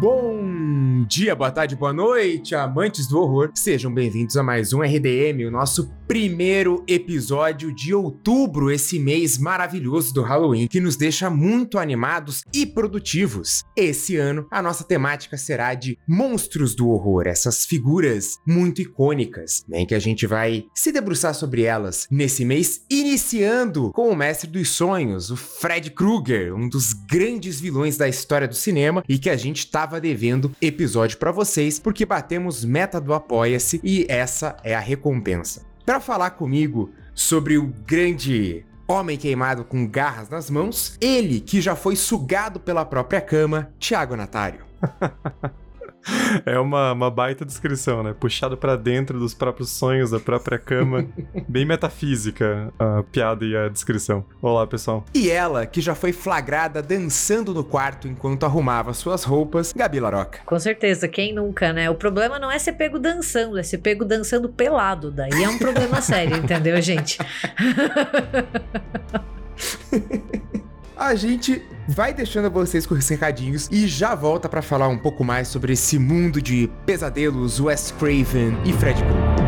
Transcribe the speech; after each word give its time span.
Bom 0.00 1.04
dia, 1.08 1.34
boa 1.34 1.50
tarde, 1.50 1.74
boa 1.74 1.92
noite, 1.92 2.54
amantes 2.54 3.08
do 3.08 3.20
horror. 3.20 3.50
Sejam 3.52 3.92
bem-vindos 3.92 4.36
a 4.36 4.44
mais 4.44 4.72
um 4.72 4.80
RDM, 4.80 5.44
o 5.44 5.50
nosso 5.50 5.90
primeiro 6.08 6.82
episódio 6.88 7.70
de 7.70 7.92
outubro, 7.92 8.70
esse 8.70 8.98
mês 8.98 9.36
maravilhoso 9.36 10.14
do 10.14 10.22
Halloween, 10.22 10.66
que 10.66 10.80
nos 10.80 10.96
deixa 10.96 11.28
muito 11.28 11.78
animados 11.78 12.42
e 12.50 12.64
produtivos. 12.64 13.62
Esse 13.76 14.16
ano, 14.16 14.46
a 14.50 14.62
nossa 14.62 14.84
temática 14.84 15.36
será 15.36 15.74
de 15.74 15.98
monstros 16.08 16.74
do 16.74 16.88
horror, 16.88 17.26
essas 17.26 17.66
figuras 17.66 18.38
muito 18.46 18.80
icônicas, 18.80 19.62
né, 19.68 19.84
que 19.84 19.94
a 19.94 19.98
gente 19.98 20.26
vai 20.26 20.64
se 20.74 20.90
debruçar 20.90 21.34
sobre 21.34 21.62
elas 21.62 22.06
nesse 22.10 22.42
mês, 22.42 22.80
iniciando 22.90 23.92
com 23.92 24.08
o 24.08 24.16
mestre 24.16 24.48
dos 24.48 24.70
sonhos, 24.70 25.30
o 25.30 25.36
Fred 25.36 25.90
Krueger, 25.90 26.54
um 26.54 26.70
dos 26.70 26.94
grandes 26.94 27.60
vilões 27.60 27.98
da 27.98 28.08
história 28.08 28.48
do 28.48 28.54
cinema 28.54 29.04
e 29.06 29.18
que 29.18 29.28
a 29.28 29.36
gente 29.36 29.58
estava 29.58 30.00
devendo 30.00 30.50
episódio 30.62 31.18
para 31.18 31.30
vocês 31.30 31.78
porque 31.78 32.06
batemos 32.06 32.64
meta 32.64 32.98
do 32.98 33.12
Apoia-se 33.12 33.78
e 33.84 34.06
essa 34.08 34.56
é 34.64 34.74
a 34.74 34.80
recompensa 34.80 35.68
para 35.88 36.00
falar 36.00 36.32
comigo 36.32 36.92
sobre 37.14 37.56
o 37.56 37.72
grande 37.86 38.62
homem 38.86 39.16
queimado 39.16 39.64
com 39.64 39.88
garras 39.88 40.28
nas 40.28 40.50
mãos, 40.50 40.98
ele 41.00 41.40
que 41.40 41.62
já 41.62 41.74
foi 41.74 41.96
sugado 41.96 42.60
pela 42.60 42.84
própria 42.84 43.22
cama, 43.22 43.72
Tiago 43.78 44.14
Natário. 44.14 44.66
É 46.44 46.58
uma, 46.58 46.92
uma 46.92 47.10
baita 47.10 47.44
descrição, 47.44 48.02
né? 48.02 48.14
Puxado 48.18 48.56
para 48.56 48.76
dentro 48.76 49.18
dos 49.18 49.34
próprios 49.34 49.70
sonhos 49.70 50.10
da 50.10 50.20
própria 50.20 50.58
cama. 50.58 51.06
Bem 51.48 51.64
metafísica 51.64 52.72
a 52.78 53.02
piada 53.02 53.44
e 53.44 53.56
a 53.56 53.68
descrição. 53.68 54.24
Olá, 54.40 54.66
pessoal. 54.66 55.04
E 55.14 55.30
ela, 55.30 55.66
que 55.66 55.80
já 55.80 55.94
foi 55.94 56.12
flagrada 56.12 56.82
dançando 56.82 57.54
no 57.54 57.64
quarto 57.64 58.08
enquanto 58.08 58.44
arrumava 58.44 58.92
suas 58.92 59.24
roupas, 59.24 59.72
Gabi 59.72 60.00
Laroca. 60.00 60.40
Com 60.44 60.58
certeza, 60.58 61.08
quem 61.08 61.34
nunca, 61.34 61.72
né? 61.72 61.90
O 61.90 61.94
problema 61.94 62.38
não 62.38 62.50
é 62.50 62.58
ser 62.58 62.72
pego 62.72 62.98
dançando, 62.98 63.58
é 63.58 63.62
ser 63.62 63.78
pego 63.78 64.04
dançando 64.04 64.48
pelado. 64.48 65.10
Daí 65.10 65.42
é 65.42 65.48
um 65.48 65.58
problema 65.58 66.00
sério, 66.00 66.36
entendeu, 66.38 66.80
gente? 66.80 67.18
A 70.98 71.14
gente 71.14 71.62
vai 71.86 72.12
deixando 72.12 72.50
vocês 72.50 72.84
com 72.84 72.94
os 72.94 73.08
recadinhos 73.08 73.68
e 73.70 73.86
já 73.86 74.14
volta 74.14 74.48
para 74.48 74.60
falar 74.60 74.88
um 74.88 74.98
pouco 74.98 75.22
mais 75.22 75.46
sobre 75.46 75.72
esse 75.72 75.98
mundo 75.98 76.42
de 76.42 76.68
pesadelos, 76.84 77.60
Wes 77.60 77.94
Craven 77.96 78.58
e 78.64 78.72
Fred 78.72 79.00
Krueger. 79.00 79.47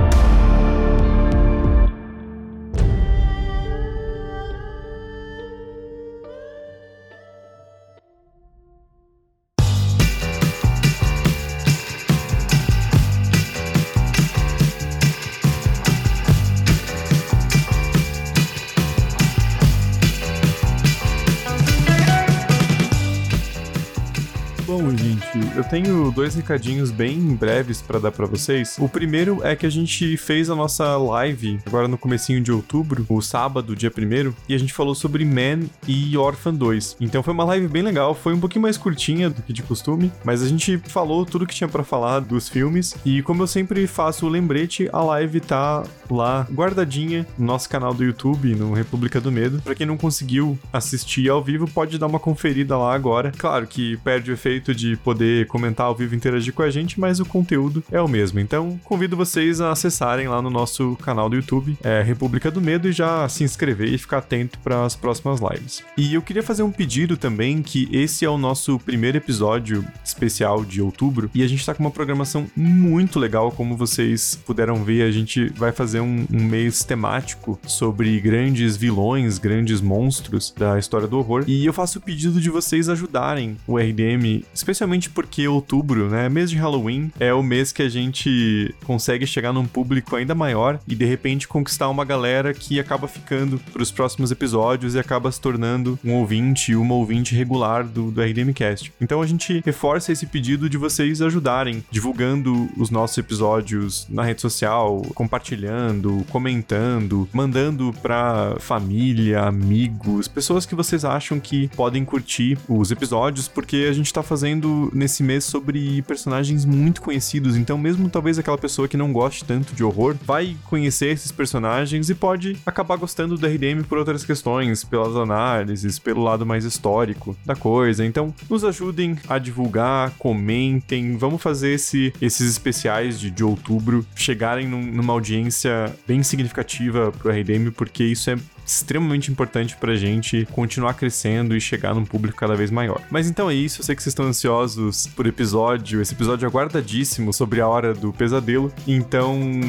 Tenho 25.70 26.10
dois 26.10 26.34
recadinhos 26.34 26.90
bem 26.90 27.16
breves 27.36 27.80
para 27.80 28.00
dar 28.00 28.10
para 28.10 28.26
vocês. 28.26 28.76
O 28.80 28.88
primeiro 28.88 29.38
é 29.46 29.54
que 29.54 29.64
a 29.64 29.70
gente 29.70 30.16
fez 30.16 30.50
a 30.50 30.56
nossa 30.56 30.96
live 30.96 31.60
agora 31.64 31.86
no 31.86 31.96
comecinho 31.96 32.40
de 32.40 32.50
outubro, 32.50 33.06
o 33.08 33.22
sábado, 33.22 33.76
dia 33.76 33.88
1 33.88 34.34
e 34.48 34.54
a 34.54 34.58
gente 34.58 34.72
falou 34.72 34.96
sobre 34.96 35.24
Man 35.24 35.68
e 35.86 36.16
Orphan 36.18 36.54
2. 36.54 36.96
Então 37.00 37.22
foi 37.22 37.32
uma 37.32 37.44
live 37.44 37.68
bem 37.68 37.82
legal, 37.82 38.16
foi 38.16 38.34
um 38.34 38.40
pouquinho 38.40 38.62
mais 38.62 38.76
curtinha 38.76 39.30
do 39.30 39.42
que 39.42 39.52
de 39.52 39.62
costume, 39.62 40.10
mas 40.24 40.42
a 40.42 40.48
gente 40.48 40.76
falou 40.76 41.24
tudo 41.24 41.46
que 41.46 41.54
tinha 41.54 41.68
para 41.68 41.84
falar 41.84 42.18
dos 42.18 42.48
filmes 42.48 42.96
e 43.04 43.22
como 43.22 43.44
eu 43.44 43.46
sempre 43.46 43.86
faço 43.86 44.26
o 44.26 44.28
lembrete, 44.28 44.90
a 44.92 45.00
live 45.04 45.38
tá 45.38 45.84
lá 46.10 46.48
guardadinha 46.52 47.24
no 47.38 47.46
nosso 47.46 47.68
canal 47.68 47.94
do 47.94 48.02
YouTube, 48.02 48.56
no 48.56 48.72
República 48.72 49.20
do 49.20 49.30
Medo. 49.30 49.62
Para 49.62 49.76
quem 49.76 49.86
não 49.86 49.96
conseguiu 49.96 50.58
assistir 50.72 51.28
ao 51.28 51.44
vivo, 51.44 51.70
pode 51.70 51.96
dar 51.96 52.08
uma 52.08 52.18
conferida 52.18 52.76
lá 52.76 52.92
agora. 52.92 53.30
Claro 53.38 53.68
que 53.68 53.96
perde 53.98 54.32
o 54.32 54.34
efeito 54.34 54.74
de 54.74 54.96
poder 54.96 55.46
comentar 55.46 55.59
ao 55.84 55.94
vivo 55.94 56.14
e 56.14 56.16
interagir 56.16 56.52
com 56.52 56.62
a 56.62 56.70
gente, 56.70 56.98
mas 57.00 57.20
o 57.20 57.24
conteúdo 57.24 57.82
é 57.90 58.00
o 58.00 58.08
mesmo. 58.08 58.40
Então, 58.40 58.78
convido 58.84 59.16
vocês 59.16 59.60
a 59.60 59.70
acessarem 59.70 60.28
lá 60.28 60.42
no 60.42 60.50
nosso 60.50 60.96
canal 60.96 61.28
do 61.28 61.36
YouTube, 61.36 61.76
é 61.82 62.02
República 62.02 62.50
do 62.50 62.60
Medo, 62.60 62.88
e 62.88 62.92
já 62.92 63.28
se 63.28 63.44
inscrever 63.44 63.92
e 63.92 63.98
ficar 63.98 64.18
atento 64.18 64.58
para 64.58 64.84
as 64.84 64.94
próximas 64.94 65.40
lives. 65.40 65.82
E 65.96 66.14
eu 66.14 66.22
queria 66.22 66.42
fazer 66.42 66.62
um 66.62 66.70
pedido 66.70 67.16
também, 67.16 67.62
que 67.62 67.88
esse 67.92 68.24
é 68.24 68.30
o 68.30 68.38
nosso 68.38 68.78
primeiro 68.78 69.16
episódio 69.16 69.84
especial 70.04 70.64
de 70.64 70.80
outubro, 70.80 71.30
e 71.34 71.42
a 71.42 71.48
gente 71.48 71.60
está 71.60 71.74
com 71.74 71.82
uma 71.82 71.90
programação 71.90 72.46
muito 72.56 73.18
legal, 73.18 73.50
como 73.52 73.76
vocês 73.76 74.40
puderam 74.46 74.84
ver, 74.84 75.02
a 75.02 75.10
gente 75.10 75.48
vai 75.54 75.72
fazer 75.72 76.00
um, 76.00 76.26
um 76.32 76.42
mês 76.42 76.84
temático 76.84 77.58
sobre 77.66 78.18
grandes 78.20 78.76
vilões, 78.76 79.38
grandes 79.38 79.80
monstros 79.80 80.54
da 80.56 80.78
história 80.78 81.06
do 81.06 81.18
horror, 81.18 81.44
e 81.46 81.64
eu 81.64 81.72
faço 81.72 81.98
o 81.98 82.02
pedido 82.02 82.40
de 82.40 82.50
vocês 82.50 82.88
ajudarem 82.88 83.56
o 83.66 83.78
RDM, 83.78 84.44
especialmente 84.54 85.10
porque 85.10 85.46
outubro 85.54 86.08
né? 86.08 86.28
Mês 86.28 86.50
de 86.50 86.56
Halloween 86.56 87.10
é 87.18 87.32
o 87.32 87.42
mês 87.42 87.72
que 87.72 87.82
a 87.82 87.88
gente 87.88 88.74
consegue 88.84 89.26
chegar 89.26 89.52
num 89.52 89.66
público 89.66 90.16
ainda 90.16 90.34
maior 90.34 90.78
e 90.86 90.94
de 90.94 91.04
repente 91.04 91.48
conquistar 91.48 91.88
uma 91.88 92.04
galera 92.04 92.54
que 92.54 92.78
acaba 92.78 93.08
ficando 93.08 93.58
para 93.72 93.82
os 93.82 93.90
próximos 93.90 94.30
episódios 94.30 94.94
e 94.94 94.98
acaba 94.98 95.30
se 95.30 95.40
tornando 95.40 95.98
um 96.04 96.14
ouvinte, 96.14 96.74
uma 96.74 96.94
ouvinte 96.94 97.34
regular 97.34 97.84
do, 97.84 98.10
do 98.10 98.22
RDMcast. 98.22 98.92
Então 99.00 99.22
a 99.22 99.26
gente 99.26 99.62
reforça 99.64 100.12
esse 100.12 100.26
pedido 100.26 100.68
de 100.68 100.76
vocês 100.76 101.20
ajudarem 101.22 101.84
divulgando 101.90 102.68
os 102.76 102.90
nossos 102.90 103.18
episódios 103.18 104.06
na 104.08 104.22
rede 104.22 104.40
social, 104.40 105.02
compartilhando, 105.14 106.24
comentando, 106.30 107.28
mandando 107.32 107.92
para 108.02 108.56
família, 108.58 109.42
amigos, 109.42 110.28
pessoas 110.28 110.66
que 110.66 110.74
vocês 110.74 111.04
acham 111.04 111.40
que 111.40 111.68
podem 111.68 112.04
curtir 112.04 112.58
os 112.68 112.90
episódios, 112.90 113.48
porque 113.48 113.86
a 113.88 113.92
gente 113.92 114.06
está 114.06 114.22
fazendo 114.22 114.90
nesse 114.94 115.22
mês 115.22 115.39
sobre 115.40 116.02
personagens 116.02 116.64
muito 116.64 117.02
conhecidos, 117.02 117.56
então 117.56 117.78
mesmo 117.78 118.08
talvez 118.08 118.38
aquela 118.38 118.58
pessoa 118.58 118.88
que 118.88 118.96
não 118.96 119.12
goste 119.12 119.44
tanto 119.44 119.74
de 119.74 119.82
horror 119.82 120.16
vai 120.24 120.56
conhecer 120.64 121.08
esses 121.08 121.32
personagens 121.32 122.10
e 122.10 122.14
pode 122.14 122.56
acabar 122.64 122.96
gostando 122.96 123.36
do 123.36 123.46
RDM 123.46 123.82
por 123.88 123.98
outras 123.98 124.24
questões, 124.24 124.84
pelas 124.84 125.16
análises, 125.16 125.98
pelo 125.98 126.22
lado 126.22 126.44
mais 126.44 126.64
histórico 126.64 127.36
da 127.44 127.54
coisa. 127.54 128.04
Então, 128.04 128.34
nos 128.48 128.64
ajudem 128.64 129.16
a 129.28 129.38
divulgar, 129.38 130.12
comentem, 130.18 131.16
vamos 131.16 131.42
fazer 131.42 131.74
esse, 131.74 132.12
esses 132.20 132.50
especiais 132.50 133.18
de, 133.18 133.30
de 133.30 133.44
outubro 133.44 134.06
chegarem 134.14 134.68
num, 134.68 134.82
numa 134.82 135.12
audiência 135.12 135.94
bem 136.06 136.22
significativa 136.22 137.12
pro 137.12 137.30
RDM, 137.30 137.70
porque 137.74 138.04
isso 138.04 138.30
é 138.30 138.36
extremamente 138.70 139.30
importante 139.30 139.76
pra 139.76 139.94
gente 139.96 140.46
continuar 140.52 140.94
crescendo 140.94 141.56
e 141.56 141.60
chegar 141.60 141.94
num 141.94 142.04
público 142.04 142.38
cada 142.38 142.54
vez 142.54 142.70
maior. 142.70 143.00
Mas 143.10 143.28
então 143.28 143.50
é 143.50 143.54
isso, 143.54 143.80
eu 143.80 143.84
sei 143.84 143.96
que 143.96 144.02
vocês 144.02 144.12
estão 144.12 144.26
ansiosos 144.26 145.06
por 145.08 145.26
episódio, 145.26 146.00
esse 146.00 146.14
episódio 146.14 146.46
é 146.46 146.48
aguardadíssimo 146.48 147.32
sobre 147.32 147.60
a 147.60 147.68
hora 147.68 147.92
do 147.92 148.12
pesadelo, 148.12 148.72
então 148.86 149.60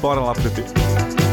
bora 0.00 0.20
lá 0.20 0.32
pra 0.32 0.48
ver. 0.50 1.27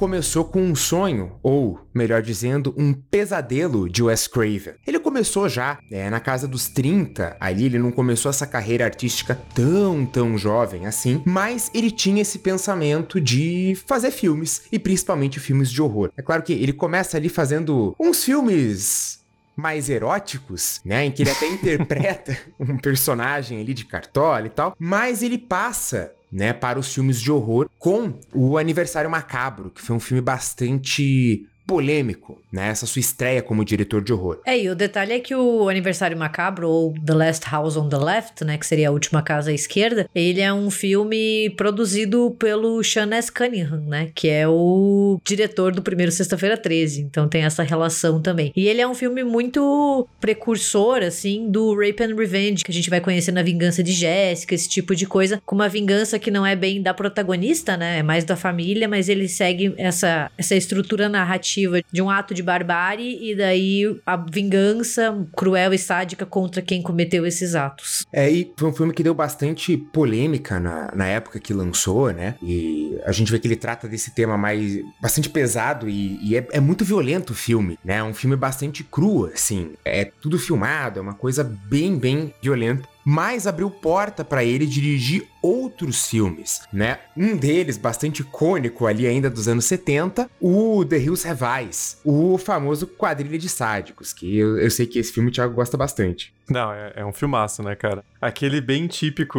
Começou 0.00 0.46
com 0.46 0.62
um 0.62 0.74
sonho, 0.74 1.38
ou 1.42 1.78
melhor 1.92 2.22
dizendo, 2.22 2.74
um 2.74 2.94
pesadelo 2.94 3.86
de 3.86 4.02
Wes 4.02 4.26
Craven. 4.26 4.72
Ele 4.86 4.98
começou 4.98 5.46
já 5.46 5.78
é, 5.92 6.08
na 6.08 6.18
casa 6.18 6.48
dos 6.48 6.68
30, 6.68 7.36
ali 7.38 7.66
ele 7.66 7.78
não 7.78 7.92
começou 7.92 8.30
essa 8.30 8.46
carreira 8.46 8.86
artística 8.86 9.38
tão, 9.54 10.06
tão 10.06 10.38
jovem 10.38 10.86
assim, 10.86 11.22
mas 11.26 11.70
ele 11.74 11.90
tinha 11.90 12.22
esse 12.22 12.38
pensamento 12.38 13.20
de 13.20 13.76
fazer 13.86 14.10
filmes, 14.10 14.62
e 14.72 14.78
principalmente 14.78 15.38
filmes 15.38 15.70
de 15.70 15.82
horror. 15.82 16.10
É 16.16 16.22
claro 16.22 16.42
que 16.42 16.54
ele 16.54 16.72
começa 16.72 17.18
ali 17.18 17.28
fazendo 17.28 17.94
uns 18.00 18.24
filmes 18.24 19.20
mais 19.54 19.90
eróticos, 19.90 20.80
né? 20.82 21.04
Em 21.04 21.10
que 21.10 21.22
ele 21.22 21.30
até 21.30 21.44
interpreta 21.52 22.38
um 22.58 22.78
personagem 22.78 23.60
ali 23.60 23.74
de 23.74 23.84
cartola 23.84 24.46
e 24.46 24.50
tal, 24.50 24.74
mas 24.78 25.22
ele 25.22 25.36
passa 25.36 26.10
né, 26.30 26.52
para 26.52 26.78
os 26.78 26.92
filmes 26.92 27.20
de 27.20 27.30
horror 27.30 27.68
com 27.78 28.14
o 28.32 28.56
Aniversário 28.56 29.10
Macabro, 29.10 29.70
que 29.70 29.80
foi 29.80 29.96
um 29.96 30.00
filme 30.00 30.20
bastante 30.20 31.46
polêmico, 31.70 32.42
né? 32.50 32.68
Essa 32.70 32.84
sua 32.84 32.98
estreia 32.98 33.40
como 33.40 33.64
diretor 33.64 34.02
de 34.02 34.12
horror. 34.12 34.40
É, 34.44 34.58
e 34.60 34.68
o 34.68 34.74
detalhe 34.74 35.12
é 35.12 35.20
que 35.20 35.36
o 35.36 35.68
Aniversário 35.68 36.16
Macabro, 36.16 36.68
ou 36.68 36.92
The 36.94 37.14
Last 37.14 37.48
House 37.48 37.76
on 37.76 37.88
the 37.88 37.96
Left, 37.96 38.44
né? 38.44 38.58
Que 38.58 38.66
seria 38.66 38.88
a 38.88 38.90
última 38.90 39.22
casa 39.22 39.52
à 39.52 39.54
esquerda, 39.54 40.10
ele 40.12 40.40
é 40.40 40.52
um 40.52 40.68
filme 40.68 41.48
produzido 41.56 42.34
pelo 42.40 42.82
Sean 42.82 43.14
S. 43.14 43.30
Cunningham, 43.30 43.84
né? 43.86 44.10
Que 44.12 44.28
é 44.28 44.48
o 44.48 45.20
diretor 45.24 45.72
do 45.72 45.80
primeiro 45.80 46.10
Sexta-feira 46.10 46.56
13. 46.56 47.02
Então 47.02 47.28
tem 47.28 47.44
essa 47.44 47.62
relação 47.62 48.20
também. 48.20 48.52
E 48.56 48.66
ele 48.66 48.80
é 48.80 48.88
um 48.88 48.94
filme 48.94 49.22
muito 49.22 50.08
precursor, 50.20 51.04
assim, 51.04 51.48
do 51.48 51.76
Rape 51.76 52.02
and 52.02 52.16
Revenge, 52.16 52.64
que 52.64 52.72
a 52.72 52.74
gente 52.74 52.90
vai 52.90 53.00
conhecer 53.00 53.30
na 53.30 53.44
Vingança 53.44 53.80
de 53.80 53.92
Jéssica, 53.92 54.56
esse 54.56 54.68
tipo 54.68 54.96
de 54.96 55.06
coisa, 55.06 55.40
com 55.46 55.54
uma 55.54 55.68
vingança 55.68 56.18
que 56.18 56.32
não 56.32 56.44
é 56.44 56.56
bem 56.56 56.82
da 56.82 56.92
protagonista, 56.92 57.76
né? 57.76 58.00
É 58.00 58.02
mais 58.02 58.24
da 58.24 58.34
família, 58.34 58.88
mas 58.88 59.08
ele 59.08 59.28
segue 59.28 59.72
essa, 59.78 60.32
essa 60.36 60.56
estrutura 60.56 61.08
narrativa 61.08 61.59
narrativa 61.60 61.82
de 61.90 62.02
um 62.02 62.10
ato 62.10 62.34
de 62.34 62.42
barbárie 62.42 63.30
e 63.30 63.34
daí 63.34 64.00
a 64.06 64.16
vingança 64.16 65.26
cruel 65.36 65.72
e 65.74 65.78
sádica 65.78 66.24
contra 66.24 66.62
quem 66.62 66.82
cometeu 66.82 67.26
esses 67.26 67.54
atos. 67.54 68.06
É, 68.12 68.30
e 68.30 68.52
foi 68.56 68.68
um 68.68 68.72
filme 68.72 68.92
que 68.92 69.02
deu 69.02 69.14
bastante 69.14 69.76
polêmica 69.76 70.58
na, 70.58 70.92
na 70.94 71.06
época 71.06 71.38
que 71.38 71.52
lançou, 71.52 72.12
né? 72.12 72.36
E 72.42 72.98
a 73.04 73.12
gente 73.12 73.30
vê 73.30 73.38
que 73.38 73.46
ele 73.46 73.56
trata 73.56 73.88
desse 73.88 74.14
tema 74.14 74.36
mais 74.36 74.80
bastante 75.00 75.28
pesado 75.28 75.88
e, 75.88 76.18
e 76.22 76.36
é, 76.36 76.46
é, 76.52 76.60
muito 76.60 76.84
violento 76.84 77.30
o 77.32 77.36
filme, 77.36 77.78
né? 77.84 77.96
É 77.96 78.04
um 78.04 78.14
filme 78.14 78.36
bastante 78.36 78.84
cru, 78.84 79.26
assim. 79.26 79.72
É 79.84 80.04
tudo 80.04 80.38
filmado, 80.38 80.98
é 80.98 81.02
uma 81.02 81.14
coisa 81.14 81.44
bem, 81.44 81.98
bem 81.98 82.32
violenta 82.42 82.88
mas 83.04 83.46
abriu 83.46 83.70
porta 83.70 84.24
para 84.24 84.44
ele 84.44 84.66
dirigir 84.66 85.26
outros 85.42 86.06
filmes, 86.06 86.62
né? 86.72 86.98
Um 87.16 87.36
deles, 87.36 87.76
bastante 87.76 88.20
icônico 88.20 88.86
ali 88.86 89.06
ainda 89.06 89.30
dos 89.30 89.48
anos 89.48 89.64
70, 89.64 90.30
o 90.40 90.84
The 90.84 90.98
Hills 90.98 91.26
Have 91.26 91.44
Eyes, 91.44 91.98
o 92.04 92.36
famoso 92.38 92.86
Quadrilha 92.86 93.38
de 93.38 93.48
Sádicos, 93.48 94.12
que 94.12 94.36
eu, 94.36 94.58
eu 94.58 94.70
sei 94.70 94.86
que 94.86 94.98
esse 94.98 95.12
filme 95.12 95.30
o 95.30 95.32
Thiago 95.32 95.54
gosta 95.54 95.76
bastante. 95.76 96.32
Não, 96.50 96.72
é, 96.72 96.92
é, 96.96 97.06
um 97.06 97.12
filmaço, 97.12 97.62
né, 97.62 97.76
cara? 97.76 98.04
Aquele 98.20 98.60
bem 98.60 98.86
típico 98.88 99.38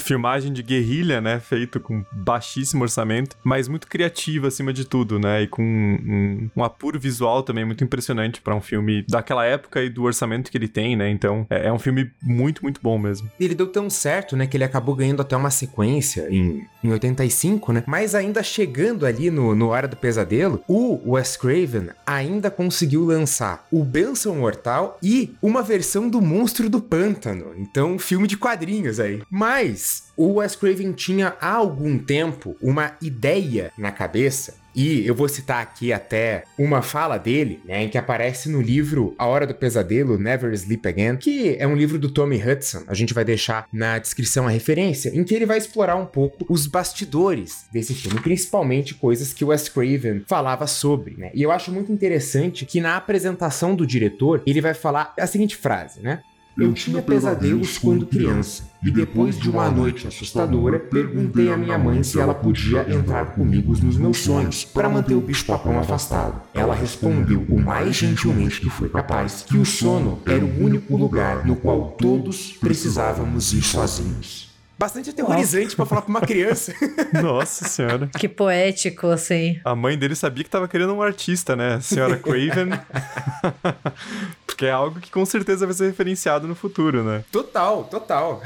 filmagem 0.00 0.52
de 0.52 0.62
guerrilha, 0.62 1.20
né? 1.20 1.38
Feito 1.38 1.78
com 1.78 2.04
baixíssimo 2.10 2.82
orçamento, 2.82 3.36
mas 3.44 3.68
muito 3.68 3.86
criativo 3.86 4.46
acima 4.46 4.72
de 4.72 4.86
tudo, 4.86 5.18
né? 5.18 5.42
E 5.42 5.46
com 5.46 5.62
um, 5.62 6.50
um 6.56 6.64
apuro 6.64 6.98
visual 6.98 7.42
também 7.42 7.64
muito 7.64 7.84
impressionante 7.84 8.40
para 8.40 8.54
um 8.54 8.60
filme 8.60 9.04
daquela 9.08 9.44
época 9.44 9.82
e 9.82 9.90
do 9.90 10.04
orçamento 10.04 10.50
que 10.50 10.56
ele 10.56 10.66
tem, 10.66 10.96
né? 10.96 11.10
Então 11.10 11.46
é, 11.50 11.66
é 11.66 11.72
um 11.72 11.78
filme 11.78 12.10
muito, 12.22 12.62
muito 12.62 12.80
bom 12.82 12.98
mesmo. 12.98 13.30
Ele 13.38 13.54
deu 13.54 13.66
tão 13.66 13.90
certo, 13.90 14.34
né? 14.34 14.46
Que 14.46 14.56
ele 14.56 14.64
acabou 14.64 14.94
ganhando 14.94 15.20
até 15.20 15.36
uma 15.36 15.50
sequência 15.50 16.26
em, 16.30 16.66
em 16.82 16.90
85, 16.90 17.72
né? 17.72 17.84
Mas 17.86 18.14
ainda 18.14 18.42
chegando 18.42 19.04
ali 19.04 19.30
no, 19.30 19.54
no 19.54 19.68
Hora 19.68 19.86
do 19.86 19.96
Pesadelo, 19.96 20.62
o 20.66 21.12
Wes 21.12 21.36
Craven 21.36 21.90
ainda 22.06 22.50
conseguiu 22.50 23.04
lançar 23.04 23.66
o 23.70 23.84
Benção 23.84 24.36
Mortal 24.36 24.98
e 25.02 25.34
uma 25.42 25.62
versão 25.62 26.08
do 26.08 26.29
Monstro 26.30 26.70
do 26.70 26.80
Pântano. 26.80 27.52
Então, 27.56 27.98
filme 27.98 28.28
de 28.28 28.36
quadrinhos 28.36 29.00
aí. 29.00 29.20
Mas 29.28 30.04
o 30.16 30.34
Wes 30.34 30.54
Craven 30.54 30.92
tinha 30.92 31.34
há 31.40 31.50
algum 31.50 31.98
tempo 31.98 32.56
uma 32.62 32.92
ideia 33.02 33.72
na 33.76 33.90
cabeça 33.90 34.59
e 34.74 35.06
eu 35.06 35.14
vou 35.14 35.28
citar 35.28 35.62
aqui 35.62 35.92
até 35.92 36.44
uma 36.58 36.82
fala 36.82 37.18
dele, 37.18 37.60
né, 37.64 37.82
em 37.82 37.88
que 37.88 37.98
aparece 37.98 38.48
no 38.48 38.60
livro 38.60 39.14
A 39.18 39.26
Hora 39.26 39.46
do 39.46 39.54
Pesadelo, 39.54 40.18
Never 40.18 40.52
Sleep 40.52 40.86
Again, 40.86 41.16
que 41.16 41.56
é 41.58 41.66
um 41.66 41.76
livro 41.76 41.98
do 41.98 42.10
Tommy 42.10 42.36
Hudson. 42.36 42.84
A 42.86 42.94
gente 42.94 43.14
vai 43.14 43.24
deixar 43.24 43.66
na 43.72 43.98
descrição 43.98 44.46
a 44.46 44.50
referência, 44.50 45.10
em 45.14 45.24
que 45.24 45.34
ele 45.34 45.46
vai 45.46 45.58
explorar 45.58 45.96
um 45.96 46.06
pouco 46.06 46.46
os 46.48 46.66
bastidores 46.66 47.66
desse 47.72 47.94
filme, 47.94 48.20
principalmente 48.20 48.94
coisas 48.94 49.32
que 49.32 49.44
o 49.44 49.48
Wes 49.48 49.68
Craven 49.68 50.22
falava 50.26 50.66
sobre, 50.66 51.16
né? 51.16 51.30
E 51.34 51.42
eu 51.42 51.50
acho 51.50 51.72
muito 51.72 51.92
interessante 51.92 52.64
que 52.64 52.80
na 52.80 52.96
apresentação 52.96 53.74
do 53.74 53.86
diretor, 53.86 54.42
ele 54.46 54.60
vai 54.60 54.74
falar 54.74 55.14
a 55.18 55.26
seguinte 55.26 55.56
frase, 55.56 56.00
né? 56.00 56.22
Eu 56.60 56.74
tinha 56.74 57.00
pesadelos 57.00 57.78
quando 57.78 58.04
criança, 58.04 58.64
e 58.84 58.90
depois 58.90 59.38
de 59.38 59.48
uma 59.48 59.70
noite 59.70 60.06
assustadora, 60.06 60.78
perguntei 60.78 61.50
à 61.50 61.56
minha 61.56 61.78
mãe 61.78 62.02
se 62.02 62.20
ela 62.20 62.34
podia 62.34 62.86
entrar 62.94 63.34
comigo 63.34 63.72
nos 63.82 63.96
meus 63.96 64.18
sonhos 64.18 64.62
para 64.62 64.86
manter 64.86 65.14
o 65.14 65.22
bicho-papão 65.22 65.78
afastado. 65.78 66.42
Ela 66.52 66.74
respondeu 66.74 67.46
o 67.48 67.58
mais 67.58 67.96
gentilmente 67.96 68.60
que 68.60 68.68
foi 68.68 68.90
capaz 68.90 69.42
que 69.48 69.56
o 69.56 69.64
sono 69.64 70.20
era 70.26 70.44
o 70.44 70.62
único 70.62 70.98
lugar 70.98 71.46
no 71.46 71.56
qual 71.56 71.92
todos 71.98 72.52
precisávamos 72.52 73.54
ir 73.54 73.62
sozinhos 73.62 74.50
bastante 74.80 75.10
aterrorizante 75.10 75.76
para 75.76 75.84
falar 75.84 76.00
pra 76.00 76.08
uma 76.08 76.22
criança. 76.22 76.72
Nossa 77.22 77.68
senhora. 77.68 78.08
Que 78.18 78.26
poético, 78.26 79.08
assim. 79.08 79.60
A 79.62 79.74
mãe 79.74 79.98
dele 79.98 80.16
sabia 80.16 80.42
que 80.42 80.48
tava 80.48 80.66
querendo 80.66 80.94
um 80.94 81.02
artista, 81.02 81.54
né? 81.54 81.74
A 81.74 81.80
senhora 81.82 82.16
Craven. 82.16 82.70
Porque 84.60 84.66
é 84.66 84.72
algo 84.72 85.00
que 85.00 85.10
com 85.10 85.24
certeza 85.24 85.64
vai 85.64 85.74
ser 85.74 85.86
referenciado 85.86 86.46
no 86.46 86.54
futuro, 86.54 87.02
né? 87.02 87.24
Total, 87.32 87.82
total. 87.84 88.42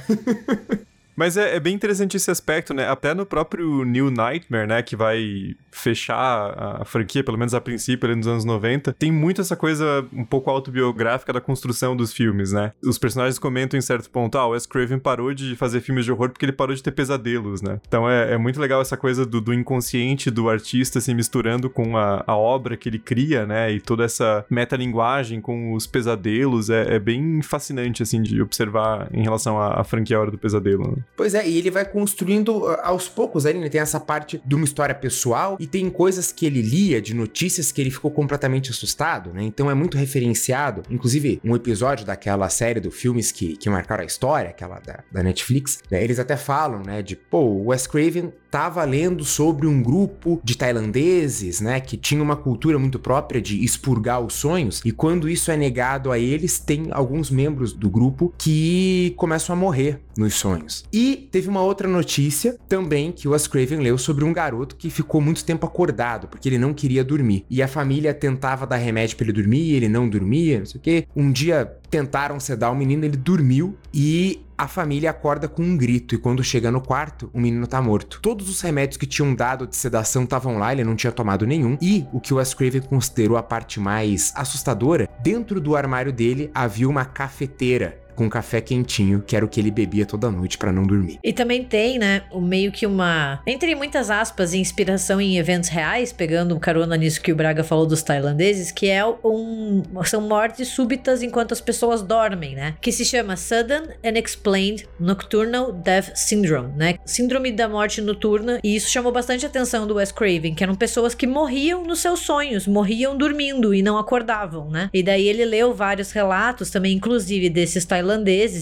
Mas 1.16 1.37
é, 1.37 1.56
é, 1.56 1.58
bem 1.58 1.75
interessante 1.75 2.16
esse 2.16 2.31
aspecto, 2.31 2.72
né? 2.72 2.88
Até 2.88 3.12
no 3.14 3.26
próprio 3.26 3.84
New 3.84 4.12
Nightmare, 4.12 4.69
né? 4.69 4.81
Que 4.81 4.94
vai 4.94 5.56
fechar 5.74 6.80
a 6.80 6.84
franquia, 6.84 7.24
pelo 7.24 7.36
menos 7.36 7.52
a 7.52 7.60
princípio, 7.60 8.06
ali 8.06 8.16
nos 8.16 8.26
anos 8.26 8.44
90, 8.44 8.92
tem 8.92 9.10
muito 9.10 9.40
essa 9.40 9.56
coisa 9.56 10.06
um 10.12 10.24
pouco 10.24 10.48
autobiográfica 10.50 11.32
da 11.32 11.40
construção 11.40 11.96
dos 11.96 12.12
filmes, 12.12 12.52
né? 12.52 12.72
Os 12.82 12.96
personagens 12.98 13.38
comentam 13.38 13.76
em 13.76 13.82
certo 13.82 14.08
ponto, 14.08 14.38
ah, 14.38 14.46
o 14.46 14.50
Wes 14.50 14.66
Craven 14.66 14.98
parou 14.98 15.34
de 15.34 15.56
fazer 15.56 15.80
filmes 15.80 16.04
de 16.04 16.12
horror 16.12 16.30
porque 16.30 16.44
ele 16.44 16.52
parou 16.52 16.74
de 16.74 16.82
ter 16.82 16.92
pesadelos, 16.92 17.60
né? 17.60 17.80
Então 17.86 18.08
é, 18.08 18.34
é 18.34 18.38
muito 18.38 18.60
legal 18.60 18.81
essa 18.81 18.96
coisa 18.96 19.26
do, 19.26 19.40
do, 19.40 19.52
inconsciente 19.52 20.31
do 20.31 20.48
artista 20.48 21.00
se 21.00 21.12
misturando 21.12 21.69
com 21.69 21.96
a, 21.96 22.22
a, 22.26 22.36
obra 22.36 22.76
que 22.76 22.88
ele 22.88 22.98
cria, 22.98 23.44
né? 23.46 23.72
E 23.72 23.81
toda 23.81 24.04
essa 24.04 24.44
metalinguagem 24.48 25.40
com 25.40 25.72
os 25.74 25.86
pesadelos 25.86 26.70
é, 26.70 26.94
é 26.94 26.98
bem 26.98 27.43
fascinante, 27.43 28.02
assim, 28.02 28.22
de 28.22 28.40
observar 28.40 29.08
em 29.12 29.22
relação 29.22 29.58
à, 29.58 29.81
à 29.81 29.84
franquia 29.84 30.20
Hora 30.20 30.31
do 30.31 30.38
Pesadelo, 30.38 30.88
né? 30.88 31.02
Pois 31.16 31.34
é, 31.34 31.46
e 31.48 31.58
ele 31.58 31.70
vai 31.70 31.84
construindo 31.84 32.58
uh, 32.58 32.76
aos 32.82 33.08
poucos 33.08 33.44
ali, 33.46 33.58
né? 33.58 33.69
Tem 33.69 33.81
essa 33.81 33.98
parte 33.98 34.40
de 34.44 34.54
uma 34.54 34.64
história 34.64 34.94
pessoal 34.94 35.56
e 35.64 35.66
tem 35.66 35.88
coisas 35.88 36.30
que 36.30 36.44
ele 36.44 36.60
lia 36.60 37.00
de 37.00 37.14
notícias 37.14 37.72
que 37.72 37.80
ele 37.80 37.90
ficou 37.90 38.10
completamente 38.10 38.70
assustado, 38.70 39.32
né? 39.32 39.42
Então 39.42 39.70
é 39.70 39.74
muito 39.74 39.96
referenciado. 39.96 40.82
Inclusive, 40.90 41.40
um 41.42 41.56
episódio 41.56 42.04
daquela 42.04 42.50
série 42.50 42.80
do 42.80 42.90
filmes 42.90 43.32
que, 43.32 43.56
que 43.56 43.70
marcaram 43.70 44.02
a 44.02 44.06
história, 44.06 44.50
aquela 44.50 44.78
da, 44.80 45.02
da 45.10 45.22
Netflix, 45.22 45.78
né? 45.90 46.04
eles 46.04 46.18
até 46.18 46.36
falam, 46.36 46.82
né? 46.82 47.00
De, 47.00 47.16
pô, 47.16 47.38
o 47.38 47.68
Wes 47.68 47.86
Craven 47.86 48.30
estava 48.55 48.84
lendo 48.84 49.25
sobre 49.25 49.67
um 49.67 49.82
grupo 49.82 50.41
de 50.44 50.56
tailandeses, 50.56 51.61
né, 51.61 51.81
que 51.81 51.96
tinha 51.96 52.23
uma 52.23 52.37
cultura 52.37 52.79
muito 52.79 53.01
própria 53.01 53.43
de 53.43 53.65
expurgar 53.65 54.20
os 54.20 54.34
sonhos, 54.34 54.81
e 54.84 54.93
quando 54.93 55.29
isso 55.29 55.51
é 55.51 55.56
negado 55.56 56.13
a 56.13 56.20
eles, 56.20 56.61
tem 56.61 56.87
alguns 56.93 57.31
membros 57.31 57.73
do 57.73 57.91
grupo 57.91 58.32
que 58.39 59.13
começam 59.17 59.56
a 59.56 59.58
morrer 59.58 60.01
nos 60.17 60.34
sonhos. 60.34 60.84
E 60.93 61.29
teve 61.32 61.49
uma 61.49 61.63
outra 61.63 61.89
notícia 61.89 62.56
também 62.69 63.11
que 63.11 63.27
o 63.27 63.32
Wes 63.32 63.49
Craven 63.49 63.81
leu 63.81 63.99
sobre 63.99 64.25
um 64.25 64.32
garoto 64.32 64.77
que 64.77 64.89
ficou 64.89 65.20
muito 65.20 65.44
tempo 65.44 65.67
acordado, 65.67 66.29
porque 66.29 66.49
ele 66.49 66.58
não 66.58 66.73
queria 66.73 67.03
dormir. 67.03 67.44
E 67.51 67.61
a 67.61 67.67
família 67.67 68.15
tentava 68.15 68.67
dar 68.67 68.77
remédio 68.77 69.17
para 69.17 69.25
ele 69.27 69.32
dormir, 69.32 69.73
ele 69.73 69.89
não 69.89 70.08
dormia, 70.08 70.61
não 70.61 70.67
sei 70.67 70.79
o 70.79 70.82
quê. 70.82 71.06
Um 71.17 71.32
dia 71.32 71.77
tentaram 71.94 72.41
sedar 72.41 72.72
o 72.72 72.74
menino, 72.74 73.05
ele 73.05 73.17
dormiu 73.17 73.79
e 73.93 74.43
a 74.58 74.67
família 74.67 75.10
acorda 75.10 75.46
com 75.46 75.63
um 75.63 75.77
grito 75.77 76.17
e 76.17 76.19
quando 76.19 76.43
chega 76.43 76.69
no 76.69 76.81
quarto, 76.81 77.31
o 77.32 77.41
menino 77.41 77.69
tá 77.69 77.81
morto. 77.81 78.19
Todos 78.20 78.48
os 78.48 78.60
remédios 78.60 78.96
que 78.96 79.06
tinham 79.06 79.32
dado 79.32 79.65
de 79.65 79.77
sedação 79.77 80.24
estavam 80.24 80.58
lá, 80.58 80.72
ele 80.72 80.82
não 80.82 80.96
tinha 80.96 81.13
tomado 81.13 81.46
nenhum. 81.46 81.79
E 81.81 82.05
o 82.13 82.19
que 82.20 82.34
o 82.34 82.39
Wes 82.39 82.53
Craven 82.53 82.81
considerou 82.81 83.36
a 83.36 83.44
parte 83.44 83.79
mais 83.79 84.32
assustadora, 84.34 85.08
dentro 85.22 85.60
do 85.60 85.77
armário 85.77 86.13
dele 86.13 86.51
havia 86.53 86.89
uma 86.89 87.05
cafeteira 87.05 88.04
com 88.14 88.28
café 88.30 88.60
quentinho, 88.60 89.22
que 89.26 89.36
era 89.36 89.44
o 89.44 89.48
que 89.48 89.60
ele 89.60 89.70
bebia 89.70 90.06
toda 90.06 90.30
noite 90.30 90.56
para 90.56 90.72
não 90.72 90.84
dormir. 90.84 91.18
E 91.22 91.32
também 91.32 91.64
tem, 91.64 91.98
né, 91.98 92.22
meio 92.34 92.70
que 92.70 92.86
uma, 92.86 93.40
entre 93.46 93.74
muitas 93.74 94.10
aspas, 94.10 94.54
inspiração 94.54 95.20
em 95.20 95.38
eventos 95.38 95.68
reais, 95.68 96.12
pegando 96.12 96.58
carona 96.58 96.96
nisso 96.96 97.20
que 97.20 97.32
o 97.32 97.36
Braga 97.36 97.64
falou 97.64 97.86
dos 97.86 98.02
tailandeses, 98.02 98.70
que 98.70 98.88
é 98.88 99.04
um 99.04 99.82
são 100.04 100.20
mortes 100.20 100.68
súbitas 100.68 101.22
enquanto 101.22 101.52
as 101.52 101.60
pessoas 101.60 102.02
dormem, 102.02 102.54
né? 102.54 102.74
Que 102.80 102.92
se 102.92 103.04
chama 103.04 103.36
Sudden 103.36 103.82
Unexplained 104.04 104.86
Nocturnal 105.00 105.72
Death 105.72 106.14
Syndrome, 106.14 106.72
né? 106.76 106.94
Síndrome 107.04 107.50
da 107.50 107.68
morte 107.68 108.00
noturna, 108.00 108.60
e 108.62 108.76
isso 108.76 108.90
chamou 108.90 109.10
bastante 109.10 109.46
atenção 109.46 109.86
do 109.86 109.94
Wes 109.94 110.12
Craven, 110.12 110.54
que 110.54 110.62
eram 110.62 110.74
pessoas 110.74 111.14
que 111.14 111.26
morriam 111.26 111.84
nos 111.84 112.00
seus 112.00 112.20
sonhos, 112.20 112.66
morriam 112.66 113.16
dormindo 113.16 113.74
e 113.74 113.82
não 113.82 113.98
acordavam, 113.98 114.70
né? 114.70 114.90
E 114.92 115.02
daí 115.02 115.26
ele 115.26 115.44
leu 115.44 115.72
vários 115.74 116.12
relatos 116.12 116.70
também, 116.70 116.94
inclusive 116.94 117.48
desses 117.48 117.84
tailandeses 117.84 118.04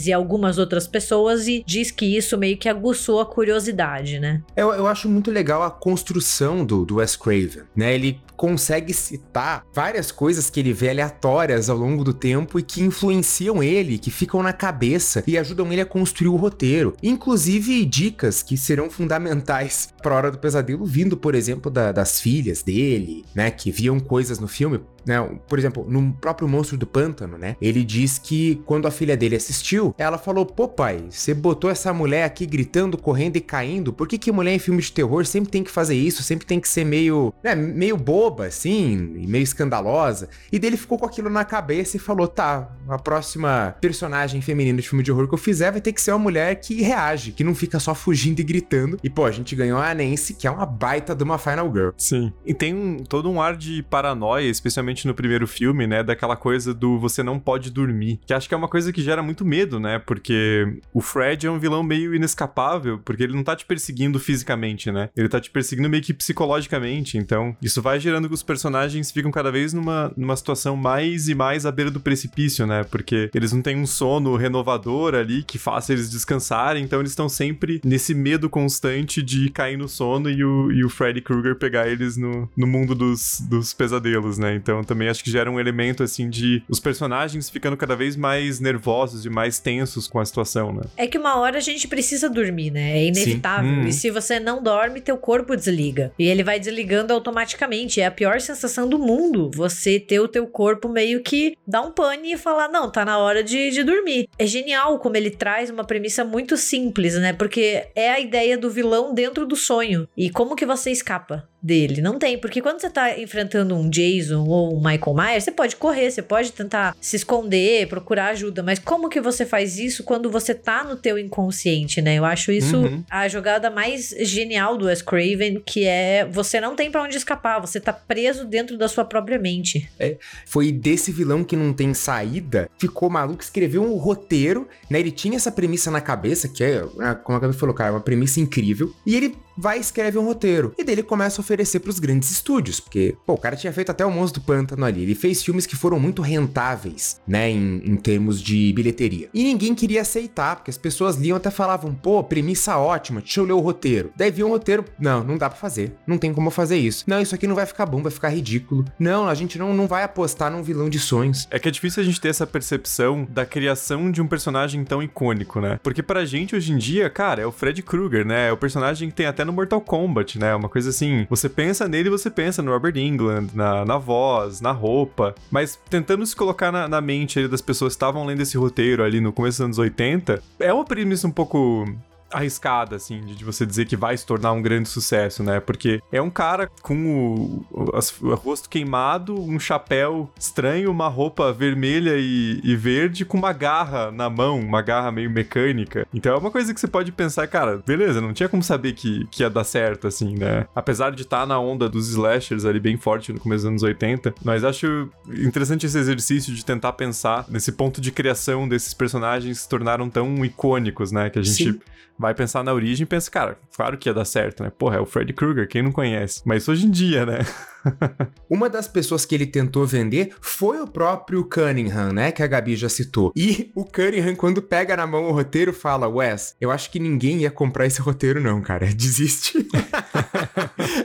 e 0.07 0.13
algumas 0.13 0.59
outras 0.59 0.87
pessoas, 0.87 1.47
e 1.47 1.63
diz 1.67 1.91
que 1.91 2.17
isso 2.17 2.39
meio 2.39 2.57
que 2.57 2.69
aguçou 2.69 3.21
a 3.21 3.27
curiosidade, 3.27 4.19
né? 4.19 4.43
Eu, 4.57 4.73
eu 4.73 4.87
acho 4.87 5.09
muito 5.09 5.31
legal 5.31 5.63
a 5.63 5.71
construção 5.71 6.65
do, 6.65 6.85
do 6.85 6.97
Wes 6.97 7.17
Craven, 7.17 7.65
né? 7.75 7.95
Ele 7.95 8.21
consegue 8.43 8.93
citar 8.93 9.65
várias 9.73 10.11
coisas 10.11 10.51
que 10.51 10.59
ele 10.59 10.73
vê 10.73 10.91
aleatórias 10.91 11.71
ao 11.71 11.77
longo 11.77 12.03
do 12.03 12.13
tempo 12.13 12.59
e 12.59 12.63
que 12.63 12.83
influenciam 12.83 13.63
ele, 13.63 13.99
que 13.99 14.11
ficam 14.11 14.43
na 14.43 14.53
cabeça 14.53 15.23
e 15.29 15.39
ajudam 15.39 15.73
ele 15.73 15.81
a 15.81 15.87
construir 15.87 16.29
o 16.29 16.35
roteiro. 16.35 16.97
Inclusive 17.01 17.85
dicas 17.85 18.43
que 18.43 18.57
serão 18.57 18.91
fundamentais 18.91 19.95
para 20.03 20.13
a 20.13 20.17
hora 20.17 20.31
do 20.33 20.39
pesadelo, 20.39 20.85
vindo, 20.85 21.17
por 21.17 21.37
exemplo, 21.37 21.71
da, 21.71 21.93
das 21.93 22.21
filhas 22.21 22.65
dele, 22.65 23.25
né, 23.33 23.49
que 23.49 23.71
viam 23.71 24.01
coisas 24.01 24.41
no 24.41 24.49
filme. 24.49 24.81
Né? 25.07 25.21
Por 25.49 25.59
exemplo, 25.59 25.85
no 25.89 26.13
próprio 26.15 26.49
Monstro 26.49 26.77
do 26.77 26.87
Pântano, 26.87 27.37
né? 27.39 27.57
Ele 27.61 27.85
diz 27.85 28.19
que 28.19 28.63
quando 28.67 28.87
a 28.87 28.91
filha 28.91 29.17
dele 29.17 29.37
assistiu, 29.37 29.95
ela 29.99 30.19
falou: 30.19 30.47
Pô, 30.47 30.69
pai, 30.69 31.05
você 31.11 31.35
botou 31.35 31.71
essa 31.71 31.93
mulher 31.93 32.25
aqui 32.25 32.47
gritando, 32.47 32.97
correndo 32.97 33.37
e 33.37 33.41
caindo. 33.41 33.93
Por 33.93 34.07
que, 34.07 34.19
que 34.19 34.33
mulher 34.33 34.55
em 34.55 34.59
filme 34.59 34.81
de 34.81 34.93
terror 34.93 35.25
sempre 35.27 35.51
tem 35.51 35.65
que 35.65 35.71
fazer 35.71 35.95
isso? 35.95 36.23
Sempre 36.23 36.47
tem 36.47 36.61
que 36.61 36.69
ser 36.69 36.85
meio, 36.85 37.33
né, 37.43 37.55
meio 37.55 37.97
boba, 37.97 38.47
assim, 38.47 39.15
e 39.17 39.27
meio 39.27 39.43
escandalosa. 39.43 40.29
E 40.51 40.59
dele 40.59 40.77
ficou 40.77 40.99
com 40.99 41.07
aquilo 41.07 41.31
na 41.31 41.45
cabeça 41.45 41.97
e 41.97 42.01
falou: 42.01 42.29
Tá, 42.29 42.71
a 42.89 42.99
próxima 42.99 43.77
personagem 43.81 44.41
feminina 44.41 44.81
de 44.81 44.89
filme 44.89 45.03
de 45.03 45.11
horror 45.11 45.29
que 45.29 45.35
eu 45.35 45.39
fizer 45.39 45.71
vai 45.71 45.81
ter 45.81 45.93
que 45.93 46.01
ser 46.01 46.13
uma 46.13 46.19
mulher 46.19 46.55
que 46.57 46.83
reage, 46.83 47.33
que 47.33 47.45
não 47.45 47.55
fica 47.55 47.79
só 47.79 47.95
fugindo 47.95 48.41
e 48.41 48.45
gritando. 48.45 48.99
E, 49.03 49.11
pô, 49.11 49.25
a 49.25 49.31
gente 49.31 49.55
ganhou 49.55 49.79
a 49.79 49.95
Nancy, 49.95 50.35
que 50.35 50.47
é 50.47 50.51
uma 50.51 50.67
baita 50.67 51.15
de 51.15 51.23
uma 51.25 51.39
Final 51.39 51.73
Girl. 51.73 51.91
Sim. 51.97 52.33
E 52.45 52.55
tem 52.55 52.75
um, 52.75 52.99
todo 52.99 53.31
um 53.31 53.41
ar 53.41 53.57
de 53.57 53.83
paranoia, 53.85 54.49
especialmente 54.49 54.92
no 55.07 55.15
primeiro 55.15 55.47
filme, 55.47 55.87
né? 55.87 56.03
Daquela 56.03 56.37
coisa 56.37 56.73
do 56.75 56.99
você 56.99 57.23
não 57.23 57.39
pode 57.39 57.71
dormir. 57.71 58.21
Que 58.27 58.35
acho 58.35 58.49
que 58.49 58.55
é 58.55 58.57
uma 58.57 58.69
coisa 58.69 58.93
que 58.93 59.03
gera 59.03 59.23
muito 59.23 59.45
medo, 59.45 59.81
né? 59.81 59.99
Porque 59.99 60.81
o 60.93 61.01
Fred 61.01 61.47
é 61.47 61.51
um 61.51 61.59
vilão 61.59 61.83
meio 61.83 62.15
inescapável, 62.15 62.99
porque 63.05 63.23
ele 63.23 63.35
não 63.35 63.45
tá 63.45 63.57
te 63.57 63.65
perseguindo 63.65 64.19
fisicamente, 64.19 64.91
né? 64.91 65.09
Ele 65.17 65.29
tá 65.29 65.41
te 65.41 65.51
perseguindo 65.51 65.89
meio 65.89 66.03
que 66.03 66.15
psicologicamente. 66.15 67.19
Então, 67.19 67.57
isso 67.63 67.83
vai 67.83 67.99
gerando 67.99 68.29
que 68.29 68.35
os 68.35 68.43
personagens 68.43 69.11
ficam 69.11 69.31
cada 69.31 69.51
vez 69.51 69.73
numa, 69.73 70.13
numa 70.17 70.37
situação 70.37 70.77
mais 70.77 71.29
e 71.29 71.35
mais 71.35 71.67
à 71.67 71.73
beira 71.73 71.91
do 71.91 72.01
precipício, 72.01 72.67
né? 72.67 72.85
Porque 72.85 73.31
eles 73.35 73.53
não 73.53 73.63
têm 73.63 73.77
um 73.77 73.87
sono 73.87 74.37
renovador 74.37 75.15
ali 75.15 75.43
que 75.43 75.59
faça 75.59 75.93
eles 75.93 76.11
descansarem, 76.11 76.85
então 76.85 77.01
eles 77.01 77.13
estão 77.13 77.29
sempre 77.29 77.81
nesse 77.85 78.15
medo 78.15 78.49
constante 78.49 79.23
de 79.23 79.49
cair 79.51 79.77
no 79.77 79.89
sono 79.89 80.31
e 80.31 80.45
o, 80.45 80.71
e 80.73 80.85
o 80.85 80.89
Freddy 80.89 81.21
Krueger 81.21 81.57
pegar 81.57 81.89
eles 81.89 82.17
no, 82.17 82.49
no 82.57 82.67
mundo 82.67 82.95
dos, 82.95 83.41
dos 83.49 83.73
pesadelos, 83.73 84.39
né? 84.39 84.55
Então 84.55 84.82
também 84.85 85.09
acho 85.09 85.23
que 85.23 85.31
gera 85.31 85.51
um 85.51 85.59
elemento 85.59 86.03
assim 86.03 86.29
de 86.29 86.63
os 86.69 86.81
personagens 86.81 87.49
ficando 87.51 87.77
cada 87.77 87.97
vez 87.97 88.17
mais 88.17 88.61
nervosos 88.61 89.25
e 89.25 89.31
mais 89.31 89.59
tensos 89.59 90.07
com 90.07 90.19
a 90.19 90.25
situação, 90.25 90.73
né? 90.73 90.83
É 90.97 91.07
que 91.07 91.19
uma 91.19 91.39
hora 91.39 91.59
a 91.59 91.61
gente 91.61 91.89
precisa 91.89 92.29
dormir, 92.29 92.71
né? 92.71 92.99
É 92.99 93.07
inevitável. 93.07 93.71
Hum. 93.71 93.87
E 93.87 93.93
se 93.93 94.11
você 94.11 94.41
não 94.41 94.63
dorme, 94.63 95.01
teu 95.01 95.17
corpo 95.17 95.57
desliga. 95.57 96.13
E 96.19 96.27
ele 96.27 96.43
vai 96.43 96.59
desligando 96.59 97.13
automaticamente. 97.13 98.01
É 98.01 98.07
a 98.07 98.11
pior 98.11 98.41
sensação 98.41 98.89
do 98.89 98.99
mundo 98.99 99.51
você 99.55 99.99
ter 99.99 100.21
o 100.21 100.29
teu 100.29 100.47
corpo 100.47 100.89
meio 100.89 101.23
que 101.23 101.57
dar 101.67 101.83
um 101.83 101.91
pane 101.91 102.33
e 102.33 102.39
falar: 102.39 102.69
não, 102.69 102.91
tá 102.91 103.05
na 103.05 103.19
hora 103.19 103.43
de, 103.43 103.71
de 103.71 103.83
dormir. 103.83 104.29
É 104.39 104.47
genial 104.47 104.99
como 104.99 105.17
ele 105.17 105.31
traz 105.31 105.71
uma 105.71 105.85
premissa 105.85 106.25
muito 106.25 106.57
simples, 106.57 107.15
né? 107.15 107.33
Porque 107.33 107.87
é 107.95 108.11
a 108.11 108.21
ideia 108.21 108.57
do 108.57 108.71
vilão 108.71 109.15
dentro 109.15 109.47
do 109.47 109.57
sonho. 109.57 110.09
E 110.17 110.31
como 110.31 110.57
que 110.57 110.67
você 110.67 110.91
escapa? 110.91 111.49
Dele. 111.63 112.03
Não 112.03 112.19
tem, 112.19 112.37
porque 112.39 112.61
quando 112.61 112.81
você 112.81 112.91
tá 112.91 113.19
enfrentando 113.19 113.75
um 113.77 113.89
Jason 113.89 114.45
ou 114.45 114.77
um 114.77 114.79
Michael 114.79 115.15
Myers, 115.15 115.45
você 115.45 115.53
pode 115.53 115.77
correr, 115.77 116.11
você 116.11 116.23
pode 116.23 116.53
tentar 116.53 116.97
se 117.01 117.17
esconder, 117.17 117.87
procurar 117.87 118.29
ajuda, 118.29 118.63
mas 118.63 118.79
como 118.79 119.09
que 119.09 119.21
você 119.21 119.47
faz 119.47 119.79
isso 119.79 120.03
quando 120.03 120.31
você 120.31 120.55
tá 120.55 120.83
no 120.83 120.97
teu 120.97 121.19
inconsciente, 121.19 122.03
né? 122.03 122.19
Eu 122.19 122.25
acho 122.25 122.51
isso 122.51 122.79
uhum. 122.79 123.05
a 123.09 123.29
jogada 123.29 123.71
mais 123.71 124.15
genial 124.21 124.77
do 124.77 124.87
Wes 124.87 125.03
Craven, 125.03 125.63
que 125.65 125.85
é 125.85 126.27
você 126.31 126.61
não 126.61 126.75
tem 126.75 126.91
para 126.91 127.03
onde 127.03 127.17
escapar, 127.17 127.61
você 127.61 127.79
tá 127.79 127.93
preso 127.93 128.45
dentro 128.45 128.77
da 128.77 128.89
sua 128.89 129.05
própria 129.05 129.39
mente. 129.39 129.89
É, 129.99 130.17
foi 130.47 130.73
desse 130.73 131.13
vilão 131.13 131.45
que 131.45 131.55
não 131.55 131.73
tem 131.73 131.95
saída, 131.95 132.69
ficou 132.79 133.09
maluco, 133.09 133.43
escreveu 133.43 133.83
um 133.83 133.97
roteiro, 133.97 134.67
né? 134.91 134.99
Ele 134.99 135.11
tinha 135.11 135.37
essa 135.37 135.53
premissa 135.53 135.91
na 135.91 136.01
cabeça, 136.01 136.49
que 136.49 136.65
é, 136.65 136.83
né, 136.97 137.15
como 137.23 137.37
a 137.37 137.41
Gabi 137.41 137.55
falou, 137.55 137.75
cara, 137.75 137.91
é 137.91 137.93
uma 137.93 138.01
premissa 138.01 138.41
incrível, 138.41 138.93
e 139.07 139.15
ele 139.15 139.37
vai 139.57 139.79
e 139.79 139.81
escreve 139.81 140.19
um 140.19 140.25
roteiro. 140.25 140.75
E 140.79 140.85
dele 140.85 141.03
começa 141.03 141.41
a 141.41 141.43
oferecer 141.43 141.81
para 141.81 141.91
os 141.91 141.99
grandes 141.99 142.31
estúdios, 142.31 142.81
porque, 142.81 143.17
pô, 143.27 143.35
o 143.35 143.39
cara 143.39 143.57
tinha 143.57 143.73
feito 143.73 143.91
até 143.91 144.05
o 144.05 144.11
Monstro 144.11 144.41
do 144.41 144.47
Pântano 144.47 144.85
ali. 144.85 145.03
Ele 145.03 145.15
fez 145.15 145.43
filmes 145.43 145.67
que 145.67 145.77
foram 145.77 145.99
muito 145.99 146.23
rentáveis, 146.23 147.21
né, 147.27 147.51
em, 147.51 147.83
em 147.85 147.97
termos 147.97 148.41
de 148.41 148.73
bilheteria. 148.73 149.29
E 149.33 149.45
ninguém 149.45 149.75
queria 149.75 150.03
aceitar, 150.03 150.57
porque 150.57 150.71
as 150.71 150.79
pessoas 150.79 151.17
liam 151.17 151.37
até 151.37 151.51
falavam, 151.51 151.95
pô, 151.95 152.23
premissa 152.23 152.77
ótima, 152.77 153.21
deixa 153.21 153.41
eu 153.41 153.45
ler 153.45 153.53
o 153.53 153.61
roteiro. 153.61 154.11
Daí 154.17 154.31
viu 154.31 154.47
um 154.47 154.51
roteiro, 154.51 154.85
não, 154.99 155.23
não 155.23 155.37
dá 155.37 155.49
para 155.49 155.59
fazer. 155.59 155.95
Não 156.07 156.19
tem 156.19 156.33
como 156.33 156.51
fazer 156.51 156.77
isso. 156.77 157.05
Não, 157.07 157.21
isso 157.21 157.35
aqui 157.35 157.47
não 157.47 157.55
vai 157.55 157.67
ficar 157.67 157.87
bom, 157.87 158.03
vai 158.03 158.13
ficar 158.13 158.29
ridículo. 158.29 158.85
Não, 158.99 159.29
a 159.29 159.35
gente 159.35 159.59
não, 159.59 159.75
não 159.75 159.87
vai 159.87 160.03
apostar 160.03 160.51
num 160.51 160.63
vilão 160.63 160.89
de 160.89 160.99
sonhos. 160.99 161.47
É 161.51 161.59
que 161.59 161.69
é 161.69 161.71
difícil 161.71 162.03
a 162.03 162.07
gente 162.07 162.21
ter 162.21 162.29
essa 162.29 162.47
percepção 162.47 163.27
da 163.29 163.45
criação 163.45 164.11
de 164.11 164.21
um 164.21 164.27
personagem 164.27 164.85
tão 164.85 165.03
icônico, 165.03 165.61
né? 165.61 165.79
Porque 165.83 166.03
pra 166.03 166.25
gente 166.25 166.55
hoje 166.57 166.73
em 166.73 166.79
dia, 166.79 167.09
cara, 167.11 167.43
é 167.43 167.47
o 167.47 167.53
Fred 167.53 167.83
Krueger, 167.83 168.25
né? 168.27 168.49
É 168.49 168.53
o 168.53 168.57
personagem 168.57 169.09
que 169.09 169.15
tem 169.15 169.27
até 169.27 169.42
no 169.45 169.53
Mortal 169.53 169.81
Kombat, 169.81 170.39
né? 170.39 170.55
Uma 170.55 170.69
coisa 170.69 170.91
assim, 170.91 171.27
você 171.29 171.49
pensa 171.49 171.89
nele, 171.89 172.11
você 172.11 172.31
pensa 172.31 172.63
no 172.63 172.73
Robert 172.73 172.97
England, 172.97 173.49
na, 173.55 173.85
na 173.85 173.99
voz, 173.99 174.61
na 174.61 174.73
roupa, 174.73 175.35
mas 175.51 175.79
tentando 175.89 176.25
se 176.27 176.35
colocar 176.35 176.73
na, 176.73 176.89
na 176.89 177.01
mente 177.01 177.47
das 177.49 177.61
pessoas 177.61 177.93
que 177.93 177.97
estavam 177.97 178.25
lendo 178.25 178.41
esse 178.41 178.57
roteiro 178.57 179.03
ali 179.03 179.21
no 179.21 179.33
começo 179.33 179.59
dos 179.59 179.65
anos 179.65 179.79
80, 179.79 180.43
é 180.59 180.73
uma 180.73 180.85
premissa 180.85 181.27
um 181.27 181.31
pouco 181.31 181.87
arriscada, 182.33 182.97
assim, 182.97 183.21
de 183.21 183.45
você 183.45 183.67
dizer 183.67 183.87
que 183.87 183.97
vai 183.97 184.17
se 184.17 184.27
tornar 184.27 184.53
um 184.53 184.63
grande 184.63 184.89
sucesso, 184.89 185.43
né? 185.43 185.61
Porque 185.61 186.01
é 186.11 186.21
um 186.21 186.31
cara 186.31 186.71
com 186.81 187.07
o, 187.07 187.67
o, 187.71 188.29
o 188.29 188.35
rosto 188.35 188.69
queimado, 188.69 189.39
um 189.39 189.59
chapéu 189.61 190.31
estranho, 190.39 190.91
uma 190.91 191.09
roupa 191.09 191.53
vermelha 191.53 192.15
e, 192.17 192.61
e, 192.65 192.77
verde 192.77 193.25
com 193.25 193.37
uma 193.37 193.53
garra 193.53 194.11
na 194.11 194.29
mão, 194.31 194.59
uma 194.59 194.83
garra 194.83 195.13
meio 195.13 195.31
mecânica. 195.31 196.07
Então 196.13 196.35
é 196.35 196.39
uma 196.39 196.51
coisa 196.51 196.73
que 196.73 196.81
você 196.81 196.89
pode 196.89 197.13
pensar, 197.13 197.47
cara, 197.47 197.83
beleza, 197.87 198.21
não 198.21 198.33
tinha 198.33 198.49
como 198.49 198.63
saber 198.63 198.93
que, 198.93 199.27
que 199.31 199.43
ia 199.43 199.51
dar 199.51 199.65
certo, 199.65 200.07
assim, 200.07 200.35
né? 200.37 200.67
Apesar 200.75 201.13
de 201.13 201.23
estar 201.23 201.41
tá 201.41 201.47
na 201.47 201.59
onda 201.59 201.89
dos 201.89 202.09
slashers 202.09 202.65
ali 202.65 202.81
bem 202.81 202.97
forte 202.97 203.33
no 203.33 203.41
começo 203.41 203.63
dos 203.63 203.69
anos 203.69 203.83
80, 203.83 204.35
mas 204.45 204.65
acho 204.65 205.09
interessante 205.29 205.87
esse 205.87 205.99
exercício 205.99 206.55
de 206.55 206.65
tentar 206.65 206.93
pensar 206.95 207.45
nesse 207.49 207.73
ponto 207.73 208.01
de 208.01 208.11
criação 208.11 208.69
desses 208.69 208.95
personagens 208.95 209.57
que 209.59 209.63
se 209.63 209.69
tornaram 209.69 210.09
tão 210.09 210.45
icônicos, 210.45 211.13
né? 211.13 211.31
Que 211.31 211.39
a 211.39 211.43
gente 211.43 211.73
Sim 211.73 211.81
vai 212.23 212.35
pensar 212.35 212.63
na 212.63 212.73
origem 212.73 213.03
e 213.03 213.07
pensa, 213.07 213.31
cara, 213.31 213.59
claro 213.77 213.99
que 213.99 214.09
ia 214.09 214.15
dar 214.15 214.25
certo, 214.25 214.63
né? 214.63 214.71
Porra, 214.71 214.97
é 214.97 215.01
o 215.01 215.07
Freddy 215.07 215.33
Krueger, 215.33 215.69
quem 215.69 215.83
não 215.83 215.93
conhece? 215.93 216.41
Mas 216.45 216.69
hoje 216.69 216.87
em 216.87 216.91
dia, 216.91 217.27
né? 217.27 217.41
Uma 218.49 218.71
das 218.71 218.87
pessoas 218.87 219.25
que 219.25 219.35
ele 219.35 219.45
tentou 219.45 219.85
vender 219.85 220.35
foi 220.41 220.81
o 220.81 220.87
próprio 220.87 221.45
Cunningham, 221.45 222.13
né? 222.13 222.31
Que 222.31 222.43
a 222.43 222.47
Gabi 222.47 222.77
já 222.77 222.89
citou. 222.89 223.33
E 223.35 223.73
o 223.75 223.85
Cunningham, 223.85 224.37
quando 224.37 224.63
pega 224.63 224.97
na 224.97 225.07
mão 225.07 225.25
o 225.25 225.33
roteiro, 225.33 225.73
fala: 225.73 226.09
Wes, 226.09 226.55
eu 226.61 226.71
acho 226.71 226.91
que 226.91 227.01
ninguém 227.01 227.39
ia 227.39 227.51
comprar 227.51 227.87
esse 227.87 228.01
roteiro, 228.01 228.41
não, 228.41 228.61
cara. 228.63 228.87
Desiste. 228.95 229.67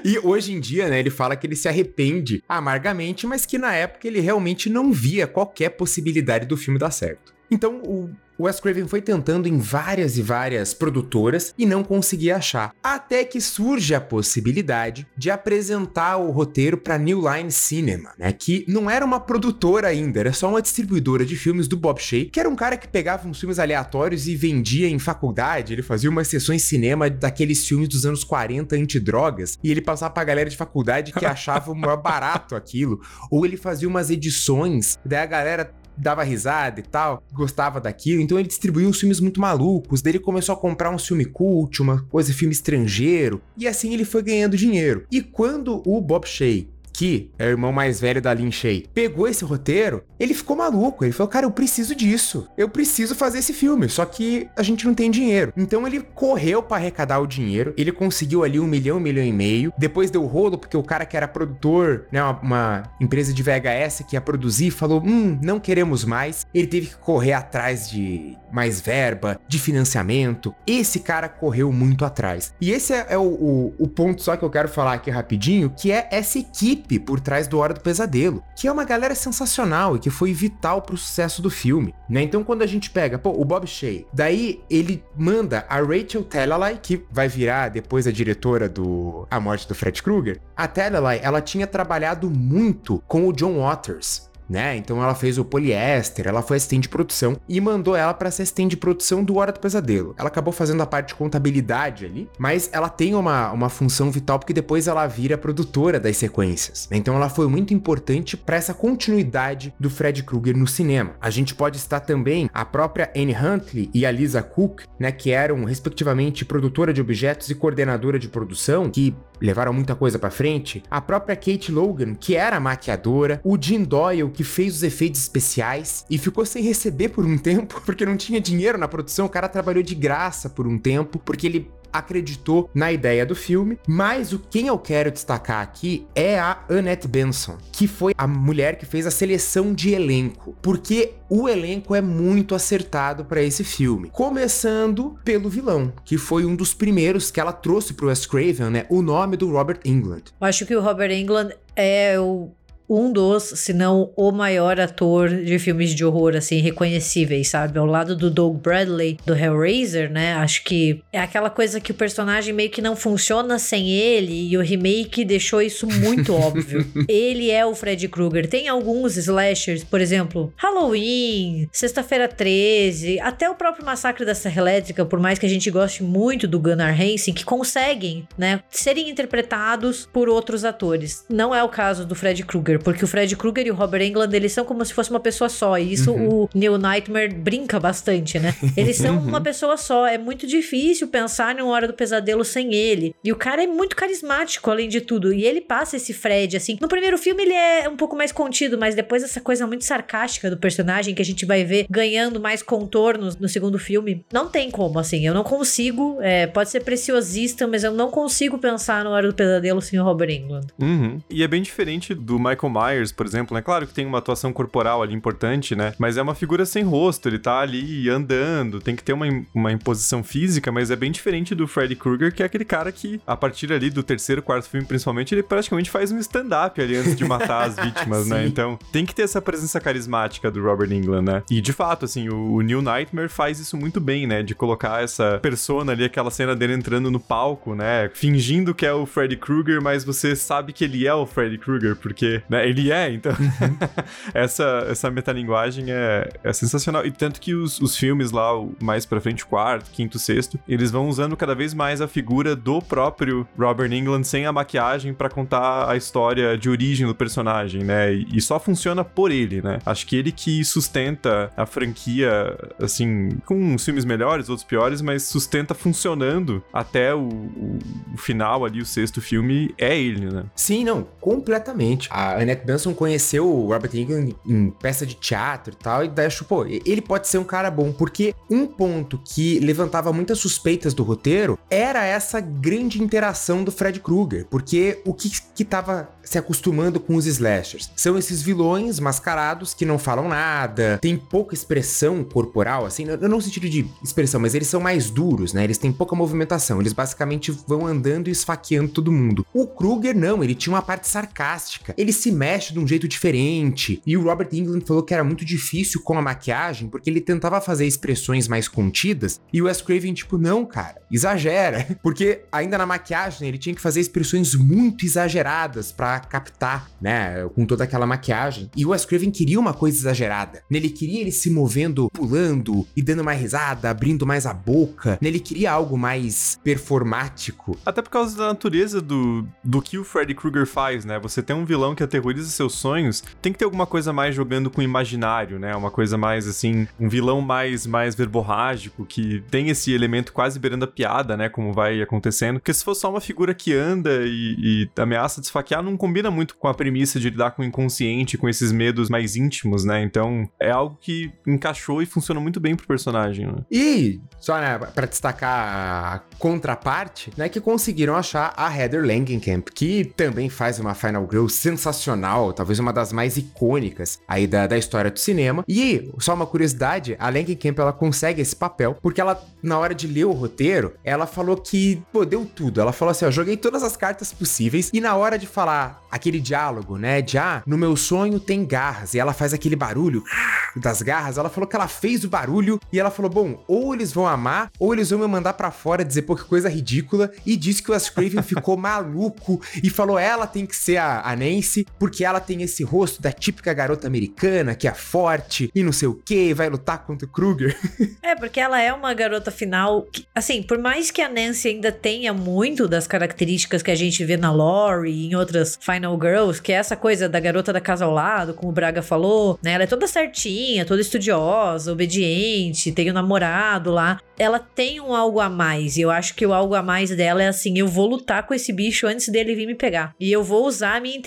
e 0.06 0.20
hoje 0.20 0.54
em 0.54 0.60
dia, 0.60 0.88
né, 0.88 1.00
ele 1.00 1.10
fala 1.10 1.36
que 1.36 1.48
ele 1.48 1.56
se 1.56 1.68
arrepende 1.68 2.44
amargamente, 2.48 3.26
mas 3.26 3.46
que 3.46 3.58
na 3.58 3.74
época 3.74 4.08
ele 4.08 4.20
realmente 4.20 4.70
não 4.70 4.92
via 4.92 5.26
qualquer 5.26 5.70
possibilidade 5.70 6.46
do 6.46 6.56
filme 6.56 6.80
dar 6.80 6.92
certo. 6.92 7.37
Então, 7.50 7.82
o 7.84 8.10
o 8.40 8.44
Wes 8.44 8.60
Craven 8.60 8.88
foi 8.88 9.02
tentando 9.02 9.48
em 9.48 9.58
várias 9.58 10.16
e 10.16 10.22
várias 10.22 10.72
produtoras 10.72 11.56
e 11.58 11.66
não 11.66 11.84
conseguia 11.84 12.36
achar. 12.36 12.72
Até 12.84 13.24
que 13.24 13.42
surge 13.42 13.96
a 13.96 14.02
possibilidade 14.02 15.08
de 15.18 15.32
apresentar 15.32 16.18
o 16.18 16.30
roteiro 16.30 16.78
para 16.78 17.00
New 17.00 17.24
Line 17.28 17.52
Cinema, 17.52 18.14
né? 18.18 18.32
Que 18.32 18.64
não 18.68 18.90
era 18.90 19.04
uma 19.04 19.20
produtora 19.20 19.88
ainda, 19.88 20.20
era 20.20 20.34
só 20.34 20.50
uma 20.50 20.62
distribuidora 20.62 21.26
de 21.26 21.36
filmes 21.36 21.68
do 21.68 21.76
Bob 21.76 22.00
Shea, 22.00 22.26
que 22.26 22.40
era 22.40 22.48
um 22.48 22.56
cara 22.56 22.78
que 22.78 22.88
pegava 22.88 23.28
uns 23.28 23.40
filmes 23.40 23.58
aleatórios 23.58 24.28
e 24.28 24.36
vendia 24.36 24.88
em 24.88 25.00
faculdade. 25.00 25.74
Ele 25.74 25.82
fazia 25.82 26.10
umas 26.10 26.28
sessões 26.28 26.62
de 26.62 26.68
cinema 26.68 27.10
daqueles 27.10 27.68
filmes 27.68 27.90
dos 27.90 28.06
anos 28.06 28.24
40 28.24 28.76
antidrogas 28.76 29.58
e 29.64 29.72
ele 29.72 29.82
passava 29.82 30.14
pra 30.14 30.24
galera 30.24 30.50
de 30.50 30.58
faculdade 30.58 31.12
que 31.12 31.26
achava 31.26 31.74
maior 31.74 31.98
barato 31.98 32.56
aquilo. 32.56 33.02
Ou 33.32 33.48
ele 33.48 33.58
fazia 33.58 33.88
umas 33.88 34.12
edições, 34.12 35.00
daí 35.04 35.24
a 35.24 35.26
galera 35.26 35.74
dava 35.98 36.24
risada 36.24 36.80
e 36.80 36.84
tal, 36.84 37.24
gostava 37.34 37.82
daquilo, 37.82 38.22
então 38.22 38.38
ele 38.38 38.48
distribuiu 38.48 38.88
uns 38.88 39.00
filmes 39.00 39.20
muito 39.20 39.42
malucos, 39.42 40.02
daí 40.02 40.12
ele 40.12 40.20
começou 40.20 40.54
a 40.54 40.58
comprar 40.58 40.90
um 40.90 41.00
filme 41.00 41.26
cult, 41.26 41.82
uma 41.82 42.04
coisa, 42.04 42.34
filme 42.34 42.54
estrangeiro, 42.54 43.42
e 43.58 43.68
assim 43.68 43.94
ele 43.94 44.06
foi 44.06 44.22
ganhando 44.22 44.58
dinheiro. 44.58 45.06
E 45.12 45.22
quando 45.22 45.82
o 45.86 46.00
Bob 46.02 46.28
Shea 46.28 46.66
que 46.98 47.30
é 47.38 47.46
o 47.46 47.50
irmão 47.50 47.72
mais 47.72 48.00
velho 48.00 48.20
da 48.20 48.34
Lin 48.34 48.52
Shay, 48.52 48.88
pegou 48.92 49.28
esse 49.28 49.46
roteiro, 49.46 50.04
ele 50.20 50.34
ficou 50.34 50.58
maluco. 50.58 51.06
Ele 51.06 51.14
falou, 51.14 51.30
cara, 51.30 51.46
eu 51.46 51.52
preciso 51.52 51.94
disso. 51.94 52.48
Eu 52.58 52.68
preciso 52.68 53.14
fazer 53.14 53.38
esse 53.38 53.54
filme. 53.54 53.88
Só 53.88 54.04
que 54.04 54.50
a 54.58 54.64
gente 54.64 54.84
não 54.84 54.96
tem 54.96 55.12
dinheiro. 55.12 55.54
Então 55.56 55.86
ele 55.86 56.02
correu 56.02 56.64
para 56.64 56.78
arrecadar 56.78 57.20
o 57.20 57.28
dinheiro. 57.28 57.72
Ele 57.78 57.92
conseguiu 57.92 58.44
ali 58.44 58.60
um 58.60 58.66
milhão, 58.66 58.98
um 58.98 59.00
milhão 59.00 59.24
e 59.24 59.32
meio. 59.32 59.72
Depois 59.78 60.10
deu 60.10 60.26
rolo, 60.26 60.58
porque 60.58 60.76
o 60.76 60.82
cara 60.82 61.06
que 61.06 61.16
era 61.16 61.28
produtor, 61.28 62.08
né, 62.12 62.24
uma, 62.24 62.42
uma 62.42 62.84
empresa 63.00 63.32
de 63.32 63.44
VHS 63.44 64.02
que 64.10 64.16
ia 64.16 64.22
produzir, 64.22 64.72
falou, 64.72 65.00
hum, 65.06 65.40
não 65.40 65.60
queremos 65.60 66.04
mais. 66.04 66.48
Ele 66.52 66.66
teve 66.66 66.88
que 66.88 66.98
correr 66.98 67.34
atrás 67.34 67.88
de 67.92 68.36
mais 68.52 68.82
verba, 68.82 69.40
de 69.48 69.60
financiamento. 69.60 70.56
Esse 70.66 71.00
cara 71.02 71.30
correu 71.30 71.72
muito 71.72 72.04
atrás. 72.04 72.56
E 72.60 72.72
esse 72.72 72.92
é, 72.92 73.06
é 73.10 73.18
o, 73.20 73.22
o, 73.22 73.74
o 73.78 73.88
ponto 73.88 74.24
só 74.24 74.36
que 74.36 74.44
eu 74.44 74.50
quero 74.50 74.68
falar 74.68 74.94
aqui 74.94 75.12
rapidinho, 75.12 75.70
que 75.70 75.92
é 75.92 76.08
essa 76.10 76.40
equipe 76.40 76.87
equipe 76.88 77.00
por 77.00 77.20
trás 77.20 77.48
do 77.48 77.60
Hora 77.60 77.74
do 77.74 77.82
Pesadelo, 77.82 78.42
que 78.56 78.68
é 78.68 78.72
uma 78.72 78.86
galera 78.86 79.14
sensacional 79.14 79.96
e 79.96 80.00
que 80.00 80.10
foi 80.10 80.34
vital 80.34 80.82
pro 80.82 80.98
sucesso 80.98 81.42
do 81.42 81.50
filme, 81.50 81.94
né? 82.10 82.22
Então 82.22 82.44
quando 82.44 82.62
a 82.62 82.66
gente 82.68 82.90
pega, 82.90 83.20
pô, 83.20 83.32
o 83.32 83.44
Bob 83.44 83.68
Shea, 83.68 84.06
daí 84.14 84.64
ele 84.70 85.04
manda 85.16 85.66
a 85.70 85.78
Rachel 85.80 86.24
Talalay, 86.24 86.80
que 86.82 87.04
vai 87.12 87.28
virar 87.28 87.70
depois 87.70 88.08
a 88.08 88.12
diretora 88.12 88.70
do 88.70 89.28
A 89.30 89.40
Morte 89.40 89.68
do 89.68 89.76
Fred 89.76 90.02
Krueger. 90.02 90.40
A 90.56 90.68
Talalay, 90.68 91.20
ela 91.22 91.42
tinha 91.42 91.68
trabalhado 91.68 92.30
muito 92.30 93.04
com 93.08 93.28
o 93.28 93.34
John 93.34 93.60
Waters, 93.60 94.27
né? 94.50 94.76
Então 94.78 95.02
ela 95.02 95.16
fez 95.16 95.38
o 95.38 95.46
poliéster, 95.46 96.28
ela 96.28 96.42
foi 96.42 96.58
assistente 96.58 96.84
de 96.84 96.90
produção 96.90 97.38
e 97.48 97.60
mandou 97.60 97.96
ela 97.96 98.14
para 98.14 98.32
ser 98.32 98.44
assistente 98.44 98.72
de 98.72 98.78
produção 98.78 99.24
do 99.24 99.38
Hora 99.38 99.52
do 99.52 99.60
Pesadelo. 99.60 100.16
Ela 100.18 100.28
acabou 100.28 100.54
fazendo 100.54 100.82
a 100.82 100.86
parte 100.86 101.10
de 101.10 101.16
contabilidade 101.16 102.06
ali, 102.06 102.30
mas 102.38 102.70
ela 102.72 102.90
tem 102.90 103.16
uma, 103.16 103.52
uma 103.52 103.70
função 103.70 104.12
vital 104.12 104.40
porque 104.40 104.54
depois 104.54 104.88
ela 104.88 105.06
vira 105.08 105.38
produtora 105.38 106.00
das 106.00 106.18
sequências. 106.18 106.88
Né? 106.90 106.98
Então 106.98 107.16
ela 107.16 107.30
foi 107.30 107.48
muito 107.48 107.74
importante 107.74 108.38
para 108.38 108.58
essa 108.58 108.74
continuidade 108.74 109.74
do 109.80 109.90
Fred 109.90 110.24
Krueger 110.24 110.58
no 110.58 110.68
cinema. 110.68 111.16
A 111.20 111.30
gente 111.30 111.54
pode 111.56 111.78
estar 111.78 112.00
também 112.00 112.50
a 112.54 112.66
própria 112.66 113.12
Anne 113.16 113.36
Huntley 113.36 113.90
e 113.94 114.06
a 114.06 114.12
Lisa 114.12 114.42
Cook, 114.42 114.84
né, 115.00 115.12
que 115.12 115.32
eram 115.32 115.64
respectivamente 115.64 116.46
produtora 116.46 116.94
de 116.94 117.02
objetos 117.02 117.50
e 117.50 117.56
coordenadora 117.56 118.20
de 118.20 118.28
produção, 118.28 118.90
que 118.90 119.16
levaram 119.42 119.74
muita 119.74 119.96
coisa 119.96 120.20
para 120.20 120.30
frente. 120.30 120.84
A 120.90 121.02
própria 121.02 121.36
Kate 121.36 121.72
Logan, 121.72 122.16
que 122.16 122.36
era 122.36 122.60
maquiadora, 122.60 123.42
o 123.44 123.58
Jim 123.60 123.84
Doyle, 123.84 124.30
que 124.30 124.44
fez 124.44 124.78
os 124.78 124.84
efeitos 124.84 125.22
especiais 125.22 126.06
e 126.10 126.18
ficou 126.18 126.46
sem 126.46 126.64
receber 126.64 127.10
por 127.10 127.26
um 127.26 127.38
tempo, 127.40 127.82
porque 127.86 128.06
não 128.06 128.18
tinha 128.18 128.40
dinheiro 128.40 128.78
na 128.78 128.88
produção. 128.88 129.26
O 129.26 129.30
cara 129.30 129.50
trabalhou 129.50 129.84
de 129.84 129.96
graça 129.96 130.50
por 130.50 130.68
um 130.68 130.78
tempo, 130.78 131.20
porque 131.20 131.48
ele 131.48 131.72
acreditou 131.92 132.70
na 132.74 132.92
ideia 132.92 133.26
do 133.26 133.36
filme, 133.36 133.80
mas 133.88 134.34
o 134.34 134.40
quem 134.40 134.68
eu 134.68 134.78
quero 134.78 135.12
destacar 135.12 135.62
aqui 135.62 136.06
é 136.16 136.40
a 136.40 136.64
Annette 136.70 137.08
Benson, 137.08 137.58
que 137.72 137.88
foi 137.88 138.14
a 138.18 138.28
mulher 138.28 138.78
que 138.78 138.86
fez 138.86 139.06
a 139.06 139.12
seleção 139.12 139.74
de 139.74 139.94
elenco, 139.94 140.56
porque 140.62 141.14
o 141.30 141.48
elenco 141.48 141.94
é 141.94 142.02
muito 142.02 142.56
acertado 142.56 143.26
para 143.26 143.42
esse 143.42 143.64
filme. 143.64 144.10
Começando 144.10 145.18
pelo 145.24 145.50
vilão, 145.50 145.92
que 146.06 146.18
foi 146.18 146.46
um 146.46 146.56
dos 146.56 146.74
primeiros 146.74 147.32
que 147.32 147.40
ela 147.40 147.54
trouxe 147.54 147.94
pro 147.94 148.08
Wes 148.08 148.26
Craven, 148.26 148.70
né? 148.70 148.86
O 148.90 149.02
nome 149.02 149.38
do 149.38 149.52
Robert 149.52 149.80
England. 149.86 150.24
Eu 150.40 150.48
acho 150.48 150.66
que 150.66 150.76
o 150.76 150.82
Robert 150.82 151.12
England 151.12 151.52
é 151.76 152.20
o 152.20 152.52
um 152.90 153.12
dos, 153.12 153.44
se 153.44 153.74
não 153.74 154.12
o 154.16 154.32
maior 154.32 154.80
ator 154.80 155.30
de 155.30 155.60
filmes 155.60 155.94
de 155.94 156.06
horror, 156.06 156.36
assim, 156.36 156.60
reconhecíveis, 156.60 157.50
sabe? 157.50 157.78
Ao 157.78 157.86
lado 157.86 158.16
do 158.16 158.30
Doug 158.30 158.58
Bradley, 158.58 159.18
do 159.26 159.36
Hellraiser, 159.36 160.12
né? 160.12 160.34
Acho 160.34 160.64
que 160.64 161.02
é 161.12 161.20
aquela 161.20 161.50
coisa 161.50 161.80
que 161.80 161.92
o 161.92 161.96
personagem 161.96 162.54
meio 162.54 162.70
que 162.70 162.82
não 162.82 162.96
funciona 162.96 163.60
sem 163.60 163.92
ele, 163.92 164.50
e 164.50 164.58
o 164.58 164.62
remake 164.62 165.26
deixou 165.26 165.62
isso 165.62 165.88
muito 165.88 166.34
óbvio. 166.36 166.86
Ele 167.08 167.52
é 167.52 167.66
o 167.66 167.76
Fred 167.76 168.08
Krueger. 168.08 168.48
Tem 168.48 168.68
alguns 168.68 169.18
slashers, 169.18 169.84
por 169.84 170.00
exemplo, 170.00 170.54
Halloween, 170.56 171.68
Sexta-feira 171.72 172.28
13, 172.28 173.20
até 173.20 173.50
o 173.50 173.56
próprio 173.56 173.86
Massacre 173.86 174.26
da 174.26 174.36
Serra 174.36 174.62
Elétrica, 174.62 175.06
por 175.06 175.20
mais 175.20 175.38
que 175.38 175.46
a 175.46 175.50
gente 175.50 175.70
goste 175.70 176.04
muito 176.04 176.48
do 176.48 176.60
Gunnar 176.60 177.00
Hansen, 177.00 177.34
que 177.34 177.44
conseguem, 177.44 178.28
né, 178.38 178.62
serem 178.70 179.10
interpretados 179.10 180.08
por 180.12 180.30
outros 180.30 180.64
atores. 180.64 181.26
Não 181.30 181.54
é 181.54 181.64
o 181.64 181.70
caso 181.70 182.06
do 182.06 182.16
Fred 182.16 182.44
Krueger 182.44 182.77
porque 182.80 183.04
o 183.04 183.08
Fred 183.08 183.36
Krueger 183.36 183.68
e 183.68 183.72
o 183.72 183.76
Robert 183.76 184.02
Englund, 184.02 184.36
eles 184.36 184.52
são 184.52 184.66
como 184.66 184.84
se 184.86 184.94
fosse 184.94 185.10
uma 185.10 185.20
pessoa 185.20 185.50
só, 185.50 185.78
e 185.78 185.94
isso 185.94 186.12
uhum. 186.12 186.44
o 186.44 186.50
Neil 186.54 186.78
Nightmare 186.78 187.34
brinca 187.34 187.80
bastante, 187.80 188.40
né? 188.40 188.56
Eles 188.76 188.98
são 188.98 189.18
uma 189.20 189.42
pessoa 189.42 189.78
só, 189.78 190.08
é 190.08 190.18
muito 190.18 190.46
difícil 190.46 191.08
pensar 191.08 191.58
em 191.58 191.62
uma 191.62 191.72
hora 191.72 191.88
do 191.88 191.94
pesadelo 191.94 192.44
sem 192.44 192.74
ele. 192.74 193.16
E 193.24 193.32
o 193.32 193.36
cara 193.36 193.64
é 193.64 193.68
muito 193.68 193.96
carismático, 193.96 194.70
além 194.70 194.90
de 194.90 195.02
tudo, 195.02 195.34
e 195.34 195.46
ele 195.46 195.62
passa 195.62 195.98
esse 195.98 196.14
Fred, 196.14 196.58
assim. 196.58 196.78
No 196.82 196.88
primeiro 196.88 197.18
filme 197.18 197.44
ele 197.44 197.54
é 197.54 197.88
um 197.90 197.96
pouco 197.96 198.16
mais 198.16 198.32
contido, 198.32 198.78
mas 198.78 198.96
depois 198.96 199.24
essa 199.24 199.42
coisa 199.42 199.68
muito 199.68 199.84
sarcástica 199.84 200.50
do 200.50 200.58
personagem 200.58 201.14
que 201.14 201.22
a 201.22 201.26
gente 201.26 201.46
vai 201.46 201.64
ver 201.64 201.86
ganhando 201.90 202.40
mais 202.40 202.62
contornos 202.62 203.38
no 203.38 203.48
segundo 203.48 203.80
filme, 203.80 204.26
não 204.32 204.50
tem 204.50 204.70
como, 204.70 205.00
assim, 205.00 205.26
eu 205.26 205.34
não 205.34 205.44
consigo, 205.44 206.18
é, 206.22 206.48
pode 206.48 206.70
ser 206.70 206.84
preciosista, 206.84 207.68
mas 207.68 207.84
eu 207.84 207.92
não 207.92 208.10
consigo 208.10 208.58
pensar 208.58 209.04
no 209.04 209.12
Hora 209.12 209.28
do 209.28 209.34
Pesadelo 209.34 209.82
sem 209.82 210.00
o 210.00 210.04
Robert 210.04 210.30
Englund. 210.30 210.68
Uhum. 210.80 211.20
E 211.30 211.44
é 211.44 211.48
bem 211.48 211.62
diferente 211.62 212.14
do 212.14 212.38
Michael 212.38 212.67
Michael 212.68 212.70
Myers, 212.70 213.12
por 213.12 213.26
exemplo, 213.26 213.56
né? 213.56 213.62
Claro 213.62 213.88
que 213.88 213.94
tem 213.94 214.06
uma 214.06 214.18
atuação 214.18 214.52
corporal 214.54 215.02
ali 215.02 215.14
importante, 215.14 215.76
né? 215.76 215.94
Mas 215.98 216.18
é 216.18 216.22
uma 216.22 216.36
figura 216.36 216.66
sem 216.66 216.84
rosto, 216.84 217.28
ele 217.28 217.40
tá 217.40 217.60
ali 217.60 218.10
andando, 218.10 218.80
tem 218.80 218.96
que 218.96 219.04
ter 219.04 219.14
uma, 219.14 219.26
uma 219.54 219.72
imposição 219.72 220.24
física, 220.24 220.72
mas 220.72 220.92
é 220.92 220.96
bem 220.96 221.12
diferente 221.12 221.56
do 221.56 221.68
Freddy 221.68 221.96
Krueger, 221.96 222.34
que 222.34 222.44
é 222.44 222.46
aquele 222.46 222.66
cara 222.66 222.92
que, 222.92 223.20
a 223.26 223.36
partir 223.36 223.72
ali 223.72 223.90
do 223.90 224.04
terceiro, 224.04 224.42
quarto 224.42 224.70
filme, 224.70 224.86
principalmente, 224.86 225.34
ele 225.34 225.44
praticamente 225.44 225.90
faz 225.90 226.12
um 226.12 226.20
stand-up 226.20 226.80
ali 226.82 226.96
antes 226.96 227.16
de 227.16 227.26
matar 227.26 227.68
as 227.68 227.76
vítimas, 227.82 228.28
né? 228.28 228.46
Então, 228.46 228.78
tem 228.92 229.06
que 229.06 229.16
ter 229.16 229.24
essa 229.24 229.42
presença 229.42 229.80
carismática 229.80 230.52
do 230.52 230.62
Robert 230.62 230.92
England, 230.92 231.24
né? 231.24 231.44
E, 231.50 231.62
de 231.62 231.74
fato, 231.74 232.06
assim, 232.06 232.30
o, 232.30 232.56
o 232.56 232.62
New 232.62 232.82
Nightmare 232.82 233.30
faz 233.30 233.60
isso 233.60 233.78
muito 233.78 234.00
bem, 234.00 234.28
né? 234.28 234.44
De 234.44 234.54
colocar 234.54 235.04
essa 235.04 235.40
persona 235.42 235.92
ali, 235.92 236.04
aquela 236.04 236.32
cena 236.32 236.56
dele 236.56 236.74
entrando 236.74 237.10
no 237.12 237.20
palco, 237.20 237.76
né? 237.76 238.10
Fingindo 238.14 238.74
que 238.74 238.86
é 238.86 238.94
o 238.94 239.06
Freddy 239.06 239.38
Krueger, 239.38 239.82
mas 239.82 240.04
você 240.04 240.36
sabe 240.36 240.74
que 240.74 240.84
ele 240.84 241.06
é 241.06 241.14
o 241.14 241.26
Freddy 241.26 241.58
Krueger, 241.58 241.96
porque 241.96 242.42
né, 242.50 242.57
né? 242.58 242.68
Ele 242.68 242.92
é, 242.92 243.12
então. 243.12 243.32
Essa, 244.34 244.86
essa 244.90 245.10
metalinguagem 245.10 245.86
é, 245.90 246.30
é 246.44 246.54
sensacional. 246.54 247.06
E 247.06 247.12
tanto 247.12 247.40
que 247.40 247.54
os, 247.54 247.80
os 247.80 247.96
filmes 247.96 248.32
lá, 248.32 248.52
mais 248.82 249.06
pra 249.06 249.22
frente, 249.22 249.46
quarto, 249.46 249.90
quinto, 249.92 250.20
sexto, 250.20 250.60
eles 250.68 250.92
vão 250.92 251.08
usando 251.08 251.36
cada 251.36 251.56
vez 251.56 251.74
mais 251.74 252.02
a 252.02 252.08
figura 252.08 252.56
do 252.56 252.82
próprio 252.82 253.48
Robert 253.58 253.92
England 253.92 254.24
sem 254.24 254.46
a 254.46 254.52
maquiagem 254.52 255.14
para 255.14 255.30
contar 255.30 255.90
a 255.90 255.96
história 255.96 256.58
de 256.58 256.70
origem 256.70 257.08
do 257.08 257.16
personagem, 257.16 257.84
né? 257.84 258.14
E, 258.14 258.28
e, 258.34 258.42
só 258.42 258.60
funciona 258.60 259.04
por 259.04 259.32
ele, 259.32 259.62
né? 259.62 259.80
Acho 259.86 260.06
que 260.06 260.16
ele 260.16 260.32
que 260.32 260.64
sustenta 260.64 261.52
a 261.56 261.66
franquia, 261.66 262.58
assim, 262.82 263.30
com 263.46 263.56
uns 263.56 263.84
filmes 263.84 264.06
melhores, 264.06 264.50
outros 264.50 264.66
piores, 264.66 265.02
mas 265.02 265.24
sustenta 265.24 265.74
funcionando 265.74 266.64
até 266.72 267.14
o, 267.14 267.28
o, 267.28 267.80
o 268.14 268.18
final 268.18 268.66
ali, 268.66 268.82
o 268.82 268.86
sexto 268.86 269.22
filme, 269.22 269.74
é 269.78 269.98
ele, 269.98 270.32
né? 270.32 270.46
Sim, 270.56 270.84
não, 270.84 271.08
completamente. 271.20 272.08
A 272.12 272.42
Annette 272.48 272.66
Benson 272.66 272.94
conheceu 272.94 273.46
o 273.46 273.68
Robert 273.68 273.92
Englund 273.94 274.36
em 274.46 274.70
peça 274.70 275.06
de 275.06 275.16
teatro 275.16 275.74
e 275.74 275.84
tal, 275.84 276.06
e 276.06 276.08
daí 276.08 276.28
achou, 276.28 276.48
pô, 276.48 276.66
ele 276.66 277.02
pode 277.02 277.28
ser 277.28 277.38
um 277.38 277.44
cara 277.44 277.70
bom, 277.70 277.92
porque 277.92 278.34
um 278.50 278.66
ponto 278.66 279.20
que 279.24 279.60
levantava 279.60 280.14
muitas 280.14 280.40
suspeitas 280.40 280.94
do 280.94 281.04
roteiro 281.04 281.60
era 281.70 282.06
essa 282.06 282.40
grande 282.40 283.04
interação 283.04 283.64
do 283.64 283.72
Fred 283.72 284.00
Krueger, 284.00 284.46
porque 284.50 285.02
o 285.06 285.14
que 285.14 285.28
que 285.54 285.66
tava 285.66 286.10
se 286.28 286.38
acostumando 286.38 287.00
com 287.00 287.16
os 287.16 287.26
slashers. 287.26 287.90
São 287.96 288.18
esses 288.18 288.42
vilões 288.42 289.00
mascarados 289.00 289.74
que 289.74 289.86
não 289.86 289.98
falam 289.98 290.28
nada, 290.28 291.00
tem 291.02 291.18
pouca 291.18 291.54
expressão 291.56 292.24
corporal, 292.24 292.86
assim, 292.86 293.06
não 293.06 293.30
no 293.30 293.42
sentido 293.42 293.70
de 293.70 293.88
expressão, 294.04 294.40
mas 294.42 294.54
eles 294.54 294.68
são 294.68 294.82
mais 294.82 295.10
duros, 295.10 295.54
né? 295.54 295.64
Eles 295.64 295.78
têm 295.78 295.92
pouca 295.92 296.16
movimentação, 296.16 296.82
eles 296.82 296.94
basicamente 296.94 297.52
vão 297.66 297.88
andando 297.88 298.28
e 298.28 298.32
esfaqueando 298.32 298.90
todo 298.90 299.12
mundo. 299.12 299.46
O 299.54 299.66
Kruger 299.66 300.16
não, 300.16 300.44
ele 300.44 300.54
tinha 300.54 300.74
uma 300.74 300.82
parte 300.82 301.08
sarcástica, 301.08 301.94
ele 301.98 302.12
se 302.12 302.27
mexe 302.32 302.74
de 302.74 302.80
um 302.80 302.88
jeito 302.88 303.08
diferente. 303.08 304.02
E 304.06 304.18
o 304.18 304.24
Robert 304.24 304.50
England 304.52 304.82
falou 304.82 305.04
que 305.04 305.14
era 305.14 305.24
muito 305.24 305.46
difícil 305.46 306.02
com 306.02 306.18
a 306.18 306.22
maquiagem, 306.22 306.90
porque 306.90 307.10
ele 307.10 307.22
tentava 307.22 307.62
fazer 307.62 307.86
expressões 307.86 308.48
mais 308.48 308.68
contidas, 308.68 309.42
e 309.52 309.62
o 309.62 309.66
Wes 309.66 309.82
Craven, 309.82 310.14
tipo, 310.14 310.38
não, 310.38 310.66
cara 310.66 310.98
exagera. 311.12 311.88
Porque 312.04 312.42
ainda 312.52 312.78
na 312.78 312.86
maquiagem 312.86 313.48
ele 313.48 313.58
tinha 313.58 313.76
que 313.76 313.82
fazer 313.82 314.00
expressões 314.00 314.56
muito 314.56 315.06
exageradas 315.06 315.92
para 315.92 316.20
captar, 316.20 316.90
né, 317.02 317.48
com 317.56 317.66
toda 317.66 317.84
aquela 317.84 318.06
maquiagem. 318.06 318.70
E 318.76 318.86
o 318.86 318.90
Wes 318.90 319.06
Craven 319.06 319.32
queria 319.32 319.60
uma 319.60 319.74
coisa 319.74 319.98
exagerada. 319.98 320.64
Ele 320.70 320.90
queria 320.90 321.22
ele 321.22 321.32
se 321.32 321.50
movendo, 321.50 322.10
pulando 322.12 322.86
e 322.96 323.02
dando 323.02 323.24
mais 323.24 323.40
risada, 323.40 323.90
abrindo 323.90 324.26
mais 324.26 324.46
a 324.46 324.54
boca. 324.54 325.18
Ele 325.22 325.40
queria 325.40 325.72
algo 325.72 325.98
mais 325.98 326.58
performático. 326.64 327.78
Até 327.86 328.02
por 328.02 328.10
causa 328.10 328.38
da 328.38 328.48
natureza 328.48 329.02
do, 329.02 329.48
do 329.64 329.82
que 329.82 329.98
o 329.98 330.04
Freddy 330.04 330.34
Krueger 330.34 330.66
faz, 330.66 331.04
né? 331.04 331.20
Você 331.20 331.42
tem 331.42 331.56
um 331.56 331.66
vilão 331.66 331.96
que 331.96 332.04
aterroriza 332.18 332.50
seus 332.50 332.74
sonhos, 332.74 333.24
tem 333.42 333.52
que 333.52 333.60
ter 333.60 333.66
alguma 333.66 333.86
coisa 333.86 334.12
mais 334.12 334.36
jogando 334.36 334.70
com 334.70 334.82
o 334.82 334.84
imaginário, 334.84 335.60
né? 335.60 335.76
Uma 335.76 335.92
coisa 335.92 336.18
mais 336.18 336.48
assim, 336.48 336.88
um 337.00 337.08
vilão 337.08 337.42
mais 337.42 337.86
mais 337.86 338.16
verborrágico 338.16 339.06
que 339.06 339.44
tem 339.50 339.70
esse 339.70 339.94
elemento 339.94 340.34
quase 340.34 340.60
beirando 340.60 340.86
a 340.86 340.88
piada, 340.88 341.38
né? 341.38 341.50
Como 341.50 341.74
vai 341.74 342.02
acontecendo. 342.02 342.60
Porque 342.60 342.74
se 342.74 342.84
for 342.84 342.96
só 342.96 343.10
uma 343.10 343.22
figura 343.22 343.54
que 343.54 343.74
anda 343.74 344.24
e, 344.26 344.88
e 344.96 345.02
ameaça 345.02 345.42
desfaquear, 345.42 345.82
não 345.82 345.96
combina 345.96 346.30
muito 346.32 346.56
com 346.58 346.68
a 346.68 346.74
premissa 346.74 347.20
de 347.20 347.30
lidar 347.30 347.52
com 347.52 347.62
o 347.62 347.66
inconsciente, 347.66 348.38
com 348.38 348.50
esses 348.50 348.72
medos 348.72 349.10
mais 349.10 349.36
íntimos, 349.36 349.86
né? 349.86 350.02
Então 350.02 350.50
é 350.60 350.72
algo 350.72 350.98
que 351.00 351.32
encaixou 351.46 352.02
e 352.02 352.06
funcionou 352.06 352.42
muito 352.42 352.60
bem 352.60 352.76
pro 352.76 352.88
personagem, 352.88 353.48
né? 353.48 353.58
E, 353.72 354.20
só 354.40 354.60
né, 354.60 354.78
pra 354.78 355.06
destacar 355.06 355.50
a 355.50 356.22
contraparte, 356.40 357.32
né? 357.38 357.50
Que 357.50 357.60
conseguiram 357.60 358.16
achar 358.16 358.54
a 358.56 358.76
Heather 358.76 359.06
Langenkamp, 359.06 359.68
que 359.74 360.06
também 360.16 360.50
faz 360.50 360.80
uma 360.80 360.94
Final 360.94 361.28
Girl 361.30 361.48
sensacional, 361.48 362.07
talvez 362.54 362.80
uma 362.80 362.94
das 362.94 363.12
mais 363.12 363.38
icônicas 363.38 364.20
aí 364.28 364.48
da, 364.48 364.68
da 364.68 364.78
história 364.78 365.12
do 365.12 365.20
cinema. 365.20 365.64
E, 365.68 366.12
só 366.20 366.34
uma 366.34 366.46
curiosidade, 366.46 367.16
a 367.20 367.30
Langenkamp 367.30 367.78
ela 367.80 367.94
consegue 367.94 368.42
esse 368.42 368.56
papel 368.56 368.98
porque 369.02 369.22
ela, 369.22 369.42
na 369.62 369.78
hora 369.80 369.94
de 369.94 370.08
ler 370.08 370.26
o 370.26 370.32
roteiro, 370.32 370.94
ela 371.04 371.26
falou 371.26 371.58
que, 371.58 372.02
pô, 372.12 372.26
deu 372.26 372.46
tudo. 372.46 372.82
Ela 372.82 372.92
falou 372.92 373.12
assim: 373.12 373.26
ó, 373.26 373.32
joguei 373.32 373.58
todas 373.58 373.84
as 373.84 373.98
cartas 373.98 374.32
possíveis 374.32 374.90
e 374.94 375.02
na 375.02 375.16
hora 375.16 375.38
de 375.38 375.48
falar 375.48 376.02
aquele 376.12 376.40
diálogo, 376.40 376.98
né, 376.98 377.22
de 377.22 377.38
ah, 377.38 377.64
no 377.66 377.78
meu 377.78 377.96
sonho 377.96 378.40
tem 378.40 378.66
garras 378.66 379.14
e 379.14 379.20
ela 379.20 379.34
faz 379.34 379.54
aquele 379.54 379.76
barulho 379.76 380.24
das 380.76 381.02
garras, 381.02 381.38
ela 381.38 381.50
falou 381.50 381.68
que 381.68 381.76
ela 381.76 381.88
fez 381.88 382.24
o 382.24 382.30
barulho 382.30 382.80
e 382.92 383.00
ela 383.00 383.12
falou: 383.12 383.30
bom, 383.30 383.64
ou 383.68 383.94
eles 383.94 384.12
vão 384.12 384.28
amar 384.28 384.72
ou 384.80 384.94
eles 384.94 385.10
vão 385.10 385.20
me 385.20 385.28
mandar 385.28 385.54
para 385.54 385.72
fora 385.72 386.04
dizer, 386.04 386.24
pô, 386.24 386.36
que 386.36 386.44
coisa 386.44 386.70
ridícula. 386.70 387.32
E 387.46 387.56
disse 387.56 387.82
que 387.82 387.90
o 387.90 387.94
Wes 387.94 388.10
Craven 388.10 388.42
ficou 388.44 388.78
maluco 388.78 389.62
e 389.84 389.90
falou: 389.90 390.18
ela 390.18 390.48
tem 390.48 390.66
que 390.66 390.76
ser 390.76 390.98
a, 390.98 391.22
a 391.22 391.36
Nancy 391.36 391.86
porque 392.00 392.24
ela 392.24 392.40
tem 392.40 392.62
esse 392.62 392.84
rosto 392.84 393.22
da 393.22 393.32
típica 393.32 393.74
garota 393.74 394.08
americana 394.08 394.76
que 394.76 394.88
é 394.88 394.94
forte 394.94 395.70
e 395.74 395.84
não 395.84 395.92
sei 395.92 396.08
o 396.08 396.16
que, 396.16 396.54
vai 396.54 396.70
lutar 396.70 397.06
contra 397.06 397.28
o 397.28 397.32
Kruger. 397.32 397.76
É, 398.24 398.36
porque 398.36 398.60
ela 398.60 398.82
é 398.82 398.92
uma 398.92 399.14
garota 399.14 399.52
final. 399.52 400.04
Que, 400.04 400.26
assim, 400.36 400.62
por 400.62 400.78
mais 400.78 401.12
que 401.12 401.22
a 401.22 401.30
Nancy 401.30 401.70
ainda 401.70 401.92
tenha 401.92 402.34
muito 402.34 402.88
das 402.88 403.08
características 403.08 403.82
que 403.82 403.92
a 403.92 403.96
gente 403.96 404.24
vê 404.26 404.36
na 404.36 404.52
Lori 404.52 405.12
e 405.12 405.28
em 405.28 405.36
outras 405.36 405.78
Final 405.82 406.20
Girls, 406.20 406.62
que 406.62 406.74
é 406.74 406.76
essa 406.76 406.96
coisa 406.96 407.30
da 407.30 407.40
garota 407.40 407.72
da 407.72 407.80
casa 407.80 408.06
ao 408.06 408.12
lado, 408.12 408.54
como 408.54 408.72
o 408.72 408.76
Braga 408.76 409.02
falou, 409.02 409.58
né? 409.64 409.74
Ela 409.74 409.84
é 409.84 409.88
toda 409.88 410.08
certinha, 410.08 410.86
toda 410.86 411.00
estudiosa, 411.00 411.92
obediente, 411.92 412.92
tem 412.92 413.10
um 413.10 413.14
namorado 413.14 413.92
lá. 413.92 414.20
Ela 414.38 414.60
tem 414.60 415.00
um 415.00 415.16
algo 415.16 415.40
a 415.40 415.50
mais, 415.50 415.98
e 415.98 416.02
eu 416.02 416.12
acho 416.12 416.36
que 416.36 416.46
o 416.46 416.54
algo 416.54 416.76
a 416.76 416.84
mais 416.84 417.10
dela 417.10 417.42
é 417.42 417.48
assim: 417.48 417.78
eu 417.80 417.88
vou 417.88 418.08
lutar 418.08 418.46
com 418.46 418.54
esse 418.54 418.72
bicho 418.72 419.08
antes 419.08 419.30
dele 419.30 419.56
vir 419.56 419.66
me 419.66 419.76
pegar. 419.76 420.14
E 420.20 420.32
eu 420.32 420.44
vou 420.44 420.66
usar 420.66 420.98
a 420.98 421.00
minha 421.00 421.18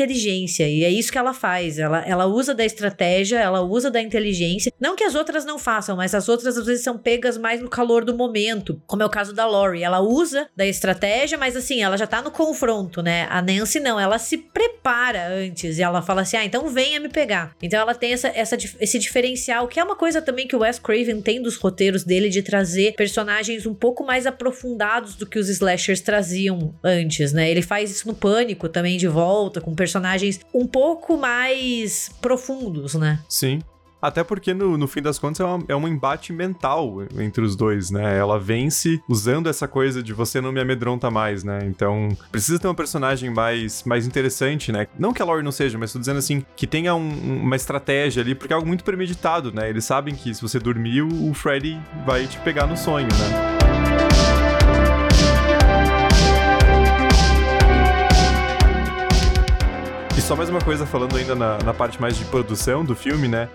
inteligência. 0.60 0.68
E 0.68 0.84
é 0.84 0.90
isso 0.90 1.10
que 1.10 1.18
ela 1.18 1.32
faz. 1.32 1.78
Ela, 1.78 2.04
ela 2.06 2.26
usa 2.26 2.54
da 2.54 2.64
estratégia, 2.64 3.38
ela 3.38 3.60
usa 3.62 3.90
da 3.90 4.00
inteligência. 4.00 4.72
Não 4.78 4.96
que 4.96 5.04
as 5.04 5.14
outras 5.14 5.44
não 5.44 5.58
façam, 5.58 5.96
mas 5.96 6.14
as 6.14 6.28
outras 6.28 6.56
às 6.56 6.66
vezes 6.66 6.84
são 6.84 6.98
pegas 6.98 7.38
mais 7.38 7.60
no 7.60 7.68
calor 7.68 8.04
do 8.04 8.14
momento. 8.14 8.80
Como 8.86 9.02
é 9.02 9.06
o 9.06 9.10
caso 9.10 9.32
da 9.32 9.46
Lori. 9.46 9.82
Ela 9.82 10.00
usa 10.00 10.48
da 10.56 10.66
estratégia, 10.66 11.38
mas 11.38 11.56
assim, 11.56 11.82
ela 11.82 11.96
já 11.96 12.06
tá 12.06 12.20
no 12.20 12.30
confronto, 12.30 13.02
né? 13.02 13.26
A 13.30 13.40
Nancy 13.40 13.80
não, 13.80 13.98
ela 13.98 14.18
se 14.18 14.36
prepara 14.36 15.28
antes 15.28 15.78
e 15.78 15.82
ela 15.82 16.02
fala 16.02 16.22
assim: 16.22 16.36
ah, 16.36 16.44
então 16.44 16.68
venha 16.68 17.00
me 17.00 17.08
pegar. 17.08 17.54
Então 17.62 17.80
ela 17.80 17.94
tem 17.94 18.12
essa, 18.12 18.28
essa, 18.28 18.56
esse 18.80 18.98
diferencial, 18.98 19.68
que 19.68 19.80
é 19.80 19.84
uma 19.84 19.96
coisa 19.96 20.20
também 20.20 20.46
que 20.46 20.56
o 20.56 20.60
Wes 20.60 20.78
Craven 20.78 21.20
tem 21.20 21.40
dos 21.42 21.56
roteiros 21.56 22.04
dele 22.04 22.28
de 22.28 22.42
trazer 22.42 22.94
personagens 22.94 23.66
um 23.66 23.74
pouco 23.74 24.04
mais 24.04 24.26
aprofundados 24.26 25.14
do 25.14 25.26
que 25.26 25.38
os 25.38 25.48
slashers 25.48 26.00
traziam 26.00 26.74
antes, 26.82 27.32
né? 27.32 27.50
Ele 27.50 27.62
faz 27.62 27.90
isso 27.90 28.06
no 28.06 28.14
Pânico 28.14 28.68
também 28.68 28.96
de 28.96 29.08
volta, 29.08 29.60
com 29.60 29.74
personagens 29.74 30.40
um 30.52 30.66
pouco 30.66 31.16
mais 31.16 32.10
profundos, 32.20 32.94
né? 32.94 33.20
Sim. 33.28 33.60
Até 34.02 34.24
porque, 34.24 34.54
no, 34.54 34.78
no 34.78 34.88
fim 34.88 35.02
das 35.02 35.18
contas, 35.18 35.40
é, 35.40 35.44
uma, 35.44 35.64
é 35.68 35.76
um 35.76 35.86
embate 35.86 36.32
mental 36.32 37.02
entre 37.18 37.44
os 37.44 37.54
dois, 37.54 37.90
né? 37.90 38.18
Ela 38.18 38.38
vence 38.38 39.00
usando 39.08 39.48
essa 39.48 39.68
coisa 39.68 40.02
de 40.02 40.12
você 40.12 40.40
não 40.40 40.52
me 40.52 40.60
amedronta 40.60 41.10
mais, 41.10 41.44
né? 41.44 41.58
Então, 41.64 42.08
precisa 42.32 42.58
ter 42.58 42.66
uma 42.66 42.74
personagem 42.74 43.28
mais, 43.28 43.84
mais 43.84 44.06
interessante, 44.06 44.72
né? 44.72 44.86
Não 44.98 45.12
que 45.12 45.20
a 45.20 45.24
Lori 45.24 45.42
não 45.42 45.52
seja, 45.52 45.76
mas 45.76 45.92
tô 45.92 45.98
dizendo 45.98 46.18
assim, 46.18 46.44
que 46.56 46.66
tenha 46.66 46.94
um, 46.94 47.42
uma 47.42 47.56
estratégia 47.56 48.22
ali, 48.22 48.34
porque 48.34 48.52
é 48.52 48.56
algo 48.56 48.66
muito 48.66 48.84
premeditado, 48.84 49.52
né? 49.52 49.68
Eles 49.68 49.84
sabem 49.84 50.14
que 50.14 50.34
se 50.34 50.40
você 50.40 50.58
dormir, 50.58 51.02
o 51.02 51.34
Freddy 51.34 51.78
vai 52.06 52.26
te 52.26 52.38
pegar 52.38 52.66
no 52.66 52.76
sonho, 52.76 53.08
né? 53.08 53.59
E 60.20 60.22
só 60.22 60.36
mais 60.36 60.50
uma 60.50 60.60
coisa 60.60 60.84
falando 60.84 61.16
ainda 61.16 61.34
na, 61.34 61.56
na 61.64 61.72
parte 61.72 61.98
mais 61.98 62.14
de 62.14 62.26
produção 62.26 62.84
do 62.84 62.94
filme, 62.94 63.26
né? 63.26 63.48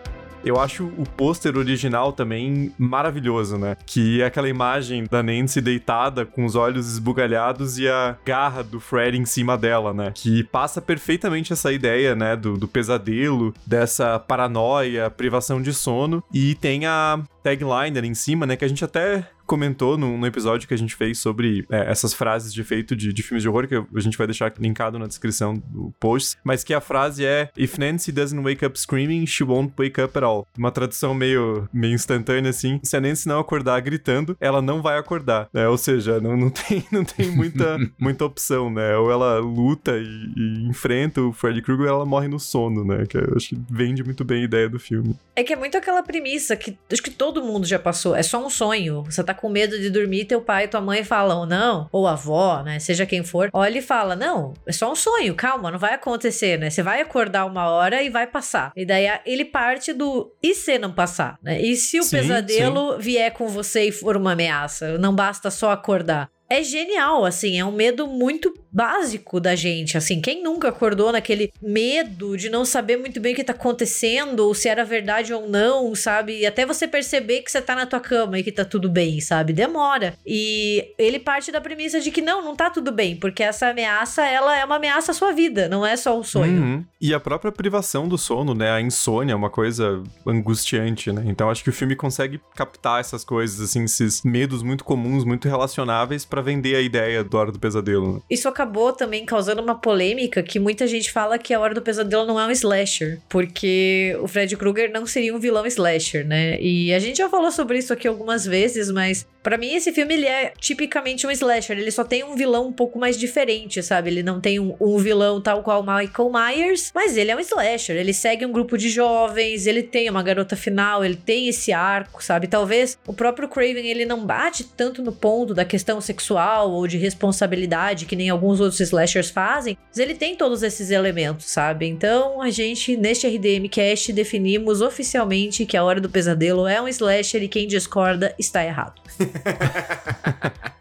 Eu 0.43 0.60
acho 0.60 0.86
o 0.97 1.04
pôster 1.15 1.56
original 1.56 2.12
também 2.12 2.73
maravilhoso, 2.75 3.56
né? 3.56 3.78
Que 3.86 4.23
é 4.23 4.25
aquela 4.25 4.49
imagem 4.49 5.06
da 5.06 5.21
Nancy 5.21 5.62
deitada 5.62 6.25
com 6.25 6.43
os 6.43 6.56
olhos 6.56 6.91
esbugalhados 6.91 7.78
e 7.78 7.88
a 7.88 8.17
garra 8.25 8.63
do 8.63 8.80
Fred 8.80 9.15
em 9.15 9.25
cima 9.25 9.56
dela, 9.56 9.93
né? 9.93 10.12
Que 10.15 10.43
passa 10.43 10.82
perfeitamente 10.82 11.54
essa 11.54 11.71
ideia, 11.71 12.15
né? 12.15 12.36
Do, 12.36 12.58
do 12.58 12.67
pesadelo, 12.67 13.54
dessa 13.63 14.17
paranoia, 14.17 15.12
privação 15.12 15.62
de 15.62 15.71
sono. 15.71 16.23
E 16.34 16.56
tem 16.56 16.88
a 16.88 17.19
tagline 17.43 17.95
ali 17.95 18.08
em 18.08 18.15
cima, 18.15 18.47
né? 18.47 18.56
Que 18.56 18.65
a 18.65 18.67
gente 18.67 18.84
até 18.84 19.23
comentou 19.45 19.97
no, 19.97 20.17
no, 20.17 20.25
episódio 20.25 20.67
que 20.67 20.73
a 20.73 20.77
gente 20.77 20.95
fez 20.95 21.19
sobre 21.19 21.65
é, 21.69 21.91
essas 21.91 22.13
frases 22.13 22.53
de 22.53 22.62
efeito 22.62 22.95
de, 22.95 23.13
de, 23.13 23.23
filmes 23.23 23.43
de 23.43 23.49
horror, 23.49 23.67
que 23.67 23.75
a 23.75 23.99
gente 23.99 24.17
vai 24.17 24.27
deixar 24.27 24.51
linkado 24.60 24.97
na 24.97 25.08
descrição 25.08 25.53
do 25.53 25.93
post, 25.99 26.38
mas 26.43 26.63
que 26.63 26.73
a 26.73 26.81
frase 26.81 27.25
é 27.25 27.49
If 27.58 27.77
Nancy 27.77 28.12
doesn't 28.12 28.41
wake 28.43 28.65
up 28.65 28.79
screaming, 28.79 29.25
she 29.25 29.43
won't 29.43 29.73
wake 29.77 30.01
up 30.01 30.17
at 30.17 30.23
all. 30.23 30.47
Uma 30.58 30.71
tradução 30.71 31.13
meio, 31.13 31.69
meio 31.71 31.93
instantânea, 31.93 32.49
assim. 32.49 32.79
Se 32.84 32.97
a 32.97 33.01
Nancy 33.01 33.27
não 33.27 33.39
acordar 33.39 33.79
gritando, 33.81 34.36
ela 34.39 34.62
não 34.62 34.81
vai 34.81 34.97
acordar, 34.97 35.49
né? 35.53 35.67
Ou 35.67 35.77
seja, 35.77 36.19
não, 36.19 36.36
não 36.36 36.49
tem, 36.49 36.84
não 36.91 37.03
tem 37.03 37.29
muita, 37.29 37.77
muita 37.99 38.25
opção, 38.25 38.69
né? 38.69 38.97
Ou 38.97 39.12
ela 39.12 39.39
luta 39.39 39.97
e, 39.97 40.34
e 40.36 40.67
enfrenta 40.67 41.21
o 41.21 41.31
Freddy 41.31 41.62
Krueger, 41.62 41.88
ou 41.88 41.95
ela 41.95 42.05
morre 42.05 42.27
no 42.27 42.39
sono, 42.39 42.84
né? 42.84 43.05
Que 43.08 43.17
eu 43.17 43.34
acho 43.36 43.49
que 43.49 43.62
vende 43.69 44.03
muito 44.03 44.23
bem 44.23 44.41
a 44.41 44.45
ideia 44.45 44.69
do 44.69 44.79
filme. 44.79 45.15
É 45.36 45.43
que 45.43 45.53
é 45.53 45.55
muito 45.55 45.77
aquela 45.77 46.01
premissa 46.01 46.55
que 46.55 46.77
acho 46.91 47.03
que 47.03 47.12
todo 47.12 47.43
mundo 47.43 47.65
já 47.65 47.77
passou. 47.77 48.15
É 48.15 48.23
só 48.23 48.43
um 48.43 48.49
sonho. 48.49 49.03
Você 49.03 49.23
tá 49.23 49.35
com 49.36 49.50
medo 49.50 49.80
de 49.80 49.89
dormir, 49.89 50.26
teu 50.26 50.41
pai 50.41 50.65
e 50.65 50.67
tua 50.67 50.82
mãe 50.82 51.04
falam, 51.04 51.45
não, 51.45 51.88
ou 51.91 52.08
avó, 52.08 52.62
né, 52.63 52.80
seja 52.80 53.06
quem 53.06 53.24
for, 53.24 53.50
olha 53.54 53.80
e 53.80 53.82
fala, 53.82 54.15
não, 54.15 54.54
é 54.65 54.71
só 54.71 54.91
um 54.91 54.95
sonho, 54.95 55.36
calma, 55.36 55.71
não 55.71 55.80
vai 55.80 55.93
acontecer, 55.93 56.58
né, 56.58 56.69
você 56.69 56.82
vai 56.82 57.02
acordar 57.02 57.45
uma 57.45 57.67
hora 57.69 58.02
e 58.02 58.10
vai 58.10 58.28
passar. 58.28 58.71
E 58.76 58.86
daí 58.86 59.08
ele 59.26 59.45
parte 59.45 59.93
do, 59.93 60.32
e 60.41 60.54
se 60.54 60.78
não 60.78 60.91
passar, 60.91 61.38
né, 61.41 61.62
e 61.62 61.76
se 61.76 62.00
o 62.00 62.04
sim, 62.04 62.17
pesadelo 62.17 62.93
sim. 62.93 63.00
vier 63.00 63.32
com 63.32 63.48
você 63.48 63.86
e 63.86 63.91
for 63.91 64.17
uma 64.17 64.34
ameaça, 64.34 64.98
não 64.98 65.13
basta 65.13 65.50
só 65.52 65.71
acordar. 65.71 66.30
É 66.49 66.63
genial, 66.63 67.25
assim, 67.25 67.60
é 67.60 67.65
um 67.65 67.71
medo 67.71 68.08
muito 68.08 68.53
básico 68.71 69.39
da 69.39 69.55
gente, 69.55 69.97
assim, 69.97 70.19
quem 70.19 70.43
nunca 70.43 70.67
acordou 70.67 71.12
naquele 71.12 71.51
medo 71.62 72.36
de 72.36 72.49
não 72.49 72.65
saber 72.65 72.97
muito 72.97 73.21
bem 73.21 73.31
o 73.34 73.36
que 73.36 73.43
tá 73.43 73.53
acontecendo, 73.53 74.41
ou 74.41 74.53
se 74.53 74.67
era 74.67 74.84
verdade 74.84 75.34
ou 75.34 75.47
não, 75.47 75.95
sabe? 75.95 76.39
E 76.39 76.45
até 76.45 76.65
você 76.65 76.86
perceber 76.88 77.41
que 77.41 77.49
você 77.49 77.62
tá 77.62 77.73
na 77.73 77.86
tua 77.86 78.01
cama 78.01 78.38
e 78.38 78.43
que 78.43 78.51
tá 78.51 78.65
tudo 78.65 78.89
bem, 78.89 79.21
sabe? 79.21 79.53
Demora. 79.53 80.13
E 80.25 80.93
ele 80.97 81.19
parte 81.19 81.53
da 81.53 81.62
premissa 81.62 82.01
de 82.01 82.12
que 82.12 82.21
não, 82.21 82.43
não 82.43 82.53
tá 82.53 82.69
tudo 82.69 82.91
bem, 82.91 83.15
porque 83.15 83.41
essa 83.41 83.69
ameaça, 83.69 84.25
ela 84.25 84.58
é 84.58 84.65
uma 84.65 84.75
ameaça 84.75 85.12
à 85.12 85.15
sua 85.15 85.31
vida, 85.31 85.69
não 85.69 85.86
é 85.86 85.95
só 85.95 86.19
um 86.19 86.23
sonho. 86.23 86.62
Uhum. 86.62 86.86
E 86.99 87.13
a 87.13 87.19
própria 87.19 87.53
privação 87.53 88.10
do 88.10 88.17
sono, 88.17 88.53
né? 88.53 88.71
A 88.71 88.81
insônia 88.81 89.31
é 89.34 89.36
uma 89.36 89.49
coisa 89.49 90.03
angustiante, 90.27 91.13
né? 91.13 91.23
Então 91.27 91.49
acho 91.49 91.63
que 91.63 91.69
o 91.69 91.73
filme 91.73 91.95
consegue 91.95 92.41
captar 92.53 92.99
essas 92.99 93.23
coisas, 93.23 93.62
assim, 93.62 93.86
esses 93.86 94.21
medos 94.21 94.62
muito 94.62 94.84
comuns, 94.84 95.23
muito 95.23 95.47
relacionáveis 95.47 96.25
para 96.36 96.41
vender 96.41 96.76
a 96.76 96.82
ideia 96.82 97.24
do 97.24 97.38
Hora 97.38 97.50
do 97.50 97.58
Pesadelo. 97.58 98.15
Né? 98.15 98.21
Isso 98.30 98.50
acabou 98.50 98.91
também 98.91 99.26
causando 99.26 99.62
uma 99.62 99.76
polêmica 99.76 100.43
que 100.43 100.60
muita 100.60 100.86
gente 100.86 101.10
fala 101.10 101.38
que 101.38 101.54
a 101.54 101.60
Hora 101.60 101.74
do 101.74 101.82
Pesadelo 101.82 102.26
não 102.26 102.38
é 102.38 102.45
um 102.45 102.52
slasher, 102.52 103.21
porque 103.30 104.17
o 104.21 104.28
Fred 104.28 104.58
Krueger 104.58 104.91
não 104.91 105.06
seria 105.06 105.34
um 105.34 105.39
vilão 105.39 105.65
slasher, 105.65 106.28
né? 106.28 106.60
E 106.60 106.93
a 106.93 107.00
gente 107.00 107.19
já 107.19 107.30
falou 107.30 107.52
sobre 107.52 107.78
isso 107.78 107.93
aqui 107.93 108.06
algumas 108.06 108.45
vezes, 108.45 108.91
mas 108.91 109.26
para 109.41 109.58
mim 109.58 109.76
esse 109.76 109.93
filme 109.93 110.13
ele 110.15 110.26
é 110.26 110.52
tipicamente 110.60 111.26
um 111.26 111.32
slasher, 111.32 111.78
ele 111.78 111.91
só 111.91 112.04
tem 112.04 112.24
um 112.24 112.36
vilão 112.36 112.67
um 112.67 112.74
pouco 112.74 113.00
mais 113.00 113.17
diferente, 113.17 113.82
sabe? 113.82 114.10
Ele 114.10 114.24
não 114.24 114.41
tem 114.41 114.60
um, 114.60 114.76
um 114.82 114.98
vilão 114.98 115.39
tal 115.39 115.63
qual 115.63 115.84
Michael 115.84 116.32
Myers, 116.34 116.91
mas 116.93 117.15
ele 117.15 117.32
é 117.32 117.36
um 117.36 117.39
slasher, 117.39 117.95
ele 117.95 118.13
segue 118.13 118.45
um 118.45 118.52
grupo 118.52 118.78
de 118.78 118.89
jovens, 118.89 119.67
ele 119.67 119.84
tem 119.84 120.10
uma 120.10 120.24
garota 120.24 120.58
final, 120.58 121.06
ele 121.06 121.15
tem 121.15 121.48
esse 121.48 121.71
arco, 121.71 122.21
sabe? 122.21 122.48
Talvez 122.48 122.98
o 123.08 123.13
próprio 123.13 123.48
Craven 123.48 123.88
ele 123.88 124.04
não 124.04 124.26
bate 124.26 124.65
tanto 124.65 125.02
no 125.02 125.13
ponto 125.13 125.54
da 125.54 125.63
questão 125.63 126.02
sexual 126.02 126.25
ou 126.34 126.88
de 126.88 126.98
responsabilidade 126.98 128.06
que 128.06 128.16
nem 128.16 128.30
alguns 128.30 128.60
outros 128.60 128.80
slashers 128.80 129.30
fazem, 129.30 129.78
mas 129.88 129.98
ele 129.98 130.16
tem 130.16 130.36
todos 130.36 130.64
esses 130.64 130.90
elementos, 130.90 131.46
sabe? 131.46 131.88
Então 131.88 132.42
a 132.42 132.50
gente 132.50 132.98
neste 132.98 133.28
RDM 133.28 133.68
Cast 133.70 134.12
definimos 134.12 134.82
oficialmente 134.82 135.66
que 135.66 135.78
a 135.78 135.84
Hora 135.84 136.02
do 136.02 136.10
Pesadelo 136.10 136.68
é 136.68 136.82
um 136.82 136.88
slasher 136.88 137.44
e 137.44 137.48
quem 137.48 137.68
discorda 137.68 138.34
está 138.40 138.64
errado. 138.64 139.02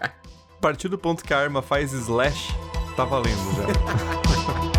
a 0.00 0.60
partir 0.60 0.88
do 0.88 0.98
ponto 0.98 1.22
que 1.22 1.34
a 1.34 1.38
arma 1.38 1.60
faz 1.60 1.92
slash, 1.92 2.54
tá 2.96 3.04
valendo 3.04 3.36
já. 3.56 4.64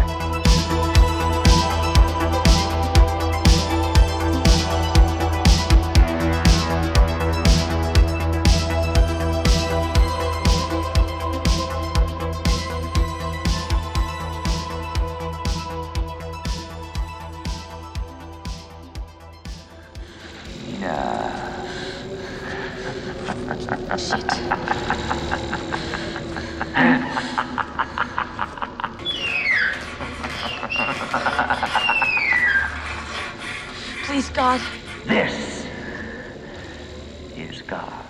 Please, 34.05 34.29
God. 34.29 34.61
This 35.05 35.65
is 37.35 37.61
God. 37.63 38.04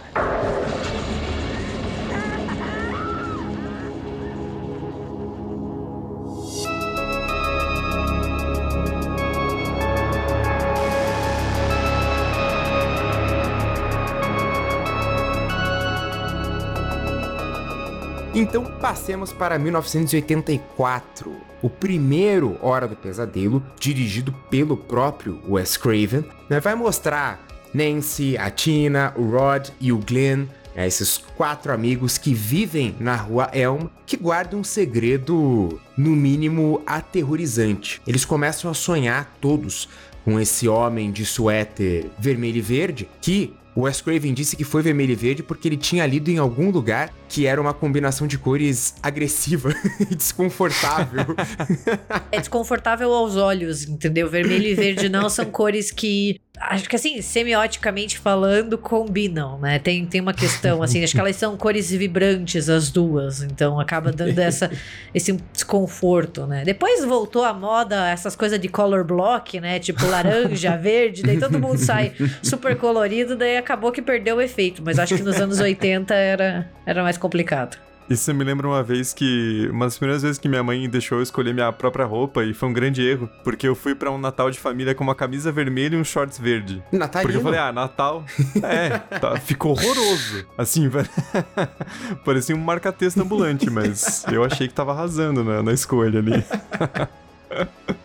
Então 18.36 18.65
passemos 18.65 19.32
para 19.32 19.58
1984, 19.58 21.34
o 21.62 21.69
primeiro 21.69 22.60
Hora 22.62 22.86
do 22.86 22.93
Pesadelo, 22.93 23.63
dirigido 23.80 24.34
pelo 24.50 24.76
próprio 24.76 25.41
Wes 25.48 25.78
Craven, 25.78 26.26
né, 26.50 26.60
vai 26.60 26.76
mostrar 26.76 27.48
Nancy, 27.74 28.38
a 28.38 28.50
Tina, 28.52 29.13
o 29.15 29.30
Rod 29.30 29.69
e 29.80 29.93
o 29.93 29.98
Glenn, 30.00 30.48
né, 30.76 30.86
esses 30.86 31.17
quatro 31.17 31.71
amigos 31.71 32.17
que 32.17 32.34
vivem 32.34 32.93
na 33.00 33.15
rua 33.15 33.50
Elm, 33.54 33.88
que 34.06 34.17
guardam 34.17 34.60
um 34.60 34.65
segredo, 34.65 35.80
no 35.98 36.10
mínimo, 36.10 36.82
aterrorizante. 36.86 38.02
Eles 38.06 38.26
começam 38.26 38.69
a 38.69 38.74
sonhar 38.74 39.34
todos 39.39 39.88
com 40.26 40.38
esse 40.38 40.67
homem 40.67 41.10
de 41.10 41.26
suéter 41.26 42.12
vermelho 42.19 42.58
e 42.58 42.62
verde 42.62 43.08
que 43.21 43.54
o 43.75 43.81
Wes 43.81 43.99
Craven 43.99 44.33
disse 44.33 44.55
que 44.55 44.63
foi 44.63 44.81
vermelho 44.81 45.11
e 45.11 45.15
verde 45.15 45.43
porque 45.43 45.67
ele 45.67 45.75
tinha 45.75 46.05
lido 46.05 46.29
em 46.29 46.38
algum 46.38 46.71
lugar 46.71 47.13
que 47.27 47.45
era 47.45 47.59
uma 47.59 47.73
combinação 47.73 48.25
de 48.25 48.38
cores 48.38 48.95
agressiva 49.03 49.75
e 50.09 50.15
desconfortável. 50.15 51.25
é 52.31 52.39
desconfortável 52.39 53.11
aos 53.13 53.35
olhos, 53.35 53.88
entendeu? 53.88 54.29
Vermelho 54.29 54.67
e 54.67 54.73
verde 54.73 55.09
não 55.09 55.29
são 55.29 55.45
cores 55.45 55.91
que 55.91 56.39
acho 56.69 56.89
que 56.89 56.95
assim, 56.95 57.21
semioticamente 57.21 58.17
falando, 58.17 58.78
combinam, 58.78 59.58
né? 59.60 59.80
Tem, 59.80 60.06
tem 60.06 60.21
uma 60.21 60.34
questão, 60.34 60.82
assim, 60.84 61.04
acho 61.04 61.13
que 61.13 61.19
elas 61.19 61.36
são 61.36 61.56
cores 61.58 61.89
vibrantes, 61.91 62.69
as 62.69 62.91
duas, 62.91 63.41
então 63.41 63.80
acaba 63.80 64.12
dando 64.12 64.38
essa, 64.39 64.71
esse 65.13 65.32
desconforto, 65.54 66.45
né? 66.45 66.63
Depois 66.63 67.04
voltou 67.04 67.43
à 67.43 67.54
moda 67.54 68.10
essas 68.10 68.36
coisas 68.36 68.60
de 68.60 68.67
color 68.67 69.04
block, 69.04 69.60
né? 69.60 69.80
Tipo 69.80 70.06
laranja, 70.06 70.75
verde, 70.78 71.23
daí 71.23 71.39
todo 71.39 71.60
mundo 71.60 71.78
sai 71.78 72.13
super 72.41 72.75
colorido, 72.78 73.36
daí 73.36 73.58
acabou 73.58 73.91
que 73.91 74.01
perdeu 74.01 74.38
o 74.38 74.41
efeito, 74.41 74.82
mas 74.84 74.99
acho 74.99 75.15
que 75.15 75.23
nos 75.23 75.39
anos 75.39 75.60
80 75.60 76.13
era, 76.13 76.69
era 76.86 77.04
mais 77.04 77.17
complicado. 77.17 77.78
Isso 78.10 78.34
me 78.34 78.44
lembra 78.44 78.68
uma 78.68 78.84
vez 78.84 79.13
que. 79.13 79.68
Uma 79.72 79.86
das 79.86 79.98
primeiras 79.98 80.22
vezes 80.22 80.38
que 80.38 80.48
minha 80.48 80.63
mãe 80.63 80.88
deixou 80.88 81.18
eu 81.18 81.24
escolher 81.24 81.54
minha 81.54 81.72
própria 81.72 82.06
roupa 82.06 82.44
e 82.44 82.54
foi 82.54 82.70
um 82.70 82.74
grande 82.74 83.02
erro. 83.06 83.30
Porque 83.44 83.68
eu 83.68 83.76
fui 83.76 83.96
para 83.96 84.12
um 84.12 84.18
Natal 84.18 84.52
de 84.52 84.60
família 84.60 84.94
com 84.94 85.04
uma 85.04 85.15
camisa 85.15 85.52
vermelha 85.52 85.96
e 85.96 86.00
um 86.00 86.04
shorts 86.04 86.38
verde. 86.38 86.84
Natal 86.91 87.24
Porque 87.24 87.38
eu 87.38 87.41
falei, 87.41 87.60
ah, 87.60 87.72
Natal. 87.72 88.24
é, 88.62 88.98
tá, 89.20 89.38
ficou 89.38 89.72
horroroso. 89.72 90.46
Assim, 90.58 90.89
parecia 92.24 92.56
um 92.56 92.60
marca-texto 92.60 93.20
ambulante, 93.22 93.70
mas 93.70 94.24
eu 94.32 94.44
achei 94.44 94.68
que 94.68 94.74
tava 94.74 94.91
arrasando 94.91 95.44
na, 95.44 95.63
na 95.63 95.74
escolha 95.74 96.20
ali. 96.20 96.44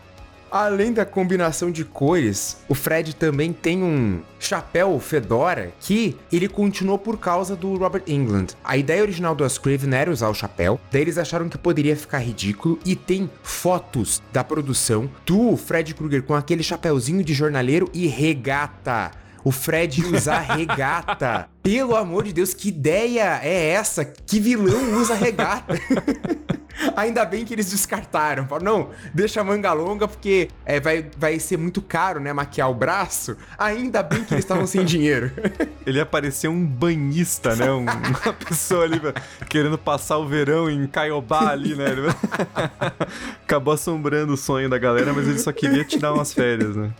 Além 0.51 0.93
da 0.93 1.07
combinação 1.07 1.71
de 1.71 1.85
cores, 1.85 2.57
o 2.69 2.75
Fred 2.75 3.15
também 3.15 3.53
tem 3.53 3.85
um 3.85 4.21
chapéu 4.39 4.99
fedora 4.99 5.73
que 5.79 6.17
ele 6.33 6.49
continuou 6.49 6.99
por 6.99 7.19
causa 7.19 7.55
do 7.55 7.77
Robert 7.77 8.03
England. 8.09 8.49
A 8.65 8.77
ideia 8.77 9.03
original 9.03 9.35
do 9.35 9.45
Wes 9.45 9.59
Craven 9.59 9.95
era 9.95 10.11
usar 10.11 10.29
o 10.29 10.35
chapéu, 10.35 10.81
daí 10.91 11.03
eles 11.03 11.19
acharam 11.19 11.49
que 11.49 11.57
poderia 11.57 11.95
ficar 11.95 12.19
ridículo 12.19 12.81
e 12.85 12.97
tem 12.97 13.31
fotos 13.45 14.21
da 14.33 14.43
produção 14.43 15.09
do 15.25 15.57
Fred 15.57 15.95
Krueger 15.95 16.25
com 16.25 16.35
aquele 16.35 16.65
chapéuzinho 16.65 17.23
de 17.23 17.33
jornaleiro 17.33 17.89
e 17.95 18.09
regata. 18.09 19.13
O 19.45 19.53
Fred 19.53 20.05
usar 20.05 20.41
regata. 20.41 21.49
Pelo 21.63 21.95
amor 21.95 22.25
de 22.25 22.33
Deus, 22.33 22.55
que 22.55 22.69
ideia 22.69 23.39
é 23.43 23.71
essa? 23.71 24.05
Que 24.05 24.41
vilão 24.41 24.95
usa 24.99 25.15
regata? 25.15 25.75
Ainda 26.97 27.25
bem 27.25 27.45
que 27.45 27.53
eles 27.53 27.71
descartaram. 27.71 28.47
Falaram, 28.47 28.65
não, 28.65 28.91
deixa 29.13 29.41
a 29.41 29.45
manga 29.45 29.73
longa 29.73 30.09
porque 30.09 30.49
é, 30.65 30.81
vai, 30.81 31.07
vai 31.19 31.39
ser 31.39 31.59
muito 31.59 31.83
caro, 31.83 32.21
né? 32.21 32.33
Maquiar 32.33 32.71
o 32.71 32.75
braço. 32.75 33.37
Ainda 33.59 34.03
bem 34.03 34.25
que 34.25 34.33
eles 34.33 34.45
estavam 34.45 34.67
sem 34.67 34.85
dinheiro. 34.85 35.31
Ele 35.85 36.01
apareceu 36.01 36.51
um 36.51 36.65
banhista, 36.65 37.55
né? 37.55 37.71
Um, 37.71 37.83
uma 37.83 38.33
pessoa 38.33 38.85
ali 38.85 39.01
querendo 39.49 39.77
passar 39.77 40.19
o 40.19 40.27
verão 40.27 40.71
em 40.71 40.87
Caiobá 40.87 41.51
ali, 41.51 41.75
né? 41.75 41.87
Acabou 43.43 43.75
assombrando 43.75 44.33
o 44.35 44.37
sonho 44.37 44.69
da 44.69 44.79
galera, 44.79 45.13
mas 45.13 45.27
ele 45.27 45.39
só 45.39 45.53
queria 45.53 45.85
tirar 45.85 46.13
umas 46.13 46.33
férias, 46.33 46.77
né? 46.77 46.93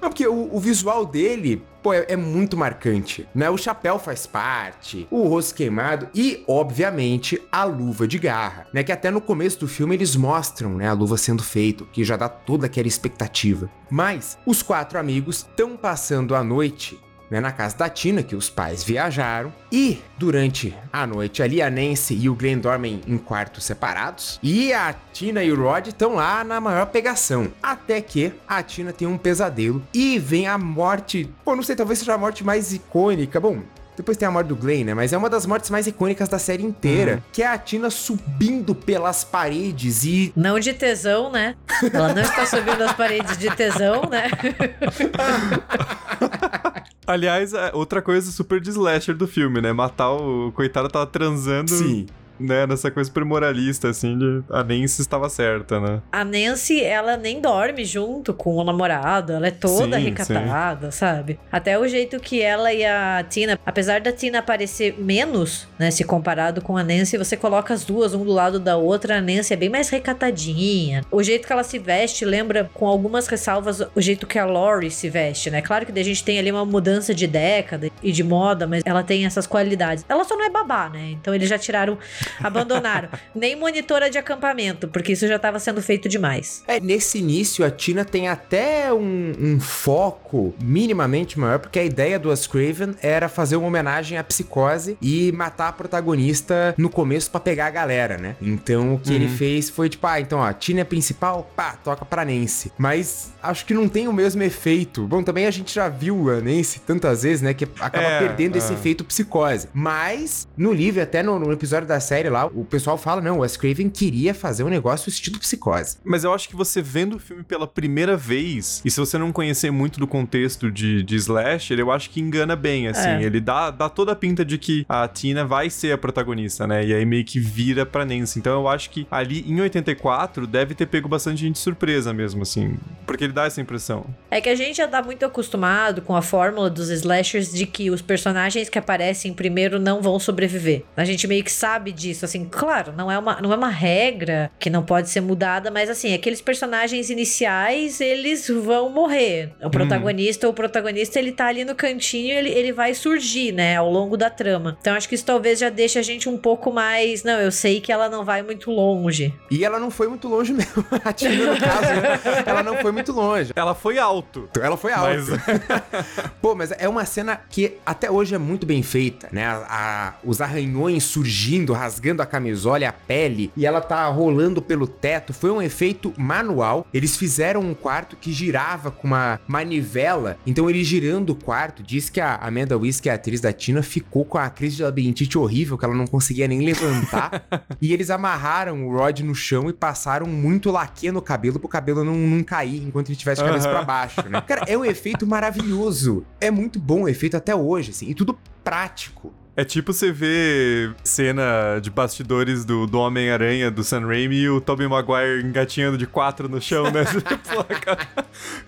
Não, 0.00 0.08
porque 0.08 0.26
o, 0.26 0.54
o 0.54 0.58
visual 0.58 1.04
dele 1.04 1.62
pô, 1.82 1.92
é, 1.92 2.06
é, 2.08 2.16
muito 2.16 2.56
marcante, 2.56 3.28
né? 3.34 3.50
O 3.50 3.58
chapéu 3.58 3.98
faz 3.98 4.26
parte, 4.26 5.06
o 5.10 5.26
rosto 5.26 5.54
queimado 5.54 6.08
e, 6.14 6.44
obviamente, 6.46 7.40
a 7.50 7.64
luva 7.64 8.06
de 8.06 8.18
garra, 8.18 8.66
né? 8.72 8.82
Que 8.82 8.92
até 8.92 9.10
no 9.10 9.20
começo 9.20 9.60
do 9.60 9.68
filme 9.68 9.94
eles 9.94 10.14
mostram, 10.14 10.74
né, 10.76 10.88
a 10.88 10.92
luva 10.92 11.16
sendo 11.16 11.42
feito, 11.42 11.86
que 11.92 12.04
já 12.04 12.16
dá 12.16 12.28
toda 12.28 12.66
aquela 12.66 12.88
expectativa. 12.88 13.70
Mas 13.90 14.38
os 14.46 14.62
quatro 14.62 14.98
amigos 14.98 15.38
estão 15.38 15.76
passando 15.76 16.34
a 16.34 16.44
noite 16.44 16.98
né, 17.32 17.40
na 17.40 17.50
casa 17.50 17.78
da 17.78 17.88
Tina, 17.88 18.22
que 18.22 18.36
os 18.36 18.50
pais 18.50 18.84
viajaram. 18.84 19.50
E 19.72 19.98
durante 20.18 20.76
a 20.92 21.06
noite 21.06 21.42
ali, 21.42 21.62
a 21.62 21.70
Nancy 21.70 22.14
e 22.14 22.28
o 22.28 22.34
Glenn 22.34 22.58
dormem 22.58 23.00
em 23.06 23.16
quartos 23.16 23.64
separados. 23.64 24.38
E 24.42 24.70
a 24.74 24.94
Tina 25.14 25.42
e 25.42 25.50
o 25.50 25.56
Rod 25.56 25.86
estão 25.86 26.16
lá 26.16 26.44
na 26.44 26.60
maior 26.60 26.84
pegação. 26.86 27.50
Até 27.62 28.02
que 28.02 28.34
a 28.46 28.62
Tina 28.62 28.92
tem 28.92 29.08
um 29.08 29.16
pesadelo 29.16 29.82
e 29.94 30.18
vem 30.18 30.46
a 30.46 30.58
morte. 30.58 31.26
Pô, 31.42 31.56
não 31.56 31.62
sei, 31.62 31.74
talvez 31.74 32.00
seja 32.00 32.12
a 32.12 32.18
morte 32.18 32.44
mais 32.44 32.70
icônica. 32.70 33.40
Bom, 33.40 33.60
depois 33.96 34.18
tem 34.18 34.28
a 34.28 34.30
morte 34.30 34.48
do 34.48 34.56
Glenn, 34.56 34.84
né? 34.84 34.92
Mas 34.92 35.14
é 35.14 35.16
uma 35.16 35.30
das 35.30 35.46
mortes 35.46 35.70
mais 35.70 35.86
icônicas 35.86 36.28
da 36.28 36.38
série 36.38 36.62
inteira. 36.62 37.14
Uhum. 37.14 37.22
Que 37.32 37.42
é 37.42 37.46
a 37.46 37.56
Tina 37.56 37.88
subindo 37.88 38.74
pelas 38.74 39.24
paredes 39.24 40.04
e. 40.04 40.34
Não 40.36 40.58
de 40.58 40.74
tesão, 40.74 41.30
né? 41.30 41.56
Ela 41.92 42.12
não 42.12 42.20
está 42.20 42.44
subindo 42.44 42.82
as 42.82 42.92
paredes 42.92 43.38
de 43.38 43.48
tesão, 43.56 44.02
né? 44.10 44.28
Aliás, 47.06 47.52
é 47.52 47.70
outra 47.74 48.00
coisa 48.00 48.30
super 48.30 48.60
de 48.60 48.70
slasher 48.70 49.16
do 49.16 49.26
filme, 49.26 49.60
né? 49.60 49.72
Matar 49.72 50.12
o, 50.12 50.52
coitado 50.52 50.88
tava 50.88 51.06
transando. 51.06 51.70
Sim 51.70 52.06
né, 52.42 52.66
nessa 52.66 52.90
coisa 52.90 53.08
super 53.08 53.24
moralista, 53.24 53.88
assim, 53.88 54.18
de 54.18 54.42
a 54.50 54.62
Nancy 54.62 55.00
estava 55.02 55.28
certa, 55.28 55.80
né? 55.80 56.00
A 56.10 56.24
Nancy, 56.24 56.82
ela 56.82 57.16
nem 57.16 57.40
dorme 57.40 57.84
junto 57.84 58.34
com 58.34 58.56
o 58.56 58.64
namorado, 58.64 59.32
ela 59.32 59.46
é 59.46 59.50
toda 59.50 59.96
Sim, 59.96 60.04
recatada, 60.04 60.90
sabe? 60.90 61.38
Até 61.50 61.78
o 61.78 61.86
jeito 61.86 62.18
que 62.20 62.40
ela 62.40 62.72
e 62.72 62.84
a 62.84 63.24
Tina, 63.28 63.58
apesar 63.64 64.00
da 64.00 64.12
Tina 64.12 64.38
aparecer 64.38 64.96
menos, 64.98 65.66
né, 65.78 65.90
se 65.90 66.04
comparado 66.04 66.60
com 66.60 66.76
a 66.76 66.84
Nancy, 66.84 67.16
você 67.16 67.36
coloca 67.36 67.72
as 67.72 67.84
duas 67.84 68.14
um 68.14 68.24
do 68.24 68.32
lado 68.32 68.58
da 68.58 68.76
outra, 68.76 69.18
a 69.18 69.20
Nancy 69.20 69.52
é 69.52 69.56
bem 69.56 69.68
mais 69.68 69.88
recatadinha. 69.88 71.02
O 71.10 71.22
jeito 71.22 71.46
que 71.46 71.52
ela 71.52 71.64
se 71.64 71.78
veste 71.78 72.24
lembra, 72.24 72.70
com 72.74 72.86
algumas 72.86 73.26
ressalvas, 73.26 73.80
o 73.94 74.00
jeito 74.00 74.26
que 74.26 74.38
a 74.38 74.44
Lori 74.44 74.90
se 74.90 75.08
veste, 75.08 75.50
né? 75.50 75.62
Claro 75.62 75.86
que 75.86 75.98
a 75.98 76.04
gente 76.04 76.24
tem 76.24 76.38
ali 76.38 76.50
uma 76.50 76.64
mudança 76.64 77.14
de 77.14 77.26
década 77.26 77.90
e 78.02 78.12
de 78.12 78.22
moda, 78.22 78.66
mas 78.66 78.82
ela 78.84 79.02
tem 79.02 79.24
essas 79.24 79.46
qualidades. 79.46 80.04
Ela 80.08 80.24
só 80.24 80.36
não 80.36 80.44
é 80.44 80.50
babá, 80.50 80.88
né? 80.88 81.10
Então 81.10 81.34
eles 81.34 81.48
já 81.48 81.58
tiraram, 81.58 81.98
abandonaram. 82.40 83.08
Nem 83.34 83.56
monitora 83.56 84.10
de 84.10 84.18
acampamento, 84.18 84.88
porque 84.88 85.12
isso 85.12 85.26
já 85.26 85.36
estava 85.36 85.58
sendo 85.58 85.82
feito 85.82 86.08
demais. 86.08 86.62
É, 86.66 86.78
nesse 86.80 87.18
início 87.18 87.64
a 87.64 87.70
Tina 87.70 88.04
tem 88.04 88.28
até 88.28 88.92
um, 88.92 89.32
um 89.40 89.60
foco 89.60 90.54
minimamente 90.60 91.38
maior, 91.38 91.58
porque 91.58 91.78
a 91.78 91.84
ideia 91.84 92.18
do 92.18 92.28
Wes 92.28 92.46
Craven 92.46 92.94
era 93.02 93.28
fazer 93.28 93.56
uma 93.56 93.66
homenagem 93.66 94.18
à 94.18 94.24
psicose 94.24 94.96
e 95.00 95.32
matar 95.32 95.68
a 95.68 95.72
protagonista 95.72 96.74
no 96.76 96.88
começo 96.90 97.30
pra 97.30 97.40
pegar 97.40 97.66
a 97.66 97.70
galera, 97.70 98.16
né? 98.18 98.36
Então 98.40 98.94
o 98.94 98.98
que 98.98 99.12
ele 99.12 99.28
fez 99.28 99.68
foi 99.70 99.88
tipo, 99.88 100.06
ah, 100.06 100.20
então 100.20 100.38
ó, 100.38 100.44
a 100.44 100.52
Tina 100.52 100.80
é 100.80 100.84
principal, 100.84 101.50
pá, 101.56 101.72
toca 101.82 102.04
pra 102.04 102.24
Nancy. 102.24 102.72
Mas 102.78 103.32
acho 103.42 103.64
que 103.66 103.74
não 103.74 103.88
tem 103.88 104.08
o 104.08 104.12
mesmo 104.12 104.42
efeito. 104.42 105.06
Bom, 105.06 105.22
também 105.22 105.46
a 105.46 105.50
gente 105.50 105.74
já 105.74 105.88
viu 105.88 106.30
a 106.30 106.40
Nancy 106.40 106.80
tantas 106.80 107.22
vezes, 107.22 107.42
né, 107.42 107.54
que 107.54 107.64
acaba 107.80 108.04
É, 108.04 108.18
perdendo 108.18 108.56
é. 108.56 108.58
esse 108.58 108.72
efeito 108.72 109.04
psicose. 109.04 109.68
Mas 109.72 110.46
no 110.56 110.72
livro, 110.72 111.02
até 111.02 111.22
no, 111.22 111.38
no 111.38 111.52
episódio 111.52 111.86
da 111.88 111.98
série 112.00 112.11
lá, 112.30 112.46
o 112.46 112.64
pessoal 112.64 112.98
fala, 112.98 113.20
não, 113.20 113.38
o 113.38 113.40
Wes 113.40 113.56
Craven 113.56 113.88
queria 113.88 114.34
fazer 114.34 114.64
um 114.64 114.68
negócio 114.68 115.08
estilo 115.08 115.38
psicose. 115.38 115.96
Mas 116.04 116.24
eu 116.24 116.32
acho 116.32 116.48
que 116.48 116.56
você 116.56 116.82
vendo 116.82 117.16
o 117.16 117.18
filme 117.18 117.42
pela 117.42 117.66
primeira 117.66 118.16
vez, 118.16 118.82
e 118.84 118.90
se 118.90 118.98
você 118.98 119.18
não 119.18 119.32
conhecer 119.32 119.70
muito 119.70 119.98
do 119.98 120.06
contexto 120.06 120.70
de, 120.70 121.02
de 121.02 121.16
Slasher, 121.16 121.78
eu 121.78 121.90
acho 121.90 122.10
que 122.10 122.20
engana 122.20 122.56
bem, 122.56 122.88
assim. 122.88 123.08
É. 123.08 123.22
Ele 123.22 123.40
dá, 123.40 123.70
dá 123.70 123.88
toda 123.88 124.12
a 124.12 124.16
pinta 124.16 124.44
de 124.44 124.58
que 124.58 124.84
a 124.88 125.06
Tina 125.08 125.44
vai 125.44 125.70
ser 125.70 125.92
a 125.92 125.98
protagonista, 125.98 126.66
né? 126.66 126.84
E 126.84 126.94
aí 126.94 127.04
meio 127.04 127.24
que 127.24 127.38
vira 127.38 127.86
pra 127.86 128.04
Nancy. 128.04 128.38
Então 128.38 128.52
eu 128.52 128.68
acho 128.68 128.90
que 128.90 129.06
ali 129.10 129.44
em 129.46 129.60
84 129.60 130.46
deve 130.46 130.74
ter 130.74 130.86
pego 130.86 131.08
bastante 131.08 131.40
gente 131.40 131.54
de 131.54 131.60
surpresa 131.60 132.12
mesmo, 132.12 132.42
assim. 132.42 132.76
Porque 133.06 133.24
ele 133.24 133.32
dá 133.32 133.44
essa 133.46 133.60
impressão. 133.60 134.06
É 134.30 134.40
que 134.40 134.48
a 134.48 134.54
gente 134.54 134.76
já 134.76 134.88
tá 134.88 135.02
muito 135.02 135.24
acostumado 135.24 136.02
com 136.02 136.16
a 136.16 136.22
fórmula 136.22 136.68
dos 136.68 136.90
slashers 136.90 137.52
de 137.52 137.66
que 137.66 137.90
os 137.90 138.02
personagens 138.02 138.68
que 138.68 138.78
aparecem 138.78 139.32
primeiro 139.32 139.78
não 139.78 140.00
vão 140.00 140.18
sobreviver. 140.18 140.84
A 140.96 141.04
gente 141.04 141.26
meio 141.26 141.44
que 141.44 141.52
sabe 141.52 141.92
disso, 142.02 142.24
assim, 142.24 142.44
claro, 142.50 142.92
não 142.96 143.10
é 143.10 143.18
uma, 143.18 143.40
não 143.40 143.52
é 143.52 143.56
uma 143.56 143.68
regra 143.70 144.50
que 144.58 144.68
não 144.68 144.82
pode 144.82 145.08
ser 145.08 145.20
mudada, 145.20 145.70
mas 145.70 145.88
assim, 145.88 146.12
aqueles 146.12 146.40
personagens 146.40 147.08
iniciais, 147.10 148.00
eles 148.00 148.48
vão 148.48 148.90
morrer. 148.90 149.52
O 149.62 149.70
protagonista 149.70 150.46
ou 150.46 150.52
o 150.52 150.54
protagonista, 150.54 151.18
ele 151.18 151.32
tá 151.32 151.46
ali 151.46 151.64
no 151.64 151.74
cantinho, 151.74 152.32
ele, 152.36 152.50
ele 152.50 152.72
vai 152.72 152.94
surgir, 152.94 153.52
né, 153.52 153.76
ao 153.76 153.90
longo 153.90 154.16
da 154.16 154.28
trama. 154.28 154.76
Então 154.80 154.94
acho 154.94 155.08
que 155.08 155.14
isso 155.14 155.24
talvez 155.24 155.58
já 155.58 155.68
deixe 155.70 155.98
a 155.98 156.02
gente 156.02 156.28
um 156.28 156.36
pouco 156.36 156.72
mais, 156.72 157.22
não, 157.22 157.38
eu 157.40 157.52
sei 157.52 157.80
que 157.80 157.92
ela 157.92 158.08
não 158.08 158.24
vai 158.24 158.42
muito 158.42 158.70
longe. 158.70 159.32
E 159.50 159.64
ela 159.64 159.78
não 159.78 159.90
foi 159.90 160.08
muito 160.08 160.28
longe 160.28 160.52
mesmo. 160.54 160.84
A 161.04 161.12
Tina, 161.12 161.54
no 161.54 161.60
caso, 161.60 161.82
né? 161.82 162.42
Ela 162.46 162.62
não 162.62 162.76
foi 162.78 162.90
muito 162.92 163.12
longe. 163.12 163.52
Ela 163.54 163.74
foi 163.74 163.98
alto. 163.98 164.48
Ela 164.60 164.76
foi 164.76 164.92
alta. 164.92 165.12
Mas- 165.12 166.32
Pô, 166.42 166.54
mas 166.54 166.72
é 166.72 166.88
uma 166.88 167.04
cena 167.04 167.40
que 167.48 167.74
até 167.86 168.10
hoje 168.10 168.34
é 168.34 168.38
muito 168.38 168.66
bem 168.66 168.82
feita, 168.82 169.28
né? 169.30 169.44
A- 169.46 169.66
a- 169.68 170.14
os 170.24 170.40
arranhões 170.40 171.04
surgindo, 171.04 171.72
rasgando 171.72 171.91
a 172.20 172.26
camisola 172.26 172.80
e 172.80 172.84
a 172.84 172.92
pele, 172.92 173.50
e 173.56 173.66
ela 173.66 173.80
tá 173.80 174.06
rolando 174.06 174.62
pelo 174.62 174.86
teto. 174.86 175.32
Foi 175.32 175.50
um 175.50 175.60
efeito 175.60 176.12
manual. 176.16 176.86
Eles 176.92 177.16
fizeram 177.16 177.60
um 177.60 177.74
quarto 177.74 178.16
que 178.16 178.32
girava 178.32 178.90
com 178.90 179.06
uma 179.06 179.40
manivela. 179.46 180.36
Então, 180.46 180.68
ele 180.68 180.84
girando 180.84 181.30
o 181.30 181.34
quarto, 181.34 181.82
diz 181.82 182.08
que 182.08 182.20
a 182.20 182.36
Amanda 182.36 182.76
Weiss, 182.76 183.00
que 183.00 183.08
é 183.08 183.12
a 183.12 183.16
atriz 183.16 183.40
da 183.40 183.52
Tina, 183.52 183.82
ficou 183.82 184.24
com 184.24 184.38
a 184.38 184.48
crise 184.48 184.76
de 184.76 184.82
labirintite 184.82 185.38
horrível, 185.38 185.78
que 185.78 185.84
ela 185.84 185.94
não 185.94 186.06
conseguia 186.06 186.48
nem 186.48 186.64
levantar. 186.64 187.44
e 187.80 187.92
eles 187.92 188.10
amarraram 188.10 188.86
o 188.86 188.96
Rod 188.96 189.20
no 189.20 189.34
chão 189.34 189.68
e 189.68 189.72
passaram 189.72 190.26
muito 190.26 190.70
laque 190.70 191.10
no 191.10 191.22
cabelo 191.22 191.58
pro 191.58 191.68
cabelo 191.68 192.04
não, 192.04 192.14
não 192.14 192.42
cair 192.42 192.82
enquanto 192.82 193.08
ele 193.08 193.16
tivesse 193.16 193.42
a 193.42 193.46
cabeça 193.46 193.68
Aham. 193.68 193.76
pra 193.76 193.84
baixo, 193.84 194.28
né? 194.28 194.40
Cara, 194.40 194.64
é 194.66 194.76
um 194.76 194.84
efeito 194.84 195.26
maravilhoso. 195.26 196.24
É 196.40 196.50
muito 196.50 196.78
bom 196.78 197.02
o 197.02 197.08
efeito 197.08 197.36
até 197.36 197.54
hoje, 197.54 197.90
assim. 197.90 198.08
E 198.08 198.14
tudo 198.14 198.38
prático. 198.62 199.32
É 199.54 199.64
tipo 199.64 199.92
você 199.92 200.10
ver 200.10 200.94
cena 201.04 201.78
de 201.78 201.90
bastidores 201.90 202.64
do, 202.64 202.86
do 202.86 202.98
Homem-Aranha, 202.98 203.70
do 203.70 203.84
Sam 203.84 204.06
Raimi, 204.06 204.36
e 204.36 204.48
o 204.48 204.62
Tobey 204.62 204.88
Maguire 204.88 205.42
engatinhando 205.44 205.98
de 205.98 206.06
quatro 206.06 206.48
no 206.48 206.60
chão, 206.60 206.84
né? 206.84 207.04
Pô, 207.52 207.62
cara, 207.64 208.08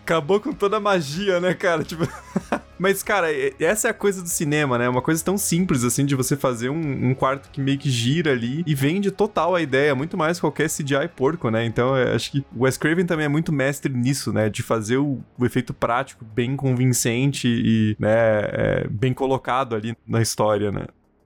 acabou 0.01 0.40
com 0.40 0.53
toda 0.53 0.77
a 0.77 0.81
magia, 0.81 1.40
né, 1.40 1.55
cara? 1.55 1.83
Tipo... 1.85 2.07
Mas, 2.79 3.03
cara, 3.03 3.29
essa 3.61 3.89
é 3.89 3.91
a 3.91 3.95
coisa 3.95 4.23
do 4.23 4.29
cinema, 4.29 4.79
né? 4.79 4.89
Uma 4.89 5.03
coisa 5.03 5.25
tão 5.25 5.39
simples, 5.39 5.85
assim, 5.85 6.05
de 6.05 6.15
você 6.15 6.37
fazer 6.37 6.69
um, 6.71 7.11
um 7.11 7.15
quarto 7.15 7.51
que 7.51 7.61
meio 7.61 7.79
que 7.79 7.91
gira 7.91 8.33
ali 8.33 8.63
e 8.67 8.75
vende 8.75 9.11
total 9.11 9.55
a 9.55 9.63
ideia, 9.63 9.95
muito 9.95 10.17
mais 10.17 10.41
qualquer 10.41 10.69
CGI 10.69 11.09
porco, 11.15 11.51
né? 11.51 11.65
Então, 11.65 11.97
é, 11.97 12.15
acho 12.15 12.33
que 12.33 12.45
o 12.55 12.65
Wes 12.65 12.77
Craven 12.77 13.07
também 13.07 13.27
é 13.27 13.29
muito 13.29 13.53
mestre 13.53 13.93
nisso, 13.93 14.33
né? 14.33 14.49
De 14.49 14.63
fazer 14.63 14.97
o, 14.97 15.21
o 15.39 15.47
efeito 15.47 15.73
prático 15.73 16.25
bem 16.25 16.57
convincente 16.57 17.49
e, 17.49 17.97
né, 17.99 18.11
é, 18.11 18.87
bem 18.91 19.13
colocado 19.15 19.75
ali 19.75 19.97
na 20.07 20.21
história, 20.21 20.71
né? 20.71 20.85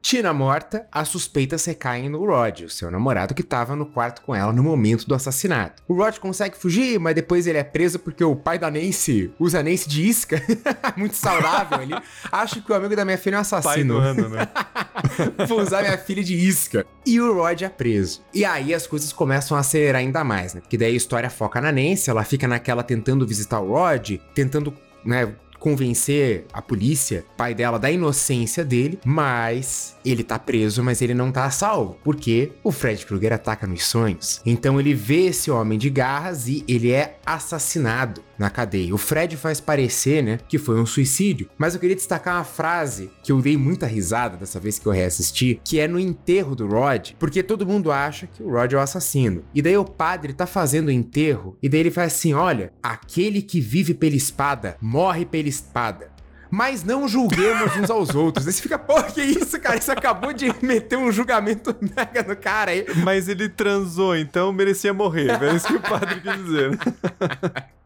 Tina 0.08 0.32
morta, 0.32 0.86
as 0.90 1.08
suspeitas 1.08 1.66
recaem 1.66 2.08
no 2.08 2.24
Rod, 2.24 2.62
o 2.62 2.70
seu 2.70 2.90
namorado 2.90 3.34
que 3.34 3.42
tava 3.42 3.76
no 3.76 3.84
quarto 3.84 4.22
com 4.22 4.34
ela 4.34 4.54
no 4.54 4.62
momento 4.62 5.06
do 5.06 5.14
assassinato. 5.14 5.82
O 5.86 5.92
Rod 5.92 6.16
consegue 6.16 6.56
fugir, 6.56 6.98
mas 6.98 7.14
depois 7.14 7.46
ele 7.46 7.58
é 7.58 7.62
preso 7.62 7.98
porque 7.98 8.24
o 8.24 8.34
pai 8.34 8.58
da 8.58 8.70
Nancy 8.70 9.30
usa 9.38 9.60
a 9.60 9.62
Nancy 9.62 9.86
de 9.86 10.08
isca. 10.08 10.42
muito 10.96 11.14
saudável 11.14 11.80
ali. 11.80 11.92
Acho 12.32 12.62
que 12.62 12.72
o 12.72 12.74
amigo 12.74 12.96
da 12.96 13.04
minha 13.04 13.18
filha 13.18 13.36
é 13.36 13.40
um 13.40 13.44
Pai 13.44 13.58
assassino. 13.58 13.94
do 13.96 14.00
ano, 14.00 14.30
né? 14.30 14.48
Vou 15.46 15.60
usar 15.60 15.82
minha 15.82 15.98
filha 15.98 16.24
de 16.24 16.34
isca. 16.34 16.86
E 17.04 17.20
o 17.20 17.34
Rod 17.34 17.60
é 17.60 17.68
preso. 17.68 18.22
E 18.32 18.46
aí 18.46 18.72
as 18.72 18.86
coisas 18.86 19.12
começam 19.12 19.58
a 19.58 19.60
acelerar 19.60 20.00
ainda 20.00 20.24
mais, 20.24 20.54
né? 20.54 20.62
Porque 20.62 20.78
daí 20.78 20.94
a 20.94 20.96
história 20.96 21.28
foca 21.28 21.60
na 21.60 21.70
Nancy, 21.70 22.08
ela 22.08 22.24
fica 22.24 22.48
naquela 22.48 22.82
tentando 22.82 23.26
visitar 23.26 23.60
o 23.60 23.74
Rod, 23.74 24.12
tentando, 24.34 24.72
né? 25.04 25.34
Convencer 25.58 26.46
a 26.52 26.62
polícia, 26.62 27.24
pai 27.36 27.54
dela, 27.54 27.78
da 27.78 27.90
inocência 27.90 28.64
dele, 28.64 28.98
mas 29.04 29.96
ele 30.04 30.22
tá 30.22 30.38
preso, 30.38 30.82
mas 30.82 31.02
ele 31.02 31.14
não 31.14 31.32
tá 31.32 31.50
salvo, 31.50 31.96
porque 32.04 32.52
o 32.62 32.70
Fred 32.70 33.04
Krueger 33.04 33.32
ataca 33.32 33.66
nos 33.66 33.84
sonhos. 33.84 34.40
Então 34.46 34.78
ele 34.78 34.94
vê 34.94 35.26
esse 35.26 35.50
homem 35.50 35.78
de 35.78 35.90
garras 35.90 36.48
e 36.48 36.64
ele 36.68 36.92
é 36.92 37.18
assassinado 37.26 38.27
na 38.38 38.48
cadeia. 38.48 38.94
O 38.94 38.98
Fred 38.98 39.36
faz 39.36 39.60
parecer, 39.60 40.22
né, 40.22 40.38
que 40.48 40.58
foi 40.58 40.80
um 40.80 40.86
suicídio, 40.86 41.48
mas 41.58 41.74
eu 41.74 41.80
queria 41.80 41.96
destacar 41.96 42.36
uma 42.36 42.44
frase 42.44 43.10
que 43.22 43.32
eu 43.32 43.40
dei 43.40 43.56
muita 43.56 43.86
risada 43.86 44.36
dessa 44.36 44.60
vez 44.60 44.78
que 44.78 44.86
eu 44.86 44.92
reassisti, 44.92 45.60
que 45.64 45.80
é 45.80 45.88
no 45.88 45.98
enterro 45.98 46.54
do 46.54 46.66
Rod, 46.66 47.12
porque 47.18 47.42
todo 47.42 47.66
mundo 47.66 47.90
acha 47.90 48.26
que 48.26 48.42
o 48.42 48.50
Rod 48.50 48.72
é 48.72 48.76
o 48.76 48.80
assassino. 48.80 49.44
E 49.54 49.60
daí 49.60 49.76
o 49.76 49.84
padre 49.84 50.32
tá 50.32 50.46
fazendo 50.46 50.88
o 50.88 50.92
enterro 50.92 51.56
e 51.62 51.68
daí 51.68 51.80
ele 51.80 51.90
faz 51.90 52.14
assim, 52.14 52.32
olha, 52.34 52.72
aquele 52.82 53.42
que 53.42 53.60
vive 53.60 53.94
pela 53.94 54.16
espada 54.16 54.76
morre 54.80 55.24
pela 55.24 55.48
espada. 55.48 56.18
Mas 56.50 56.82
não 56.82 57.06
julguemos 57.06 57.76
uns 57.76 57.90
aos 57.90 58.14
outros. 58.14 58.46
Aí 58.46 58.52
você 58.52 58.62
fica, 58.62 58.78
pô, 58.78 59.02
que 59.02 59.20
isso, 59.22 59.60
cara? 59.60 59.76
Isso 59.76 59.92
acabou 59.92 60.32
de 60.32 60.50
meter 60.62 60.96
um 60.96 61.12
julgamento 61.12 61.76
mega 61.80 62.22
no 62.22 62.34
cara 62.34 62.70
aí. 62.70 62.86
Mas 63.04 63.28
ele 63.28 63.48
transou, 63.48 64.16
então 64.16 64.50
merecia 64.52 64.94
morrer. 64.94 65.30
É 65.42 65.54
isso 65.54 65.66
que 65.66 65.74
o 65.74 65.80
padre 65.80 66.20
quis 66.20 66.44
dizer. 66.44 66.78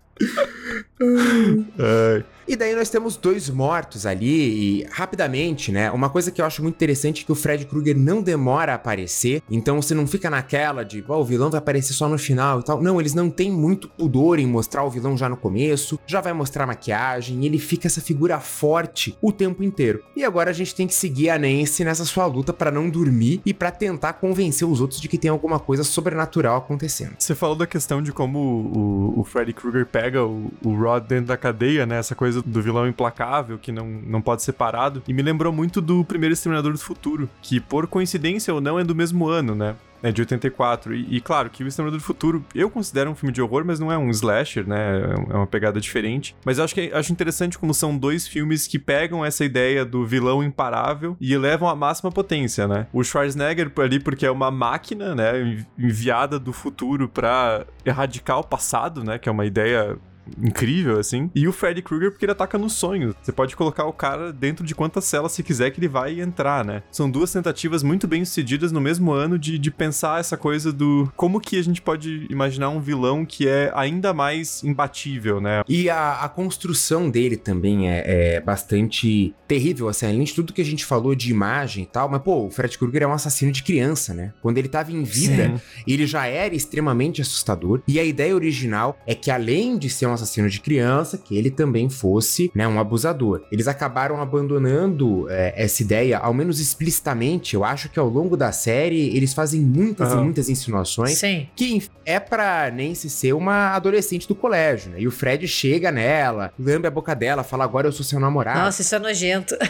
Ai. 1.78 2.24
E 2.46 2.56
daí 2.56 2.74
nós 2.74 2.90
temos 2.90 3.16
dois 3.16 3.48
mortos 3.48 4.06
ali 4.06 4.80
e 4.80 4.86
rapidamente, 4.90 5.70
né? 5.70 5.90
Uma 5.90 6.10
coisa 6.10 6.30
que 6.30 6.40
eu 6.40 6.44
acho 6.44 6.62
muito 6.62 6.74
interessante 6.74 7.22
é 7.22 7.26
que 7.26 7.32
o 7.32 7.36
Fred 7.36 7.64
Krueger 7.66 7.96
não 7.96 8.22
demora 8.22 8.72
a 8.72 8.74
aparecer, 8.74 9.42
então 9.50 9.80
você 9.80 9.94
não 9.94 10.06
fica 10.06 10.28
naquela 10.28 10.84
de, 10.84 11.04
ó, 11.08 11.20
o 11.20 11.24
vilão 11.24 11.50
vai 11.50 11.58
aparecer 11.58 11.92
só 11.92 12.08
no 12.08 12.18
final 12.18 12.60
e 12.60 12.64
tal. 12.64 12.82
Não, 12.82 13.00
eles 13.00 13.14
não 13.14 13.30
têm 13.30 13.50
muito 13.50 13.88
pudor 13.88 14.38
em 14.38 14.46
mostrar 14.46 14.84
o 14.84 14.90
vilão 14.90 15.16
já 15.16 15.28
no 15.28 15.36
começo, 15.36 15.98
já 16.06 16.20
vai 16.20 16.32
mostrar 16.32 16.66
maquiagem, 16.66 17.42
e 17.42 17.46
ele 17.46 17.58
fica 17.58 17.86
essa 17.86 18.00
figura 18.00 18.40
forte 18.40 19.16
o 19.20 19.32
tempo 19.32 19.62
inteiro. 19.62 20.02
E 20.16 20.24
agora 20.24 20.50
a 20.50 20.54
gente 20.54 20.74
tem 20.74 20.86
que 20.86 20.94
seguir 20.94 21.30
a 21.30 21.38
Nancy 21.38 21.84
nessa 21.84 22.04
sua 22.04 22.26
luta 22.26 22.52
pra 22.52 22.70
não 22.70 22.88
dormir 22.88 23.40
e 23.44 23.54
pra 23.54 23.70
tentar 23.70 24.14
convencer 24.14 24.66
os 24.66 24.80
outros 24.80 25.00
de 25.00 25.08
que 25.08 25.18
tem 25.18 25.30
alguma 25.30 25.58
coisa 25.58 25.84
sobrenatural 25.84 26.58
acontecendo. 26.58 27.14
Você 27.18 27.34
falou 27.34 27.56
da 27.56 27.66
questão 27.66 28.02
de 28.02 28.12
como 28.12 28.38
o, 28.38 29.20
o 29.20 29.24
Freddy 29.24 29.52
Krueger 29.52 29.86
pega 29.86 30.24
o, 30.24 30.50
o 30.64 30.74
Rod 30.74 31.04
dentro 31.06 31.26
da 31.26 31.36
cadeia, 31.36 31.86
né? 31.86 31.98
Essa 31.98 32.14
coisa 32.14 32.31
do 32.40 32.62
vilão 32.62 32.86
implacável 32.86 33.58
que 33.58 33.72
não, 33.72 33.86
não 33.86 34.22
pode 34.22 34.42
ser 34.42 34.52
parado. 34.52 35.02
E 35.06 35.12
me 35.12 35.22
lembrou 35.22 35.52
muito 35.52 35.80
do 35.80 36.04
primeiro 36.04 36.32
Exterminador 36.32 36.72
do 36.72 36.78
Futuro, 36.78 37.28
que 37.42 37.60
por 37.60 37.86
coincidência 37.86 38.54
ou 38.54 38.60
não 38.60 38.78
é 38.78 38.84
do 38.84 38.94
mesmo 38.94 39.28
ano, 39.28 39.54
né? 39.54 39.74
É 40.02 40.10
de 40.10 40.20
84. 40.20 40.94
E, 40.94 41.16
e, 41.16 41.20
claro 41.20 41.48
que 41.48 41.62
O 41.62 41.68
Exterminador 41.68 42.00
do 42.00 42.04
Futuro 42.04 42.44
eu 42.54 42.68
considero 42.68 43.10
um 43.10 43.14
filme 43.14 43.32
de 43.32 43.40
horror, 43.40 43.64
mas 43.64 43.78
não 43.78 43.92
é 43.92 43.96
um 43.96 44.10
slasher, 44.10 44.66
né? 44.66 45.00
É 45.30 45.36
uma 45.36 45.46
pegada 45.46 45.80
diferente. 45.80 46.34
Mas 46.44 46.58
acho 46.58 46.74
que 46.74 46.90
acho 46.92 47.12
interessante 47.12 47.58
como 47.58 47.72
são 47.72 47.96
dois 47.96 48.26
filmes 48.26 48.66
que 48.66 48.78
pegam 48.78 49.24
essa 49.24 49.44
ideia 49.44 49.84
do 49.84 50.04
vilão 50.04 50.42
imparável 50.42 51.16
e 51.20 51.36
levam 51.36 51.68
à 51.68 51.76
máxima 51.76 52.10
potência, 52.10 52.66
né? 52.66 52.86
O 52.92 53.04
Schwarzenegger 53.04 53.70
ali 53.78 54.00
porque 54.00 54.26
é 54.26 54.30
uma 54.30 54.50
máquina, 54.50 55.14
né, 55.14 55.64
enviada 55.78 56.38
do 56.38 56.52
futuro 56.52 57.08
para 57.08 57.64
erradicar 57.84 58.38
o 58.38 58.44
passado, 58.44 59.04
né, 59.04 59.18
que 59.18 59.28
é 59.28 59.32
uma 59.32 59.46
ideia 59.46 59.96
incrível, 60.42 60.98
assim. 60.98 61.30
E 61.34 61.46
o 61.46 61.52
Freddy 61.52 61.82
Krueger 61.82 62.10
porque 62.10 62.24
ele 62.24 62.32
ataca 62.32 62.58
no 62.58 62.70
sonho. 62.70 63.14
Você 63.22 63.32
pode 63.32 63.56
colocar 63.56 63.84
o 63.84 63.92
cara 63.92 64.32
dentro 64.32 64.64
de 64.64 64.74
quantas 64.74 65.04
celas 65.04 65.32
você 65.32 65.42
quiser 65.42 65.70
que 65.70 65.80
ele 65.80 65.88
vai 65.88 66.20
entrar, 66.20 66.64
né? 66.64 66.82
São 66.90 67.10
duas 67.10 67.32
tentativas 67.32 67.82
muito 67.82 68.06
bem 68.06 68.24
sucedidas 68.24 68.72
no 68.72 68.80
mesmo 68.80 69.12
ano 69.12 69.38
de, 69.38 69.58
de 69.58 69.70
pensar 69.70 70.20
essa 70.20 70.36
coisa 70.36 70.72
do 70.72 71.10
como 71.16 71.40
que 71.40 71.58
a 71.58 71.64
gente 71.64 71.82
pode 71.82 72.26
imaginar 72.30 72.70
um 72.70 72.80
vilão 72.80 73.24
que 73.24 73.48
é 73.48 73.70
ainda 73.74 74.12
mais 74.12 74.62
imbatível, 74.62 75.40
né? 75.40 75.62
E 75.68 75.88
a, 75.88 76.22
a 76.22 76.28
construção 76.28 77.10
dele 77.10 77.36
também 77.36 77.90
é, 77.90 78.36
é, 78.36 78.40
bastante 78.40 79.34
terrível, 79.46 79.88
assim, 79.88 80.06
além 80.06 80.24
de 80.24 80.34
tudo 80.34 80.52
que 80.52 80.62
a 80.62 80.64
gente 80.64 80.84
falou 80.84 81.14
de 81.14 81.30
imagem 81.30 81.84
e 81.84 81.86
tal, 81.86 82.08
mas 82.08 82.22
pô, 82.22 82.46
o 82.46 82.50
Freddy 82.50 82.78
Krueger 82.78 83.02
é 83.02 83.06
um 83.06 83.12
assassino 83.12 83.52
de 83.52 83.62
criança, 83.62 84.14
né? 84.14 84.32
Quando 84.40 84.58
ele 84.58 84.68
tava 84.68 84.92
em 84.92 85.02
vida, 85.02 85.48
Sim. 85.48 85.60
ele 85.86 86.06
já 86.06 86.26
era 86.26 86.54
extremamente 86.54 87.20
assustador. 87.20 87.82
E 87.86 87.98
a 87.98 88.04
ideia 88.04 88.34
original 88.34 88.98
é 89.06 89.14
que 89.14 89.30
além 89.30 89.76
de 89.76 89.90
ser 89.90 90.06
um 90.06 90.11
assassino 90.12 90.48
de 90.48 90.60
criança, 90.60 91.18
que 91.18 91.36
ele 91.36 91.50
também 91.50 91.88
fosse, 91.88 92.50
né, 92.54 92.66
um 92.66 92.78
abusador. 92.78 93.42
Eles 93.50 93.68
acabaram 93.68 94.20
abandonando 94.20 95.26
é, 95.30 95.54
essa 95.56 95.82
ideia, 95.82 96.18
ao 96.18 96.34
menos 96.34 96.60
explicitamente. 96.60 97.54
Eu 97.54 97.64
acho 97.64 97.88
que 97.88 97.98
ao 97.98 98.08
longo 98.08 98.36
da 98.36 98.52
série 98.52 99.16
eles 99.16 99.34
fazem 99.34 99.60
muitas 99.60 100.12
uhum. 100.12 100.20
e 100.20 100.24
muitas 100.24 100.48
insinuações 100.48 101.18
Sim. 101.18 101.46
que 101.54 101.82
é 102.04 102.18
pra 102.18 102.70
Nancy 102.70 103.08
ser 103.08 103.32
uma 103.32 103.74
adolescente 103.74 104.26
do 104.26 104.34
colégio, 104.34 104.92
né? 104.92 105.00
E 105.00 105.06
o 105.06 105.10
Fred 105.10 105.46
chega 105.46 105.90
nela, 105.90 106.52
lambe 106.58 106.86
a 106.86 106.90
boca 106.90 107.14
dela, 107.14 107.42
fala 107.42 107.64
agora 107.64 107.86
eu 107.86 107.92
sou 107.92 108.04
seu 108.04 108.18
namorado. 108.18 108.60
Nossa, 108.60 108.82
isso 108.82 108.94
é 108.94 108.98
nojento. 108.98 109.56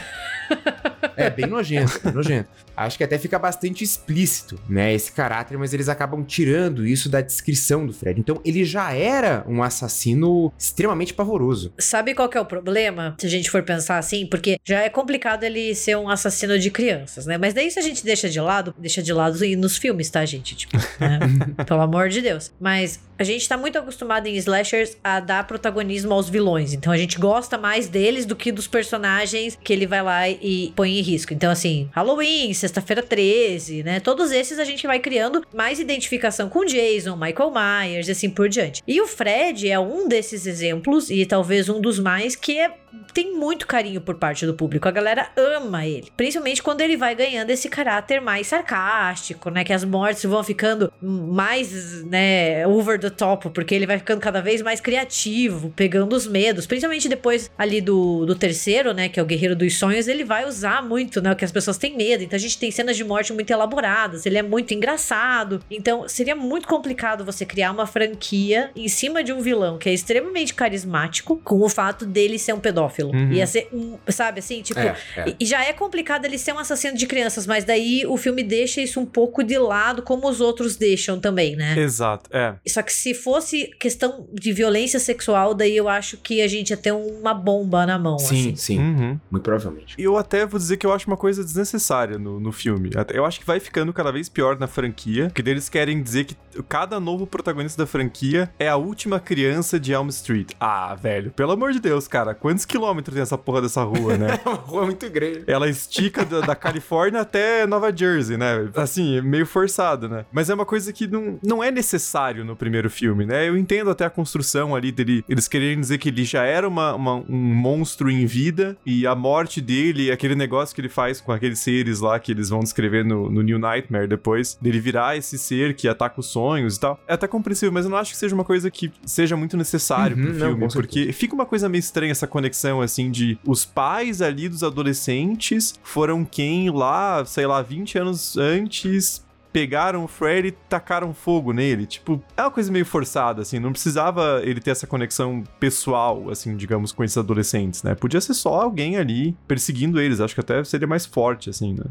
É, 1.17 1.29
bem 1.29 1.47
nojento, 1.47 2.01
bem 2.03 2.13
nojento. 2.13 2.49
Acho 2.77 2.97
que 2.97 3.05
até 3.05 3.19
fica 3.19 3.39
bastante 3.39 3.85
explícito, 3.85 4.59
né, 4.69 4.95
esse 4.95 5.13
caráter, 5.13 5.59
mas 5.59 5.75
eles 5.75 5.89
acabam 5.89 6.25
tirando 6.25 6.87
isso 6.87 7.09
da 7.09 7.21
descrição 7.21 7.87
do 7.87 7.93
Fred. 7.93 8.19
Então, 8.19 8.41
ele 8.45 8.65
já 8.65 8.93
era 8.93 9.45
um 9.47 9.63
assassino 9.63 10.32
extremamente 10.59 11.15
pavoroso. 11.15 11.73
Sabe 11.79 12.15
qual 12.15 12.29
que 12.29 12.39
é 12.39 12.41
o 12.41 12.45
problema, 12.45 13.15
se 13.19 13.27
a 13.27 13.31
gente 13.31 13.51
for 13.51 13.63
pensar 13.63 13.99
assim? 13.99 14.27
Porque 14.27 14.59
já 14.65 14.81
é 14.81 14.89
complicado 14.89 15.45
ele 15.45 15.75
ser 15.75 15.97
um 15.97 16.09
assassino 16.09 16.59
de 16.59 16.71
crianças, 16.71 17.27
né? 17.27 17.39
Mas 17.39 17.55
daí 17.55 17.71
se 17.71 17.79
a 17.79 17.83
gente 17.83 18.05
deixa 18.05 18.29
de 18.29 18.41
lado, 18.41 18.75
deixa 18.79 19.03
de 19.03 19.13
lado 19.13 19.39
nos 19.57 19.77
filmes, 19.77 20.11
tá, 20.11 20.25
gente? 20.25 20.55
Tipo, 20.55 20.77
né? 21.01 21.19
Pelo 21.67 21.81
amor 21.81 22.09
de 22.09 22.21
Deus. 22.21 22.53
Mas 22.61 23.01
a 23.23 23.25
gente 23.25 23.49
tá 23.49 23.57
muito 23.57 23.79
acostumado 23.79 24.27
em 24.27 24.35
slashers 24.35 24.97
a 25.03 25.21
dar 25.21 25.47
protagonismo 25.47 26.13
aos 26.13 26.29
vilões. 26.29 26.73
Então 26.73 26.93
a 26.93 26.97
gente 26.97 27.19
gosta 27.19 27.57
mais 27.57 27.89
deles 27.89 28.27
do 28.27 28.35
que 28.35 28.51
dos 28.51 28.67
personagens 28.67 29.57
que 29.63 29.73
ele 29.73 29.87
vai 29.87 30.03
lá 30.03 30.29
e 30.29 30.73
põe 30.75 30.99
em 30.99 31.01
risco. 31.01 31.33
Então, 31.33 31.51
assim, 31.51 31.89
Halloween, 31.93 32.53
Sexta-feira 32.53 33.03
13, 33.03 33.85
né? 33.85 34.01
Todos 34.01 34.33
esses 34.33 34.59
a 34.59 34.65
gente 34.65 34.87
vai 34.87 34.99
criando 34.99 35.45
mais 35.55 35.79
identificação 35.79 36.49
com 36.49 36.65
Jason, 36.65 37.17
Michael 37.17 37.53
Myers 37.53 38.09
e 38.09 38.11
assim 38.11 38.29
por 38.29 38.49
diante. 38.49 38.83
E 38.87 39.01
o 39.01 39.07
Fred 39.07 39.71
é 39.71 39.79
um 39.79 40.09
desses 40.09 40.47
exemplos, 40.47 41.09
e 41.09 41.25
talvez 41.25 41.69
um 41.69 41.81
dos 41.81 41.99
mais, 41.99 42.35
que 42.35 42.59
é 42.59 42.82
tem 43.13 43.37
muito 43.37 43.67
carinho 43.67 44.01
por 44.01 44.15
parte 44.17 44.47
do 44.47 44.55
público. 44.55 44.89
A 44.89 44.91
galera 44.91 45.31
ama 45.37 45.87
ele. 45.87 46.11
Principalmente 46.17 46.63
quando 46.63 46.81
ele 46.81 46.97
vai 46.97 47.15
ganhando 47.15 47.51
esse 47.51 47.69
caráter 47.69 48.21
mais 48.21 48.47
sarcástico, 48.47 49.51
né? 49.51 49.65
Que 49.65 49.73
as 49.73 49.85
mortes 49.85 50.25
vão 50.25 50.43
ficando 50.43 50.93
mais, 51.01 52.05
né, 52.05 52.67
over 52.67 52.99
the 52.99 53.11
top, 53.11 53.51
porque 53.51 53.75
ele 53.75 53.87
vai 53.87 53.99
ficando 53.99 54.21
cada 54.21 54.41
vez 54.41 54.63
mais 54.63 54.81
criativo, 54.81 55.73
pegando 55.75 56.15
os 56.15 56.27
medos. 56.27 56.67
Principalmente 56.67 57.09
depois 57.09 57.51
ali 57.57 57.81
do, 57.81 58.25
do 58.27 58.35
terceiro, 58.35 58.93
né? 58.93 59.09
Que 59.09 59.21
é 59.21 59.23
o 59.23 59.27
Guerreiro 59.27 59.57
dos 59.57 59.79
Sonhos, 59.79 60.09
ele 60.09 60.25
vai 60.25 60.47
usar 60.47 60.83
muito, 60.83 61.21
né? 61.21 61.33
O 61.33 61.37
que 61.37 61.45
as 61.45 61.53
pessoas 61.53 61.79
têm 61.79 61.97
medo. 61.97 62.23
Então 62.23 62.37
a 62.37 62.41
gente 62.41 62.59
tem 62.59 62.71
cenas 62.71 62.97
de 62.97 63.05
morte 63.05 63.33
muito 63.33 63.51
elaboradas. 63.51 64.27
Ele 64.27 64.39
é 64.39 64.43
muito 64.43 64.75
engraçado. 64.75 65.61
Então 65.71 66.09
seria 66.09 66.37
muito 66.37 66.67
complicado 66.67 67.25
você 67.25 67.45
criar 67.45 67.73
uma 67.73 67.87
franquia 67.87 68.71
em 68.77 68.89
cima 68.89 69.23
de 69.23 69.33
um 69.33 69.41
vilão 69.41 69.79
que 69.79 69.89
é 69.89 69.93
extremamente 69.93 70.55
carismático, 70.55 71.41
com 71.45 71.61
o 71.61 71.69
fato 71.69 72.05
dele 72.05 72.39
ser 72.39 72.53
um 72.53 72.61
pedófilo 72.61 72.82
pedófilo. 72.83 73.11
Uhum. 73.13 73.33
Ia 73.33 73.47
ser 73.47 73.69
um, 73.73 73.99
sabe 74.09 74.41
assim, 74.41 74.63
tipo. 74.63 74.81
É, 74.81 74.97
é. 75.17 75.35
E 75.39 75.47
já 75.47 75.65
é 75.65 75.73
complicado 75.73 76.25
ele 76.25 76.39
ser 76.39 76.53
um 76.53 76.59
assassino 76.59 76.97
de 76.97 77.07
crianças, 77.07 77.47
mas 77.47 77.65
daí 77.65 78.05
o 78.07 78.17
filme 78.17 78.43
deixa 78.43 78.81
isso 78.81 79.01
um 79.01 79.07
pouco 79.07 79.43
de 79.43 79.59
lado, 79.59 80.03
como 80.03 80.29
os 80.29 80.41
outros 80.41 80.77
deixam 80.77 81.21
também, 81.21 81.57
né? 81.57 81.79
Exato, 81.79 82.31
é. 82.33 82.55
Só 82.67 82.83
que 82.83 82.93
se 82.93 83.15
fosse 83.15 83.69
questão 83.79 84.27
de 84.33 84.53
violência 84.53 84.99
sexual, 84.99 85.55
daí 85.55 85.77
eu 85.77 85.89
acho 85.89 86.17
que 86.17 86.43
a 86.43 86.49
gente 86.49 86.71
ia 86.71 86.77
ter 86.77 86.93
uma 86.93 87.35
bomba 87.35 87.87
na 87.87 87.99
mão. 87.99 88.19
Sim, 88.19 88.53
assim. 88.53 88.57
sim. 88.57 88.79
Uhum. 88.79 89.21
Muito 89.31 89.45
provavelmente. 89.45 89.95
E 89.99 90.03
eu 90.03 90.17
até 90.17 90.47
vou 90.47 90.59
dizer 90.59 90.77
que 90.77 90.87
eu 90.87 90.93
acho 90.93 91.07
uma 91.07 91.17
coisa 91.17 91.45
desnecessária 91.45 92.19
no, 92.19 92.41
no 92.41 92.53
filme. 92.53 92.91
Eu 93.13 93.25
acho 93.25 93.41
que 93.41 93.47
vai 93.47 93.61
ficando 93.61 93.93
cada 93.93 94.11
vez 94.11 94.29
pior 94.29 94.59
na 94.59 94.67
franquia, 94.67 95.27
porque 95.27 95.49
eles 95.49 95.69
querem 95.69 96.03
dizer 96.03 96.25
que 96.25 96.37
cada 96.69 96.99
novo 97.01 97.27
protagonista 97.27 97.83
da 97.83 97.87
franquia 97.87 98.51
é 98.59 98.69
a 98.69 98.77
última 98.77 99.19
criança 99.21 99.79
de 99.79 99.93
Elm 99.93 100.09
Street. 100.09 100.53
Ah, 100.61 100.95
velho, 100.95 101.31
pelo 101.33 101.53
amor 101.53 101.73
de 101.73 101.81
Deus, 101.81 102.07
cara, 102.09 102.35
quantos 102.35 102.65
quilômetros 102.73 103.15
tem 103.15 103.23
essa 103.23 103.37
porra 103.37 103.61
dessa 103.61 103.83
rua, 103.83 104.17
né? 104.17 104.41
é 104.45 104.49
uma 104.49 104.57
rua 104.57 104.87
muito 104.87 105.09
grande. 105.11 105.45
Ela 105.47 105.69
estica 105.69 106.25
da, 106.25 106.41
da, 106.41 106.55
Califórnia 106.55 107.21
até 107.21 107.67
Nova 107.67 107.95
Jersey, 107.95 108.37
né? 108.37 108.69
Assim, 108.75 109.21
meio 109.21 109.47
forçado, 109.47 110.09
né? 110.09 110.25
Mas 110.33 110.49
é 110.49 110.55
uma 110.55 110.65
coisa 110.65 110.93
que 110.93 111.07
não, 111.07 111.39
não 111.43 111.63
é 111.63 111.71
necessário 111.71 112.45
no 112.45 112.57
primeiro 112.57 112.89
filme, 112.89 113.27
né? 113.27 113.49
Eu 113.49 113.57
entendo 113.57 113.91
até 113.91 114.07
a 114.07 114.11
construção 114.11 114.75
ali 114.75 114.91
dele, 114.91 115.25
eles 115.29 115.47
quererem 115.47 115.79
dizer 115.79 115.99
que 115.99 116.09
ele 116.09 116.25
já 116.25 116.45
era 116.45 116.67
uma, 116.67 116.95
uma, 116.95 117.15
um 117.17 117.55
monstro 117.55 118.11
em 118.11 118.25
vida 118.25 118.77
e 118.87 119.07
a 119.07 119.15
morte 119.15 119.61
dele, 119.61 120.11
aquele 120.11 120.35
negócio 120.35 120.75
que 120.75 120.81
ele 120.81 120.89
faz 120.89 121.21
com 121.21 121.33
aqueles 121.33 121.59
seres 121.59 122.01
lá 122.01 122.19
que 122.19 122.33
eles 122.33 122.49
vão 122.49 122.61
descrever 122.61 123.05
no, 123.05 123.31
no 123.31 123.43
New 123.43 123.59
Nightmare 123.59 124.07
depois, 124.07 124.57
dele 124.61 124.81
virar 124.81 125.17
esse 125.17 125.39
ser 125.39 125.75
que 125.75 125.87
ataca 125.87 126.21
os 126.21 126.27
sonhos 126.27 126.77
e 126.77 126.81
tal. 126.81 126.99
É 127.07 127.15
até 127.15 127.29
compreensível, 127.29 127.73
mas 127.73 127.85
eu 127.85 127.91
não 127.91 127.99
acho 127.99 128.13
que 128.13 128.17
seja 128.17 128.35
uma 128.35 128.45
coisa 128.45 128.71
que 128.71 128.91
seja 129.05 129.37
muito 129.37 129.57
necessário 129.57 130.17
uhum, 130.17 130.23
pro 130.25 130.35
filme, 130.35 130.61
não, 130.61 130.69
porque 130.69 131.13
fica 131.13 131.35
uma 131.35 131.45
coisa 131.45 131.69
meio 131.69 131.81
estranha 131.81 132.13
essa 132.13 132.27
conexão 132.27 132.62
assim, 132.81 133.11
de 133.11 133.39
os 133.47 133.65
pais 133.65 134.23
ali 134.23 134.49
dos 134.49 134.63
adolescentes 134.63 135.75
foram 135.83 136.25
quem 136.25 136.71
lá, 136.71 137.25
sei 137.25 137.47
lá, 137.47 137.61
20 137.63 137.99
anos 137.99 138.37
antes 138.37 139.25
pegaram 139.53 140.05
o 140.05 140.09
Freddy 140.09 140.49
e 140.49 140.53
tacaram 140.53 141.13
fogo 141.13 141.53
nele. 141.53 141.87
Tipo, 141.87 142.23
é 142.37 142.43
uma 142.43 142.51
coisa 142.51 142.73
meio 142.73 142.87
forçada, 142.87 143.43
assim. 143.43 143.59
Não 143.59 143.71
precisava 143.71 144.41
ele 144.43 144.61
ter 144.61 144.71
essa 144.71 144.87
conexão 144.87 145.45
pessoal, 145.61 146.31
assim, 146.31 146.57
digamos, 146.57 146.91
com 146.91 147.05
esses 147.05 147.19
adolescentes, 147.19 147.83
né? 147.83 147.95
Podia 147.95 148.21
ser 148.21 148.35
só 148.35 148.63
alguém 148.63 148.97
ali 148.97 149.37
perseguindo 149.47 150.01
eles. 150.01 150.21
Acho 150.21 150.35
que 150.35 150.41
até 150.41 150.65
seria 150.65 150.87
mais 150.87 151.05
forte, 151.05 151.51
assim, 151.51 151.75
né? 151.75 151.85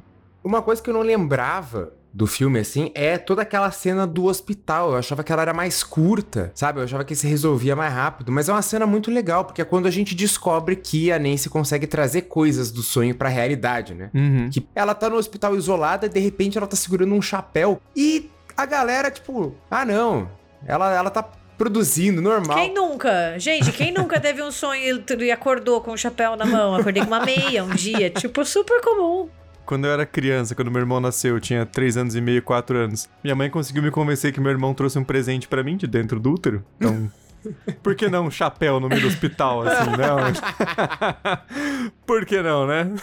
Uma 0.44 0.62
coisa 0.62 0.82
que 0.82 0.90
eu 0.90 0.94
não 0.94 1.02
lembrava 1.02 1.94
do 2.14 2.28
filme, 2.28 2.60
assim, 2.60 2.92
é 2.94 3.18
toda 3.18 3.42
aquela 3.42 3.72
cena 3.72 4.06
do 4.06 4.26
hospital. 4.26 4.92
Eu 4.92 4.98
achava 4.98 5.24
que 5.24 5.32
ela 5.32 5.42
era 5.42 5.54
mais 5.54 5.84
curta, 5.84 6.52
sabe? 6.54 6.80
Eu 6.80 6.84
achava 6.84 7.06
que 7.06 7.16
se 7.16 7.28
resolvia 7.28 7.76
mais 7.76 7.94
rápido. 7.94 8.32
Mas 8.32 8.50
é 8.50 8.52
uma 8.52 8.62
cena 8.62 8.86
muito 8.86 9.10
legal, 9.10 9.46
porque 9.46 9.62
é 9.62 9.66
quando 9.66 9.88
a 9.88 9.92
gente 9.92 10.14
descobre 10.14 10.76
que 10.76 11.12
a 11.12 11.18
Nancy 11.18 11.50
consegue 11.50 11.88
trazer 11.88 12.24
coisas 12.24 12.72
do 12.72 12.82
sonho 12.82 13.16
pra 13.16 13.30
realidade, 13.30 13.94
né? 13.94 14.10
Uhum. 14.14 14.50
Que 14.50 14.68
ela 14.76 14.94
tá 14.94 15.10
no 15.10 15.16
hospital 15.16 15.56
isolada 15.56 16.06
e 16.06 16.10
de 16.10 16.20
repente 16.20 16.58
ela 16.58 16.68
tá 16.68 16.76
segurando 16.76 17.14
um 17.14 17.22
chapéu. 17.22 17.82
E 17.96 18.30
a 18.58 18.66
galera, 18.66 19.10
tipo, 19.10 19.56
ah 19.70 19.86
não, 19.86 20.30
ela, 20.66 20.94
ela 20.94 21.10
tá 21.10 21.24
produzindo, 21.58 22.22
normal. 22.22 22.58
Quem 22.58 22.74
nunca? 22.74 23.38
Gente, 23.38 23.72
quem 23.72 23.94
nunca 23.94 24.20
teve 24.20 24.42
um 24.42 24.52
sonho 24.52 25.04
e 25.20 25.32
acordou 25.32 25.80
com 25.80 25.92
o 25.92 25.94
um 25.94 25.98
chapéu 25.98 26.36
na 26.36 26.44
mão? 26.44 26.76
Acordei 26.76 27.04
com 27.04 27.08
uma 27.08 27.24
meia 27.24 27.64
um 27.64 27.70
dia. 27.70 28.10
Tipo, 28.10 28.44
super 28.44 28.82
comum. 28.82 29.30
Quando 29.72 29.86
eu 29.86 29.94
era 29.94 30.06
criança, 30.06 30.54
quando 30.54 30.70
meu 30.70 30.82
irmão 30.82 31.00
nasceu, 31.00 31.36
eu 31.36 31.40
tinha 31.40 31.66
3 31.66 31.96
anos 31.96 32.14
e 32.14 32.20
meio, 32.20 32.44
4 32.44 32.78
anos. 32.78 33.08
Minha 33.24 33.34
mãe 33.34 33.50
conseguiu 33.50 33.82
me 33.82 33.90
convencer 33.90 34.34
que 34.34 34.42
meu 34.42 34.52
irmão 34.52 34.74
trouxe 34.74 35.00
um 35.00 35.04
presente 35.06 35.48
para 35.48 35.64
mim 35.64 35.78
de 35.78 35.88
dentro 35.88 36.20
do 36.20 36.34
útero. 36.34 36.62
Então, 36.76 37.10
por 37.82 37.96
que 37.96 38.10
não 38.10 38.26
um 38.26 38.30
chapéu 38.30 38.82
no 38.82 38.90
meio 38.90 39.00
do 39.00 39.08
hospital, 39.08 39.62
assim, 39.62 39.92
não? 39.92 40.18
por 42.06 42.26
que 42.26 42.42
não, 42.42 42.68
né? 42.68 42.94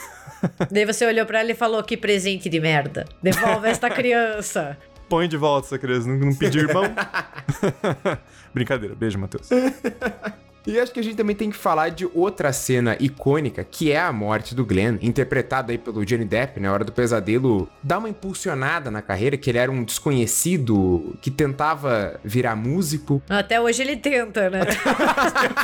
Daí 0.70 0.84
você 0.84 1.06
olhou 1.06 1.24
para 1.24 1.40
ela 1.40 1.52
e 1.52 1.54
falou: 1.54 1.82
que 1.82 1.96
presente 1.96 2.50
de 2.50 2.60
merda. 2.60 3.06
Devolve 3.22 3.66
esta 3.66 3.88
criança. 3.88 4.76
Põe 5.08 5.26
de 5.26 5.38
volta 5.38 5.68
essa 5.68 5.78
criança, 5.78 6.06
não, 6.06 6.18
não 6.18 6.34
pediu 6.34 6.68
irmão. 6.68 6.84
Brincadeira, 8.52 8.94
beijo, 8.94 9.18
Matheus. 9.18 9.48
E 10.68 10.78
acho 10.78 10.92
que 10.92 11.00
a 11.00 11.02
gente 11.02 11.16
também 11.16 11.34
tem 11.34 11.48
que 11.48 11.56
falar 11.56 11.88
de 11.88 12.06
outra 12.12 12.52
cena 12.52 12.94
icônica, 13.00 13.64
que 13.64 13.90
é 13.90 13.98
a 13.98 14.12
morte 14.12 14.54
do 14.54 14.66
Glenn, 14.66 14.98
interpretado 15.00 15.72
aí 15.72 15.78
pelo 15.78 16.04
Johnny 16.04 16.26
Depp, 16.26 16.60
na 16.60 16.68
né? 16.68 16.74
hora 16.74 16.84
do 16.84 16.92
pesadelo, 16.92 17.66
dá 17.82 17.96
uma 17.96 18.10
impulsionada 18.10 18.90
na 18.90 19.00
carreira, 19.00 19.38
que 19.38 19.48
ele 19.48 19.56
era 19.56 19.72
um 19.72 19.82
desconhecido 19.82 21.16
que 21.22 21.30
tentava 21.30 22.20
virar 22.22 22.54
músico. 22.54 23.22
Até 23.30 23.58
hoje 23.58 23.80
ele 23.80 23.96
tenta, 23.96 24.50
né? 24.50 24.60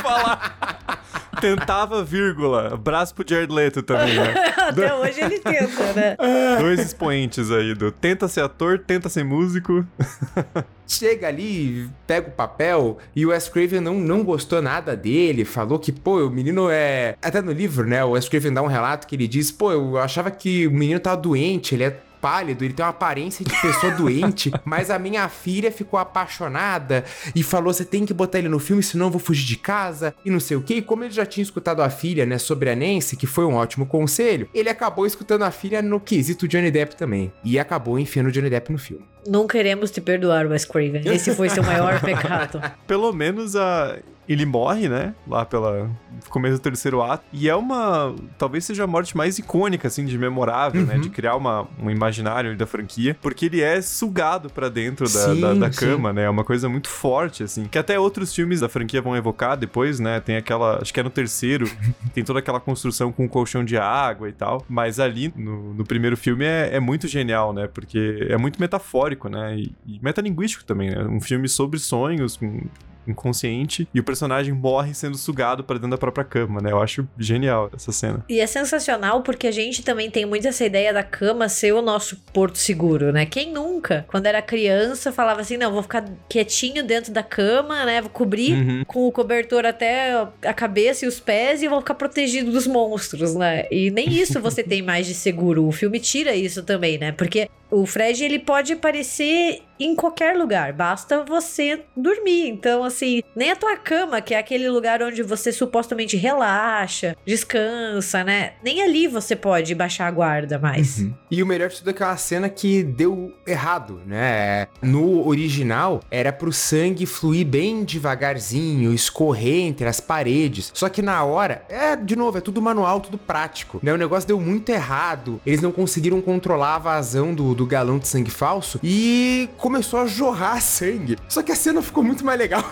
falar. 0.01 1.05
Tentava, 1.39 2.03
vírgula. 2.03 2.77
Braço 2.77 3.13
pro 3.13 3.25
Jared 3.27 3.51
Leto 3.51 3.83
também, 3.83 4.15
né? 4.15 4.33
Até 4.57 4.93
hoje 4.93 5.21
ele 5.21 5.39
tenta, 5.39 5.93
né? 5.93 6.17
Dois 6.59 6.79
expoentes 6.79 7.51
aí 7.51 7.73
do 7.73 7.91
tenta 7.91 8.27
ser 8.27 8.41
ator, 8.41 8.79
tenta 8.79 9.09
ser 9.09 9.23
músico. 9.23 9.85
Chega 10.87 11.27
ali, 11.27 11.89
pega 12.05 12.27
o 12.27 12.31
papel 12.31 12.99
e 13.15 13.25
o 13.25 13.29
Wes 13.29 13.49
Craven 13.49 13.79
não, 13.79 13.95
não 13.95 14.23
gostou 14.23 14.61
nada 14.61 14.95
dele, 14.95 15.43
falou 15.43 15.79
que, 15.79 15.91
pô, 15.91 16.27
o 16.27 16.29
menino 16.29 16.69
é. 16.69 17.15
Até 17.23 17.41
no 17.41 17.51
livro, 17.51 17.87
né? 17.87 18.03
O 18.03 18.11
Wes 18.11 18.29
Craven 18.29 18.53
dá 18.53 18.61
um 18.61 18.67
relato 18.67 19.07
que 19.07 19.15
ele 19.15 19.27
diz, 19.27 19.51
pô, 19.51 19.71
eu 19.71 19.97
achava 19.97 20.29
que 20.29 20.67
o 20.67 20.71
menino 20.71 20.99
tava 20.99 21.17
doente, 21.17 21.73
ele 21.73 21.85
é 21.85 21.99
pálido, 22.21 22.63
ele 22.63 22.73
tem 22.73 22.83
uma 22.83 22.89
aparência 22.89 23.45
de 23.45 23.61
pessoa 23.61 23.91
doente, 23.95 24.51
mas 24.63 24.89
a 24.89 24.97
minha 24.97 25.27
filha 25.29 25.71
ficou 25.71 25.99
apaixonada 25.99 27.03
e 27.35 27.43
falou: 27.43 27.73
você 27.73 27.85
tem 27.85 28.05
que 28.05 28.13
botar 28.13 28.39
ele 28.39 28.49
no 28.49 28.59
filme, 28.59 28.81
senão 28.81 29.07
eu 29.07 29.11
vou 29.11 29.19
fugir 29.19 29.45
de 29.45 29.57
casa 29.57 30.13
e 30.23 30.29
não 30.29 30.39
sei 30.39 30.57
o 30.57 30.61
que. 30.61 30.75
E 30.75 30.81
como 30.81 31.03
ele 31.03 31.13
já 31.13 31.25
tinha 31.25 31.43
escutado 31.43 31.81
a 31.81 31.89
filha, 31.89 32.25
né, 32.25 32.37
sobre 32.37 32.69
a 32.69 32.75
Nancy, 32.75 33.15
que 33.15 33.27
foi 33.27 33.45
um 33.45 33.55
ótimo 33.55 33.85
conselho, 33.85 34.49
ele 34.53 34.69
acabou 34.69 35.05
escutando 35.05 35.43
a 35.43 35.51
filha 35.51 35.81
no 35.81 35.99
quesito 35.99 36.47
Johnny 36.47 36.71
Depp 36.71 36.95
também. 36.95 37.31
E 37.43 37.59
acabou 37.59 37.99
enfiando 37.99 38.27
o 38.27 38.31
Johnny 38.31 38.49
Depp 38.49 38.71
no 38.71 38.77
filme. 38.77 39.05
Não 39.27 39.47
queremos 39.47 39.89
te 39.89 39.99
perdoar, 39.99 40.45
Wes 40.47 40.65
Craven. 40.65 41.01
Esse 41.05 41.33
foi 41.33 41.49
seu 41.49 41.63
maior 41.63 41.99
pecado. 42.01 42.61
Pelo 42.85 43.11
menos 43.11 43.55
a. 43.55 43.97
Ele 44.27 44.45
morre, 44.45 44.89
né? 44.89 45.13
Lá 45.27 45.45
pela 45.45 45.89
começo 46.29 46.57
do 46.57 46.61
terceiro 46.61 47.01
ato. 47.01 47.23
E 47.31 47.49
é 47.49 47.55
uma. 47.55 48.15
Talvez 48.37 48.65
seja 48.65 48.83
a 48.83 48.87
morte 48.87 49.15
mais 49.15 49.37
icônica, 49.37 49.87
assim, 49.87 50.05
de 50.05 50.17
memorável, 50.17 50.85
né? 50.85 50.97
De 50.97 51.09
criar 51.09 51.35
uma, 51.35 51.67
um 51.81 51.89
imaginário 51.89 52.55
da 52.55 52.65
franquia. 52.65 53.17
Porque 53.21 53.45
ele 53.45 53.61
é 53.61 53.81
sugado 53.81 54.49
para 54.49 54.69
dentro 54.69 55.05
da, 55.05 55.33
Sim, 55.33 55.41
da, 55.41 55.53
da 55.53 55.71
sim. 55.71 55.79
cama, 55.79 56.11
né? 56.11 56.23
É 56.23 56.29
uma 56.29 56.43
coisa 56.43 56.67
muito 56.67 56.89
forte, 56.89 57.43
assim. 57.43 57.65
Que 57.65 57.77
até 57.77 57.99
outros 57.99 58.33
filmes 58.33 58.61
da 58.61 58.69
franquia 58.69 59.01
vão 59.01 59.15
evocar 59.15 59.57
depois, 59.57 59.99
né? 59.99 60.19
Tem 60.19 60.37
aquela. 60.37 60.81
Acho 60.81 60.93
que 60.93 60.99
é 60.99 61.03
no 61.03 61.09
terceiro. 61.09 61.69
tem 62.13 62.23
toda 62.23 62.39
aquela 62.39 62.59
construção 62.59 63.11
com 63.11 63.25
um 63.25 63.27
colchão 63.27 63.63
de 63.63 63.77
água 63.77 64.29
e 64.29 64.33
tal. 64.33 64.65
Mas 64.67 64.99
ali, 64.99 65.33
no, 65.35 65.73
no 65.73 65.83
primeiro 65.83 66.17
filme, 66.17 66.45
é, 66.45 66.75
é 66.75 66.79
muito 66.79 67.07
genial, 67.07 67.53
né? 67.53 67.67
Porque 67.67 68.27
é 68.29 68.37
muito 68.37 68.59
metafórico, 68.59 69.29
né? 69.29 69.57
E, 69.57 69.75
e 69.85 69.99
metalinguístico 70.01 70.63
também, 70.63 70.89
né? 70.89 71.03
Um 71.03 71.21
filme 71.21 71.47
sobre 71.47 71.79
sonhos, 71.79 72.37
com 72.37 72.61
inconsciente 73.07 73.87
e 73.93 73.99
o 73.99 74.03
personagem 74.03 74.53
morre 74.53 74.93
sendo 74.93 75.17
sugado 75.17 75.63
para 75.63 75.75
dentro 75.75 75.91
da 75.91 75.97
própria 75.97 76.23
cama, 76.23 76.61
né? 76.61 76.71
Eu 76.71 76.81
acho 76.81 77.07
genial 77.17 77.69
essa 77.75 77.91
cena. 77.91 78.23
E 78.29 78.39
é 78.39 78.47
sensacional 78.47 79.21
porque 79.21 79.47
a 79.47 79.51
gente 79.51 79.83
também 79.83 80.09
tem 80.09 80.25
muito 80.25 80.47
essa 80.47 80.65
ideia 80.65 80.93
da 80.93 81.03
cama 81.03 81.47
ser 81.49 81.73
o 81.73 81.81
nosso 81.81 82.17
porto 82.33 82.57
seguro, 82.57 83.11
né? 83.11 83.25
Quem 83.25 83.51
nunca, 83.51 84.05
quando 84.07 84.25
era 84.25 84.41
criança, 84.41 85.11
falava 85.11 85.41
assim: 85.41 85.57
não, 85.57 85.71
vou 85.71 85.81
ficar 85.83 86.05
quietinho 86.29 86.83
dentro 86.83 87.11
da 87.11 87.23
cama, 87.23 87.85
né? 87.85 88.01
Vou 88.01 88.09
cobrir 88.09 88.53
Uhum. 88.53 88.83
com 88.85 89.07
o 89.07 89.11
cobertor 89.11 89.65
até 89.65 90.13
a 90.43 90.53
cabeça 90.53 91.05
e 91.05 91.07
os 91.07 91.19
pés 91.19 91.61
e 91.63 91.67
vou 91.67 91.79
ficar 91.79 91.95
protegido 91.95 92.51
dos 92.51 92.67
monstros, 92.67 93.35
né? 93.35 93.65
E 93.71 93.89
nem 93.91 94.09
isso 94.11 94.39
você 94.39 94.61
tem 94.63 94.81
mais 94.81 95.05
de 95.07 95.13
seguro. 95.13 95.65
O 95.67 95.71
filme 95.71 95.99
tira 95.99 96.35
isso 96.35 96.63
também, 96.63 96.97
né? 96.97 97.11
Porque 97.11 97.49
o 97.71 97.85
Fred 97.85 98.23
ele 98.23 98.39
pode 98.39 98.73
aparecer 98.73 99.61
em 99.79 99.95
qualquer 99.95 100.37
lugar, 100.37 100.73
basta 100.73 101.23
você 101.23 101.83
dormir. 101.95 102.47
Então, 102.49 102.83
assim, 102.83 103.21
nem 103.35 103.51
a 103.51 103.55
tua 103.55 103.75
cama, 103.77 104.21
que 104.21 104.33
é 104.33 104.39
aquele 104.39 104.69
lugar 104.69 105.01
onde 105.01 105.21
você 105.21 105.51
supostamente 105.51 106.17
relaxa, 106.17 107.15
descansa, 107.25 108.23
né? 108.23 108.53
Nem 108.63 108.81
ali 108.81 109.07
você 109.07 109.35
pode 109.35 109.75
baixar 109.75 110.07
a 110.07 110.11
guarda 110.11 110.57
mais. 110.57 110.99
Uhum. 110.99 111.13
E 111.29 111.43
o 111.43 111.45
melhor 111.45 111.69
de 111.69 111.77
tudo 111.77 111.89
é 111.89 111.91
aquela 111.91 112.17
cena 112.17 112.49
que 112.49 112.83
deu 112.83 113.33
errado, 113.45 114.01
né? 114.05 114.67
No 114.81 115.27
original, 115.27 116.01
era 116.09 116.31
pro 116.31 116.53
sangue 116.53 117.05
fluir 117.05 117.45
bem 117.45 117.83
devagarzinho, 117.83 118.93
escorrer 118.93 119.65
entre 119.65 119.87
as 119.87 119.99
paredes. 119.99 120.71
Só 120.73 120.89
que 120.89 121.01
na 121.01 121.23
hora, 121.23 121.63
é, 121.69 121.95
de 121.95 122.15
novo, 122.15 122.37
é 122.37 122.41
tudo 122.41 122.61
manual, 122.61 123.01
tudo 123.01 123.17
prático. 123.17 123.79
Né? 123.81 123.93
O 123.93 123.97
negócio 123.97 124.27
deu 124.27 124.39
muito 124.39 124.69
errado. 124.69 125.41
Eles 125.45 125.61
não 125.61 125.71
conseguiram 125.71 126.21
controlar 126.21 126.75
a 126.75 126.79
vazão 126.79 127.33
do, 127.33 127.53
do 127.53 127.65
galão 127.65 127.99
de 127.99 128.07
sangue 128.07 128.31
falso 128.31 128.79
e 128.83 129.49
começou 129.65 129.99
a 129.99 130.05
jorrar 130.05 130.61
sangue. 130.61 131.17
Só 131.27 131.41
que 131.41 131.51
a 131.51 131.55
cena 131.55 131.81
ficou 131.81 132.03
muito 132.03 132.23
mais 132.23 132.37
legal. 132.37 132.63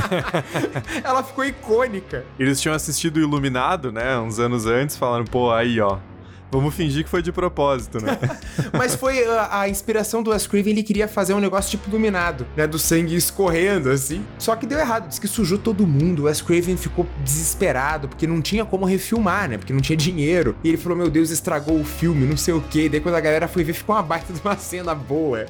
Ela 1.04 1.22
ficou 1.22 1.44
icônica. 1.44 2.24
Eles 2.38 2.58
tinham 2.58 2.74
assistido 2.74 3.20
Iluminado, 3.20 3.92
né? 3.92 4.18
Uns 4.18 4.38
anos 4.38 4.64
antes, 4.64 4.96
falando, 4.96 5.30
pô, 5.30 5.52
aí, 5.52 5.78
ó. 5.78 5.98
Vamos 6.50 6.74
fingir 6.74 7.04
que 7.04 7.10
foi 7.10 7.22
de 7.22 7.32
propósito, 7.32 8.02
né? 8.02 8.18
Mas 8.72 8.94
foi 8.94 9.24
a, 9.26 9.60
a 9.60 9.68
inspiração 9.68 10.22
do 10.22 10.30
Wes 10.30 10.46
Craven, 10.46 10.72
ele 10.72 10.82
queria 10.82 11.08
fazer 11.08 11.34
um 11.34 11.40
negócio 11.40 11.70
tipo 11.70 11.88
iluminado, 11.90 12.46
né? 12.56 12.66
Do 12.66 12.78
sangue 12.78 13.14
escorrendo, 13.16 13.90
assim. 13.90 14.24
Só 14.38 14.54
que 14.56 14.66
deu 14.66 14.78
errado, 14.78 15.08
diz 15.08 15.18
que 15.18 15.28
sujou 15.28 15.58
todo 15.58 15.86
mundo. 15.86 16.22
O 16.22 16.24
Wes 16.26 16.40
Craven 16.40 16.76
ficou 16.76 17.06
desesperado, 17.24 18.08
porque 18.08 18.26
não 18.26 18.40
tinha 18.40 18.64
como 18.64 18.84
refilmar, 18.84 19.48
né? 19.48 19.58
Porque 19.58 19.72
não 19.72 19.80
tinha 19.80 19.96
dinheiro. 19.96 20.56
E 20.62 20.68
ele 20.68 20.76
falou, 20.76 20.96
meu 20.96 21.10
Deus, 21.10 21.30
estragou 21.30 21.80
o 21.80 21.84
filme, 21.84 22.26
não 22.26 22.36
sei 22.36 22.54
o 22.54 22.60
quê. 22.60 22.88
Daí 22.88 23.00
quando 23.00 23.16
a 23.16 23.20
galera 23.20 23.48
foi 23.48 23.64
ver, 23.64 23.72
ficou 23.72 23.94
uma 23.94 24.02
baita 24.02 24.32
de 24.32 24.40
uma 24.40 24.56
cena 24.56 24.94
boa. 24.94 25.46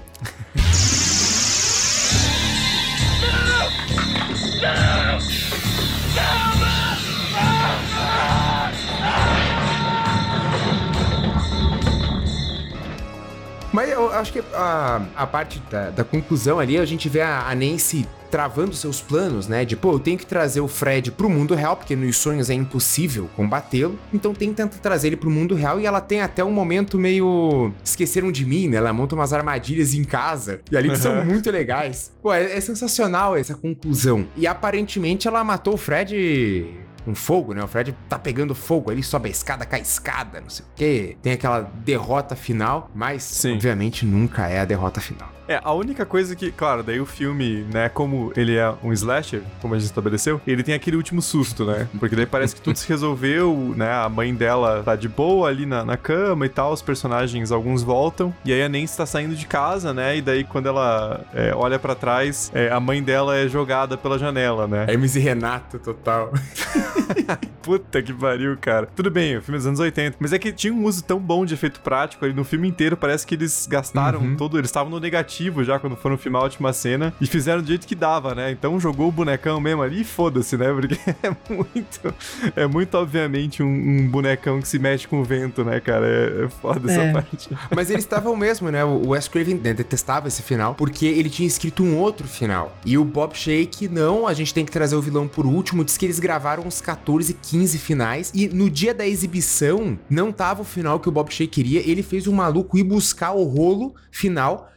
Mas 13.77 13.91
eu 13.91 14.11
acho 14.11 14.33
que 14.33 14.43
a, 14.55 15.03
a 15.15 15.27
parte 15.27 15.63
da, 15.71 15.91
da 15.91 16.03
conclusão 16.03 16.59
ali, 16.59 16.79
a 16.79 16.87
gente 16.87 17.11
vê 17.11 17.21
a, 17.21 17.47
a 17.47 17.55
Nancy 17.55 18.09
travando 18.31 18.75
seus 18.75 19.03
planos, 19.03 19.49
né? 19.49 19.67
De, 19.67 19.77
pô, 19.77 19.93
eu 19.93 19.99
tenho 19.99 20.17
que 20.17 20.25
trazer 20.25 20.63
o 20.63 20.67
Fred 20.67 21.13
pro 21.13 21.29
mundo 21.29 21.55
real, 21.55 21.77
porque 21.77 21.95
nos 21.95 22.17
sonhos 22.17 22.49
é 22.49 22.55
impossível 22.55 23.29
combatê-lo. 23.37 23.99
Então 24.15 24.33
tem 24.33 24.49
que 24.49 24.55
tentar 24.55 24.79
trazer 24.79 25.09
ele 25.09 25.17
pro 25.19 25.31
mundo 25.31 25.55
real. 25.55 25.79
E 25.79 25.85
ela 25.85 26.01
tem 26.01 26.23
até 26.23 26.43
um 26.43 26.51
momento 26.51 26.99
meio. 26.99 27.71
Esqueceram 27.85 28.33
de 28.33 28.47
mim, 28.47 28.67
né? 28.67 28.79
Ela 28.79 28.95
monta 28.95 29.15
umas 29.15 29.35
armadilhas 29.35 29.93
em 29.93 30.05
casa. 30.05 30.63
E 30.73 30.77
ali 30.77 30.89
que 30.89 30.97
são 30.97 31.23
muito 31.23 31.51
legais. 31.51 32.11
Pô, 32.23 32.33
é, 32.33 32.57
é 32.57 32.61
sensacional 32.63 33.37
essa 33.37 33.55
conclusão. 33.55 34.27
E 34.39 34.47
aparentemente 34.47 35.29
ela 35.29 35.45
matou 35.45 35.75
o 35.75 35.77
Fred 35.77 36.67
com 37.07 37.15
fogo, 37.15 37.55
né? 37.55 37.63
O 37.63 37.69
Fred 37.69 37.95
tá 38.09 38.19
pegando 38.19 38.53
fogo, 38.53 38.91
ele 38.91 39.01
sobe 39.01 39.29
a 39.29 39.31
escada, 39.31 39.65
cai 39.65 39.79
a 39.79 39.83
escada, 39.83 40.41
não 40.41 40.51
sei 40.51 40.67
o 40.67 40.69
quê. 40.75 41.17
Tem 41.23 41.35
aquela 41.35 41.61
derrota 41.61 42.35
final, 42.35 42.91
mas 42.93 43.23
Sim. 43.23 43.55
obviamente 43.55 44.05
nunca 44.05 44.49
é 44.49 44.59
a 44.59 44.65
derrota 44.65 45.01
final. 45.01 45.36
É, 45.49 45.61
a 45.63 45.73
única 45.73 46.05
coisa 46.05 46.35
que, 46.35 46.51
claro, 46.51 46.83
daí 46.83 47.01
o 47.01 47.07
filme, 47.07 47.65
né, 47.73 47.89
como 47.89 48.33
ele 48.37 48.57
é 48.57 48.73
um 48.83 48.93
slasher, 48.93 49.43
como 49.61 49.75
a 49.75 49.79
gente 49.79 49.87
estabeleceu, 49.87 50.41
ele 50.47 50.63
tem 50.63 50.75
aquele 50.75 50.97
último 50.97 51.23
susto, 51.23 51.65
né? 51.65 51.89
Porque 51.99 52.17
daí 52.17 52.27
parece 52.27 52.55
que 52.55 52.61
tudo 52.61 52.77
se 52.77 52.89
resolveu, 52.91 53.75
né? 53.77 53.91
A 53.93 54.09
mãe 54.09 54.35
dela 54.35 54.83
tá 54.85 54.97
de 54.97 55.09
boa 55.09 55.49
ali 55.49 55.65
na, 55.65 55.85
na 55.85 55.97
cama 55.97 56.47
e 56.47 56.49
tal, 56.49 56.73
os 56.73 56.83
personagens, 56.83 57.53
alguns 57.53 57.83
voltam, 57.83 58.35
e 58.45 58.53
aí 58.53 58.63
a 58.63 58.69
Nancy 58.69 58.97
tá 58.97 59.07
saindo 59.07 59.35
de 59.37 59.47
casa, 59.47 59.95
né? 59.95 60.17
E 60.17 60.23
daí 60.23 60.43
quando 60.45 60.67
ela 60.69 61.21
é, 61.33 61.55
olha 61.55 61.79
pra 61.79 61.95
trás, 61.95 62.51
é, 62.55 62.71
a 62.71 62.81
mãe 62.81 63.03
dela 63.03 63.37
é 63.37 63.47
jogada 63.49 63.97
pela 63.97 64.19
janela, 64.19 64.67
né? 64.67 64.87
Hermes 64.89 65.15
e 65.17 65.21
Renato, 65.21 65.79
total. 65.79 66.33
Puta 67.63 68.03
que 68.03 68.13
pariu, 68.13 68.57
cara. 68.61 68.87
Tudo 68.95 69.11
bem, 69.11 69.37
o 69.37 69.43
filme 69.43 69.57
é 69.57 69.59
dos 69.59 69.67
anos 69.67 69.81
80, 69.81 70.17
mas 70.21 70.33
é 70.33 70.39
que 70.39 70.53
tinha 70.53 70.73
um 70.73 70.85
uso 70.85 71.03
tão 71.05 71.19
bom 71.19 71.45
de 71.45 71.55
efeito 71.55 71.81
prático 71.81 72.25
ali 72.25 72.35
no 72.35 72.45
filme 72.45 72.69
inteiro, 72.69 72.97
parece 72.97 73.27
que 73.27 73.35
eles 73.35 73.67
gastaram 73.69 74.21
Uhum. 74.21 74.37
todo, 74.37 74.59
eles 74.59 74.69
estavam 74.71 74.91
no 74.91 75.01
negativo 75.01 75.36
já 75.65 75.79
quando 75.79 75.97
foram 75.97 76.17
filmar 76.17 76.43
a 76.43 76.45
última 76.45 76.73
cena 76.73 77.13
e 77.21 77.27
fizeram 77.27 77.61
do 77.63 77.69
jeito 77.69 77.87
que 77.87 77.95
dava, 77.95 78.35
né? 78.35 78.51
Então 78.51 78.79
jogou 78.81 79.09
o 79.09 79.13
bonecão 79.13 79.61
mesmo 79.61 79.83
ali 79.83 80.01
e 80.01 80.05
foda-se, 80.05 80.57
né? 80.57 80.73
Porque 80.73 80.95
é 81.23 81.53
muito, 81.53 82.15
é 82.55 82.67
muito 82.67 82.95
obviamente 82.97 83.63
um, 83.63 83.67
um 83.67 84.09
bonecão 84.09 84.61
que 84.61 84.69
se 84.69 84.79
mexe 84.79 85.07
com 85.07 85.21
o 85.21 85.25
vento, 85.25 85.65
né, 85.65 85.81
cara? 85.81 86.07
É, 86.07 86.45
é 86.45 86.49
foda 86.49 86.91
É. 86.91 86.95
essa 86.95 87.13
parte. 87.13 87.49
Mas 87.75 87.91
eles 87.91 88.05
estavam 88.05 88.35
mesmo, 88.37 88.71
né? 88.71 88.85
O 88.85 89.09
Wes 89.09 89.29
Craven 89.29 89.57
né, 89.63 89.73
detestava 89.75 90.29
esse 90.29 90.43
final, 90.43 90.75
porque 90.75 91.07
ele 91.07 91.29
tinha 91.31 91.47
escrito 91.47 91.83
um 91.83 91.97
outro 91.97 92.27
final. 92.27 92.77
E 92.85 92.97
o 92.99 93.05
Bob 93.05 93.35
Shake, 93.37 93.89
não, 93.89 94.27
a 94.27 94.35
gente 94.35 94.53
tem 94.55 94.65
que 94.65 94.73
trazer 94.73 94.97
o 94.97 95.03
vilão 95.03 95.27
por 95.29 95.47
último. 95.47 95.85
Diz 95.85 95.97
que 95.97 96.05
eles 96.07 96.19
gravaram 96.19 96.65
uns 96.65 96.81
14, 96.81 97.35
15 97.35 97.79
finais. 97.79 98.33
E 98.35 98.49
no 98.49 98.69
dia 98.71 98.95
da 98.95 99.07
exibição, 99.07 99.99
não 100.09 100.33
tava 100.33 100.63
o 100.63 100.65
final 100.65 101.01
que 101.01 101.09
o 101.09 101.13
Bob 101.13 101.33
Shake 101.33 101.49
queria. 101.53 101.81
Ele 101.89 102.03
fez 102.03 102.27
o 102.27 102.33
maluco 102.33 102.79
ir 102.79 102.83
buscar 102.85 103.33
o 103.33 103.45
rolo 103.45 103.95
final. 104.11 104.71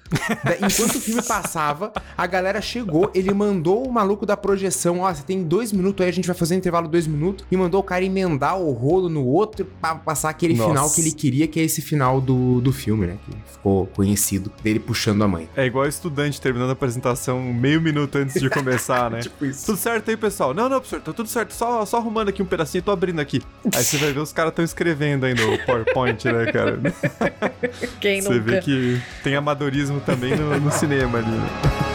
Da- 0.44 0.56
Enquanto 0.68 0.96
o 0.96 1.00
filme 1.00 1.22
passava, 1.22 1.92
a 2.18 2.28
galera 2.28 2.62
chegou, 2.62 3.12
ele 3.14 3.34
mandou 3.34 3.88
o 3.88 3.92
maluco 3.92 4.26
da 4.26 4.36
projeção, 4.36 5.00
ó, 5.02 5.14
você 5.14 5.24
tem 5.24 5.44
dois 5.44 5.72
minutos 5.72 6.04
aí, 6.04 6.10
a 6.10 6.14
gente 6.14 6.26
vai 6.28 6.36
fazer 6.36 6.56
um 6.56 6.58
intervalo 6.58 6.88
de 6.88 6.92
dois 6.92 7.08
minutos, 7.08 7.46
e 7.52 7.56
mandou 7.58 7.80
o 7.80 7.84
cara 7.84 8.04
emendar 8.04 8.58
o 8.58 8.72
rolo 8.72 9.08
no 9.10 9.24
outro 9.26 9.66
pra 9.80 9.96
passar 9.96 10.30
aquele 10.30 10.56
Nossa. 10.56 10.70
final 10.70 10.92
que 10.92 11.02
ele 11.02 11.12
queria, 11.12 11.48
que 11.48 11.60
é 11.60 11.64
esse 11.64 11.82
final 11.82 12.20
do, 12.20 12.60
do 12.62 12.72
filme, 12.74 13.08
né? 13.08 13.18
Que 13.26 13.52
ficou 13.54 13.86
conhecido, 13.88 14.52
dele 14.64 14.80
puxando 14.80 15.24
a 15.24 15.28
mãe. 15.28 15.48
É 15.56 15.66
igual 15.66 15.86
estudante 15.88 16.40
terminando 16.42 16.70
a 16.70 16.74
apresentação 16.74 17.42
meio 17.54 17.82
minuto 17.82 18.18
antes 18.18 18.40
de 18.40 18.50
começar, 18.50 19.10
né? 19.12 19.20
Tipo 19.30 19.46
isso. 19.46 19.66
Tudo 19.66 19.78
certo 19.78 20.10
aí, 20.10 20.18
pessoal? 20.18 20.54
Não, 20.54 20.68
não, 20.70 20.80
professor, 20.80 21.02
tá 21.02 21.14
tudo 21.14 21.30
certo. 21.30 21.54
Só, 21.54 21.86
só 21.86 21.98
arrumando 21.98 22.30
aqui 22.30 22.42
um 22.42 22.46
pedacinho, 22.46 22.84
tô 22.84 22.92
abrindo 22.92 23.20
aqui. 23.20 23.42
Aí 23.76 23.84
você 23.84 23.98
vai 23.98 24.12
ver 24.14 24.20
os 24.20 24.32
caras 24.34 24.52
estão 24.52 24.64
escrevendo 24.66 25.26
aí 25.26 25.34
no 25.34 25.58
PowerPoint, 25.66 26.26
né, 26.26 26.52
cara? 26.52 26.80
Quem 28.00 28.22
Você 28.22 28.40
vê 28.40 28.60
que 28.62 29.00
tem 29.24 29.36
amadorismo 29.36 29.99
também 30.00 30.36
no, 30.36 30.60
no 30.60 30.72
cinema 30.72 31.20
ali. 31.20 31.89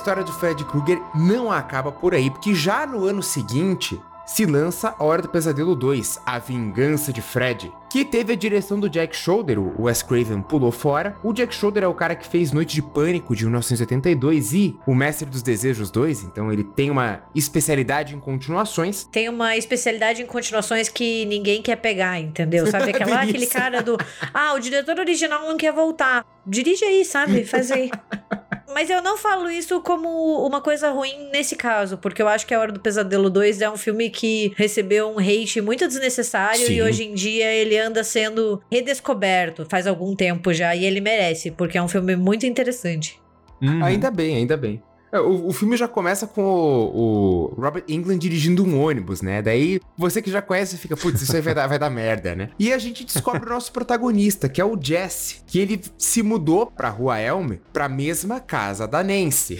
História 0.00 0.24
do 0.24 0.32
Fred 0.32 0.64
Krueger 0.64 0.98
não 1.14 1.52
acaba 1.52 1.92
por 1.92 2.14
aí, 2.14 2.30
porque 2.30 2.54
já 2.54 2.86
no 2.86 3.04
ano 3.04 3.22
seguinte 3.22 4.00
se 4.24 4.46
lança 4.46 4.94
A 4.98 5.04
Hora 5.04 5.20
do 5.20 5.28
Pesadelo 5.28 5.74
2, 5.74 6.20
A 6.24 6.38
Vingança 6.38 7.12
de 7.12 7.20
Fred, 7.20 7.70
que 7.90 8.02
teve 8.02 8.32
a 8.32 8.36
direção 8.36 8.80
do 8.80 8.88
Jack 8.88 9.14
Shoulder, 9.14 9.58
o 9.58 9.82
Wes 9.82 10.02
Craven 10.02 10.40
pulou 10.40 10.72
fora. 10.72 11.16
O 11.22 11.34
Jack 11.34 11.54
Shoulder 11.54 11.82
é 11.82 11.86
o 11.86 11.92
cara 11.92 12.14
que 12.14 12.26
fez 12.26 12.50
Noite 12.50 12.76
de 12.76 12.80
Pânico 12.80 13.36
de 13.36 13.44
1982 13.44 14.54
e 14.54 14.78
O 14.86 14.94
Mestre 14.94 15.28
dos 15.28 15.42
Desejos 15.42 15.90
2, 15.90 16.22
então 16.22 16.50
ele 16.50 16.64
tem 16.64 16.90
uma 16.90 17.20
especialidade 17.34 18.14
em 18.14 18.20
continuações. 18.20 19.04
Tem 19.04 19.28
uma 19.28 19.54
especialidade 19.56 20.22
em 20.22 20.26
continuações 20.26 20.88
que 20.88 21.26
ninguém 21.26 21.60
quer 21.60 21.76
pegar, 21.76 22.18
entendeu? 22.18 22.66
Sabe 22.68 22.88
aquela, 22.94 23.20
aquele 23.20 23.46
cara 23.46 23.82
do. 23.82 23.98
Ah, 24.32 24.54
o 24.54 24.60
diretor 24.60 24.98
original 24.98 25.46
não 25.46 25.58
quer 25.58 25.72
voltar. 25.72 26.24
Dirige 26.46 26.84
aí, 26.86 27.04
sabe? 27.04 27.44
Faz 27.44 27.70
aí. 27.70 27.90
Mas 28.72 28.88
eu 28.88 29.02
não 29.02 29.16
falo 29.16 29.50
isso 29.50 29.80
como 29.80 30.08
uma 30.46 30.60
coisa 30.60 30.90
ruim 30.90 31.28
nesse 31.30 31.56
caso, 31.56 31.98
porque 31.98 32.22
eu 32.22 32.28
acho 32.28 32.46
que 32.46 32.54
A 32.54 32.60
Hora 32.60 32.72
do 32.72 32.80
Pesadelo 32.80 33.28
2 33.28 33.60
é 33.60 33.70
um 33.70 33.76
filme 33.76 34.10
que 34.10 34.52
recebeu 34.56 35.08
um 35.08 35.18
hate 35.18 35.60
muito 35.60 35.86
desnecessário 35.86 36.66
Sim. 36.66 36.74
e 36.74 36.82
hoje 36.82 37.04
em 37.04 37.14
dia 37.14 37.52
ele 37.52 37.78
anda 37.78 38.04
sendo 38.04 38.60
redescoberto 38.70 39.66
faz 39.68 39.86
algum 39.86 40.14
tempo 40.14 40.52
já 40.52 40.74
e 40.74 40.84
ele 40.84 41.00
merece, 41.00 41.50
porque 41.50 41.78
é 41.78 41.82
um 41.82 41.88
filme 41.88 42.16
muito 42.16 42.46
interessante. 42.46 43.20
Uhum. 43.60 43.84
Ainda 43.84 44.10
bem, 44.10 44.36
ainda 44.36 44.56
bem. 44.56 44.82
É, 45.12 45.20
O, 45.20 45.48
o 45.48 45.52
filme 45.52 45.76
já 45.76 45.88
começa 45.88 46.26
com 46.26 46.42
o, 46.42 47.50
o 47.52 47.60
Robert 47.60 47.84
England 47.88 48.18
dirigindo 48.18 48.64
um 48.64 48.80
ônibus, 48.80 49.22
né? 49.22 49.42
Daí 49.42 49.80
você 49.96 50.22
que 50.22 50.30
já 50.30 50.40
conhece 50.40 50.76
fica, 50.76 50.96
putz, 50.96 51.22
isso 51.22 51.34
aí 51.34 51.42
vai 51.42 51.54
dar, 51.54 51.66
vai 51.66 51.78
dar 51.78 51.90
merda, 51.90 52.34
né? 52.34 52.50
E 52.58 52.72
a 52.72 52.78
gente 52.78 53.04
descobre 53.04 53.46
o 53.46 53.52
nosso 53.52 53.72
protagonista, 53.72 54.48
que 54.48 54.60
é 54.60 54.64
o 54.64 54.78
Jesse, 54.80 55.42
que 55.46 55.58
ele 55.58 55.80
se 55.98 56.22
mudou 56.22 56.66
pra 56.66 56.88
Rua 56.88 57.18
Elm, 57.20 57.54
pra 57.72 57.88
mesma 57.88 58.40
casa 58.40 58.86
da 58.86 59.02
Nancy. 59.02 59.58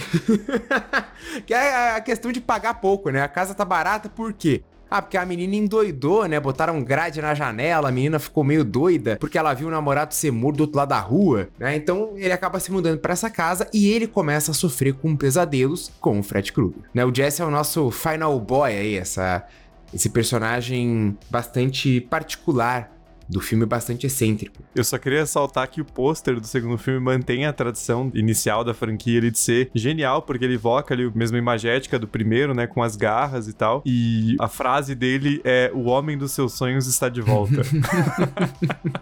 que 1.46 1.54
é 1.54 1.96
a 1.96 2.00
questão 2.00 2.30
de 2.32 2.40
pagar 2.40 2.74
pouco, 2.74 3.10
né? 3.10 3.22
A 3.22 3.28
casa 3.28 3.54
tá 3.54 3.64
barata 3.64 4.08
por 4.08 4.32
quê? 4.32 4.62
Ah, 4.90 5.00
porque 5.00 5.16
a 5.16 5.24
menina 5.24 5.54
endoidou, 5.54 6.26
né? 6.26 6.40
Botaram 6.40 6.82
grade 6.82 7.22
na 7.22 7.34
janela, 7.34 7.88
a 7.88 7.92
menina 7.92 8.18
ficou 8.18 8.42
meio 8.42 8.64
doida 8.64 9.16
porque 9.20 9.38
ela 9.38 9.54
viu 9.54 9.68
o 9.68 9.70
namorado 9.70 10.12
ser 10.14 10.32
morto 10.32 10.56
do 10.56 10.60
outro 10.62 10.76
lado 10.78 10.88
da 10.88 10.98
rua, 10.98 11.48
né? 11.58 11.76
Então 11.76 12.12
ele 12.16 12.32
acaba 12.32 12.58
se 12.58 12.72
mudando 12.72 12.98
pra 12.98 13.12
essa 13.12 13.30
casa 13.30 13.68
e 13.72 13.88
ele 13.90 14.06
começa 14.06 14.50
a 14.50 14.54
sofrer 14.54 14.94
com 14.94 15.16
pesadelos 15.16 15.92
com 16.00 16.18
o 16.18 16.22
Fred 16.22 16.52
Krueger, 16.52 16.82
né? 16.92 17.04
O 17.04 17.14
Jesse 17.14 17.40
é 17.40 17.44
o 17.44 17.50
nosso 17.50 17.90
final 17.90 18.38
boy 18.40 18.72
aí, 18.72 18.96
essa, 18.96 19.46
esse 19.94 20.08
personagem 20.08 21.16
bastante 21.30 22.00
particular 22.00 22.99
do 23.30 23.40
filme, 23.40 23.64
bastante 23.64 24.06
excêntrico. 24.06 24.62
Eu 24.74 24.84
só 24.84 24.98
queria 24.98 25.20
ressaltar 25.20 25.68
que 25.70 25.80
o 25.80 25.84
pôster 25.84 26.40
do 26.40 26.46
segundo 26.46 26.76
filme 26.76 27.00
mantém 27.00 27.46
a 27.46 27.52
tradição 27.52 28.10
inicial 28.14 28.64
da 28.64 28.74
franquia 28.74 29.20
de 29.20 29.38
ser 29.38 29.70
genial, 29.74 30.22
porque 30.22 30.44
ele 30.44 30.54
evoca 30.54 30.94
ali 30.94 31.04
a 31.04 31.10
mesma 31.14 31.38
imagética 31.38 31.98
do 31.98 32.08
primeiro, 32.08 32.54
né, 32.54 32.66
com 32.66 32.82
as 32.82 32.96
garras 32.96 33.46
e 33.46 33.52
tal. 33.52 33.82
E 33.86 34.36
a 34.40 34.48
frase 34.48 34.94
dele 34.94 35.40
é: 35.44 35.70
O 35.72 35.84
homem 35.84 36.18
dos 36.18 36.32
seus 36.32 36.54
sonhos 36.54 36.86
está 36.86 37.08
de 37.08 37.20
volta. 37.20 37.62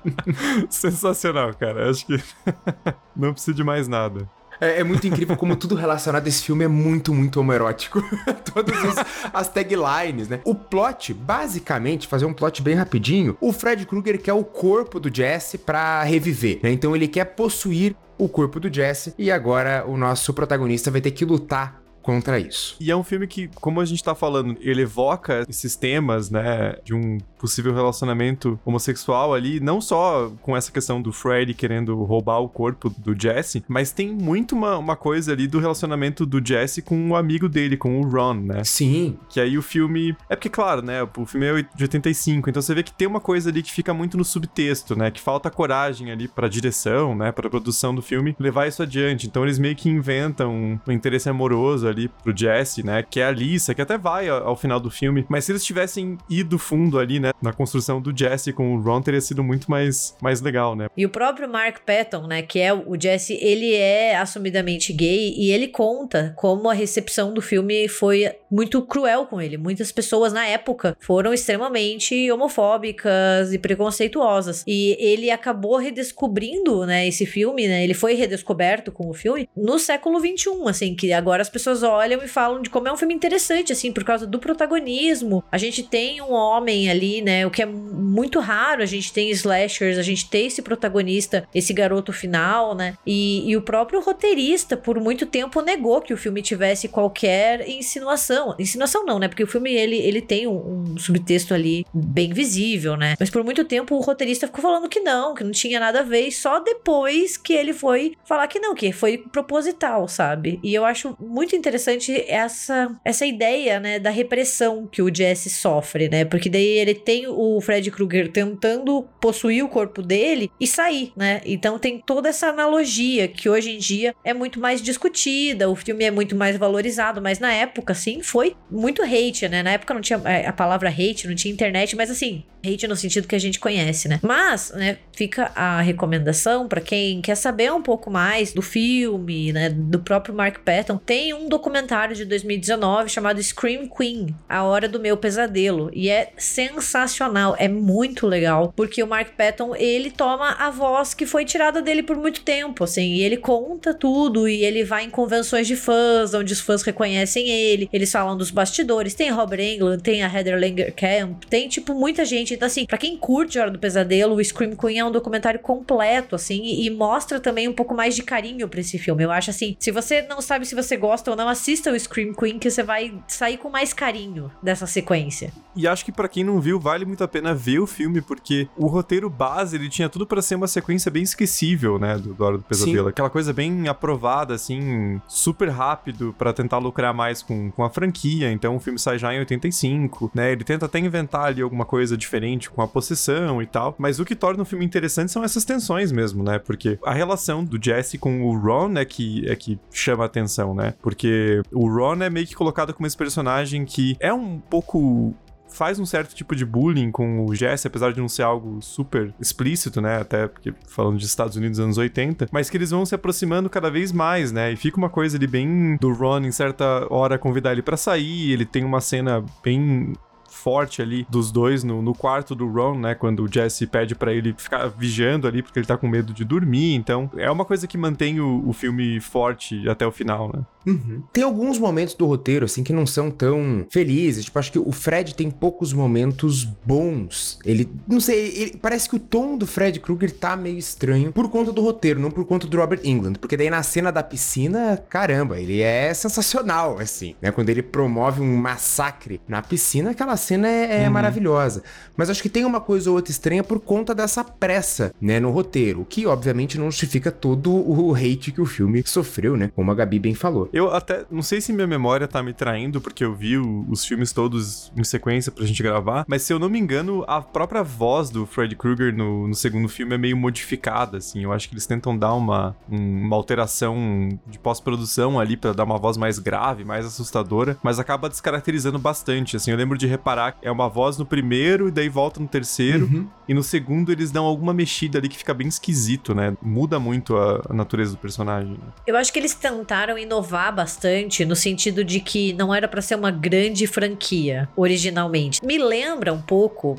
Sensacional, 0.68 1.54
cara. 1.54 1.90
Acho 1.90 2.06
que 2.06 2.22
não 3.16 3.32
precisa 3.32 3.54
de 3.54 3.64
mais 3.64 3.88
nada. 3.88 4.28
É, 4.60 4.80
é 4.80 4.84
muito 4.84 5.06
incrível 5.06 5.36
como 5.36 5.56
tudo 5.56 5.74
relacionado 5.74 6.26
a 6.26 6.28
esse 6.28 6.42
filme 6.42 6.64
é 6.64 6.68
muito, 6.68 7.14
muito 7.14 7.40
homoerótico. 7.40 8.02
Todas 8.52 8.96
as 9.32 9.48
taglines, 9.48 10.28
né? 10.28 10.40
O 10.44 10.54
plot, 10.54 11.14
basicamente, 11.14 12.06
fazer 12.06 12.26
um 12.26 12.32
plot 12.32 12.62
bem 12.62 12.74
rapidinho, 12.74 13.36
o 13.40 13.52
Fred 13.52 13.86
Krueger 13.86 14.20
quer 14.20 14.32
o 14.32 14.44
corpo 14.44 14.98
do 15.00 15.14
Jesse 15.14 15.58
pra 15.58 16.02
reviver, 16.02 16.60
né? 16.62 16.72
Então 16.72 16.94
ele 16.94 17.08
quer 17.08 17.24
possuir 17.24 17.94
o 18.16 18.28
corpo 18.28 18.58
do 18.58 18.72
Jesse 18.72 19.14
e 19.16 19.30
agora 19.30 19.84
o 19.86 19.96
nosso 19.96 20.34
protagonista 20.34 20.90
vai 20.90 21.00
ter 21.00 21.12
que 21.12 21.24
lutar 21.24 21.80
contra 22.08 22.38
isso. 22.38 22.74
E 22.80 22.90
é 22.90 22.96
um 22.96 23.04
filme 23.04 23.26
que, 23.26 23.48
como 23.56 23.82
a 23.82 23.84
gente 23.84 24.02
tá 24.02 24.14
falando, 24.14 24.56
ele 24.60 24.80
evoca 24.80 25.44
esses 25.46 25.76
temas, 25.76 26.30
né, 26.30 26.76
de 26.82 26.94
um 26.94 27.18
possível 27.38 27.74
relacionamento 27.74 28.58
homossexual 28.64 29.34
ali, 29.34 29.60
não 29.60 29.80
só 29.80 30.30
com 30.42 30.56
essa 30.56 30.72
questão 30.72 31.00
do 31.00 31.12
Freddy 31.12 31.54
querendo 31.54 31.94
roubar 32.04 32.38
o 32.40 32.48
corpo 32.48 32.90
do 32.90 33.18
Jesse, 33.18 33.64
mas 33.68 33.92
tem 33.92 34.12
muito 34.12 34.54
uma, 34.54 34.76
uma 34.78 34.96
coisa 34.96 35.32
ali 35.32 35.46
do 35.46 35.58
relacionamento 35.58 36.26
do 36.26 36.44
Jesse 36.44 36.82
com 36.82 37.10
o 37.10 37.16
amigo 37.16 37.48
dele, 37.48 37.76
com 37.76 38.00
o 38.00 38.08
Ron, 38.08 38.34
né? 38.34 38.64
Sim, 38.64 39.16
Que 39.28 39.40
aí 39.40 39.56
o 39.56 39.62
filme. 39.62 40.16
É 40.28 40.36
porque, 40.36 40.48
claro, 40.48 40.82
né? 40.82 41.02
O 41.02 41.26
filme 41.26 41.46
é 41.46 41.62
de 41.74 41.84
85, 41.84 42.50
então 42.50 42.62
você 42.62 42.74
vê 42.74 42.82
que 42.82 42.92
tem 42.92 43.06
uma 43.06 43.20
coisa 43.20 43.50
ali 43.50 43.62
que 43.62 43.72
fica 43.72 43.94
muito 43.94 44.16
no 44.16 44.24
subtexto, 44.24 44.96
né? 44.96 45.10
Que 45.10 45.20
falta 45.20 45.50
coragem 45.50 46.10
ali 46.10 46.28
pra 46.28 46.48
direção, 46.48 47.14
né? 47.14 47.32
Pra 47.32 47.48
produção 47.48 47.94
do 47.94 48.02
filme 48.02 48.36
levar 48.38 48.66
isso 48.66 48.82
adiante. 48.82 49.26
Então 49.26 49.44
eles 49.44 49.58
meio 49.58 49.76
que 49.76 49.88
inventam 49.88 50.78
um, 50.86 50.92
interesse 50.92 51.28
amoroso 51.28 51.86
ali 51.86 52.08
pro 52.08 52.36
Jesse, 52.36 52.84
né? 52.84 53.02
Que 53.02 53.20
é 53.20 53.26
a 53.26 53.30
Lisa, 53.30 53.74
que 53.74 53.82
até 53.82 53.96
vai 53.96 54.28
ao, 54.28 54.48
ao 54.48 54.56
final 54.56 54.80
do 54.80 54.90
filme. 54.90 55.26
Mas 55.28 55.44
se 55.44 55.52
eles 55.52 55.64
tivessem 55.64 56.18
ido 56.28 56.58
fundo 56.58 56.98
ali, 56.98 57.20
né? 57.20 57.27
Na 57.40 57.52
construção 57.52 58.00
do 58.00 58.16
Jesse 58.16 58.52
com 58.52 58.74
o 58.74 58.80
Ron, 58.80 59.00
teria 59.00 59.20
sido 59.20 59.42
muito 59.42 59.70
mais, 59.70 60.16
mais 60.20 60.40
legal, 60.40 60.74
né? 60.74 60.88
E 60.96 61.04
o 61.04 61.10
próprio 61.10 61.48
Mark 61.48 61.78
Patton, 61.84 62.26
né, 62.26 62.42
que 62.42 62.58
é 62.58 62.72
o 62.72 63.00
Jesse, 63.00 63.38
ele 63.40 63.74
é 63.74 64.16
assumidamente 64.16 64.92
gay 64.92 65.34
e 65.36 65.50
ele 65.50 65.68
conta 65.68 66.34
como 66.36 66.68
a 66.68 66.74
recepção 66.74 67.32
do 67.32 67.40
filme 67.40 67.88
foi 67.88 68.30
muito 68.50 68.82
cruel 68.82 69.26
com 69.26 69.40
ele. 69.40 69.56
Muitas 69.56 69.92
pessoas 69.92 70.32
na 70.32 70.46
época 70.46 70.96
foram 71.00 71.32
extremamente 71.32 72.30
homofóbicas 72.30 73.52
e 73.52 73.58
preconceituosas. 73.58 74.64
E 74.66 74.96
ele 74.98 75.30
acabou 75.30 75.76
redescobrindo, 75.76 76.86
né, 76.86 77.06
esse 77.06 77.26
filme, 77.26 77.68
né, 77.68 77.84
ele 77.84 77.94
foi 77.94 78.14
redescoberto 78.14 78.90
com 78.90 79.08
o 79.08 79.14
filme 79.14 79.48
no 79.56 79.78
século 79.78 80.20
21, 80.20 80.68
assim, 80.68 80.94
que 80.94 81.12
agora 81.12 81.42
as 81.42 81.48
pessoas 81.48 81.82
olham 81.82 82.22
e 82.22 82.28
falam 82.28 82.62
de 82.62 82.70
como 82.70 82.88
é 82.88 82.92
um 82.92 82.96
filme 82.96 83.14
interessante, 83.14 83.72
assim, 83.72 83.92
por 83.92 84.04
causa 84.04 84.26
do 84.26 84.38
protagonismo. 84.38 85.44
A 85.50 85.58
gente 85.58 85.82
tem 85.82 86.20
um 86.20 86.32
homem 86.32 86.90
ali, 86.90 87.17
né, 87.22 87.46
o 87.46 87.50
que 87.50 87.62
é 87.62 87.66
muito 87.66 88.40
raro, 88.40 88.82
a 88.82 88.86
gente 88.86 89.12
tem 89.12 89.30
slashers, 89.30 89.98
a 89.98 90.02
gente 90.02 90.28
tem 90.28 90.46
esse 90.46 90.62
protagonista, 90.62 91.46
esse 91.54 91.72
garoto 91.72 92.12
final, 92.12 92.74
né, 92.74 92.96
e, 93.06 93.48
e 93.50 93.56
o 93.56 93.62
próprio 93.62 94.00
roteirista, 94.00 94.76
por 94.76 95.00
muito 95.00 95.26
tempo, 95.26 95.60
negou 95.60 96.00
que 96.00 96.12
o 96.12 96.16
filme 96.16 96.42
tivesse 96.42 96.88
qualquer 96.88 97.68
insinuação. 97.68 98.54
Insinuação 98.58 99.04
não, 99.04 99.18
né, 99.18 99.28
porque 99.28 99.42
o 99.42 99.46
filme, 99.46 99.72
ele, 99.72 99.96
ele 99.96 100.20
tem 100.20 100.46
um, 100.46 100.92
um 100.92 100.98
subtexto 100.98 101.54
ali 101.54 101.84
bem 101.92 102.32
visível, 102.32 102.96
né, 102.96 103.14
mas 103.18 103.30
por 103.30 103.44
muito 103.44 103.64
tempo 103.64 103.96
o 103.96 104.00
roteirista 104.00 104.46
ficou 104.46 104.62
falando 104.62 104.88
que 104.88 105.00
não, 105.00 105.34
que 105.34 105.44
não 105.44 105.52
tinha 105.52 105.80
nada 105.80 106.00
a 106.00 106.04
ver, 106.04 106.28
e 106.28 106.32
só 106.32 106.60
depois 106.60 107.36
que 107.36 107.52
ele 107.52 107.72
foi 107.72 108.14
falar 108.24 108.46
que 108.46 108.58
não, 108.58 108.74
que 108.74 108.92
foi 108.92 109.18
proposital, 109.18 110.08
sabe? 110.08 110.58
E 110.62 110.74
eu 110.74 110.84
acho 110.84 111.16
muito 111.20 111.54
interessante 111.56 112.24
essa, 112.28 112.94
essa 113.04 113.26
ideia, 113.26 113.80
né, 113.80 113.98
da 113.98 114.10
repressão 114.10 114.86
que 114.86 115.02
o 115.02 115.14
Jesse 115.14 115.50
sofre, 115.50 116.08
né? 116.08 116.24
Porque 116.24 116.48
daí 116.48 116.78
ele 116.78 116.94
tem 117.08 117.26
o 117.26 117.58
Fred 117.62 117.90
Krueger 117.90 118.30
tentando 118.30 119.02
possuir 119.18 119.64
o 119.64 119.68
corpo 119.70 120.02
dele 120.02 120.52
e 120.60 120.66
sair, 120.66 121.10
né? 121.16 121.40
Então 121.46 121.78
tem 121.78 121.98
toda 121.98 122.28
essa 122.28 122.48
analogia 122.48 123.26
que 123.26 123.48
hoje 123.48 123.70
em 123.70 123.78
dia 123.78 124.14
é 124.22 124.34
muito 124.34 124.60
mais 124.60 124.82
discutida, 124.82 125.70
o 125.70 125.74
filme 125.74 126.04
é 126.04 126.10
muito 126.10 126.36
mais 126.36 126.58
valorizado, 126.58 127.22
mas 127.22 127.38
na 127.38 127.50
época, 127.50 127.94
assim, 127.94 128.22
foi 128.22 128.54
muito 128.70 129.02
hate, 129.02 129.48
né? 129.48 129.62
Na 129.62 129.70
época 129.70 129.94
não 129.94 130.02
tinha 130.02 130.20
é, 130.26 130.46
a 130.46 130.52
palavra 130.52 130.90
hate, 130.90 131.26
não 131.26 131.34
tinha 131.34 131.50
internet, 131.50 131.96
mas 131.96 132.10
assim, 132.10 132.44
hate 132.64 132.86
no 132.86 132.96
sentido 132.96 133.28
que 133.28 133.34
a 133.34 133.40
gente 133.40 133.58
conhece, 133.58 134.08
né? 134.08 134.18
Mas, 134.22 134.72
né, 134.74 134.98
fica 135.14 135.50
a 135.54 135.80
recomendação 135.80 136.68
pra 136.68 136.80
quem 136.80 137.20
quer 137.20 137.34
saber 137.34 137.72
um 137.72 137.82
pouco 137.82 138.10
mais 138.10 138.52
do 138.52 138.62
filme, 138.62 139.52
né, 139.52 139.68
do 139.70 139.98
próprio 139.98 140.34
Mark 140.34 140.58
Patton. 140.64 140.96
Tem 140.98 141.34
um 141.34 141.48
documentário 141.48 142.14
de 142.14 142.24
2019 142.24 143.08
chamado 143.08 143.42
Scream 143.42 143.88
Queen, 143.88 144.34
A 144.48 144.62
Hora 144.64 144.88
do 144.88 145.00
Meu 145.00 145.16
Pesadelo, 145.16 145.90
e 145.92 146.08
é 146.08 146.32
sensacional, 146.36 147.56
é 147.58 147.68
muito 147.68 148.26
legal, 148.26 148.72
porque 148.76 149.02
o 149.02 149.06
Mark 149.06 149.30
Patton, 149.36 149.74
ele 149.76 150.10
toma 150.10 150.52
a 150.58 150.70
voz 150.70 151.14
que 151.14 151.26
foi 151.26 151.44
tirada 151.44 151.82
dele 151.82 152.02
por 152.02 152.16
muito 152.16 152.42
tempo, 152.42 152.84
assim, 152.84 153.14
e 153.14 153.22
ele 153.22 153.36
conta 153.36 153.94
tudo, 153.94 154.48
e 154.48 154.64
ele 154.64 154.84
vai 154.84 155.04
em 155.04 155.10
convenções 155.10 155.66
de 155.66 155.76
fãs, 155.76 156.34
onde 156.34 156.52
os 156.52 156.60
fãs 156.60 156.82
reconhecem 156.82 157.48
ele, 157.48 157.88
eles 157.92 158.10
falam 158.10 158.36
dos 158.36 158.50
bastidores, 158.50 159.14
tem 159.14 159.30
Robert 159.30 159.60
Englund, 159.60 160.02
tem 160.02 160.22
a 160.22 160.32
Heather 160.32 160.58
Langenkamp, 160.58 161.44
tem, 161.44 161.68
tipo, 161.68 161.94
muita 161.94 162.24
gente, 162.24 162.47
então, 162.54 162.66
assim, 162.66 162.86
pra 162.86 162.98
quem 162.98 163.16
curte 163.16 163.58
Hora 163.58 163.70
do 163.70 163.78
Pesadelo, 163.78 164.36
o 164.36 164.44
Scream 164.44 164.76
Queen 164.76 164.98
é 164.98 165.04
um 165.04 165.10
documentário 165.10 165.60
completo, 165.60 166.34
assim, 166.34 166.62
e, 166.62 166.86
e 166.86 166.90
mostra 166.90 167.40
também 167.40 167.68
um 167.68 167.72
pouco 167.72 167.94
mais 167.94 168.14
de 168.14 168.22
carinho 168.22 168.68
pra 168.68 168.80
esse 168.80 168.98
filme, 168.98 169.24
eu 169.24 169.30
acho, 169.30 169.50
assim, 169.50 169.76
se 169.78 169.90
você 169.90 170.22
não 170.22 170.40
sabe 170.40 170.66
se 170.66 170.74
você 170.74 170.96
gosta 170.96 171.30
ou 171.30 171.36
não, 171.36 171.48
assista 171.48 171.92
o 171.92 171.98
Scream 171.98 172.32
Queen, 172.34 172.58
que 172.58 172.70
você 172.70 172.82
vai 172.82 173.14
sair 173.26 173.58
com 173.58 173.70
mais 173.70 173.92
carinho 173.92 174.50
dessa 174.62 174.86
sequência. 174.86 175.52
E 175.74 175.86
acho 175.86 176.04
que 176.04 176.12
para 176.12 176.28
quem 176.28 176.42
não 176.42 176.60
viu, 176.60 176.80
vale 176.80 177.04
muito 177.04 177.22
a 177.22 177.28
pena 177.28 177.54
ver 177.54 177.78
o 177.78 177.86
filme, 177.86 178.20
porque 178.20 178.68
o 178.76 178.86
roteiro 178.86 179.30
base, 179.30 179.76
ele 179.76 179.88
tinha 179.88 180.08
tudo 180.08 180.26
para 180.26 180.42
ser 180.42 180.54
uma 180.56 180.66
sequência 180.66 181.10
bem 181.10 181.22
esquecível, 181.22 181.98
né, 181.98 182.18
do, 182.18 182.34
do 182.34 182.44
Hora 182.44 182.58
do 182.58 182.64
Pesadelo. 182.64 183.04
Sim. 183.04 183.10
Aquela 183.10 183.30
coisa 183.30 183.52
bem 183.52 183.88
aprovada, 183.88 184.54
assim, 184.54 185.20
super 185.28 185.68
rápido 185.68 186.34
para 186.36 186.52
tentar 186.52 186.78
lucrar 186.78 187.14
mais 187.14 187.42
com, 187.42 187.70
com 187.70 187.84
a 187.84 187.90
franquia. 187.90 188.50
Então 188.50 188.76
o 188.76 188.80
filme 188.80 188.98
sai 188.98 189.18
já 189.18 189.32
em 189.32 189.38
85, 189.38 190.30
né, 190.34 190.52
ele 190.52 190.64
tenta 190.64 190.86
até 190.86 190.98
inventar 190.98 191.46
ali 191.46 191.62
alguma 191.62 191.84
coisa 191.84 192.16
diferente 192.38 192.70
com 192.70 192.80
a 192.80 192.88
possessão 192.88 193.60
e 193.60 193.66
tal. 193.66 193.94
Mas 193.98 194.20
o 194.20 194.24
que 194.24 194.34
torna 194.34 194.62
o 194.62 194.66
filme 194.66 194.84
interessante 194.84 195.32
são 195.32 195.42
essas 195.42 195.64
tensões 195.64 196.12
mesmo, 196.12 196.42
né, 196.42 196.58
porque 196.58 196.98
a 197.04 197.12
relação 197.12 197.64
do 197.64 197.82
Jesse 197.82 198.16
com 198.16 198.42
o 198.42 198.56
Ron 198.56 198.96
é 198.96 199.04
que, 199.04 199.48
é 199.48 199.56
que 199.56 199.78
chama 199.90 200.24
a 200.24 200.26
atenção, 200.26 200.74
né, 200.74 200.94
porque 201.02 201.60
o 201.72 201.88
Ron 201.88 202.22
é 202.22 202.30
meio 202.30 202.46
que 202.46 202.54
colocado 202.54 202.94
como 202.94 203.06
esse 203.06 203.16
personagem 203.16 203.84
que 203.84 204.16
é 204.20 204.32
um 204.32 204.58
pouco 204.58 205.34
faz 205.68 205.98
um 205.98 206.06
certo 206.06 206.34
tipo 206.34 206.56
de 206.56 206.64
bullying 206.64 207.10
com 207.10 207.44
o 207.44 207.54
Jesse, 207.54 207.86
apesar 207.86 208.12
de 208.12 208.20
não 208.20 208.28
ser 208.28 208.42
algo 208.42 208.80
super 208.80 209.34
explícito, 209.38 210.00
né? 210.00 210.18
Até 210.18 210.48
porque 210.48 210.72
falando 210.88 211.18
de 211.18 211.26
Estados 211.26 211.56
Unidos 211.56 211.78
anos 211.78 211.98
80, 211.98 212.48
mas 212.50 212.70
que 212.70 212.76
eles 212.78 212.90
vão 212.90 213.04
se 213.04 213.14
aproximando 213.14 213.68
cada 213.68 213.90
vez 213.90 214.10
mais, 214.10 214.50
né? 214.50 214.72
E 214.72 214.76
fica 214.76 214.96
uma 214.96 215.10
coisa 215.10 215.36
ali 215.36 215.46
bem 215.46 215.96
do 216.00 216.10
Ron 216.12 216.40
em 216.40 216.52
certa 216.52 217.06
hora 217.12 217.38
convidar 217.38 217.72
ele 217.72 217.82
para 217.82 217.98
sair, 217.98 218.50
ele 218.50 218.64
tem 218.64 218.82
uma 218.82 219.00
cena 219.00 219.44
bem 219.62 220.14
forte 220.58 221.00
ali 221.00 221.26
dos 221.30 221.52
dois 221.52 221.84
no, 221.84 222.02
no 222.02 222.14
quarto 222.14 222.54
do 222.54 222.68
Ron, 222.68 222.98
né? 222.98 223.14
Quando 223.14 223.44
o 223.44 223.52
Jesse 223.52 223.86
pede 223.86 224.14
para 224.14 224.32
ele 224.32 224.54
ficar 224.56 224.88
vigiando 224.88 225.46
ali 225.46 225.62
porque 225.62 225.78
ele 225.78 225.86
tá 225.86 225.96
com 225.96 226.08
medo 226.08 226.32
de 226.32 226.44
dormir. 226.44 226.94
Então, 226.94 227.30
é 227.36 227.50
uma 227.50 227.64
coisa 227.64 227.86
que 227.86 227.96
mantém 227.96 228.40
o, 228.40 228.68
o 228.68 228.72
filme 228.72 229.20
forte 229.20 229.88
até 229.88 230.06
o 230.06 230.10
final, 230.10 230.50
né? 230.52 230.62
Uhum. 230.88 231.22
Tem 231.32 231.44
alguns 231.44 231.78
momentos 231.78 232.14
do 232.14 232.26
roteiro, 232.26 232.64
assim, 232.64 232.82
que 232.82 232.92
não 232.92 233.06
são 233.06 233.30
tão 233.30 233.86
felizes. 233.90 234.46
Tipo, 234.46 234.58
acho 234.58 234.72
que 234.72 234.78
o 234.78 234.90
Fred 234.90 235.34
tem 235.34 235.50
poucos 235.50 235.92
momentos 235.92 236.64
bons. 236.64 237.58
Ele, 237.64 237.88
não 238.06 238.20
sei, 238.20 238.52
ele, 238.56 238.78
parece 238.80 239.08
que 239.08 239.16
o 239.16 239.18
tom 239.18 239.58
do 239.58 239.66
Fred 239.66 240.00
Krueger 240.00 240.32
tá 240.32 240.56
meio 240.56 240.78
estranho 240.78 241.30
por 241.32 241.48
conta 241.50 241.72
do 241.72 241.82
roteiro, 241.82 242.20
não 242.20 242.30
por 242.30 242.44
conta 242.44 242.66
do 242.66 242.76
Robert 242.76 243.00
England. 243.04 243.34
Porque 243.34 243.56
daí 243.56 243.68
na 243.68 243.82
cena 243.82 244.10
da 244.10 244.22
piscina, 244.22 245.02
caramba, 245.08 245.60
ele 245.60 245.80
é 245.80 246.12
sensacional, 246.14 246.98
assim, 246.98 247.34
né? 247.42 247.50
Quando 247.50 247.68
ele 247.68 247.82
promove 247.82 248.40
um 248.40 248.56
massacre 248.56 249.40
na 249.46 249.60
piscina, 249.60 250.10
aquela 250.10 250.36
cena 250.36 250.68
é, 250.68 251.02
é 251.02 251.06
uhum. 251.06 251.12
maravilhosa. 251.12 251.82
Mas 252.16 252.30
acho 252.30 252.42
que 252.42 252.48
tem 252.48 252.64
uma 252.64 252.80
coisa 252.80 253.10
ou 253.10 253.16
outra 253.16 253.30
estranha 253.30 253.62
por 253.62 253.80
conta 253.80 254.14
dessa 254.14 254.42
pressa, 254.42 255.12
né, 255.20 255.38
no 255.38 255.50
roteiro. 255.50 256.06
Que, 256.08 256.26
obviamente, 256.26 256.78
não 256.78 256.90
justifica 256.90 257.30
todo 257.30 257.72
o 257.72 258.14
hate 258.14 258.52
que 258.52 258.60
o 258.60 258.66
filme 258.66 259.02
sofreu, 259.04 259.56
né? 259.56 259.70
Como 259.74 259.90
a 259.90 259.94
Gabi 259.94 260.18
bem 260.18 260.34
falou. 260.34 260.68
Eu 260.78 260.94
até 260.94 261.24
não 261.28 261.42
sei 261.42 261.60
se 261.60 261.72
minha 261.72 261.88
memória 261.88 262.28
tá 262.28 262.40
me 262.40 262.52
traindo, 262.52 263.00
porque 263.00 263.24
eu 263.24 263.34
vi 263.34 263.58
o, 263.58 263.84
os 263.88 264.04
filmes 264.04 264.32
todos 264.32 264.92
em 264.96 265.02
sequência 265.02 265.50
pra 265.50 265.66
gente 265.66 265.82
gravar, 265.82 266.24
mas 266.28 266.42
se 266.42 266.52
eu 266.52 266.58
não 266.58 266.68
me 266.68 266.78
engano, 266.78 267.24
a 267.26 267.42
própria 267.42 267.82
voz 267.82 268.30
do 268.30 268.46
Freddy 268.46 268.76
Krueger 268.76 269.12
no, 269.12 269.48
no 269.48 269.54
segundo 269.54 269.88
filme 269.88 270.14
é 270.14 270.18
meio 270.18 270.36
modificada, 270.36 271.18
assim. 271.18 271.42
Eu 271.42 271.52
acho 271.52 271.68
que 271.68 271.74
eles 271.74 271.84
tentam 271.84 272.16
dar 272.16 272.32
uma, 272.34 272.76
um, 272.88 273.26
uma 273.26 273.34
alteração 273.34 274.38
de 274.46 274.56
pós-produção 274.56 275.40
ali 275.40 275.56
para 275.56 275.72
dar 275.72 275.82
uma 275.82 275.98
voz 275.98 276.16
mais 276.16 276.38
grave, 276.38 276.84
mais 276.84 277.04
assustadora, 277.04 277.76
mas 277.82 277.98
acaba 277.98 278.28
descaracterizando 278.28 279.00
bastante, 279.00 279.56
assim. 279.56 279.72
Eu 279.72 279.76
lembro 279.76 279.98
de 279.98 280.06
reparar 280.06 280.52
que 280.52 280.68
é 280.68 280.70
uma 280.70 280.88
voz 280.88 281.18
no 281.18 281.26
primeiro 281.26 281.88
e 281.88 281.90
daí 281.90 282.08
volta 282.08 282.38
no 282.38 282.46
terceiro, 282.46 283.06
uhum. 283.06 283.28
e 283.48 283.52
no 283.52 283.64
segundo 283.64 284.12
eles 284.12 284.30
dão 284.30 284.44
alguma 284.44 284.72
mexida 284.72 285.18
ali 285.18 285.28
que 285.28 285.36
fica 285.36 285.52
bem 285.52 285.66
esquisito, 285.66 286.36
né? 286.36 286.56
Muda 286.62 287.00
muito 287.00 287.36
a, 287.36 287.62
a 287.68 287.74
natureza 287.74 288.12
do 288.12 288.18
personagem. 288.18 288.78
Eu 289.04 289.16
acho 289.16 289.32
que 289.32 289.40
eles 289.40 289.54
tentaram 289.54 290.16
inovar 290.16 290.57
bastante 290.72 291.44
no 291.44 291.54
sentido 291.54 292.02
de 292.04 292.20
que 292.20 292.52
não 292.52 292.74
era 292.74 292.88
para 292.88 293.00
ser 293.00 293.14
uma 293.14 293.30
grande 293.30 293.86
franquia 293.86 294.68
originalmente. 294.76 295.60
Me 295.64 295.78
lembra 295.78 296.32
um 296.32 296.42
pouco 296.42 296.98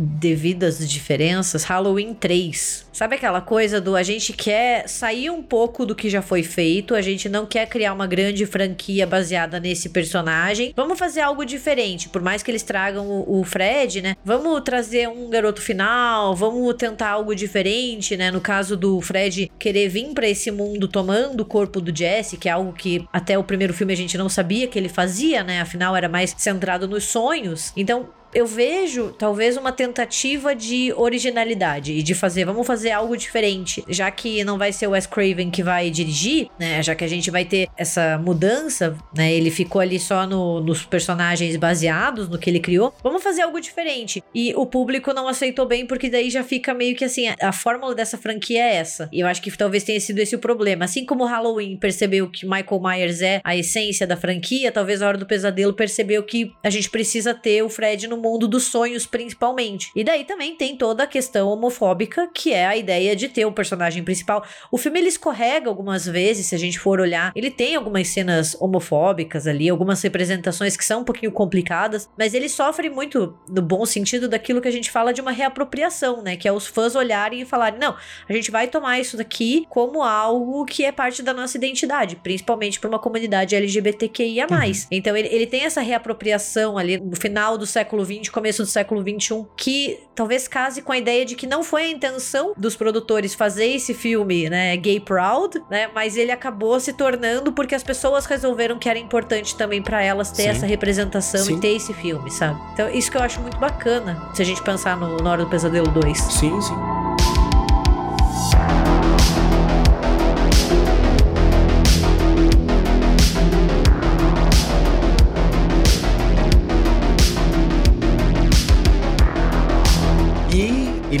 devidas 0.00 0.88
diferenças, 0.88 1.64
Halloween 1.64 2.14
3. 2.14 2.88
Sabe 2.92 3.16
aquela 3.16 3.40
coisa 3.40 3.80
do 3.80 3.96
a 3.96 4.02
gente 4.02 4.32
quer 4.32 4.88
sair 4.88 5.30
um 5.30 5.42
pouco 5.42 5.86
do 5.86 5.94
que 5.94 6.10
já 6.10 6.20
foi 6.20 6.42
feito, 6.42 6.94
a 6.94 7.00
gente 7.00 7.28
não 7.28 7.46
quer 7.46 7.66
criar 7.66 7.92
uma 7.92 8.06
grande 8.06 8.44
franquia 8.46 9.06
baseada 9.06 9.60
nesse 9.60 9.88
personagem. 9.88 10.72
Vamos 10.76 10.98
fazer 10.98 11.20
algo 11.20 11.44
diferente, 11.44 12.08
por 12.08 12.20
mais 12.20 12.42
que 12.42 12.50
eles 12.50 12.62
tragam 12.62 13.06
o, 13.06 13.40
o 13.40 13.44
Fred, 13.44 14.02
né? 14.02 14.16
Vamos 14.24 14.60
trazer 14.62 15.08
um 15.08 15.30
garoto 15.30 15.62
final, 15.62 16.34
vamos 16.34 16.74
tentar 16.74 17.10
algo 17.10 17.34
diferente, 17.34 18.16
né? 18.16 18.30
No 18.30 18.40
caso 18.40 18.76
do 18.76 19.00
Fred 19.00 19.50
querer 19.58 19.88
vir 19.88 20.12
para 20.14 20.28
esse 20.28 20.50
mundo 20.50 20.88
tomando 20.88 21.40
o 21.40 21.44
corpo 21.44 21.80
do 21.80 21.96
Jesse, 21.96 22.36
que 22.36 22.48
é 22.48 22.52
algo 22.52 22.72
que 22.72 23.06
até 23.12 23.38
o 23.38 23.44
primeiro 23.44 23.74
filme 23.74 23.92
a 23.92 23.96
gente 23.96 24.16
não 24.16 24.28
sabia 24.28 24.66
que 24.66 24.78
ele 24.78 24.88
fazia, 24.88 25.42
né? 25.44 25.60
Afinal 25.60 25.94
era 25.94 26.08
mais 26.08 26.34
centrado 26.36 26.88
nos 26.88 27.04
sonhos. 27.04 27.72
Então, 27.76 28.08
eu 28.34 28.46
vejo 28.46 29.12
talvez 29.18 29.56
uma 29.56 29.72
tentativa 29.72 30.54
de 30.54 30.92
originalidade 30.96 31.92
e 31.92 32.02
de 32.02 32.14
fazer, 32.14 32.44
vamos 32.44 32.66
fazer 32.66 32.90
algo 32.90 33.16
diferente, 33.16 33.84
já 33.88 34.10
que 34.10 34.44
não 34.44 34.58
vai 34.58 34.72
ser 34.72 34.86
o 34.86 34.90
Wes 34.90 35.06
Craven 35.06 35.50
que 35.50 35.62
vai 35.62 35.90
dirigir, 35.90 36.48
né? 36.58 36.82
Já 36.82 36.94
que 36.94 37.04
a 37.04 37.08
gente 37.08 37.30
vai 37.30 37.44
ter 37.44 37.68
essa 37.76 38.18
mudança, 38.18 38.96
né? 39.16 39.32
Ele 39.32 39.50
ficou 39.50 39.80
ali 39.80 39.98
só 39.98 40.26
no, 40.26 40.60
nos 40.60 40.84
personagens 40.84 41.56
baseados 41.56 42.28
no 42.28 42.38
que 42.38 42.48
ele 42.48 42.60
criou. 42.60 42.94
Vamos 43.02 43.22
fazer 43.22 43.42
algo 43.42 43.60
diferente. 43.60 44.22
E 44.34 44.54
o 44.54 44.66
público 44.66 45.12
não 45.12 45.28
aceitou 45.28 45.66
bem 45.66 45.86
porque 45.86 46.08
daí 46.08 46.30
já 46.30 46.44
fica 46.44 46.72
meio 46.72 46.96
que 46.96 47.04
assim, 47.04 47.26
a, 47.40 47.52
fórmula 47.52 47.94
dessa 47.94 48.16
franquia 48.16 48.62
é 48.62 48.76
essa. 48.76 49.08
E 49.12 49.20
eu 49.20 49.26
acho 49.26 49.42
que 49.42 49.50
talvez 49.56 49.84
tenha 49.84 50.00
sido 50.00 50.18
esse 50.18 50.36
o 50.36 50.38
problema. 50.38 50.84
Assim 50.84 51.04
como 51.04 51.24
Halloween 51.24 51.76
percebeu 51.76 52.28
que 52.28 52.46
Michael 52.46 52.80
Myers 52.80 53.22
é 53.22 53.40
a 53.44 53.56
essência 53.56 54.06
da 54.06 54.16
franquia, 54.16 54.72
talvez 54.72 55.02
a 55.02 55.08
Hora 55.08 55.18
do 55.18 55.26
Pesadelo 55.26 55.72
percebeu 55.72 56.22
que 56.22 56.52
a 56.62 56.70
gente 56.70 56.90
precisa 56.90 57.34
ter 57.34 57.62
o 57.62 57.68
Fred 57.68 58.06
no 58.06 58.19
mundo 58.20 58.46
dos 58.46 58.64
sonhos, 58.64 59.06
principalmente. 59.06 59.90
E 59.94 60.04
daí 60.04 60.24
também 60.24 60.54
tem 60.54 60.76
toda 60.76 61.04
a 61.04 61.06
questão 61.06 61.48
homofóbica, 61.48 62.28
que 62.32 62.52
é 62.52 62.66
a 62.66 62.76
ideia 62.76 63.16
de 63.16 63.28
ter 63.28 63.44
o 63.44 63.52
personagem 63.52 64.04
principal. 64.04 64.44
O 64.70 64.78
filme 64.78 64.98
ele 64.98 65.08
escorrega 65.08 65.68
algumas 65.68 66.06
vezes, 66.06 66.46
se 66.46 66.54
a 66.54 66.58
gente 66.58 66.78
for 66.78 67.00
olhar. 67.00 67.32
Ele 67.34 67.50
tem 67.50 67.74
algumas 67.74 68.08
cenas 68.08 68.56
homofóbicas 68.60 69.46
ali, 69.46 69.68
algumas 69.68 70.02
representações 70.02 70.76
que 70.76 70.84
são 70.84 71.00
um 71.00 71.04
pouquinho 71.04 71.32
complicadas, 71.32 72.08
mas 72.18 72.34
ele 72.34 72.48
sofre 72.48 72.90
muito, 72.90 73.36
no 73.48 73.62
bom 73.62 73.84
sentido, 73.86 74.28
daquilo 74.28 74.60
que 74.60 74.68
a 74.68 74.72
gente 74.72 74.90
fala 74.90 75.12
de 75.12 75.20
uma 75.20 75.30
reapropriação, 75.30 76.22
né? 76.22 76.36
Que 76.36 76.48
é 76.48 76.52
os 76.52 76.66
fãs 76.66 76.94
olharem 76.94 77.40
e 77.42 77.44
falarem: 77.44 77.78
não, 77.78 77.96
a 78.28 78.32
gente 78.32 78.50
vai 78.50 78.68
tomar 78.68 78.98
isso 79.00 79.16
daqui 79.16 79.66
como 79.68 80.02
algo 80.02 80.64
que 80.64 80.84
é 80.84 80.92
parte 80.92 81.22
da 81.22 81.32
nossa 81.32 81.56
identidade, 81.56 82.16
principalmente 82.16 82.78
para 82.78 82.88
uma 82.88 82.98
comunidade 82.98 83.54
LGBTQIA. 83.54 84.46
Uhum. 84.50 84.72
Então 84.90 85.16
ele, 85.16 85.28
ele 85.28 85.46
tem 85.46 85.64
essa 85.64 85.80
reapropriação 85.80 86.76
ali 86.76 86.98
no 86.98 87.16
final 87.16 87.56
do 87.56 87.66
século 87.66 88.04
20 88.10 88.32
começo 88.32 88.62
do 88.64 88.68
século 88.68 89.04
21, 89.04 89.46
que 89.56 90.00
talvez 90.16 90.48
case 90.48 90.82
com 90.82 90.90
a 90.90 90.98
ideia 90.98 91.24
de 91.24 91.36
que 91.36 91.46
não 91.46 91.62
foi 91.62 91.84
a 91.84 91.88
intenção 91.88 92.52
dos 92.56 92.74
produtores 92.74 93.34
fazer 93.34 93.66
esse 93.66 93.94
filme, 93.94 94.50
né, 94.50 94.76
gay 94.76 94.98
proud, 94.98 95.62
né, 95.70 95.88
mas 95.94 96.16
ele 96.16 96.32
acabou 96.32 96.80
se 96.80 96.92
tornando 96.92 97.52
porque 97.52 97.72
as 97.72 97.84
pessoas 97.84 98.26
resolveram 98.26 98.80
que 98.80 98.88
era 98.88 98.98
importante 98.98 99.56
também 99.56 99.80
para 99.80 100.02
elas 100.02 100.32
ter 100.32 100.42
sim. 100.42 100.48
essa 100.48 100.66
representação 100.66 101.44
sim. 101.44 101.56
e 101.56 101.60
ter 101.60 101.76
esse 101.76 101.94
filme, 101.94 102.30
sabe? 102.32 102.60
Então, 102.72 102.90
isso 102.90 103.10
que 103.12 103.16
eu 103.16 103.22
acho 103.22 103.40
muito 103.40 103.58
bacana, 103.58 104.28
se 104.34 104.42
a 104.42 104.44
gente 104.44 104.60
pensar 104.60 104.96
no 104.96 105.16
Na 105.18 105.30
Hora 105.30 105.44
do 105.44 105.50
Pesadelo 105.50 105.88
2. 105.92 106.18
Sim, 106.18 106.60
sim. 106.60 107.09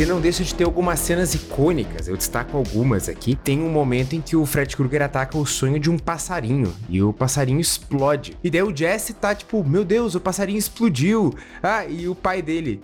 Ele 0.02 0.12
não 0.12 0.20
deixa 0.20 0.42
de 0.42 0.54
ter 0.54 0.64
algumas 0.64 0.98
cenas 0.98 1.34
icônicas. 1.34 2.08
Eu 2.08 2.16
destaco 2.16 2.56
algumas 2.56 3.08
aqui. 3.08 3.34
Tem 3.34 3.60
um 3.60 3.68
momento 3.68 4.14
em 4.14 4.20
que 4.20 4.34
o 4.34 4.46
Fred 4.46 4.74
Krueger 4.74 5.02
ataca 5.02 5.36
o 5.36 5.44
sonho 5.44 5.78
de 5.78 5.90
um 5.90 5.98
passarinho 5.98 6.72
e 6.88 7.02
o 7.02 7.12
passarinho 7.12 7.60
explode. 7.60 8.34
E 8.42 8.48
daí 8.48 8.62
o 8.62 8.74
Jesse 8.74 9.12
tá 9.12 9.34
tipo, 9.34 9.62
meu 9.62 9.84
Deus, 9.84 10.14
o 10.14 10.20
passarinho 10.20 10.58
explodiu. 10.58 11.34
Ah, 11.62 11.84
e 11.84 12.08
o 12.08 12.14
pai 12.14 12.40
dele, 12.40 12.80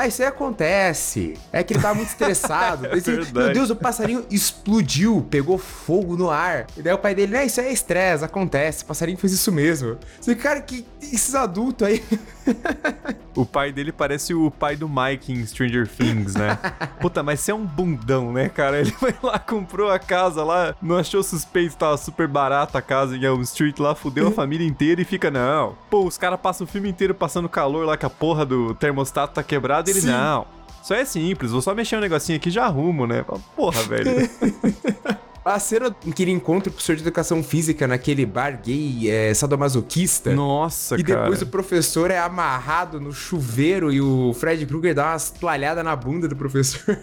Ah, 0.00 0.06
isso 0.06 0.22
aí 0.22 0.28
acontece. 0.28 1.34
É 1.52 1.62
que 1.62 1.74
ele 1.74 1.82
tava 1.82 1.94
muito 1.94 2.08
estressado. 2.08 2.86
Ele, 3.06 3.26
Meu. 3.34 3.52
Deus, 3.52 3.68
o 3.68 3.76
passarinho 3.76 4.24
explodiu, 4.30 5.26
pegou 5.30 5.58
fogo 5.58 6.16
no 6.16 6.30
ar. 6.30 6.66
E 6.74 6.80
daí 6.80 6.94
o 6.94 6.98
pai 6.98 7.14
dele, 7.14 7.32
né, 7.32 7.44
isso 7.44 7.60
é 7.60 7.70
estresse, 7.70 8.24
acontece. 8.24 8.82
O 8.82 8.86
passarinho 8.86 9.18
fez 9.18 9.34
isso 9.34 9.52
mesmo. 9.52 9.98
Você, 10.18 10.34
cara, 10.34 10.62
que 10.62 10.86
esses 11.02 11.34
adultos 11.34 11.86
aí. 11.86 12.02
O 13.36 13.46
pai 13.46 13.72
dele 13.72 13.92
parece 13.92 14.34
o 14.34 14.50
pai 14.50 14.74
do 14.74 14.88
Mike 14.88 15.32
em 15.32 15.46
Stranger 15.46 15.86
Things, 15.86 16.34
né? 16.34 16.58
Puta, 17.00 17.22
mas 17.22 17.40
você 17.40 17.52
é 17.52 17.54
um 17.54 17.64
bundão, 17.64 18.32
né, 18.32 18.48
cara? 18.48 18.80
Ele 18.80 18.90
foi 18.90 19.14
lá, 19.22 19.38
comprou 19.38 19.90
a 19.90 19.98
casa 19.98 20.42
lá, 20.42 20.74
não 20.82 20.98
achou 20.98 21.22
suspeito, 21.22 21.76
tava 21.76 21.96
super 21.96 22.26
barata 22.26 22.78
a 22.78 22.82
casa 22.82 23.16
em 23.16 23.24
Elm 23.24 23.40
Street 23.42 23.78
lá, 23.78 23.94
fudeu 23.94 24.28
a 24.28 24.30
família 24.32 24.66
inteira 24.66 25.00
e 25.00 25.04
fica, 25.04 25.30
não. 25.30 25.76
Pô, 25.88 26.04
os 26.04 26.18
caras 26.18 26.40
passam 26.40 26.66
o 26.66 26.68
filme 26.68 26.88
inteiro 26.88 27.14
passando 27.14 27.48
calor 27.48 27.86
lá 27.86 27.96
que 27.96 28.04
a 28.04 28.10
porra 28.10 28.44
do 28.44 28.74
termostato 28.74 29.34
tá 29.34 29.42
quebrado 29.42 29.89
e 29.90 29.92
ele, 29.92 30.00
Sim. 30.02 30.08
não. 30.08 30.46
Isso 30.82 30.94
é 30.94 31.04
simples, 31.04 31.50
vou 31.52 31.60
só 31.60 31.74
mexer 31.74 31.96
um 31.96 32.00
negocinho 32.00 32.36
aqui 32.36 32.48
e 32.48 32.52
já 32.52 32.64
arrumo, 32.64 33.06
né? 33.06 33.24
Porra, 33.54 33.82
velho. 33.82 34.10
A 35.42 35.58
cena 35.58 35.94
em 36.06 36.12
que 36.12 36.22
ele 36.22 36.30
encontra 36.32 36.68
o 36.68 36.72
professor 36.72 36.94
de 36.96 37.02
educação 37.02 37.42
física 37.42 37.86
naquele 37.88 38.26
bar 38.26 38.60
gay 38.62 39.08
é, 39.10 39.32
sadomasoquista. 39.32 40.34
Nossa, 40.34 40.96
E 40.96 41.02
cara. 41.02 41.20
depois 41.22 41.40
o 41.40 41.46
professor 41.46 42.10
é 42.10 42.18
amarrado 42.18 43.00
no 43.00 43.10
chuveiro 43.10 43.90
e 43.90 44.02
o 44.02 44.34
Fred 44.34 44.66
Krueger 44.66 44.94
dá 44.94 45.12
umas 45.12 45.30
toalhadas 45.30 45.82
na 45.82 45.96
bunda 45.96 46.28
do 46.28 46.36
professor. 46.36 46.82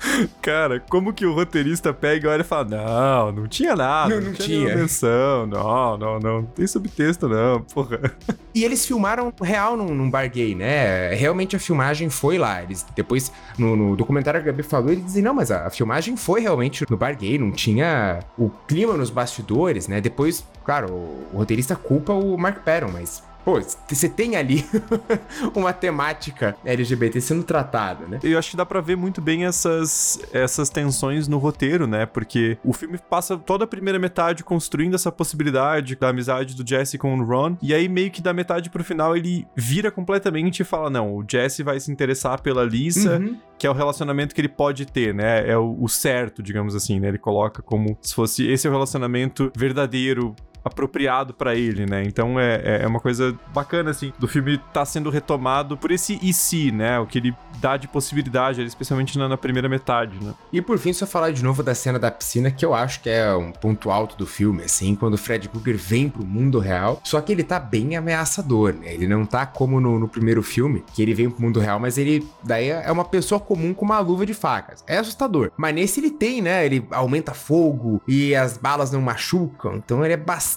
Cara, 0.42 0.80
como 0.80 1.12
que 1.12 1.26
o 1.26 1.32
roteirista 1.34 1.92
pega 1.92 2.28
e 2.28 2.30
olha 2.30 2.40
e 2.42 2.44
fala: 2.44 2.64
Não, 2.64 3.32
não 3.32 3.48
tinha 3.48 3.74
nada. 3.74 4.14
Não, 4.14 4.28
não 4.28 4.32
tinha. 4.32 4.66
tinha." 4.66 4.76
menção, 4.76 5.46
Não, 5.46 5.96
não, 5.96 6.20
não. 6.20 6.36
Não 6.36 6.42
tem 6.44 6.66
subtexto, 6.66 7.28
não, 7.28 7.62
porra. 7.62 8.00
E 8.54 8.64
eles 8.64 8.86
filmaram 8.86 9.30
real 9.42 9.76
num, 9.76 9.94
num 9.94 10.10
bar 10.10 10.30
gay, 10.30 10.54
né? 10.54 11.12
Realmente 11.12 11.54
a 11.54 11.58
filmagem 11.58 12.08
foi 12.08 12.38
lá. 12.38 12.62
Eles 12.62 12.86
depois, 12.96 13.30
no, 13.58 13.76
no 13.76 13.94
documentário 13.94 14.42
que 14.42 14.48
a 14.48 14.52
Gabi 14.52 14.62
falou, 14.62 14.90
eles 14.90 15.04
dizem, 15.04 15.22
não, 15.22 15.34
mas 15.34 15.50
a, 15.50 15.66
a 15.66 15.70
filmagem 15.70 16.16
foi 16.16 16.40
realmente 16.40 16.86
no 16.88 16.96
bar 16.96 17.14
gay, 17.14 17.36
não 17.36 17.52
tinha 17.52 18.20
o 18.38 18.48
clima 18.66 18.94
nos 18.94 19.10
bastidores, 19.10 19.88
né? 19.88 20.00
Depois, 20.00 20.42
claro, 20.64 20.90
o, 20.90 21.26
o 21.34 21.36
roteirista 21.36 21.76
culpa 21.76 22.14
o 22.14 22.38
Mark 22.38 22.60
Perron, 22.64 22.88
mas. 22.94 23.22
Pô, 23.46 23.60
você 23.88 24.08
tem 24.08 24.34
ali 24.34 24.66
uma 25.54 25.72
temática 25.72 26.56
LGBT 26.64 27.20
sendo 27.20 27.44
tratada, 27.44 28.04
né? 28.04 28.18
Eu 28.24 28.36
acho 28.40 28.50
que 28.50 28.56
dá 28.56 28.66
pra 28.66 28.80
ver 28.80 28.96
muito 28.96 29.20
bem 29.20 29.44
essas, 29.44 30.18
essas 30.32 30.68
tensões 30.68 31.28
no 31.28 31.38
roteiro, 31.38 31.86
né? 31.86 32.06
Porque 32.06 32.58
o 32.64 32.72
filme 32.72 32.98
passa 32.98 33.38
toda 33.38 33.62
a 33.62 33.66
primeira 33.68 34.00
metade 34.00 34.42
construindo 34.42 34.94
essa 34.96 35.12
possibilidade 35.12 35.94
da 35.94 36.08
amizade 36.08 36.56
do 36.56 36.68
Jesse 36.68 36.98
com 36.98 37.16
o 37.16 37.24
Ron, 37.24 37.56
e 37.62 37.72
aí 37.72 37.88
meio 37.88 38.10
que 38.10 38.20
da 38.20 38.32
metade 38.32 38.68
pro 38.68 38.82
final 38.82 39.16
ele 39.16 39.46
vira 39.54 39.92
completamente 39.92 40.62
e 40.62 40.64
fala: 40.64 40.90
não, 40.90 41.14
o 41.14 41.24
Jesse 41.24 41.62
vai 41.62 41.78
se 41.78 41.92
interessar 41.92 42.40
pela 42.40 42.64
Lisa, 42.64 43.20
Uhum. 43.20 43.36
que 43.56 43.64
é 43.64 43.70
o 43.70 43.74
relacionamento 43.74 44.34
que 44.34 44.40
ele 44.40 44.48
pode 44.48 44.86
ter, 44.86 45.14
né? 45.14 45.48
É 45.48 45.56
o, 45.56 45.76
o 45.80 45.88
certo, 45.88 46.42
digamos 46.42 46.74
assim, 46.74 46.98
né? 46.98 47.06
Ele 47.06 47.18
coloca 47.18 47.62
como 47.62 47.96
se 48.02 48.12
fosse 48.12 48.44
esse 48.44 48.66
é 48.66 48.70
o 48.70 48.72
relacionamento 48.72 49.52
verdadeiro. 49.56 50.34
Apropriado 50.66 51.32
pra 51.32 51.54
ele, 51.54 51.86
né? 51.86 52.02
Então 52.04 52.38
é, 52.40 52.56
é- 52.64 52.82
é 52.82 52.86
uma 52.86 52.98
coisa 52.98 53.34
bacana, 53.54 53.90
assim, 53.90 54.12
do 54.18 54.26
filme 54.26 54.58
tá 54.72 54.84
sendo 54.84 55.10
retomado 55.10 55.76
por 55.76 55.92
esse 55.92 56.18
e 56.20 56.32
se, 56.32 56.72
né? 56.72 56.98
O 56.98 57.06
que 57.06 57.18
ele 57.18 57.34
dá 57.60 57.76
de 57.76 57.86
possibilidade, 57.86 58.62
especialmente 58.64 59.16
na, 59.16 59.28
na 59.28 59.36
primeira 59.36 59.68
metade, 59.68 60.18
né? 60.22 60.34
E 60.52 60.60
por 60.60 60.76
fim, 60.78 60.92
só 60.92 61.06
falar 61.06 61.30
de 61.30 61.42
novo 61.44 61.62
da 61.62 61.72
cena 61.74 61.98
da 62.00 62.10
piscina, 62.10 62.50
que 62.50 62.64
eu 62.64 62.74
acho 62.74 63.00
que 63.00 63.08
é 63.08 63.32
um 63.34 63.52
ponto 63.52 63.90
alto 63.90 64.16
do 64.16 64.26
filme, 64.26 64.64
assim, 64.64 64.96
quando 64.96 65.14
o 65.14 65.18
Fred 65.18 65.48
Krueger 65.48 65.76
vem 65.76 66.08
pro 66.08 66.24
mundo 66.26 66.58
real, 66.58 67.00
só 67.04 67.20
que 67.20 67.30
ele 67.30 67.44
tá 67.44 67.60
bem 67.60 67.96
ameaçador, 67.96 68.74
né? 68.74 68.92
Ele 68.92 69.06
não 69.06 69.24
tá 69.24 69.46
como 69.46 69.80
no, 69.80 69.98
no 70.00 70.08
primeiro 70.08 70.42
filme, 70.42 70.82
que 70.92 71.00
ele 71.00 71.14
vem 71.14 71.30
pro 71.30 71.40
mundo 71.40 71.60
real, 71.60 71.78
mas 71.78 71.96
ele 71.96 72.26
daí 72.42 72.70
é 72.70 72.90
uma 72.90 73.04
pessoa 73.04 73.40
comum 73.40 73.72
com 73.72 73.84
uma 73.84 74.00
luva 74.00 74.26
de 74.26 74.34
facas. 74.34 74.82
É 74.86 74.98
assustador. 74.98 75.52
Mas 75.56 75.74
nesse 75.74 76.00
ele 76.00 76.10
tem, 76.10 76.42
né? 76.42 76.66
Ele 76.66 76.84
aumenta 76.90 77.32
fogo 77.32 78.02
e 78.08 78.34
as 78.34 78.58
balas 78.58 78.90
não 78.90 79.00
machucam, 79.00 79.76
então 79.76 80.04
ele 80.04 80.14
é 80.14 80.16
bastante 80.16 80.55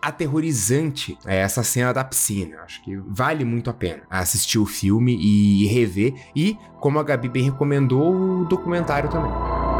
aterrorizante 0.00 1.18
é, 1.24 1.38
essa 1.38 1.62
cena 1.62 1.92
da 1.92 2.04
piscina. 2.04 2.58
Acho 2.62 2.82
que 2.82 2.96
vale 2.96 3.44
muito 3.44 3.70
a 3.70 3.74
pena 3.74 4.02
assistir 4.10 4.58
o 4.58 4.66
filme 4.66 5.16
e 5.16 5.66
rever. 5.66 6.14
E, 6.34 6.56
como 6.80 6.98
a 6.98 7.02
Gabi 7.02 7.28
bem 7.28 7.44
recomendou, 7.44 8.14
o 8.14 8.44
documentário 8.44 9.08
também. 9.10 9.73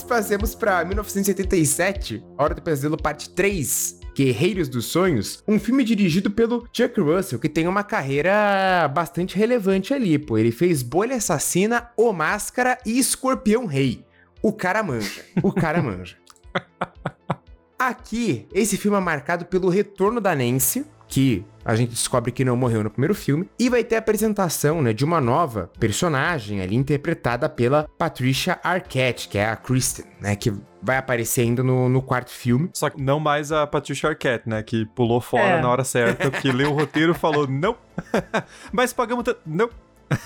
Mas 0.00 0.04
passemos 0.08 0.54
pra 0.54 0.82
1977, 0.82 2.24
Hora 2.38 2.54
do 2.54 2.62
Pesadelo 2.62 2.96
Parte 2.96 3.28
3, 3.28 4.00
Guerreiros 4.16 4.66
dos 4.66 4.86
Sonhos, 4.86 5.44
um 5.46 5.60
filme 5.60 5.84
dirigido 5.84 6.30
pelo 6.30 6.66
Chuck 6.72 6.98
Russell, 6.98 7.38
que 7.38 7.50
tem 7.50 7.68
uma 7.68 7.84
carreira 7.84 8.88
bastante 8.88 9.36
relevante 9.36 9.92
ali, 9.92 10.18
pô. 10.18 10.38
Ele 10.38 10.50
fez 10.50 10.82
Bolha 10.82 11.16
Assassina, 11.16 11.90
O 11.98 12.14
Máscara 12.14 12.78
e 12.86 12.98
Escorpião 12.98 13.66
Rei. 13.66 14.02
O 14.42 14.54
cara 14.54 14.82
manja, 14.82 15.22
o 15.42 15.52
cara 15.52 15.82
manja. 15.82 16.16
Aqui, 17.78 18.48
esse 18.54 18.78
filme 18.78 18.96
é 18.96 19.00
marcado 19.00 19.44
pelo 19.44 19.68
retorno 19.68 20.18
da 20.18 20.34
Nancy, 20.34 20.86
que 21.10 21.44
a 21.64 21.74
gente 21.76 21.90
descobre 21.90 22.32
que 22.32 22.44
não 22.44 22.56
morreu 22.56 22.82
no 22.82 22.88
primeiro 22.90 23.14
filme, 23.14 23.48
e 23.58 23.68
vai 23.68 23.84
ter 23.84 23.96
a 23.96 23.98
apresentação 23.98 24.80
né, 24.80 24.92
de 24.94 25.04
uma 25.04 25.20
nova 25.20 25.70
personagem 25.78 26.62
ali 26.62 26.74
interpretada 26.74 27.48
pela 27.48 27.86
Patricia 27.98 28.58
Arquette, 28.62 29.28
que 29.28 29.36
é 29.36 29.46
a 29.46 29.56
Kristen, 29.56 30.06
né, 30.20 30.34
que 30.36 30.52
vai 30.82 30.96
aparecer 30.96 31.42
ainda 31.42 31.62
no, 31.62 31.88
no 31.88 32.00
quarto 32.00 32.30
filme. 32.30 32.70
Só 32.72 32.88
que 32.88 33.02
não 33.02 33.20
mais 33.20 33.52
a 33.52 33.66
Patricia 33.66 34.08
Arquette, 34.08 34.48
né? 34.48 34.62
Que 34.62 34.86
pulou 34.86 35.20
fora 35.20 35.58
É. 35.58 35.60
na 35.60 35.68
hora 35.68 35.84
certa, 35.84 36.30
porque 36.30 36.50
leu 36.50 36.70
o 36.70 36.74
roteiro 36.74 37.12
e 37.12 37.14
falou, 37.14 37.46
não. 37.46 37.76
Mas 38.72 38.92
pagamos 38.94 39.24
tanto. 39.24 39.40
Não. 39.44 39.68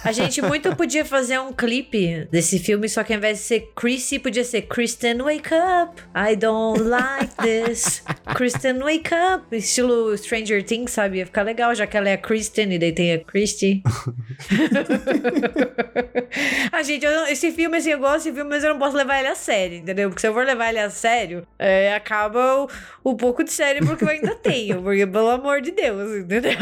A 0.03 0.13
gente 0.13 0.41
muito 0.41 0.75
podia 0.77 1.05
fazer 1.05 1.39
um 1.39 1.53
clipe 1.53 2.27
desse 2.31 2.59
filme, 2.59 2.89
só 2.89 3.05
que 3.05 3.13
ao 3.13 3.19
invés 3.19 3.39
de 3.39 3.45
ser 3.45 3.73
Chrissy, 3.77 4.19
podia 4.19 4.45
ser 4.45 4.63
Kristen 4.63 5.19
Wake 5.19 5.51
Up. 5.55 6.01
I 6.15 6.37
don't 6.37 6.83
like 6.83 7.35
this. 7.37 8.03
Kristen 8.35 8.79
Wake 8.79 9.11
Up. 9.15 9.55
Estilo 9.55 10.17
Stranger 10.17 10.65
Things, 10.65 10.93
sabe? 10.93 11.19
Ia 11.19 11.27
ficar 11.27 11.43
legal, 11.43 11.75
já 11.75 11.87
que 11.87 11.97
ela 11.97 12.09
é 12.09 12.15
a 12.15 12.19
Kristen 12.19 12.73
e 12.73 12.79
daí 12.79 12.93
tem 12.93 13.13
a 13.13 13.19
Christy. 13.19 13.83
a 16.73 16.83
gente, 16.83 17.05
eu 17.05 17.27
esse 17.27 17.53
filme, 17.53 17.77
assim, 17.77 17.91
eu 17.91 17.99
gosto 17.99 18.25
desse 18.25 18.33
filme, 18.33 18.51
mas 18.51 18.65
eu 18.65 18.71
não 18.71 18.79
posso 18.79 18.97
levar 18.97 19.19
ele 19.19 19.29
a 19.29 19.35
sério, 19.35 19.79
entendeu? 19.79 20.09
Porque 20.09 20.21
se 20.21 20.29
eu 20.29 20.33
for 20.33 20.47
levar 20.47 20.71
ele 20.71 20.79
a 20.79 20.91
sério, 20.91 21.47
é, 21.59 21.95
acaba 21.95 22.63
o, 22.63 22.69
o 23.03 23.17
pouco 23.17 23.45
de 23.45 23.53
cérebro 23.53 23.97
que 23.97 24.05
eu 24.05 24.09
ainda 24.09 24.35
tenho. 24.35 24.83
Porque, 24.83 25.07
pelo 25.07 25.31
amor 25.31 25.61
de 25.61 25.73
Deus, 25.73 26.17
entendeu? 26.17 26.55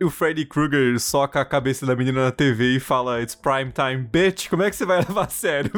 E 0.00 0.04
o 0.04 0.10
Freddy 0.10 0.46
Krueger 0.46 0.98
soca 0.98 1.40
a 1.40 1.44
cabeça 1.44 1.86
da 1.86 1.94
menina 1.94 2.24
na 2.24 2.32
TV 2.40 2.76
e 2.76 2.80
fala, 2.80 3.20
it's 3.20 3.34
prime 3.34 3.70
time, 3.70 3.98
bitch. 3.98 4.48
Como 4.48 4.62
é 4.62 4.70
que 4.70 4.76
você 4.76 4.86
vai 4.86 5.00
levar 5.06 5.26
a 5.26 5.28
sério? 5.28 5.70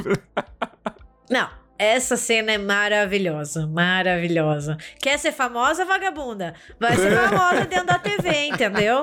Não, 1.29 1.51
essa 1.77 2.17
cena 2.17 2.53
é 2.53 2.59
maravilhosa, 2.59 3.67
maravilhosa. 3.67 4.79
Quer 5.01 5.19
ser 5.19 5.33
famosa, 5.33 5.85
vagabunda? 5.85 6.55
Vai 6.79 6.95
ser 6.95 7.11
famosa 7.19 7.65
dentro 7.65 7.87
da 7.87 7.99
TV, 7.99 8.45
entendeu? 8.45 9.03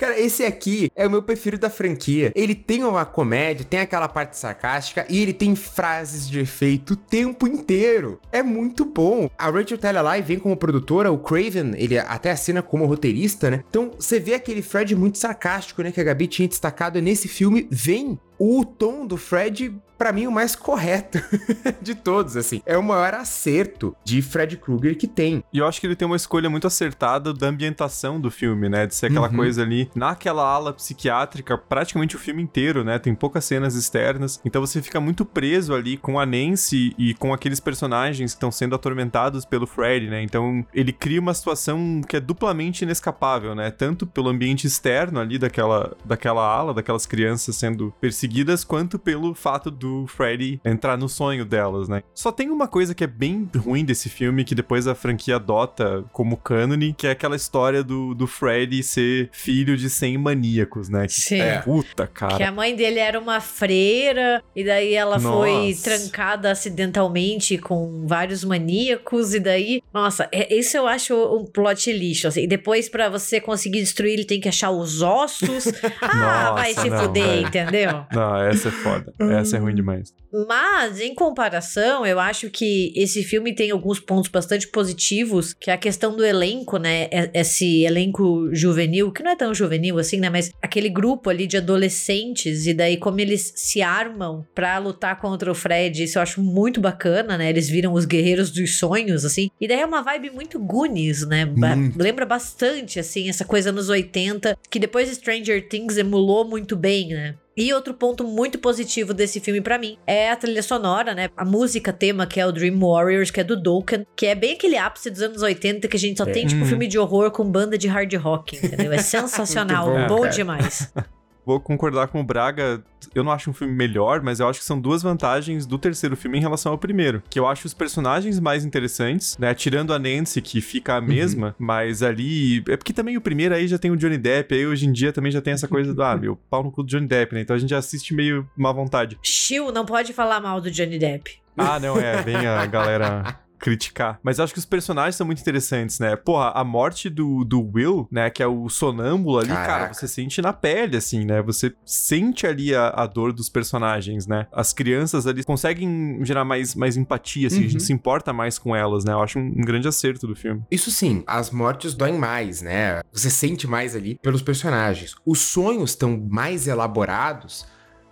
Cara, 0.00 0.18
esse 0.18 0.46
aqui 0.46 0.90
é 0.96 1.06
o 1.06 1.10
meu 1.10 1.22
preferido 1.22 1.60
da 1.60 1.68
franquia. 1.68 2.32
Ele 2.34 2.54
tem 2.54 2.82
uma 2.82 3.04
comédia, 3.04 3.66
tem 3.68 3.80
aquela 3.80 4.08
parte 4.08 4.34
sarcástica 4.34 5.04
e 5.10 5.20
ele 5.20 5.34
tem 5.34 5.54
frases 5.54 6.26
de 6.26 6.40
efeito 6.40 6.94
o 6.94 6.96
tempo 6.96 7.46
inteiro. 7.46 8.18
É 8.32 8.42
muito 8.42 8.86
bom. 8.86 9.28
A 9.36 9.50
Rachel 9.50 9.76
Taylor 9.76 10.02
lá 10.02 10.18
vem 10.18 10.38
como 10.38 10.56
produtora, 10.56 11.12
o 11.12 11.18
Craven, 11.18 11.74
ele 11.76 11.98
até 11.98 12.30
assina 12.30 12.62
como 12.62 12.86
roteirista, 12.86 13.50
né? 13.50 13.62
Então 13.68 13.90
você 13.94 14.18
vê 14.18 14.32
aquele 14.32 14.62
Fred 14.62 14.96
muito 14.96 15.18
sarcástico, 15.18 15.82
né? 15.82 15.92
Que 15.92 16.00
a 16.00 16.04
Gabi 16.04 16.28
tinha 16.28 16.48
destacado 16.48 16.98
nesse 17.02 17.28
filme. 17.28 17.68
Vem 17.70 18.18
o 18.40 18.64
tom 18.64 19.06
do 19.06 19.18
Fred 19.18 19.70
para 20.00 20.14
mim, 20.14 20.26
o 20.26 20.32
mais 20.32 20.56
correto 20.56 21.18
de 21.82 21.94
todos, 21.94 22.34
assim. 22.34 22.62
É 22.64 22.78
o 22.78 22.82
maior 22.82 23.12
acerto 23.12 23.94
de 24.02 24.22
Fred 24.22 24.56
Krueger 24.56 24.96
que 24.96 25.06
tem. 25.06 25.44
E 25.52 25.58
eu 25.58 25.66
acho 25.66 25.78
que 25.78 25.86
ele 25.86 25.94
tem 25.94 26.06
uma 26.06 26.16
escolha 26.16 26.48
muito 26.48 26.66
acertada 26.66 27.34
da 27.34 27.48
ambientação 27.48 28.18
do 28.18 28.30
filme, 28.30 28.66
né? 28.66 28.86
De 28.86 28.94
ser 28.94 29.08
aquela 29.08 29.28
uhum. 29.28 29.36
coisa 29.36 29.60
ali 29.60 29.90
naquela 29.94 30.42
ala 30.42 30.72
psiquiátrica 30.72 31.58
praticamente 31.58 32.16
o 32.16 32.18
filme 32.18 32.42
inteiro, 32.42 32.82
né? 32.82 32.98
Tem 32.98 33.14
poucas 33.14 33.44
cenas 33.44 33.74
externas. 33.74 34.40
Então 34.42 34.62
você 34.62 34.80
fica 34.80 34.98
muito 34.98 35.22
preso 35.22 35.74
ali 35.74 35.98
com 35.98 36.18
a 36.18 36.24
Nancy 36.24 36.94
e 36.96 37.12
com 37.12 37.34
aqueles 37.34 37.60
personagens 37.60 38.32
que 38.32 38.36
estão 38.38 38.50
sendo 38.50 38.74
atormentados 38.74 39.44
pelo 39.44 39.66
Fred, 39.66 40.08
né? 40.08 40.22
Então 40.22 40.64
ele 40.72 40.94
cria 40.94 41.20
uma 41.20 41.34
situação 41.34 42.00
que 42.08 42.16
é 42.16 42.20
duplamente 42.20 42.84
inescapável, 42.84 43.54
né? 43.54 43.70
Tanto 43.70 44.06
pelo 44.06 44.30
ambiente 44.30 44.66
externo 44.66 45.20
ali 45.20 45.38
daquela, 45.38 45.94
daquela 46.06 46.42
ala, 46.42 46.72
daquelas 46.72 47.04
crianças 47.04 47.54
sendo 47.56 47.92
perseguidas, 48.00 48.29
quanto 48.66 48.98
pelo 48.98 49.34
fato 49.34 49.70
do 49.70 50.06
Freddy 50.06 50.60
entrar 50.64 50.96
no 50.96 51.08
sonho 51.08 51.44
delas, 51.44 51.88
né? 51.88 52.02
Só 52.14 52.30
tem 52.30 52.50
uma 52.50 52.68
coisa 52.68 52.94
que 52.94 53.04
é 53.04 53.06
bem 53.06 53.48
ruim 53.56 53.84
desse 53.84 54.08
filme, 54.08 54.44
que 54.44 54.54
depois 54.54 54.86
a 54.86 54.94
franquia 54.94 55.36
adota 55.36 56.04
como 56.12 56.36
cânone, 56.36 56.92
que 56.92 57.06
é 57.06 57.10
aquela 57.10 57.36
história 57.36 57.82
do, 57.82 58.14
do 58.14 58.26
Freddy 58.26 58.82
ser 58.82 59.28
filho 59.32 59.76
de 59.76 59.88
100 59.90 60.18
maníacos, 60.18 60.88
né? 60.88 61.06
Sim. 61.08 61.40
É. 61.40 61.58
Puta, 61.58 62.06
cara. 62.06 62.36
Que 62.36 62.42
a 62.42 62.52
mãe 62.52 62.74
dele 62.74 62.98
era 62.98 63.18
uma 63.18 63.40
freira, 63.40 64.42
e 64.54 64.64
daí 64.64 64.94
ela 64.94 65.18
nossa. 65.18 65.36
foi 65.36 65.74
trancada 65.82 66.50
acidentalmente 66.50 67.58
com 67.58 68.06
vários 68.06 68.44
maníacos, 68.44 69.34
e 69.34 69.40
daí, 69.40 69.82
nossa, 69.92 70.28
é, 70.32 70.54
isso 70.54 70.76
eu 70.76 70.86
acho 70.86 71.14
um 71.14 71.44
plot 71.44 71.92
lixo, 71.92 72.28
assim. 72.28 72.42
E 72.42 72.46
depois, 72.46 72.88
para 72.88 73.08
você 73.08 73.40
conseguir 73.40 73.80
destruir, 73.80 74.14
ele 74.14 74.24
tem 74.24 74.40
que 74.40 74.48
achar 74.48 74.70
os 74.70 75.02
ossos. 75.02 75.66
ah, 76.00 76.14
nossa, 76.14 76.52
vai 76.52 76.74
se 76.74 76.90
não, 76.90 76.98
fuder, 76.98 77.26
véio. 77.26 77.46
entendeu? 77.46 78.06
Não, 78.12 78.19
essa 78.48 78.68
é 78.68 78.70
foda. 78.70 79.12
Essa 79.18 79.56
é 79.56 79.60
ruim 79.60 79.74
demais. 79.74 80.12
Mas, 80.48 81.00
em 81.00 81.14
comparação, 81.14 82.06
eu 82.06 82.20
acho 82.20 82.50
que 82.50 82.92
esse 82.94 83.22
filme 83.22 83.54
tem 83.54 83.70
alguns 83.70 83.98
pontos 83.98 84.30
bastante 84.30 84.68
positivos, 84.68 85.52
que 85.52 85.70
é 85.70 85.74
a 85.74 85.78
questão 85.78 86.16
do 86.16 86.24
elenco, 86.24 86.76
né? 86.76 87.08
Esse 87.34 87.84
elenco 87.84 88.48
juvenil, 88.52 89.10
que 89.10 89.22
não 89.22 89.32
é 89.32 89.36
tão 89.36 89.52
juvenil 89.52 89.98
assim, 89.98 90.18
né? 90.18 90.30
Mas 90.30 90.50
aquele 90.62 90.88
grupo 90.88 91.30
ali 91.30 91.46
de 91.46 91.56
adolescentes, 91.56 92.66
e 92.66 92.74
daí 92.74 92.96
como 92.96 93.20
eles 93.20 93.52
se 93.56 93.82
armam 93.82 94.46
para 94.54 94.78
lutar 94.78 95.20
contra 95.20 95.50
o 95.50 95.54
Fred, 95.54 96.04
isso 96.04 96.18
eu 96.18 96.22
acho 96.22 96.40
muito 96.40 96.80
bacana, 96.80 97.36
né? 97.36 97.50
Eles 97.50 97.68
viram 97.68 97.92
os 97.92 98.04
guerreiros 98.04 98.50
dos 98.50 98.78
sonhos, 98.78 99.24
assim. 99.24 99.50
E 99.60 99.66
daí 99.66 99.80
é 99.80 99.86
uma 99.86 100.02
vibe 100.02 100.30
muito 100.30 100.58
Goonies, 100.58 101.26
né? 101.26 101.44
Hum. 101.44 101.92
Lembra 101.96 102.24
bastante, 102.24 103.00
assim, 103.00 103.28
essa 103.28 103.44
coisa 103.44 103.72
nos 103.72 103.88
80, 103.88 104.56
que 104.70 104.78
depois 104.78 105.10
Stranger 105.10 105.68
Things 105.68 105.96
emulou 105.96 106.48
muito 106.48 106.76
bem, 106.76 107.08
né? 107.08 107.34
E 107.60 107.74
outro 107.74 107.92
ponto 107.92 108.24
muito 108.24 108.58
positivo 108.58 109.12
desse 109.12 109.38
filme 109.38 109.60
para 109.60 109.76
mim 109.76 109.98
é 110.06 110.30
a 110.30 110.36
trilha 110.36 110.62
sonora, 110.62 111.14
né? 111.14 111.28
A 111.36 111.44
música 111.44 111.92
tema 111.92 112.26
que 112.26 112.40
é 112.40 112.46
o 112.46 112.50
Dream 112.50 112.80
Warriors, 112.80 113.30
que 113.30 113.38
é 113.38 113.44
do 113.44 113.54
Dokken, 113.54 114.06
que 114.16 114.24
é 114.24 114.34
bem 114.34 114.54
aquele 114.54 114.78
ápice 114.78 115.10
dos 115.10 115.20
anos 115.20 115.42
80 115.42 115.86
que 115.86 115.94
a 115.94 116.00
gente 116.00 116.16
só 116.16 116.24
é. 116.24 116.32
tem 116.32 116.46
tipo 116.46 116.62
hum. 116.62 116.66
filme 116.66 116.86
de 116.86 116.98
horror 116.98 117.30
com 117.30 117.44
banda 117.44 117.76
de 117.76 117.86
hard 117.86 118.14
rock, 118.14 118.56
entendeu? 118.56 118.90
É 118.90 118.96
sensacional, 119.04 119.86
bom, 120.08 120.22
bom 120.22 120.28
demais. 120.30 120.90
vou 121.44 121.60
concordar 121.60 122.08
com 122.08 122.20
o 122.20 122.24
Braga. 122.24 122.82
Eu 123.14 123.24
não 123.24 123.32
acho 123.32 123.50
um 123.50 123.52
filme 123.52 123.72
melhor, 123.72 124.22
mas 124.22 124.40
eu 124.40 124.48
acho 124.48 124.60
que 124.60 124.64
são 124.64 124.80
duas 124.80 125.02
vantagens 125.02 125.66
do 125.66 125.78
terceiro 125.78 126.16
filme 126.16 126.38
em 126.38 126.40
relação 126.40 126.72
ao 126.72 126.78
primeiro. 126.78 127.22
Que 127.30 127.38
eu 127.38 127.46
acho 127.46 127.66
os 127.66 127.74
personagens 127.74 128.38
mais 128.38 128.64
interessantes, 128.64 129.36
né? 129.38 129.54
Tirando 129.54 129.92
a 129.92 129.98
Nancy, 129.98 130.40
que 130.40 130.60
fica 130.60 130.94
a 130.94 130.98
uhum. 130.98 131.06
mesma, 131.06 131.46
uhum. 131.48 131.54
mas 131.58 132.02
ali. 132.02 132.62
É 132.68 132.76
porque 132.76 132.92
também 132.92 133.16
o 133.16 133.20
primeiro 133.20 133.54
aí 133.54 133.66
já 133.66 133.78
tem 133.78 133.90
o 133.90 133.96
Johnny 133.96 134.18
Depp, 134.18 134.54
aí 134.54 134.66
hoje 134.66 134.86
em 134.86 134.92
dia 134.92 135.12
também 135.12 135.32
já 135.32 135.40
tem 135.40 135.52
essa 135.52 135.66
coisa 135.68 135.94
do, 135.94 136.02
ah, 136.02 136.16
meu, 136.16 136.36
pau 136.48 136.62
no 136.62 136.70
cu 136.70 136.82
do 136.82 136.88
Johnny 136.88 137.06
Depp, 137.06 137.34
né? 137.34 137.40
Então 137.40 137.56
a 137.56 137.58
gente 137.58 137.74
assiste 137.74 138.14
meio 138.14 138.48
má 138.56 138.72
vontade. 138.72 139.18
Chill, 139.22 139.72
não 139.72 139.84
pode 139.84 140.12
falar 140.12 140.40
mal 140.40 140.60
do 140.60 140.70
Johnny 140.70 140.98
Depp. 140.98 141.40
Ah, 141.56 141.78
não, 141.78 141.98
é, 141.98 142.22
vem 142.22 142.46
a 142.46 142.64
galera 142.66 143.38
criticar. 143.60 144.18
Mas 144.22 144.40
acho 144.40 144.52
que 144.52 144.58
os 144.58 144.64
personagens 144.64 145.14
são 145.14 145.26
muito 145.26 145.40
interessantes, 145.40 146.00
né? 146.00 146.16
Porra, 146.16 146.50
a 146.54 146.64
morte 146.64 147.08
do, 147.08 147.44
do 147.44 147.60
Will, 147.72 148.08
né? 148.10 148.30
Que 148.30 148.42
é 148.42 148.46
o 148.46 148.68
sonâmbulo 148.68 149.38
ali, 149.38 149.48
Caraca. 149.48 149.66
cara, 149.66 149.94
você 149.94 150.08
sente 150.08 150.40
na 150.40 150.52
pele, 150.52 150.96
assim, 150.96 151.24
né? 151.24 151.42
Você 151.42 151.72
sente 151.84 152.46
ali 152.46 152.74
a, 152.74 152.88
a 152.88 153.06
dor 153.06 153.32
dos 153.32 153.48
personagens, 153.48 154.26
né? 154.26 154.46
As 154.52 154.72
crianças 154.72 155.26
ali 155.26 155.44
conseguem 155.44 156.18
gerar 156.24 156.44
mais, 156.44 156.74
mais 156.74 156.96
empatia, 156.96 157.46
assim, 157.46 157.58
uhum. 157.58 157.66
a 157.66 157.68
gente 157.68 157.80
uhum. 157.80 157.86
se 157.86 157.92
importa 157.92 158.32
mais 158.32 158.58
com 158.58 158.74
elas, 158.74 159.04
né? 159.04 159.12
Eu 159.12 159.22
acho 159.22 159.38
um, 159.38 159.46
um 159.46 159.62
grande 159.62 159.86
acerto 159.86 160.26
do 160.26 160.34
filme. 160.34 160.62
Isso 160.70 160.90
sim, 160.90 161.22
as 161.26 161.50
mortes 161.50 161.94
doem 161.94 162.16
mais, 162.18 162.62
né? 162.62 163.02
Você 163.12 163.30
sente 163.30 163.66
mais 163.66 163.94
ali 163.94 164.18
pelos 164.22 164.42
personagens. 164.42 165.14
Os 165.24 165.40
sonhos 165.40 165.90
estão 165.90 166.26
mais 166.30 166.66
elaborados, 166.66 167.66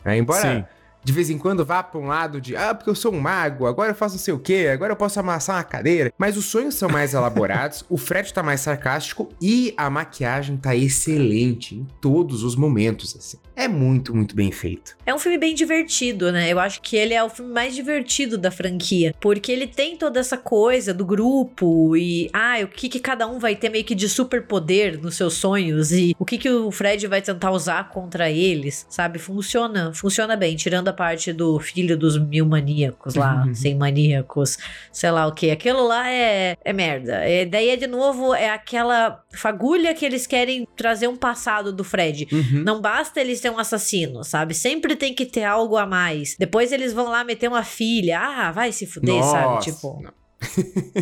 né? 0.04 0.18
Embora. 0.18 0.40
Sim 0.40 0.77
de 1.08 1.12
vez 1.12 1.30
em 1.30 1.38
quando 1.38 1.64
vá 1.64 1.82
para 1.82 1.98
um 1.98 2.06
lado 2.06 2.38
de, 2.38 2.54
ah, 2.54 2.74
porque 2.74 2.90
eu 2.90 2.94
sou 2.94 3.14
um 3.14 3.18
mago, 3.18 3.64
agora 3.64 3.92
eu 3.92 3.94
faço 3.94 4.16
não 4.16 4.20
sei 4.20 4.34
o 4.34 4.38
quê, 4.38 4.68
agora 4.70 4.92
eu 4.92 4.96
posso 4.96 5.18
amassar 5.18 5.56
uma 5.56 5.64
cadeira. 5.64 6.12
Mas 6.18 6.36
os 6.36 6.44
sonhos 6.44 6.74
são 6.74 6.86
mais 6.86 7.14
elaborados, 7.14 7.82
o 7.88 7.96
Fred 7.96 8.30
tá 8.30 8.42
mais 8.42 8.60
sarcástico 8.60 9.30
e 9.40 9.72
a 9.74 9.88
maquiagem 9.88 10.58
tá 10.58 10.76
excelente 10.76 11.76
em 11.76 11.86
todos 11.98 12.44
os 12.44 12.54
momentos, 12.54 13.16
assim. 13.16 13.38
É 13.56 13.66
muito, 13.66 14.14
muito 14.14 14.36
bem 14.36 14.52
feito. 14.52 14.98
É 15.06 15.14
um 15.14 15.18
filme 15.18 15.38
bem 15.38 15.54
divertido, 15.54 16.30
né? 16.30 16.52
Eu 16.52 16.60
acho 16.60 16.82
que 16.82 16.94
ele 16.94 17.14
é 17.14 17.24
o 17.24 17.30
filme 17.30 17.52
mais 17.52 17.74
divertido 17.74 18.36
da 18.36 18.50
franquia, 18.50 19.14
porque 19.18 19.50
ele 19.50 19.66
tem 19.66 19.96
toda 19.96 20.20
essa 20.20 20.36
coisa 20.36 20.92
do 20.92 21.06
grupo 21.06 21.96
e, 21.96 22.28
ah, 22.34 22.58
o 22.62 22.68
que 22.68 22.90
que 22.90 23.00
cada 23.00 23.26
um 23.26 23.38
vai 23.38 23.56
ter 23.56 23.70
meio 23.70 23.84
que 23.84 23.94
de 23.94 24.10
superpoder 24.10 25.00
nos 25.00 25.16
seus 25.16 25.34
sonhos 25.34 25.90
e 25.90 26.14
o 26.18 26.24
que 26.26 26.36
que 26.36 26.50
o 26.50 26.70
Fred 26.70 27.06
vai 27.06 27.22
tentar 27.22 27.50
usar 27.50 27.88
contra 27.88 28.30
eles, 28.30 28.86
sabe? 28.90 29.18
Funciona, 29.18 29.92
funciona 29.94 30.36
bem, 30.36 30.54
tirando 30.54 30.88
a 30.88 30.92
parte 30.98 31.32
do 31.32 31.60
filho 31.60 31.96
dos 31.96 32.18
mil 32.18 32.44
maníacos 32.44 33.14
lá, 33.14 33.44
uhum. 33.46 33.54
sem 33.54 33.76
maníacos, 33.76 34.58
sei 34.92 35.12
lá 35.12 35.28
o 35.28 35.32
que. 35.32 35.48
Aquilo 35.52 35.86
lá 35.86 36.10
é, 36.10 36.56
é 36.64 36.72
merda. 36.72 37.20
Daí 37.48 37.68
é 37.68 37.76
de 37.76 37.86
novo, 37.86 38.34
é 38.34 38.50
aquela 38.50 39.22
fagulha 39.32 39.94
que 39.94 40.04
eles 40.04 40.26
querem 40.26 40.66
trazer 40.76 41.06
um 41.06 41.16
passado 41.16 41.72
do 41.72 41.84
Fred. 41.84 42.26
Uhum. 42.32 42.64
Não 42.64 42.80
basta 42.80 43.20
ele 43.20 43.36
ser 43.36 43.50
um 43.50 43.58
assassino, 43.60 44.24
sabe? 44.24 44.54
Sempre 44.54 44.96
tem 44.96 45.14
que 45.14 45.24
ter 45.24 45.44
algo 45.44 45.76
a 45.76 45.86
mais. 45.86 46.34
Depois 46.36 46.72
eles 46.72 46.92
vão 46.92 47.08
lá 47.08 47.22
meter 47.22 47.48
uma 47.48 47.62
filha. 47.62 48.18
Ah, 48.18 48.50
vai 48.50 48.72
se 48.72 48.84
fuder, 48.84 49.14
Nossa, 49.14 49.30
sabe? 49.30 49.64
Tipo. 49.64 50.02
Não 50.02 50.17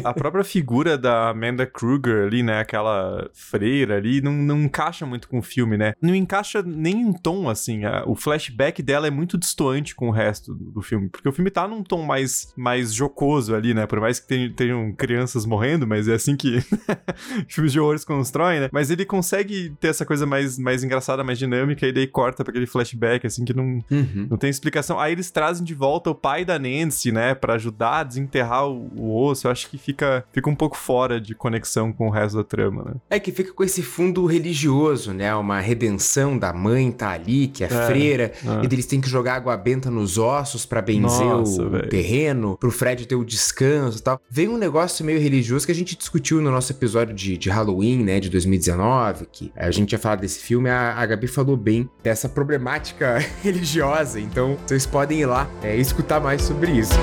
a 0.02 0.14
própria 0.14 0.44
figura 0.44 0.96
da 0.96 1.30
Amanda 1.30 1.66
Kruger 1.66 2.26
ali, 2.26 2.42
né? 2.42 2.60
Aquela 2.60 3.28
freira 3.34 3.96
ali, 3.96 4.20
não, 4.20 4.32
não 4.32 4.62
encaixa 4.62 5.04
muito 5.04 5.28
com 5.28 5.38
o 5.38 5.42
filme, 5.42 5.76
né? 5.76 5.92
Não 6.00 6.14
encaixa 6.14 6.62
nem 6.62 7.00
em 7.00 7.12
tom, 7.12 7.48
assim. 7.48 7.84
A, 7.84 8.04
o 8.06 8.14
flashback 8.14 8.82
dela 8.82 9.06
é 9.06 9.10
muito 9.10 9.36
distoante 9.36 9.94
com 9.94 10.08
o 10.08 10.12
resto 10.12 10.54
do, 10.54 10.72
do, 10.72 10.82
filme. 10.82 11.08
Porque 11.08 11.28
o 11.28 11.32
filme 11.32 11.50
tá 11.50 11.68
num 11.68 11.82
tom 11.82 12.02
mais, 12.02 12.52
mais 12.56 12.92
jocoso 12.92 13.54
ali, 13.54 13.74
né? 13.74 13.86
Por 13.86 14.00
mais 14.00 14.18
que 14.18 14.50
tenham, 14.50 14.92
crianças 14.92 15.44
morrendo, 15.44 15.86
mas 15.86 16.08
é 16.08 16.14
assim 16.14 16.36
que 16.36 16.60
filmes 17.48 17.72
de 17.72 17.80
horrores 17.80 18.04
constroem, 18.04 18.60
né? 18.60 18.68
Mas 18.72 18.90
ele 18.90 19.04
consegue 19.04 19.74
ter 19.80 19.88
essa 19.88 20.06
coisa 20.06 20.26
mais, 20.26 20.58
mais 20.58 20.82
engraçada, 20.82 21.22
mais 21.22 21.38
dinâmica, 21.38 21.86
e 21.86 21.92
daí 21.92 22.06
corta 22.06 22.42
pra 22.42 22.50
aquele 22.50 22.66
flashback, 22.66 23.26
assim, 23.26 23.44
que 23.44 23.54
não, 23.54 23.84
uhum. 23.90 24.26
não 24.30 24.36
tem 24.36 24.48
explicação. 24.48 24.98
Aí 24.98 25.12
eles 25.12 25.30
trazem 25.30 25.64
de 25.64 25.74
volta 25.74 26.10
o 26.10 26.14
pai 26.14 26.44
da 26.44 26.58
Nancy, 26.58 27.12
né? 27.12 27.34
Pra 27.34 27.54
ajudar 27.54 28.00
a 28.00 28.04
desenterrar 28.04 28.66
o, 28.66 28.90
o 28.96 29.25
eu 29.46 29.50
acho 29.50 29.68
que 29.68 29.78
fica, 29.78 30.24
fica 30.32 30.48
um 30.48 30.54
pouco 30.54 30.76
fora 30.76 31.20
de 31.20 31.34
conexão 31.34 31.92
com 31.92 32.08
o 32.08 32.10
resto 32.10 32.36
da 32.36 32.44
trama, 32.44 32.84
né? 32.84 32.94
É 33.10 33.18
que 33.18 33.32
fica 33.32 33.52
com 33.52 33.64
esse 33.64 33.82
fundo 33.82 34.24
religioso, 34.26 35.12
né? 35.12 35.34
Uma 35.34 35.60
redenção 35.60 36.38
da 36.38 36.52
mãe 36.52 36.90
tá 36.90 37.10
ali, 37.10 37.48
que 37.48 37.64
é, 37.64 37.66
é 37.66 37.86
freira, 37.86 38.32
é. 38.44 38.62
e 38.62 38.66
eles 38.66 38.86
têm 38.86 39.00
que 39.00 39.08
jogar 39.08 39.34
água 39.34 39.56
benta 39.56 39.90
nos 39.90 40.18
ossos 40.18 40.64
para 40.66 40.80
benzer 40.82 41.26
Nossa, 41.26 41.62
o 41.62 41.70
véio. 41.70 41.88
terreno, 41.88 42.56
pro 42.58 42.70
Fred 42.70 43.06
ter 43.06 43.16
o 43.16 43.24
descanso 43.24 43.98
e 43.98 44.02
tal. 44.02 44.20
Vem 44.30 44.48
um 44.48 44.56
negócio 44.56 45.04
meio 45.04 45.20
religioso 45.20 45.66
que 45.66 45.72
a 45.72 45.74
gente 45.74 45.96
discutiu 45.96 46.40
no 46.40 46.50
nosso 46.50 46.72
episódio 46.72 47.14
de, 47.14 47.36
de 47.36 47.50
Halloween, 47.50 48.04
né? 48.04 48.20
De 48.20 48.28
2019, 48.30 49.26
que 49.30 49.52
a 49.56 49.70
gente 49.70 49.88
tinha 49.88 49.98
falado 49.98 50.20
desse 50.20 50.40
filme, 50.40 50.68
a, 50.70 50.94
a 50.94 51.06
Gabi 51.06 51.26
falou 51.26 51.56
bem 51.56 51.88
dessa 52.02 52.28
problemática 52.28 53.18
religiosa. 53.42 54.20
Então, 54.20 54.56
vocês 54.66 54.86
podem 54.86 55.20
ir 55.20 55.26
lá 55.26 55.48
é, 55.62 55.76
escutar 55.76 56.20
mais 56.20 56.42
sobre 56.42 56.72
isso. 56.72 56.94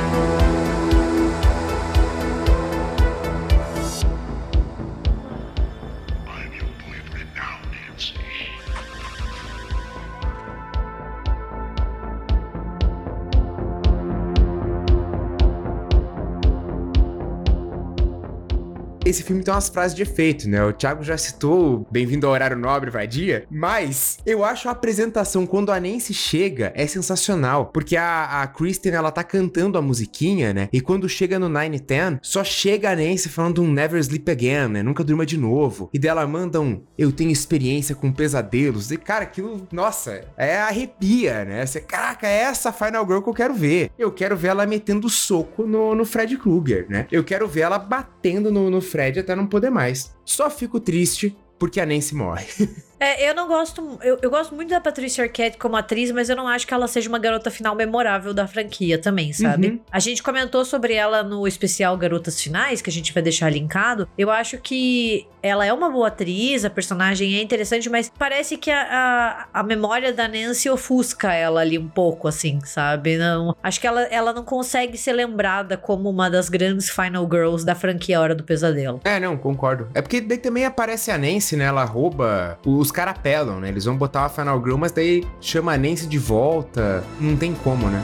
Esse 19.14 19.22
filme 19.22 19.44
tem 19.44 19.54
umas 19.54 19.70
frases 19.70 19.96
de 19.96 20.02
efeito, 20.02 20.50
né? 20.50 20.64
O 20.66 20.74
Thiago 20.74 21.04
já 21.04 21.16
citou 21.16 21.86
Bem-vindo 21.92 22.26
ao 22.26 22.34
Horário 22.34 22.58
Nobre, 22.58 22.90
Vadia, 22.90 23.46
mas 23.50 24.18
eu 24.26 24.44
acho 24.44 24.68
a 24.68 24.72
apresentação 24.72 25.46
quando 25.46 25.72
a 25.72 25.80
Nancy 25.80 26.16
chega 26.16 26.74
é 26.76 26.88
sensacional, 26.88 27.68
porque 27.68 27.96
a, 27.96 28.42
a 28.42 28.48
Kristen, 28.48 28.94
ela 28.94 29.12
tá 29.12 29.24
cantando 29.24 29.78
a 29.78 29.82
musiquinha, 29.84 30.52
né? 30.52 30.68
E 30.74 30.82
quando 30.82 31.08
chega 31.08 31.38
no 31.38 31.48
9 31.48 31.80
10, 31.80 32.20
só 32.24 32.44
chega 32.44 32.90
a 32.90 32.96
Nancy 32.96 33.30
falando 33.30 33.62
um 33.62 33.72
Never 33.72 34.00
Sleep 34.00 34.32
Again, 34.32 34.70
né? 34.70 34.82
Nunca 34.82 35.04
durma 35.04 35.28
de 35.28 35.38
novo. 35.38 35.92
E 35.94 36.00
dela 36.00 36.26
manda 36.26 36.60
um 36.60 36.84
Eu 36.98 37.12
tenho 37.12 37.30
experiência 37.30 37.94
com 37.94 38.12
pesadelos. 38.12 38.90
E 38.90 38.98
cara, 38.98 39.26
aquilo, 39.26 39.68
nossa, 39.72 40.22
é 40.36 40.58
arrepia, 40.58 41.46
né? 41.46 41.64
Você, 41.64 41.80
caraca, 41.80 42.28
é 42.28 42.42
essa 42.42 42.74
Final 42.74 43.06
Girl 43.06 43.22
que 43.22 43.30
eu 43.30 43.34
quero 43.34 43.54
ver. 43.54 43.92
Eu 43.98 44.12
quero 44.12 44.36
ver 44.36 44.48
ela 44.48 44.66
metendo 44.66 45.08
soco 45.08 45.68
no, 45.68 45.94
no 45.94 46.04
Fred 46.04 46.36
Krueger, 46.36 46.88
né? 46.90 47.06
Eu 47.12 47.24
quero 47.24 47.48
ver 47.48 47.62
ela 47.62 47.78
batendo 47.78 48.52
no, 48.52 48.72
no 48.72 48.82
Fred 48.82 49.03
até 49.20 49.36
não 49.36 49.48
poder 49.48 49.70
mais. 49.70 50.14
Só 50.26 50.50
fico 50.50 50.80
triste 50.80 51.36
porque 51.60 51.80
a 51.80 51.86
Nancy 51.86 52.16
morre. 52.16 52.46
É, 53.04 53.30
eu 53.30 53.36
não 53.36 53.50
gosto. 53.50 54.00
Eu, 54.02 54.18
eu, 54.22 54.30
gosto 54.30 54.56
muito 54.56 54.70
da 54.70 54.80
Patricia 54.80 55.26
Arquette 55.26 55.58
como 55.58 55.76
atriz, 55.76 56.10
mas 56.10 56.30
eu 56.30 56.38
não 56.38 56.48
acho 56.48 56.66
que 56.66 56.74
ela 56.74 56.88
seja 56.88 57.10
uma 57.10 57.20
garota 57.20 57.52
final 57.52 57.76
memorável 57.76 58.34
da 58.34 58.48
franquia 58.48 58.98
também, 58.98 59.34
sabe? 59.34 59.68
Uhum. 59.68 59.80
A 59.92 60.00
gente 60.00 60.24
comentou 60.24 60.64
sobre 60.64 60.94
ela 60.94 61.22
no 61.22 61.46
especial 61.46 61.98
Garotas 61.98 62.42
Finais, 62.42 62.82
que 62.82 62.90
a 62.90 62.94
gente 62.94 63.14
vai 63.14 63.22
deixar 63.22 63.50
linkado. 63.50 64.08
Eu 64.18 64.32
acho 64.32 64.58
que 64.58 65.28
ela 65.42 65.66
é 65.66 65.74
uma 65.74 65.90
boa 65.90 66.08
atriz, 66.08 66.64
a 66.64 66.70
personagem 66.70 67.36
é 67.36 67.42
interessante, 67.42 67.90
mas 67.90 68.10
parece 68.18 68.56
que 68.56 68.72
a, 68.72 69.48
a, 69.54 69.60
a 69.60 69.64
memória 69.64 70.14
da 70.14 70.26
Nancy 70.26 70.70
ofusca 70.70 71.34
ela 71.34 71.60
ali 71.60 71.78
um 71.78 71.90
pouco, 71.90 72.30
assim, 72.30 72.62
sabe? 72.64 73.18
Não, 73.18 73.54
acho 73.62 73.82
que 73.82 73.86
ela, 73.86 74.04
ela 74.04 74.32
não 74.32 74.46
consegue 74.46 74.98
ser 74.98 75.12
lembrada 75.12 75.76
como 75.76 76.10
uma 76.10 76.30
das 76.30 76.48
grandes 76.48 76.90
Final 76.90 77.28
Girls 77.30 77.66
da 77.66 77.76
franquia 77.76 78.22
Hora 78.22 78.34
do 78.34 78.46
Pesadelo. 78.46 79.02
É, 79.04 79.20
não, 79.20 79.36
concordo. 79.36 79.90
É 79.94 80.02
porque 80.02 80.22
daí 80.22 80.38
também 80.38 80.64
aparece 80.64 81.12
a 81.12 81.18
Nancy, 81.18 81.58
né? 81.58 81.66
Ela 81.66 81.84
rouba 81.84 82.58
os 82.66 82.93
caras 82.94 83.16
apelam, 83.16 83.60
né? 83.60 83.70
Eles 83.70 83.86
vão 83.86 83.98
botar 83.98 84.22
uma 84.22 84.30
Final 84.30 84.64
Girl, 84.64 84.78
mas 84.78 84.92
daí 84.92 85.26
chama 85.42 85.74
a 85.74 85.78
Nancy 85.78 86.08
de 86.08 86.18
volta. 86.18 87.04
Não 87.20 87.36
tem 87.36 87.54
como, 87.54 87.90
né? 87.90 88.02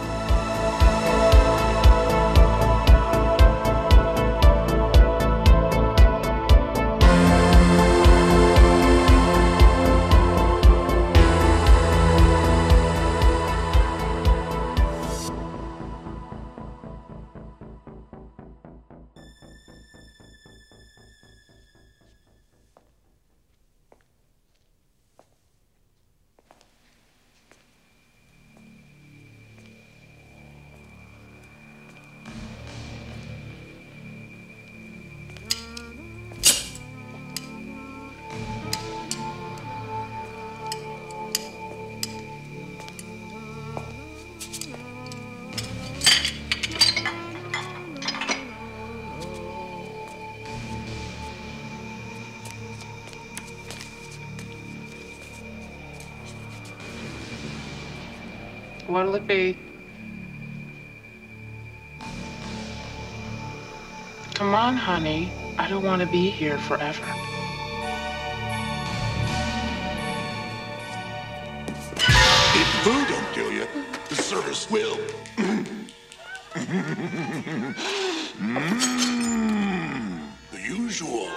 What'll 59.00 59.16
it 59.16 59.28
be? 59.28 59.58
Come 64.34 64.54
on, 64.54 64.76
honey. 64.76 65.32
I 65.58 65.70
don't 65.70 65.86
want 65.86 66.02
to 66.02 66.08
be 66.08 66.30
here 66.30 66.58
forever. 66.58 67.06
If 72.60 72.68
food 72.84 73.08
don't 73.08 73.32
kill 73.32 73.54
you, 73.54 73.68
the 74.10 74.16
service 74.16 74.70
will. 74.70 74.98
mm, 78.38 80.20
the 80.52 80.60
usual. 80.62 81.30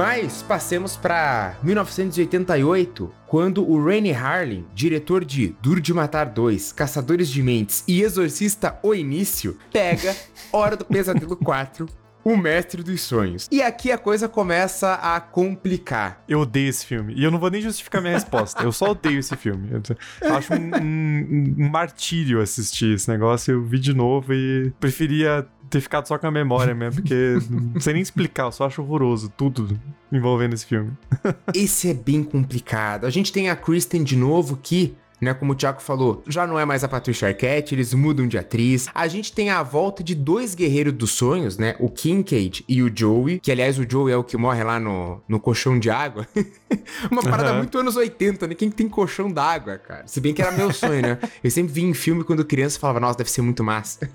Mas 0.00 0.42
passemos 0.42 0.96
para 0.96 1.58
1988, 1.62 3.12
quando 3.26 3.70
o 3.70 3.84
Rainy 3.84 4.14
Harlin, 4.14 4.64
diretor 4.74 5.22
de 5.22 5.48
Duro 5.60 5.78
de 5.78 5.92
Matar 5.92 6.30
2, 6.30 6.72
Caçadores 6.72 7.28
de 7.28 7.42
Mentes 7.42 7.84
e 7.86 8.00
Exorcista 8.00 8.78
O 8.82 8.94
Início, 8.94 9.58
pega 9.70 10.16
Hora 10.50 10.74
do 10.74 10.86
Pesadelo 10.86 11.36
4 11.36 11.86
o 12.24 12.36
Mestre 12.36 12.82
dos 12.82 13.00
Sonhos. 13.00 13.48
E 13.50 13.62
aqui 13.62 13.90
a 13.90 13.98
coisa 13.98 14.28
começa 14.28 14.94
a 14.94 15.20
complicar. 15.20 16.22
Eu 16.28 16.40
odeio 16.40 16.68
esse 16.68 16.84
filme. 16.84 17.14
E 17.14 17.24
eu 17.24 17.30
não 17.30 17.38
vou 17.38 17.50
nem 17.50 17.60
justificar 17.60 18.00
minha 18.00 18.14
resposta. 18.14 18.62
Eu 18.62 18.72
só 18.72 18.90
odeio 18.90 19.18
esse 19.18 19.36
filme. 19.36 19.70
Eu 20.20 20.34
acho 20.34 20.52
um, 20.54 20.70
um, 20.82 21.54
um 21.58 21.68
martírio 21.68 22.40
assistir 22.40 22.94
esse 22.94 23.08
negócio. 23.08 23.52
Eu 23.52 23.64
vi 23.64 23.78
de 23.78 23.94
novo 23.94 24.32
e 24.34 24.72
preferia 24.78 25.46
ter 25.70 25.80
ficado 25.80 26.06
só 26.06 26.18
com 26.18 26.26
a 26.26 26.30
memória 26.30 26.74
mesmo, 26.74 27.00
porque 27.00 27.38
não 27.48 27.80
sei 27.80 27.92
nem 27.92 28.02
explicar, 28.02 28.44
eu 28.44 28.52
só 28.52 28.66
acho 28.66 28.82
horroroso 28.82 29.32
tudo 29.36 29.80
envolvendo 30.10 30.52
esse 30.54 30.66
filme. 30.66 30.90
esse 31.54 31.88
é 31.88 31.94
bem 31.94 32.24
complicado. 32.24 33.06
A 33.06 33.10
gente 33.10 33.32
tem 33.32 33.48
a 33.48 33.54
Kristen 33.54 34.02
de 34.02 34.16
novo 34.16 34.58
que 34.60 34.96
né? 35.20 35.34
Como 35.34 35.52
o 35.52 35.54
Thiago 35.54 35.80
falou, 35.80 36.22
já 36.26 36.46
não 36.46 36.58
é 36.58 36.64
mais 36.64 36.82
a 36.84 36.88
Patricia 36.88 37.28
Arquette, 37.28 37.74
eles 37.74 37.92
mudam 37.94 38.26
de 38.26 38.38
atriz. 38.38 38.88
A 38.94 39.06
gente 39.08 39.32
tem 39.32 39.50
a 39.50 39.62
volta 39.62 40.02
de 40.02 40.14
dois 40.14 40.54
guerreiros 40.54 40.92
dos 40.92 41.12
sonhos, 41.12 41.58
né? 41.58 41.76
O 41.78 41.88
Kincaid 41.88 42.64
e 42.68 42.82
o 42.82 42.90
Joey, 42.94 43.40
que 43.40 43.50
aliás 43.50 43.78
o 43.78 43.86
Joey 43.88 44.12
é 44.12 44.16
o 44.16 44.24
que 44.24 44.36
morre 44.36 44.62
lá 44.64 44.80
no, 44.80 45.20
no 45.28 45.38
colchão 45.38 45.78
de 45.78 45.90
água. 45.90 46.26
Uma 47.10 47.22
parada 47.22 47.52
uhum. 47.52 47.58
muito 47.58 47.78
anos 47.78 47.96
80, 47.96 48.46
né? 48.46 48.54
Quem 48.54 48.70
tem 48.70 48.88
colchão 48.88 49.30
d'água, 49.30 49.78
cara? 49.78 50.06
Se 50.06 50.20
bem 50.20 50.32
que 50.32 50.42
era 50.42 50.52
meu 50.52 50.72
sonho, 50.72 51.02
né? 51.02 51.18
Eu 51.42 51.50
sempre 51.50 51.72
vi 51.72 51.82
em 51.82 51.94
filme 51.94 52.24
quando 52.24 52.44
criança 52.44 52.76
e 52.76 52.80
falava, 52.80 53.00
nossa, 53.00 53.18
deve 53.18 53.30
ser 53.30 53.42
muito 53.42 53.62
massa. 53.62 54.08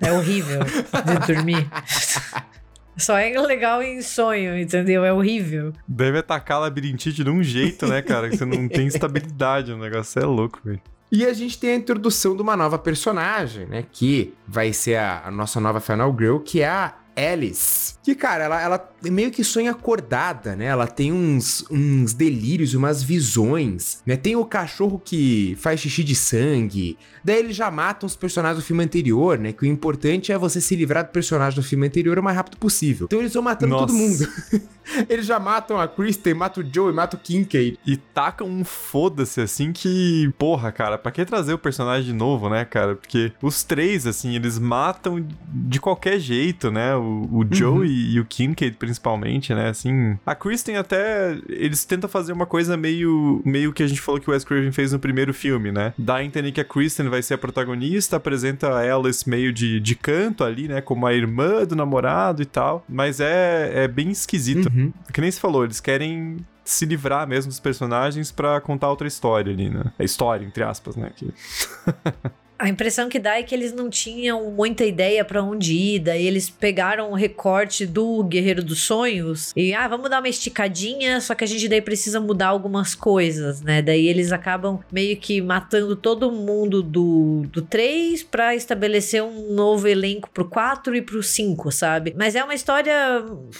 É 0.00 0.12
horrível 0.12 0.60
de 0.64 1.34
dormir. 1.34 1.68
Só 2.96 3.18
é 3.18 3.30
legal 3.40 3.82
em 3.82 4.00
sonho, 4.00 4.58
entendeu? 4.58 5.04
É 5.04 5.12
horrível. 5.12 5.72
Deve 5.86 6.18
atacar 6.18 6.60
labirintite 6.60 7.22
de 7.22 7.30
um 7.30 7.42
jeito, 7.42 7.86
né, 7.86 8.00
cara? 8.00 8.28
Que 8.30 8.36
você 8.36 8.44
não 8.44 8.68
tem 8.68 8.86
estabilidade, 8.86 9.72
o 9.72 9.78
negócio 9.78 10.18
é 10.20 10.24
louco, 10.24 10.60
velho. 10.64 10.80
E 11.12 11.24
a 11.24 11.32
gente 11.32 11.58
tem 11.58 11.70
a 11.70 11.76
introdução 11.76 12.34
de 12.34 12.42
uma 12.42 12.56
nova 12.56 12.78
personagem, 12.78 13.66
né? 13.66 13.84
Que 13.92 14.34
vai 14.46 14.72
ser 14.72 14.96
a, 14.96 15.22
a 15.26 15.30
nossa 15.30 15.60
nova 15.60 15.80
Final 15.80 16.14
Girl, 16.18 16.38
que 16.38 16.62
é 16.62 16.68
a 16.68 16.94
Alice. 17.16 17.94
Que, 18.02 18.14
cara, 18.14 18.44
ela, 18.44 18.60
ela 18.60 18.90
meio 19.02 19.30
que 19.30 19.42
sonha 19.42 19.70
acordada, 19.70 20.54
né? 20.54 20.66
Ela 20.66 20.86
tem 20.86 21.12
uns, 21.12 21.64
uns 21.70 22.12
delírios, 22.12 22.74
umas 22.74 23.02
visões, 23.02 24.02
né? 24.06 24.16
Tem 24.16 24.36
o 24.36 24.44
cachorro 24.44 25.00
que 25.02 25.56
faz 25.58 25.80
xixi 25.80 26.04
de 26.04 26.14
sangue. 26.14 26.98
Daí 27.24 27.38
eles 27.38 27.56
já 27.56 27.70
matam 27.70 28.06
os 28.06 28.14
personagens 28.14 28.62
do 28.62 28.66
filme 28.66 28.84
anterior, 28.84 29.38
né? 29.38 29.52
Que 29.52 29.64
o 29.64 29.66
importante 29.66 30.30
é 30.30 30.38
você 30.38 30.60
se 30.60 30.76
livrar 30.76 31.04
do 31.04 31.10
personagem 31.10 31.58
do 31.58 31.66
filme 31.66 31.86
anterior 31.86 32.18
o 32.18 32.22
mais 32.22 32.36
rápido 32.36 32.58
possível. 32.58 33.06
Então 33.06 33.18
eles 33.18 33.34
vão 33.34 33.42
matando 33.42 33.72
Nossa. 33.72 33.86
todo 33.86 33.96
mundo. 33.96 34.28
eles 35.08 35.26
já 35.26 35.40
matam 35.40 35.80
a 35.80 35.88
Kristen, 35.88 36.34
matam 36.34 36.62
o 36.62 36.72
Joe 36.72 36.92
e 36.92 36.94
matam 36.94 37.18
o 37.18 37.22
Kincaid. 37.22 37.78
E 37.84 37.96
tacam 37.96 38.46
um 38.46 38.64
foda-se, 38.64 39.40
assim, 39.40 39.72
que. 39.72 40.32
Porra, 40.38 40.70
cara, 40.70 40.96
pra 40.96 41.10
que 41.10 41.24
trazer 41.24 41.54
o 41.54 41.58
personagem 41.58 42.06
de 42.06 42.12
novo, 42.12 42.48
né, 42.48 42.64
cara? 42.64 42.94
Porque 42.94 43.32
os 43.42 43.64
três, 43.64 44.06
assim, 44.06 44.34
eles 44.34 44.58
matam 44.58 45.26
de 45.48 45.80
qualquer 45.80 46.18
jeito, 46.18 46.70
né? 46.70 46.94
O, 46.94 47.05
o 47.06 47.46
Joe 47.50 47.86
e, 47.86 48.14
e 48.14 48.20
o 48.20 48.24
Kincaid, 48.24 48.76
principalmente, 48.76 49.54
né? 49.54 49.68
Assim. 49.68 50.18
A 50.24 50.34
Kristen 50.34 50.76
até. 50.76 51.36
Eles 51.48 51.84
tentam 51.84 52.08
fazer 52.08 52.32
uma 52.32 52.46
coisa 52.46 52.76
meio. 52.76 53.40
meio 53.44 53.72
que 53.72 53.82
a 53.82 53.86
gente 53.86 54.00
falou 54.00 54.20
que 54.20 54.28
o 54.28 54.32
Wes 54.32 54.44
Craven 54.44 54.72
fez 54.72 54.92
no 54.92 54.98
primeiro 54.98 55.32
filme, 55.32 55.72
né? 55.72 55.92
Dá 55.98 56.16
a 56.16 56.24
entender 56.24 56.52
que 56.52 56.60
a 56.60 56.64
Kristen 56.64 57.08
vai 57.08 57.22
ser 57.22 57.34
a 57.34 57.38
protagonista, 57.38 58.16
apresenta 58.16 58.68
a 58.68 58.96
Alice 58.96 59.28
meio 59.28 59.52
de, 59.52 59.80
de 59.80 59.94
canto 59.94 60.44
ali, 60.44 60.68
né? 60.68 60.80
Como 60.80 61.06
a 61.06 61.14
irmã 61.14 61.64
do 61.64 61.76
namorado 61.76 62.42
e 62.42 62.46
tal. 62.46 62.84
Mas 62.88 63.20
é, 63.20 63.84
é 63.84 63.88
bem 63.88 64.10
esquisito. 64.10 64.70
Uhum. 64.72 64.92
Que 65.12 65.20
nem 65.20 65.30
se 65.30 65.40
falou, 65.40 65.64
eles 65.64 65.80
querem 65.80 66.38
se 66.64 66.84
livrar 66.84 67.26
mesmo 67.28 67.48
dos 67.48 67.60
personagens 67.60 68.32
pra 68.32 68.60
contar 68.60 68.90
outra 68.90 69.06
história 69.06 69.52
ali, 69.52 69.70
né? 69.70 69.92
É 69.98 70.04
história, 70.04 70.44
entre 70.44 70.64
aspas, 70.64 70.96
né? 70.96 71.10
Que... 71.14 71.32
A 72.58 72.68
impressão 72.68 73.08
que 73.08 73.18
dá 73.18 73.38
é 73.38 73.42
que 73.42 73.54
eles 73.54 73.72
não 73.72 73.90
tinham 73.90 74.50
muita 74.50 74.84
ideia 74.84 75.24
pra 75.24 75.42
onde 75.42 75.74
ir, 75.74 75.98
daí 75.98 76.26
eles 76.26 76.48
pegaram 76.48 77.10
o 77.10 77.14
recorte 77.14 77.84
do 77.84 78.22
Guerreiro 78.24 78.62
dos 78.62 78.80
Sonhos 78.80 79.52
e, 79.54 79.74
ah, 79.74 79.86
vamos 79.86 80.08
dar 80.08 80.20
uma 80.20 80.28
esticadinha, 80.28 81.20
só 81.20 81.34
que 81.34 81.44
a 81.44 81.46
gente 81.46 81.68
daí 81.68 81.82
precisa 81.82 82.18
mudar 82.18 82.48
algumas 82.48 82.94
coisas, 82.94 83.60
né? 83.60 83.82
Daí 83.82 84.08
eles 84.08 84.32
acabam 84.32 84.80
meio 84.90 85.16
que 85.18 85.40
matando 85.42 85.94
todo 85.94 86.32
mundo 86.32 86.82
do, 86.82 87.42
do 87.52 87.60
3 87.60 88.22
pra 88.22 88.54
estabelecer 88.54 89.22
um 89.22 89.52
novo 89.52 89.86
elenco 89.86 90.30
pro 90.30 90.48
4 90.48 90.96
e 90.96 91.02
pro 91.02 91.22
5, 91.22 91.70
sabe? 91.70 92.14
Mas 92.16 92.34
é 92.34 92.42
uma 92.42 92.54
história 92.54 92.94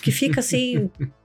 que 0.03 0.11
fica 0.11 0.41
assim. 0.41 0.91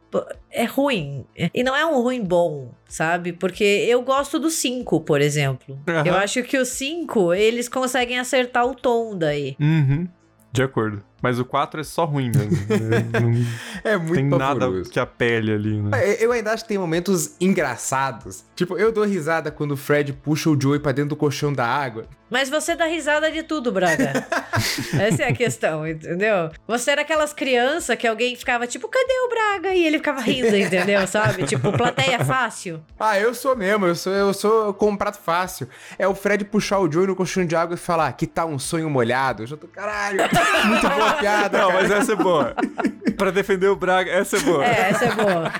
É 0.49 0.65
ruim. 0.65 1.25
E 1.53 1.63
não 1.63 1.75
é 1.75 1.85
um 1.85 2.01
ruim 2.01 2.23
bom, 2.23 2.71
sabe? 2.87 3.33
Porque 3.33 3.63
eu 3.63 4.01
gosto 4.01 4.39
do 4.39 4.49
5, 4.49 5.01
por 5.01 5.21
exemplo. 5.21 5.79
Aham. 5.87 6.05
Eu 6.05 6.15
acho 6.15 6.43
que 6.43 6.57
o 6.57 6.65
5, 6.65 7.33
eles 7.33 7.69
conseguem 7.69 8.19
acertar 8.19 8.65
o 8.65 8.75
tom 8.75 9.17
daí. 9.17 9.55
Uhum. 9.59 10.07
De 10.51 10.61
acordo. 10.61 11.01
Mas 11.21 11.39
o 11.39 11.45
4 11.45 11.79
é 11.79 11.83
só 11.83 12.03
ruim 12.03 12.29
mesmo. 12.29 12.51
É, 13.83 13.93
É 13.93 13.97
muito 13.97 14.15
tem 14.15 14.25
nada 14.25 14.69
que 14.83 14.99
apele 14.99 15.53
ali, 15.53 15.81
né? 15.81 15.91
É, 15.93 16.25
Eu 16.25 16.31
ainda 16.31 16.51
acho 16.51 16.63
que 16.63 16.69
tem 16.69 16.77
momentos 16.77 17.35
engraçados. 17.39 18.43
Tipo, 18.55 18.77
eu 18.77 18.91
dou 18.91 19.05
risada 19.05 19.49
quando 19.51 19.71
o 19.71 19.77
Fred 19.77 20.11
puxa 20.13 20.49
o 20.49 20.59
Joey 20.59 20.79
pra 20.79 20.91
dentro 20.91 21.09
do 21.09 21.15
colchão 21.15 21.53
da 21.53 21.65
água. 21.65 22.05
Mas 22.31 22.49
você 22.49 22.75
dá 22.77 22.85
risada 22.85 23.29
de 23.29 23.43
tudo, 23.43 23.73
Braga. 23.73 24.25
Essa 24.97 25.23
é 25.23 25.27
a 25.27 25.33
questão, 25.33 25.85
entendeu? 25.85 26.49
Você 26.65 26.89
era 26.91 27.01
aquelas 27.01 27.33
crianças 27.33 27.97
que 27.97 28.07
alguém 28.07 28.37
ficava 28.37 28.65
tipo, 28.65 28.87
cadê 28.87 29.13
o 29.25 29.29
Braga? 29.29 29.73
E 29.75 29.85
ele 29.85 29.97
ficava 29.97 30.21
rindo, 30.21 30.55
entendeu? 30.55 31.05
Sabe? 31.07 31.43
Tipo, 31.43 31.73
plateia 31.73 32.23
fácil. 32.23 32.81
Ah, 32.97 33.19
eu 33.19 33.33
sou 33.33 33.53
mesmo, 33.53 33.85
eu 33.85 33.95
sou, 33.95 34.13
eu 34.13 34.33
sou 34.33 34.73
com 34.73 34.91
um 34.91 34.95
prato 34.95 35.19
fácil. 35.19 35.67
É 35.99 36.07
o 36.07 36.15
Fred 36.15 36.45
puxar 36.45 36.79
o 36.79 36.89
Joey 36.89 37.07
no 37.07 37.17
colchão 37.17 37.45
de 37.45 37.53
água 37.53 37.75
e 37.75 37.77
falar, 37.77 38.13
que 38.13 38.25
tá 38.25 38.45
um 38.45 38.57
sonho 38.57 38.89
molhado? 38.89 39.43
Eu 39.43 39.47
já 39.47 39.57
tô, 39.57 39.67
caralho, 39.67 40.21
muito 40.67 40.87
boa 40.89 41.13
piada, 41.19 41.57
Não, 41.57 41.67
cara. 41.69 41.81
mas 41.81 41.91
essa 41.91 42.13
é 42.13 42.15
boa. 42.15 42.55
pra 43.17 43.29
defender 43.31 43.67
o 43.67 43.75
Braga, 43.75 44.09
essa 44.09 44.37
é 44.37 44.39
boa. 44.39 44.65
É, 44.65 44.89
essa 44.89 45.05
é 45.05 45.11
boa. 45.11 45.53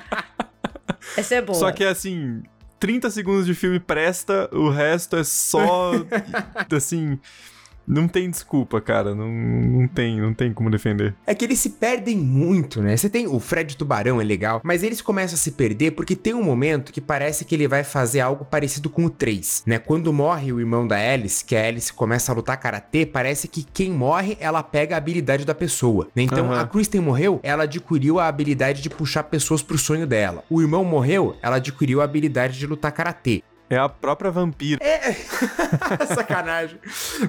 Essa 1.18 1.36
é 1.36 1.42
boa. 1.42 1.60
Só 1.60 1.72
que 1.74 1.84
é 1.84 1.90
assim, 1.90 2.42
30 2.82 3.12
segundos 3.12 3.46
de 3.46 3.54
filme 3.54 3.80
presta, 3.80 4.50
o 4.52 4.68
resto 4.68 5.16
é 5.16 5.24
só. 5.24 5.92
assim. 6.76 7.20
Não 7.88 8.08
tem 8.08 8.30
desculpa, 8.30 8.80
cara. 8.80 9.14
Não, 9.14 9.30
não 9.30 9.88
tem, 9.88 10.20
não 10.20 10.34
tem 10.34 10.54
como 10.54 10.70
defender. 10.70 11.14
É 11.26 11.34
que 11.36 11.46
eles 11.46 11.60
se 11.60 11.72
perdem 11.72 12.18
muito, 12.18 12.82
né? 12.82 12.96
Você 12.96 13.10
tem 13.10 13.28
o 13.28 13.40
Fred 13.40 13.76
Tubarão, 13.76 14.22
é 14.22 14.24
legal, 14.24 14.62
mas 14.64 14.84
eles 14.84 15.02
começam 15.02 15.36
a 15.36 15.38
se 15.38 15.52
perder 15.52 15.92
porque 15.92 16.16
tem 16.16 16.34
um 16.34 16.44
momento 16.44 16.92
que 16.92 17.02
parece 17.02 17.46
que 17.46 17.56
ele 17.56 17.68
vai 17.68 17.84
fazer 17.84 18.20
algo 18.20 18.46
parecido 18.46 18.90
com 18.90 19.06
o 19.06 19.10
3, 19.10 19.64
né? 19.66 19.80
Quando 19.80 20.14
morre 20.14 20.52
o 20.54 20.60
irmão 20.60 20.88
da 20.88 20.98
Alice, 20.98 21.44
que 21.44 21.56
a 21.56 21.68
Alice 21.68 21.92
começa 21.92 22.32
a 22.32 22.36
lutar 22.36 22.58
karatê, 22.58 23.06
parece 23.06 23.48
que 23.48 23.64
quem 23.64 23.92
morre, 23.92 24.38
ela 24.40 24.64
pega 24.64 24.96
a 24.96 24.98
habilidade 24.98 25.46
da 25.46 25.56
pessoa, 25.56 26.08
né? 26.16 26.24
Então 26.24 26.52
Aham. 26.52 26.62
a 26.62 26.68
Kristen 26.68 27.02
morreu, 27.02 27.40
ela 27.44 27.64
adquiriu 27.64 28.20
a 28.20 28.28
habilidade 28.28 28.82
de 28.82 28.90
puxar 28.90 29.24
pessoas 29.24 29.62
pro 29.62 29.78
sonho 29.78 30.08
dela. 30.08 30.44
O 30.50 30.62
irmão 30.62 30.84
morreu, 30.84 31.36
ela 31.42 31.58
adquiriu 31.58 32.02
a 32.02 32.04
habilidade 32.04 32.58
de 32.58 32.68
lutar 32.68 32.92
karatê. 32.92 33.44
É 33.72 33.78
a 33.78 33.88
própria 33.88 34.30
vampira. 34.30 34.84
É. 34.84 35.14
Sacanagem. 36.14 36.78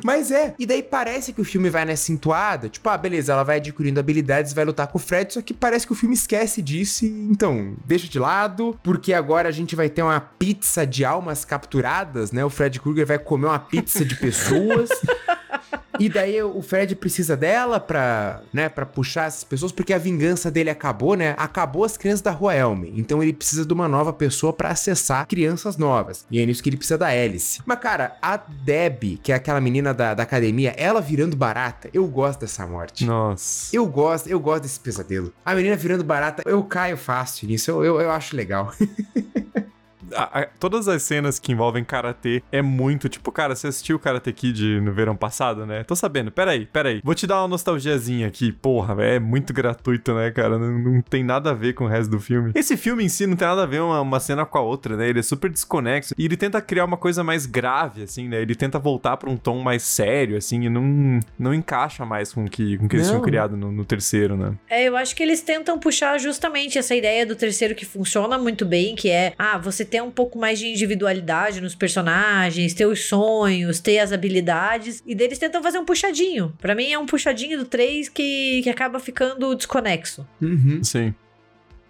Mas 0.02 0.32
é. 0.32 0.56
E 0.58 0.66
daí 0.66 0.82
parece 0.82 1.32
que 1.32 1.40
o 1.40 1.44
filme 1.44 1.70
vai 1.70 1.84
nessa 1.84 2.10
entoada. 2.10 2.68
Tipo, 2.68 2.88
ah, 2.88 2.98
beleza, 2.98 3.32
ela 3.32 3.44
vai 3.44 3.58
adquirindo 3.58 4.00
habilidades, 4.00 4.52
vai 4.52 4.64
lutar 4.64 4.88
com 4.88 4.98
o 4.98 5.00
Fred. 5.00 5.34
Só 5.34 5.40
que 5.40 5.54
parece 5.54 5.86
que 5.86 5.92
o 5.92 5.94
filme 5.94 6.16
esquece 6.16 6.60
disso. 6.60 7.04
E, 7.04 7.08
então, 7.30 7.76
deixa 7.84 8.08
de 8.08 8.18
lado. 8.18 8.76
Porque 8.82 9.14
agora 9.14 9.48
a 9.48 9.52
gente 9.52 9.76
vai 9.76 9.88
ter 9.88 10.02
uma 10.02 10.18
pizza 10.18 10.84
de 10.84 11.04
almas 11.04 11.44
capturadas, 11.44 12.32
né? 12.32 12.44
O 12.44 12.50
Fred 12.50 12.80
Krueger 12.80 13.06
vai 13.06 13.20
comer 13.20 13.46
uma 13.46 13.60
pizza 13.60 14.04
de 14.04 14.16
pessoas. 14.16 14.90
E 15.98 16.08
daí 16.08 16.42
o 16.42 16.62
Fred 16.62 16.94
precisa 16.96 17.36
dela 17.36 17.78
pra, 17.78 18.42
né, 18.52 18.68
pra 18.68 18.86
puxar 18.86 19.26
essas 19.26 19.44
pessoas, 19.44 19.72
porque 19.72 19.92
a 19.92 19.98
vingança 19.98 20.50
dele 20.50 20.70
acabou, 20.70 21.14
né? 21.14 21.34
Acabou 21.36 21.84
as 21.84 21.96
crianças 21.96 22.22
da 22.22 22.30
Rua 22.30 22.54
Elm. 22.54 22.84
Então 22.94 23.22
ele 23.22 23.32
precisa 23.32 23.64
de 23.64 23.72
uma 23.72 23.88
nova 23.88 24.12
pessoa 24.12 24.52
pra 24.52 24.70
acessar 24.70 25.26
crianças 25.26 25.76
novas. 25.76 26.26
E 26.30 26.40
é 26.40 26.46
nisso 26.46 26.62
que 26.62 26.68
ele 26.68 26.76
precisa 26.76 26.98
da 26.98 27.08
Alice. 27.08 27.60
Mas, 27.64 27.78
cara, 27.78 28.16
a 28.22 28.36
Debbie, 28.36 29.18
que 29.22 29.32
é 29.32 29.34
aquela 29.34 29.60
menina 29.60 29.92
da, 29.92 30.14
da 30.14 30.22
academia, 30.22 30.74
ela 30.76 31.00
virando 31.00 31.36
barata, 31.36 31.88
eu 31.92 32.06
gosto 32.06 32.40
dessa 32.40 32.66
morte. 32.66 33.04
Nossa. 33.04 33.74
Eu 33.74 33.86
gosto, 33.86 34.28
eu 34.28 34.40
gosto 34.40 34.62
desse 34.62 34.80
pesadelo. 34.80 35.32
A 35.44 35.54
menina 35.54 35.76
virando 35.76 36.04
barata, 36.04 36.42
eu 36.46 36.62
caio 36.64 36.96
fácil 36.96 37.48
nisso, 37.48 37.70
eu, 37.70 37.84
eu, 37.84 38.00
eu 38.00 38.10
acho 38.10 38.36
legal. 38.36 38.72
A- 40.14 40.40
a- 40.42 40.46
todas 40.58 40.88
as 40.88 41.02
cenas 41.02 41.38
que 41.38 41.52
envolvem 41.52 41.84
karatê 41.84 42.42
é 42.50 42.62
muito 42.62 43.08
tipo, 43.08 43.30
cara, 43.32 43.54
você 43.54 43.68
assistiu 43.68 43.98
Karate 43.98 44.32
Kid 44.32 44.80
no 44.80 44.92
verão 44.92 45.16
passado, 45.16 45.64
né? 45.66 45.84
Tô 45.84 45.94
sabendo, 45.96 46.30
peraí, 46.30 46.66
peraí. 46.66 47.00
Vou 47.04 47.14
te 47.14 47.26
dar 47.26 47.40
uma 47.42 47.48
nostalgiazinha 47.48 48.26
aqui. 48.26 48.52
Porra, 48.52 48.94
é 49.04 49.18
muito 49.18 49.52
gratuito, 49.52 50.14
né, 50.14 50.30
cara? 50.30 50.58
Não, 50.58 50.78
não 50.78 51.02
tem 51.02 51.22
nada 51.24 51.50
a 51.50 51.54
ver 51.54 51.74
com 51.74 51.84
o 51.84 51.88
resto 51.88 52.10
do 52.10 52.20
filme. 52.20 52.52
Esse 52.54 52.76
filme 52.76 53.04
em 53.04 53.08
si 53.08 53.26
não 53.26 53.36
tem 53.36 53.46
nada 53.48 53.62
a 53.62 53.66
ver 53.66 53.80
uma, 53.80 54.00
uma 54.00 54.20
cena 54.20 54.44
com 54.44 54.58
a 54.58 54.60
outra, 54.62 54.96
né? 54.96 55.08
Ele 55.08 55.20
é 55.20 55.22
super 55.22 55.50
desconexo. 55.50 56.14
E 56.18 56.24
ele 56.24 56.36
tenta 56.36 56.60
criar 56.60 56.84
uma 56.84 56.96
coisa 56.96 57.22
mais 57.24 57.46
grave, 57.46 58.02
assim, 58.02 58.28
né? 58.28 58.40
Ele 58.42 58.54
tenta 58.54 58.78
voltar 58.78 59.16
pra 59.16 59.30
um 59.30 59.36
tom 59.36 59.60
mais 59.60 59.82
sério, 59.82 60.36
assim, 60.36 60.64
e 60.64 60.68
não, 60.68 61.20
não 61.38 61.54
encaixa 61.54 62.04
mais 62.04 62.32
com 62.32 62.44
o 62.44 62.50
que, 62.50 62.76
com 62.78 62.86
o 62.86 62.88
que 62.88 62.96
eles 62.96 63.08
tinham 63.08 63.20
criado 63.22 63.56
no, 63.56 63.70
no 63.72 63.84
terceiro, 63.84 64.36
né? 64.36 64.54
É, 64.68 64.84
eu 64.84 64.96
acho 64.96 65.14
que 65.14 65.22
eles 65.22 65.40
tentam 65.42 65.78
puxar 65.78 66.18
justamente 66.18 66.78
essa 66.78 66.94
ideia 66.94 67.24
do 67.26 67.36
terceiro 67.36 67.74
que 67.74 67.84
funciona 67.84 68.36
muito 68.38 68.64
bem, 68.64 68.94
que 68.94 69.08
é, 69.10 69.34
ah, 69.38 69.58
você 69.58 69.84
ter 69.84 70.01
um 70.02 70.10
pouco 70.10 70.38
mais 70.38 70.58
de 70.58 70.66
individualidade 70.66 71.60
nos 71.60 71.74
personagens, 71.74 72.74
ter 72.74 72.86
os 72.86 73.04
sonhos, 73.04 73.80
ter 73.80 73.98
as 73.98 74.12
habilidades, 74.12 75.02
e 75.06 75.14
deles 75.14 75.38
tentam 75.38 75.62
fazer 75.62 75.78
um 75.78 75.84
puxadinho. 75.84 76.52
Pra 76.60 76.74
mim 76.74 76.90
é 76.90 76.98
um 76.98 77.06
puxadinho 77.06 77.58
do 77.58 77.64
3 77.64 78.08
que, 78.08 78.60
que 78.62 78.70
acaba 78.70 78.98
ficando 78.98 79.54
desconexo. 79.54 80.26
Uhum. 80.40 80.82
Sim. 80.82 81.14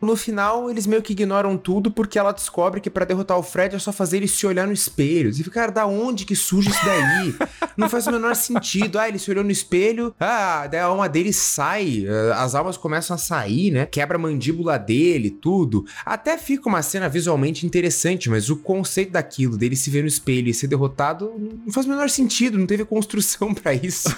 No 0.02 0.16
final, 0.16 0.68
eles 0.68 0.84
meio 0.84 1.00
que 1.00 1.12
ignoram 1.12 1.56
tudo 1.56 1.88
porque 1.88 2.18
ela 2.18 2.32
descobre 2.32 2.80
que 2.80 2.90
pra 2.90 3.04
derrotar 3.04 3.38
o 3.38 3.42
Fred 3.42 3.76
é 3.76 3.78
só 3.78 3.92
fazer 3.92 4.16
ele 4.16 4.26
se 4.26 4.44
olhar 4.44 4.66
no 4.66 4.72
espelho. 4.72 5.30
E 5.30 5.34
fica, 5.34 5.50
cara, 5.52 5.70
da 5.70 5.86
onde 5.86 6.24
que 6.24 6.34
surge 6.34 6.70
isso 6.70 6.84
daí? 6.84 7.34
Não 7.76 7.88
faz 7.88 8.08
o 8.08 8.10
menor 8.10 8.34
sentido. 8.34 8.98
Ah, 8.98 9.08
ele 9.08 9.18
se 9.18 9.30
olhou 9.30 9.44
no 9.44 9.50
espelho, 9.52 10.12
ah, 10.18 10.66
daí 10.66 10.80
a 10.80 10.86
alma 10.86 11.08
dele 11.08 11.32
sai, 11.32 12.04
eh, 12.04 12.32
as 12.34 12.56
almas 12.56 12.76
começam 12.76 13.14
a 13.14 13.18
sair, 13.18 13.70
né? 13.70 13.86
Quebra 13.86 14.16
a 14.16 14.20
mandíbula 14.20 14.76
dele, 14.76 15.30
tudo. 15.30 15.86
Até 16.04 16.36
fica 16.36 16.68
uma 16.68 16.82
cena 16.82 17.08
visualmente 17.08 17.64
interessante, 17.64 18.28
mas 18.28 18.50
o 18.50 18.56
conceito 18.56 19.12
daquilo, 19.12 19.56
dele 19.56 19.76
se 19.76 19.88
ver 19.88 20.02
no 20.02 20.08
espelho 20.08 20.48
e 20.48 20.54
ser 20.54 20.66
derrotado, 20.66 21.32
não 21.64 21.72
faz 21.72 21.86
o 21.86 21.88
menor 21.88 22.10
sentido, 22.10 22.58
não 22.58 22.66
teve 22.66 22.84
construção 22.84 23.54
pra 23.54 23.72
isso. 23.72 24.14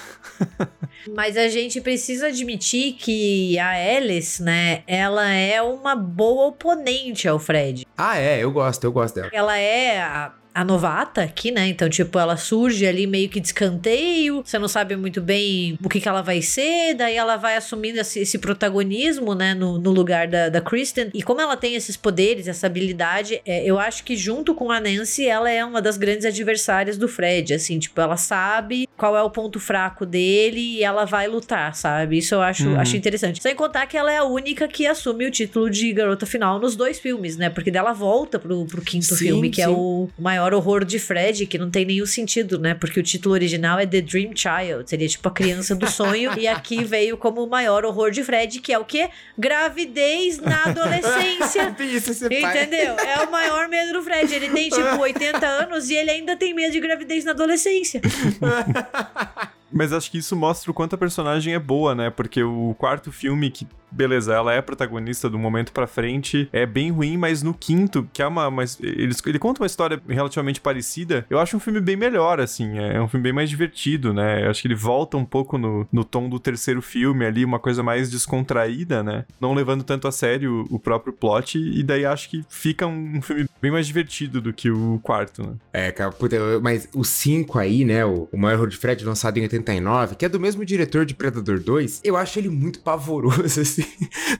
Mas 1.15 1.37
a 1.37 1.49
gente 1.49 1.81
precisa 1.81 2.29
admitir 2.29 2.95
que 2.95 3.59
a 3.59 3.97
Alice, 3.97 4.43
né, 4.43 4.83
ela 4.87 5.31
é 5.31 5.63
uma 5.75 5.95
boa 5.95 6.47
oponente 6.47 7.29
ao 7.29 7.39
Fred. 7.39 7.87
Ah, 7.97 8.19
é, 8.19 8.43
eu 8.43 8.51
gosto, 8.51 8.85
eu 8.85 8.93
gosto 8.93 9.15
dela. 9.17 9.31
Ela 9.33 9.59
é 9.59 10.01
a, 10.01 10.33
a 10.55 10.65
novata 10.65 11.23
aqui, 11.23 11.51
né? 11.51 11.67
Então, 11.69 11.89
tipo, 11.89 12.19
ela 12.19 12.37
surge 12.37 12.87
ali 12.87 13.07
meio 13.07 13.29
que 13.29 13.41
de 13.41 13.49
escanteio, 13.49 14.43
você 14.45 14.59
não 14.59 14.69
sabe 14.69 14.95
muito 14.97 15.21
bem 15.21 15.77
o 15.83 15.89
que, 15.89 16.01
que 16.01 16.09
ela 16.09 16.23
vai 16.23 16.41
ser, 16.41 16.95
daí 16.95 17.17
ela 17.17 17.37
vai 17.37 17.57
assumindo 17.57 17.99
esse, 18.01 18.21
esse 18.21 18.39
protagonismo, 18.39 19.35
né, 19.35 19.55
no, 19.55 19.79
no 19.79 19.91
lugar 19.91 20.29
da, 20.29 20.49
da 20.49 20.61
Kristen. 20.61 21.11
E 21.13 21.23
como 21.23 21.41
ela 21.41 21.57
tem 21.57 21.75
esses 21.75 21.97
poderes, 21.97 22.47
essa 22.49 22.67
habilidade, 22.67 23.41
é, 23.45 23.65
eu 23.65 23.79
acho 23.79 24.05
que 24.05 24.17
junto 24.17 24.55
com 24.55 24.71
a 24.71 24.81
Nancy, 24.81 25.27
ela 25.27 25.51
é 25.51 25.65
uma 25.65 25.81
das 25.83 25.97
grandes 25.97 26.25
adversárias 26.25 26.97
do 26.97 27.09
Fred, 27.09 27.55
assim, 27.55 27.79
tipo, 27.79 28.01
ela 28.01 28.17
sabe 28.17 28.89
qual 28.97 29.17
é 29.17 29.23
o 29.23 29.31
ponto 29.31 29.59
fraco 29.59 30.07
dele 30.07 30.61
e 30.79 30.85
ela 30.85 31.05
vai 31.05 31.27
lutar, 31.27 31.75
sabe? 31.75 32.19
Isso 32.19 32.35
eu 32.35 32.43
acho, 32.43 32.69
Uhum. 32.69 32.81
acho 32.81 32.97
interessante. 32.97 33.43
Sem 33.43 33.55
contar 33.55 33.87
que 33.87 33.97
ela 33.97 34.13
é 34.13 34.19
a 34.19 34.25
única 34.25 34.67
que 34.69 34.87
assume 34.87 35.27
o 35.27 35.31
título 35.31 35.69
de 35.69 35.93
garota 35.93 36.25
final 36.27 36.59
nos 36.59 36.77
dois 36.77 36.99
filmes, 36.99 37.37
né? 37.37 37.51
Porque 37.51 37.71
dela 37.71 37.93
volta 37.93 38.39
pro, 38.39 38.65
pro 38.67 38.81
quinto 38.83 39.05
Sim, 39.07 39.17
filme, 39.17 39.51
que 39.51 39.61
é 39.61 39.67
sim. 39.67 39.73
o 39.75 40.09
maior 40.19 40.44
horror 40.53 40.85
de 40.85 40.99
Fred, 40.99 41.47
que 41.47 41.57
não 41.57 41.71
tem 41.71 41.85
nenhum 41.85 42.07
sentido, 42.07 42.59
né? 42.59 42.75
Porque 42.75 43.01
o 43.01 43.03
título 43.03 43.35
original 43.35 43.79
é 43.79 43.87
The 43.87 44.01
Dream 44.01 44.33
Child, 44.35 44.89
seria 44.89 45.09
tipo 45.09 45.29
a 45.29 45.31
criança 45.31 45.75
do 45.75 45.89
sonho, 45.89 46.39
e 46.39 46.47
aqui 46.47 46.85
veio 46.85 47.17
como 47.17 47.45
o 47.45 47.49
maior 47.49 47.85
horror 47.85 48.11
de 48.11 48.23
Fred, 48.23 48.61
que 48.61 48.73
é 48.73 48.79
o 48.79 48.85
quê? 48.85 49.09
Gravidez 49.39 50.39
na 50.39 50.65
adolescência. 50.65 51.75
Isso, 51.81 52.11
esse 52.11 52.29
pai. 52.29 52.59
Entendeu? 52.59 52.97
É 52.99 53.25
o 53.25 53.31
maior 53.31 53.69
medo 53.69 53.93
do 53.93 54.03
Fred. 54.03 54.35
Ele 54.35 54.51
tem, 54.51 54.69
tipo, 54.69 54.99
80 54.99 55.47
anos 55.47 55.89
e 55.89 55.95
ele 55.95 56.11
ainda 56.11 56.37
tem 56.37 56.53
medo 56.53 56.73
de 56.73 56.81
gravidez 56.81 57.25
na 57.25 57.31
adolescência. 57.31 58.01
Mas 59.75 59.93
acho 59.93 60.11
que 60.11 60.19
isso 60.19 60.37
mostra 60.37 60.71
o 60.71 60.75
quanto 60.75 60.95
a 60.95 60.99
personagem 60.99 61.53
é 61.53 61.59
boa, 61.59 61.95
né? 61.95 62.09
Porque 62.09 62.43
o 62.43 62.75
quarto 62.79 63.11
filme, 63.11 63.51
que, 63.51 63.67
beleza, 63.91 64.33
ela 64.33 64.53
é 64.53 64.63
protagonista 64.63 65.29
do 65.29 65.39
momento 65.39 65.73
pra 65.73 65.87
frente, 65.87 66.49
é 66.53 66.65
bem 66.65 66.91
ruim, 66.91 67.17
mas 67.17 67.43
no 67.43 67.53
quinto, 67.53 68.09
que 68.13 68.23
é 68.23 68.27
uma. 68.27 68.49
uma 68.49 68.63
eles, 68.81 69.21
ele 69.27 69.39
conta 69.39 69.63
uma 69.63 69.67
história 69.67 70.01
relativamente 70.09 70.61
parecida, 70.61 71.27
eu 71.29 71.39
acho 71.39 71.57
um 71.57 71.61
filme 71.61 71.81
bem 71.81 71.97
melhor, 71.97 72.41
assim. 72.41 72.79
É 72.79 73.01
um 73.01 73.09
filme 73.09 73.25
bem 73.25 73.33
mais 73.33 73.51
divertido, 73.51 74.13
né? 74.13 74.45
Eu 74.45 74.51
acho 74.51 74.63
que 74.63 74.69
ele 74.69 74.75
volta 74.75 75.17
um 75.17 75.25
pouco 75.25 75.59
no, 75.59 75.87
no 75.93 76.05
tom 76.05 76.29
do 76.29 76.39
terceiro 76.39 76.81
filme 76.81 77.27
ali, 77.27 77.45
uma 77.45 77.59
coisa 77.59 77.83
mais 77.83 78.11
descontraída, 78.11 79.03
né? 79.03 79.25
Não 79.41 79.55
levando 79.55 79.83
tanto 79.83 80.07
a 80.07 80.13
sério 80.13 80.67
o, 80.71 80.77
o 80.77 80.79
próprio 80.79 81.13
plot, 81.13 81.59
e 81.59 81.83
daí 81.83 82.07
acho 82.07 82.31
que 82.31 82.45
fica 82.49 82.87
um, 82.87 83.19
um 83.19 83.23
filme 83.23 83.49
bem 83.61 83.71
mais 83.71 83.87
divertido 83.87 84.41
do 84.41 84.53
que 84.53 84.71
o 84.71 85.01
quarto, 85.03 85.43
né? 85.43 85.55
É, 85.73 85.91
cara, 85.91 86.13
puta, 86.13 86.37
mas 86.63 86.89
o 86.95 87.05
5 87.05 87.59
aí, 87.59 87.85
né, 87.85 88.05
o, 88.05 88.29
o 88.31 88.37
maior 88.37 88.57
horror 88.57 88.69
de 88.69 88.77
Fred, 88.77 89.05
lançado 89.05 89.39
em 89.39 89.45
89, 89.65 90.17
que 90.17 90.25
é 90.25 90.29
do 90.29 90.39
mesmo 90.39 90.65
diretor 90.65 91.05
de 91.05 91.15
Predador 91.15 91.59
2, 91.59 92.03
eu 92.05 92.17
acho 92.17 92.39
ele 92.39 92.49
muito 92.49 92.81
pavoroso, 92.81 93.61
assim. 93.61 93.85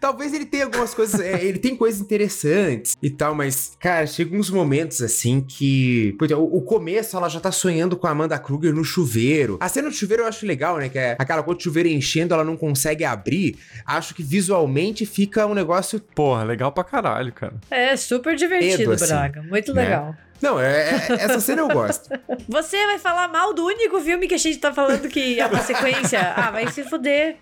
Talvez 0.01 0.33
ele 0.33 0.45
tenha 0.45 0.65
algumas 0.65 0.95
coisas, 0.95 1.21
é, 1.21 1.45
ele 1.45 1.59
tem 1.59 1.75
coisas 1.75 2.01
interessantes 2.01 2.97
e 3.03 3.11
tal, 3.11 3.35
mas, 3.35 3.73
cara, 3.81 4.07
chega 4.07 4.37
uns 4.37 4.51
momentos, 4.51 5.03
assim, 5.03 5.41
que... 5.41 6.15
Puta, 6.19 6.37
o, 6.37 6.59
o 6.59 6.63
começo, 6.63 7.17
ela 7.17 7.29
já 7.29 7.41
tá 7.41 7.51
sonhando 7.51 7.97
com 7.97 8.07
a 8.07 8.11
Amanda 8.11 8.39
Kruger 8.39 8.75
no 8.75 8.85
chuveiro. 8.85 9.57
A 9.61 9.69
cena 9.69 9.89
do 9.89 9.95
chuveiro 9.95 10.23
eu 10.23 10.27
acho 10.27 10.47
legal, 10.47 10.79
né, 10.79 10.89
que 10.89 10.99
é 10.99 11.17
aquela 11.19 11.43
coisa 11.43 11.59
do 11.59 11.63
chuveiro 11.63 11.89
enchendo, 11.89 12.35
ela 12.35 12.45
não 12.45 12.57
consegue 12.57 13.05
abrir. 13.05 13.57
Acho 13.87 14.15
que 14.15 14.23
visualmente 14.23 15.07
fica 15.07 15.47
um 15.47 15.55
negócio 15.55 16.01
Porra, 16.15 16.45
legal 16.45 16.71
pra 16.71 16.85
caralho, 16.85 17.33
cara. 17.33 17.55
É 17.71 17.97
super 17.97 18.37
divertido, 18.37 18.83
Edo, 18.83 18.93
assim, 18.93 19.07
Braga. 19.07 19.43
Muito 19.43 19.73
né? 19.73 20.15
Não, 20.45 20.61
é, 20.61 20.91
é- 20.91 21.13
essa 21.25 21.41
cena 21.41 21.63
eu 21.63 21.69
gosto. 21.69 22.09
Você 22.49 22.85
vai 22.87 22.99
falar 22.99 23.29
mal 23.29 23.55
do 23.55 23.65
único 23.65 23.99
filme 24.01 24.29
que 24.29 24.35
a 24.35 24.39
gente 24.39 24.59
tá 24.59 24.73
falando 24.75 25.09
que 25.09 25.41
é 25.41 25.47
uma 25.47 25.61
sequência? 25.61 26.21
Ah, 26.37 26.51
vai 26.51 26.71
se 26.71 26.85
fuder. 26.85 27.37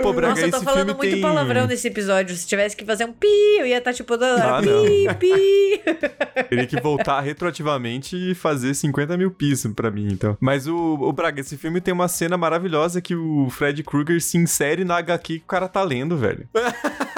Pô, 0.00 0.12
Braga, 0.12 0.30
Nossa, 0.34 0.46
eu 0.46 0.50
tô 0.52 0.60
falando 0.60 0.86
filme 0.86 0.94
muito 0.98 1.12
tem... 1.14 1.20
palavrão 1.20 1.66
nesse 1.66 1.88
episódio. 1.88 2.36
Se 2.36 2.46
tivesse 2.46 2.76
que 2.76 2.84
fazer 2.84 3.04
um 3.04 3.12
pi, 3.12 3.26
eu 3.58 3.66
ia 3.66 3.78
estar 3.78 3.92
tipo 3.92 4.16
dando 4.16 4.40
Ah, 4.42 4.60
pi, 4.62 5.04
não. 5.06 5.14
pi. 5.14 5.82
Teria 6.48 6.66
que 6.66 6.80
voltar 6.80 7.20
retroativamente 7.20 8.16
e 8.16 8.34
fazer 8.34 8.74
50 8.74 9.16
mil 9.16 9.30
pisos 9.30 9.72
pra 9.74 9.90
mim, 9.90 10.08
então. 10.12 10.36
Mas 10.40 10.66
o, 10.68 10.76
o 10.76 11.12
Braga, 11.12 11.40
esse 11.40 11.56
filme 11.56 11.80
tem 11.80 11.92
uma 11.92 12.06
cena 12.08 12.36
maravilhosa 12.36 13.00
que 13.00 13.14
o 13.16 13.48
Fred 13.50 13.82
Krueger 13.82 14.20
se 14.22 14.38
insere 14.38 14.84
na 14.84 14.98
HQ 14.98 15.26
que 15.26 15.44
o 15.44 15.48
cara 15.48 15.66
tá 15.68 15.82
lendo, 15.82 16.16
velho. 16.16 16.48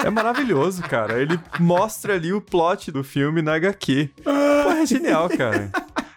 É 0.03 0.09
maravilhoso, 0.09 0.81
cara. 0.81 1.21
Ele 1.21 1.39
mostra 1.59 2.15
ali 2.15 2.33
o 2.33 2.41
plot 2.41 2.91
do 2.91 3.03
filme 3.03 3.41
na 3.41 3.53
HQ. 3.55 4.09
Pô, 4.23 4.31
é 4.81 4.85
genial, 4.85 5.29
cara. 5.29 5.71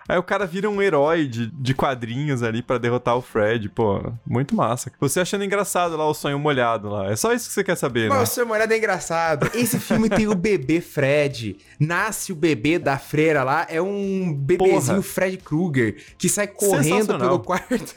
Aí 0.09 0.18
o 0.18 0.22
cara 0.22 0.47
vira 0.47 0.68
um 0.68 0.82
herói 0.82 1.26
de, 1.26 1.47
de 1.47 1.74
quadrinhos 1.74 2.43
ali 2.43 2.60
pra 2.60 2.76
derrotar 2.76 3.16
o 3.16 3.22
Fred, 3.22 3.68
pô, 3.68 4.12
muito 4.26 4.55
massa. 4.55 4.90
Você 5.01 5.20
achando 5.20 5.44
engraçado 5.44 5.97
lá 5.97 6.06
o 6.06 6.12
sonho 6.12 6.39
molhado 6.39 6.89
lá. 6.89 7.10
É 7.10 7.16
só 7.16 7.32
isso 7.32 7.48
que 7.48 7.55
você 7.55 7.64
quer 7.64 7.76
saber, 7.76 8.10
né? 8.10 8.16
Mas 8.16 8.30
o 8.30 8.34
seu 8.34 8.47
molhado 8.47 8.72
é 8.72 8.76
engraçado. 8.76 9.51
Esse 9.55 9.78
filme 9.78 10.10
tem 10.10 10.26
o 10.26 10.34
bebê 10.34 10.80
Fred. 10.80 11.56
Nasce 11.78 12.32
o 12.32 12.36
bebê 12.36 12.78
da 12.78 12.98
freira 12.98 13.44
lá. 13.44 13.66
É 13.68 13.80
um 13.80 14.34
bebezinho 14.34 14.97
Porra. 14.97 15.02
Fred 15.02 15.36
Krueger 15.39 15.97
que 16.18 16.28
sai 16.28 16.47
correndo 16.47 17.18
pelo 17.18 17.39
quarto. 17.40 17.94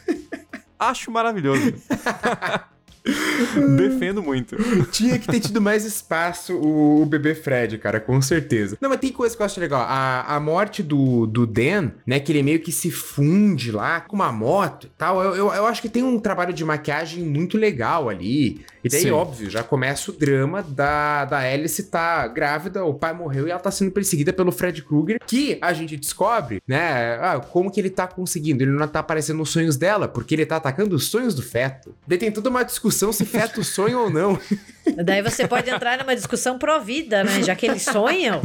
Acho 0.77 1.09
maravilhoso. 1.09 1.73
Defendo 3.77 4.21
muito. 4.23 4.55
Tinha 4.91 5.19
que 5.19 5.27
ter 5.27 5.39
tido 5.39 5.61
mais 5.61 5.85
espaço 5.85 6.53
o, 6.53 7.01
o 7.01 7.05
bebê 7.05 7.35
Fred, 7.35 7.77
cara, 7.77 7.99
com 7.99 8.21
certeza. 8.21 8.77
Não, 8.81 8.89
mas 8.89 8.99
tem 8.99 9.11
coisa 9.11 9.35
que 9.35 9.41
eu 9.41 9.45
acho 9.45 9.59
legal. 9.59 9.81
A, 9.81 10.35
a 10.35 10.39
morte 10.39 10.81
do, 10.81 11.25
do 11.27 11.45
Dan, 11.45 11.91
né, 12.05 12.19
que 12.19 12.31
ele 12.31 12.43
meio 12.43 12.59
que 12.59 12.71
se 12.71 12.89
funde 12.89 13.71
lá 13.71 14.01
com 14.01 14.15
uma 14.15 14.31
moto 14.31 14.87
e 14.87 14.91
tal. 14.97 15.21
Eu, 15.21 15.35
eu, 15.35 15.53
eu 15.53 15.65
acho 15.65 15.81
que 15.81 15.89
tem 15.89 16.03
um 16.03 16.19
trabalho 16.19 16.53
de 16.53 16.65
maquiagem 16.65 17.23
muito 17.23 17.57
legal 17.57 18.09
ali. 18.09 18.65
E 18.83 18.89
daí, 18.89 19.01
Sim. 19.01 19.11
óbvio, 19.11 19.49
já 19.49 19.63
começa 19.63 20.11
o 20.11 20.13
drama 20.13 20.61
da, 20.61 21.25
da 21.25 21.39
Alice 21.39 21.81
tá 21.83 22.27
grávida, 22.27 22.85
o 22.85 22.93
pai 22.93 23.13
morreu 23.13 23.47
e 23.47 23.49
ela 23.49 23.59
tá 23.59 23.71
sendo 23.71 23.89
perseguida 23.89 24.31
pelo 24.31 24.51
Fred 24.51 24.83
Krueger, 24.83 25.19
que 25.25 25.57
a 25.59 25.73
gente 25.73 25.97
descobre, 25.97 26.61
né, 26.67 27.17
ah, 27.19 27.39
como 27.39 27.71
que 27.71 27.79
ele 27.79 27.89
tá 27.89 28.05
conseguindo. 28.07 28.63
Ele 28.63 28.71
não 28.71 28.87
tá 28.87 28.99
aparecendo 28.99 29.37
nos 29.37 29.49
sonhos 29.49 29.75
dela, 29.75 30.07
porque 30.07 30.35
ele 30.35 30.45
tá 30.45 30.57
atacando 30.57 30.95
os 30.95 31.05
sonhos 31.05 31.33
do 31.33 31.41
feto. 31.41 31.95
Daí 32.07 32.19
tem 32.19 32.31
toda 32.31 32.49
uma 32.49 32.63
discussão 32.95 33.11
se 33.11 33.25
feto 33.25 33.63
sonha 33.63 33.99
ou 33.99 34.09
não. 34.09 34.39
Daí 35.03 35.21
você 35.21 35.47
pode 35.47 35.69
entrar 35.69 35.97
numa 35.97 36.15
discussão 36.15 36.57
pró-vida, 36.57 37.23
né? 37.23 37.43
Já 37.43 37.55
que 37.55 37.65
eles 37.65 37.83
sonham. 37.83 38.41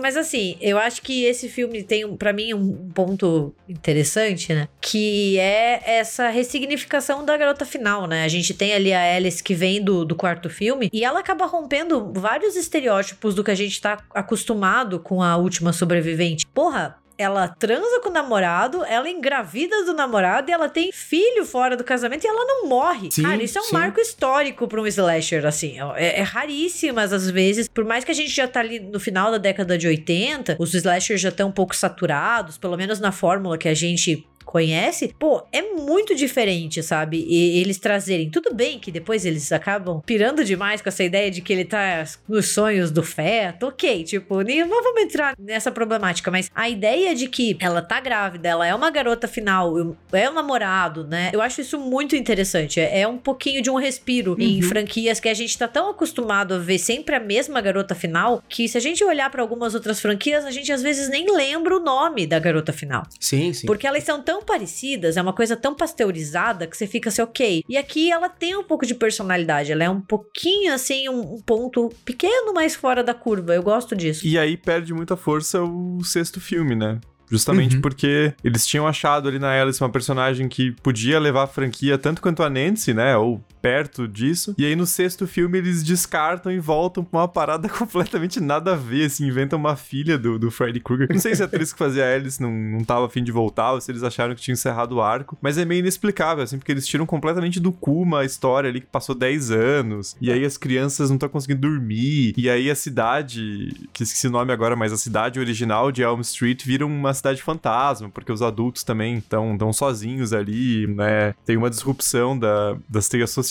Mas 0.00 0.16
assim, 0.16 0.56
eu 0.60 0.78
acho 0.78 1.02
que 1.02 1.24
esse 1.24 1.48
filme 1.48 1.82
tem, 1.82 2.16
pra 2.16 2.32
mim, 2.32 2.54
um 2.54 2.88
ponto 2.94 3.54
interessante, 3.68 4.54
né? 4.54 4.68
Que 4.80 5.38
é 5.38 5.82
essa 5.98 6.28
ressignificação 6.28 7.24
da 7.24 7.36
garota 7.36 7.64
final, 7.64 8.06
né? 8.06 8.24
A 8.24 8.28
gente 8.28 8.54
tem 8.54 8.72
ali 8.72 8.92
a 8.92 9.16
Alice 9.16 9.42
que 9.42 9.54
vem 9.54 9.82
do, 9.82 10.04
do 10.04 10.14
quarto 10.14 10.48
filme 10.48 10.88
e 10.92 11.04
ela 11.04 11.20
acaba 11.20 11.46
rompendo 11.46 12.12
vários 12.14 12.56
estereótipos 12.56 13.34
do 13.34 13.44
que 13.44 13.50
a 13.50 13.56
gente 13.56 13.80
tá 13.80 13.98
acostumado 14.14 15.00
com 15.00 15.22
a 15.22 15.36
última 15.36 15.72
sobrevivente. 15.72 16.46
Porra, 16.46 16.96
ela 17.20 17.48
transa 17.48 18.00
com 18.00 18.08
o 18.08 18.12
namorado, 18.12 18.84
ela 18.84 19.08
engravida 19.08 19.84
do 19.84 19.92
namorado 19.92 20.50
e 20.50 20.52
ela 20.52 20.68
tem 20.68 20.90
filho 20.90 21.44
fora 21.44 21.76
do 21.76 21.84
casamento 21.84 22.24
e 22.24 22.26
ela 22.26 22.44
não 22.44 22.66
morre. 22.66 23.10
Sim, 23.10 23.22
Cara, 23.22 23.42
isso 23.42 23.58
é 23.58 23.60
um 23.60 23.64
sim. 23.64 23.72
marco 23.72 24.00
histórico 24.00 24.66
pra 24.66 24.80
um 24.80 24.86
slasher, 24.86 25.44
assim. 25.44 25.76
É, 25.96 26.20
é 26.20 26.22
raríssimas 26.22 27.12
às 27.12 27.30
vezes. 27.30 27.68
Por 27.68 27.84
mais 27.84 28.04
que 28.04 28.10
a 28.10 28.14
gente 28.14 28.30
já 28.30 28.48
tá 28.48 28.60
ali 28.60 28.80
no 28.80 28.98
final 28.98 29.30
da 29.30 29.38
década 29.38 29.76
de 29.76 29.86
80, 29.86 30.56
os 30.58 30.74
slashers 30.74 31.20
já 31.20 31.28
estão 31.28 31.48
um 31.48 31.52
pouco 31.52 31.76
saturados, 31.76 32.56
pelo 32.56 32.76
menos 32.76 33.00
na 33.00 33.12
fórmula 33.12 33.58
que 33.58 33.68
a 33.68 33.74
gente 33.74 34.26
conhece, 34.44 35.14
pô, 35.18 35.42
é 35.52 35.62
muito 35.62 36.14
diferente, 36.14 36.82
sabe? 36.82 37.24
E 37.28 37.60
eles 37.60 37.78
trazerem. 37.78 38.30
Tudo 38.30 38.54
bem 38.54 38.78
que 38.78 38.90
depois 38.90 39.24
eles 39.24 39.52
acabam 39.52 40.02
pirando 40.04 40.44
demais 40.44 40.82
com 40.82 40.88
essa 40.88 41.04
ideia 41.04 41.30
de 41.30 41.40
que 41.40 41.52
ele 41.52 41.64
tá 41.64 42.04
nos 42.28 42.48
sonhos 42.48 42.90
do 42.90 43.02
feto. 43.02 43.66
Ok, 43.66 44.04
tipo, 44.04 44.40
nem, 44.42 44.66
vamos 44.66 45.02
entrar 45.02 45.34
nessa 45.38 45.70
problemática, 45.70 46.30
mas 46.30 46.50
a 46.54 46.68
ideia 46.68 47.14
de 47.14 47.28
que 47.28 47.56
ela 47.60 47.82
tá 47.82 48.00
grávida, 48.00 48.48
ela 48.48 48.66
é 48.66 48.74
uma 48.74 48.90
garota 48.90 49.28
final, 49.28 49.96
é 50.12 50.30
um 50.30 50.34
namorado, 50.34 51.06
né? 51.06 51.30
Eu 51.32 51.40
acho 51.40 51.60
isso 51.60 51.78
muito 51.78 52.16
interessante. 52.16 52.80
É, 52.80 53.00
é 53.00 53.08
um 53.08 53.18
pouquinho 53.18 53.62
de 53.62 53.70
um 53.70 53.76
respiro 53.76 54.36
em 54.38 54.60
franquias 54.62 55.20
que 55.20 55.28
a 55.28 55.34
gente 55.34 55.56
tá 55.56 55.68
tão 55.68 55.90
acostumado 55.90 56.54
a 56.54 56.58
ver 56.58 56.78
sempre 56.78 57.14
a 57.14 57.20
mesma 57.20 57.60
garota 57.60 57.94
final 57.94 58.42
que 58.48 58.68
se 58.68 58.76
a 58.76 58.80
gente 58.80 59.02
olhar 59.04 59.30
pra 59.30 59.42
algumas 59.42 59.74
outras 59.74 60.00
franquias, 60.00 60.44
a 60.44 60.50
gente 60.50 60.72
às 60.72 60.82
vezes 60.82 61.08
nem 61.08 61.30
lembra 61.34 61.76
o 61.76 61.80
nome 61.80 62.26
da 62.26 62.38
garota 62.38 62.72
final. 62.72 63.06
Sim, 63.18 63.52
sim. 63.52 63.66
Porque 63.66 63.86
elas 63.86 64.04
são 64.04 64.22
tão 64.30 64.44
parecidas, 64.44 65.16
é 65.16 65.22
uma 65.22 65.32
coisa 65.32 65.56
tão 65.56 65.74
pasteurizada 65.74 66.64
que 66.64 66.76
você 66.76 66.86
fica 66.86 67.08
assim, 67.08 67.20
ok. 67.20 67.64
E 67.68 67.76
aqui 67.76 68.12
ela 68.12 68.28
tem 68.28 68.56
um 68.56 68.62
pouco 68.62 68.86
de 68.86 68.94
personalidade, 68.94 69.72
ela 69.72 69.82
é 69.82 69.90
um 69.90 70.00
pouquinho 70.00 70.72
assim, 70.72 71.08
um, 71.08 71.34
um 71.34 71.42
ponto 71.44 71.90
pequeno 72.04 72.54
mais 72.54 72.76
fora 72.76 73.02
da 73.02 73.12
curva. 73.12 73.56
Eu 73.56 73.62
gosto 73.62 73.96
disso. 73.96 74.24
E 74.24 74.38
aí 74.38 74.56
perde 74.56 74.94
muita 74.94 75.16
força 75.16 75.60
o 75.64 76.00
sexto 76.04 76.40
filme, 76.40 76.76
né? 76.76 77.00
Justamente 77.28 77.76
Uhum. 77.76 77.82
porque 77.82 78.32
eles 78.42 78.64
tinham 78.66 78.86
achado 78.86 79.28
ali 79.28 79.38
na 79.40 79.50
Alice 79.60 79.80
uma 79.82 79.90
personagem 79.90 80.48
que 80.48 80.72
podia 80.82 81.18
levar 81.18 81.44
a 81.44 81.46
franquia 81.48 81.98
tanto 81.98 82.20
quanto 82.22 82.42
a 82.42 82.50
Nancy, 82.50 82.94
né? 82.94 83.16
Ou 83.16 83.40
perto 83.60 84.06
disso. 84.06 84.54
E 84.58 84.64
aí 84.64 84.74
no 84.74 84.86
sexto 84.86 85.26
filme 85.26 85.58
eles 85.58 85.82
descartam 85.82 86.50
e 86.50 86.58
voltam 86.58 87.04
pra 87.04 87.20
uma 87.20 87.28
parada 87.28 87.68
completamente 87.70 88.40
nada 88.40 88.72
a 88.72 88.76
ver, 88.76 89.06
assim, 89.06 89.26
inventam 89.26 89.58
uma 89.58 89.76
filha 89.76 90.18
do, 90.18 90.38
do 90.38 90.50
Freddy 90.50 90.80
Krueger. 90.80 91.08
Não 91.10 91.20
sei 91.20 91.34
se 91.34 91.42
a 91.42 91.46
atriz 91.46 91.72
que 91.72 91.78
fazia 91.78 92.04
Alice 92.04 92.40
não, 92.40 92.52
não 92.52 92.84
tava 92.84 93.06
afim 93.06 93.22
de 93.22 93.32
voltar 93.32 93.72
ou 93.72 93.80
se 93.80 93.90
eles 93.90 94.02
acharam 94.02 94.34
que 94.34 94.40
tinha 94.40 94.52
encerrado 94.52 94.96
o 94.96 95.02
arco, 95.02 95.36
mas 95.40 95.58
é 95.58 95.64
meio 95.64 95.80
inexplicável, 95.80 96.42
assim, 96.44 96.58
porque 96.58 96.72
eles 96.72 96.86
tiram 96.86 97.06
completamente 97.06 97.60
do 97.60 97.72
cu 97.72 98.02
uma 98.02 98.24
história 98.24 98.68
ali 98.68 98.80
que 98.80 98.86
passou 98.86 99.14
10 99.14 99.50
anos, 99.50 100.16
e 100.20 100.30
aí 100.30 100.44
as 100.44 100.56
crianças 100.56 101.10
não 101.10 101.16
estão 101.16 101.28
conseguindo 101.28 101.60
dormir, 101.60 102.34
e 102.36 102.48
aí 102.48 102.70
a 102.70 102.74
cidade, 102.74 103.68
que 103.92 104.02
esqueci 104.02 104.26
o 104.26 104.30
nome 104.30 104.52
agora, 104.52 104.76
mas 104.76 104.92
a 104.92 104.96
cidade 104.96 105.38
original 105.38 105.92
de 105.92 106.02
Elm 106.02 106.20
Street 106.20 106.64
vira 106.64 106.86
uma 106.86 107.12
cidade 107.14 107.42
fantasma, 107.42 108.08
porque 108.08 108.32
os 108.32 108.42
adultos 108.42 108.82
também 108.82 109.18
estão 109.18 109.56
tão 109.56 109.72
sozinhos 109.72 110.32
ali, 110.32 110.86
né? 110.86 111.34
Tem 111.44 111.56
uma 111.56 111.70
disrupção 111.70 112.38
da, 112.38 112.76
das 112.88 113.08
teias 113.08 113.30
sociais. 113.30 113.49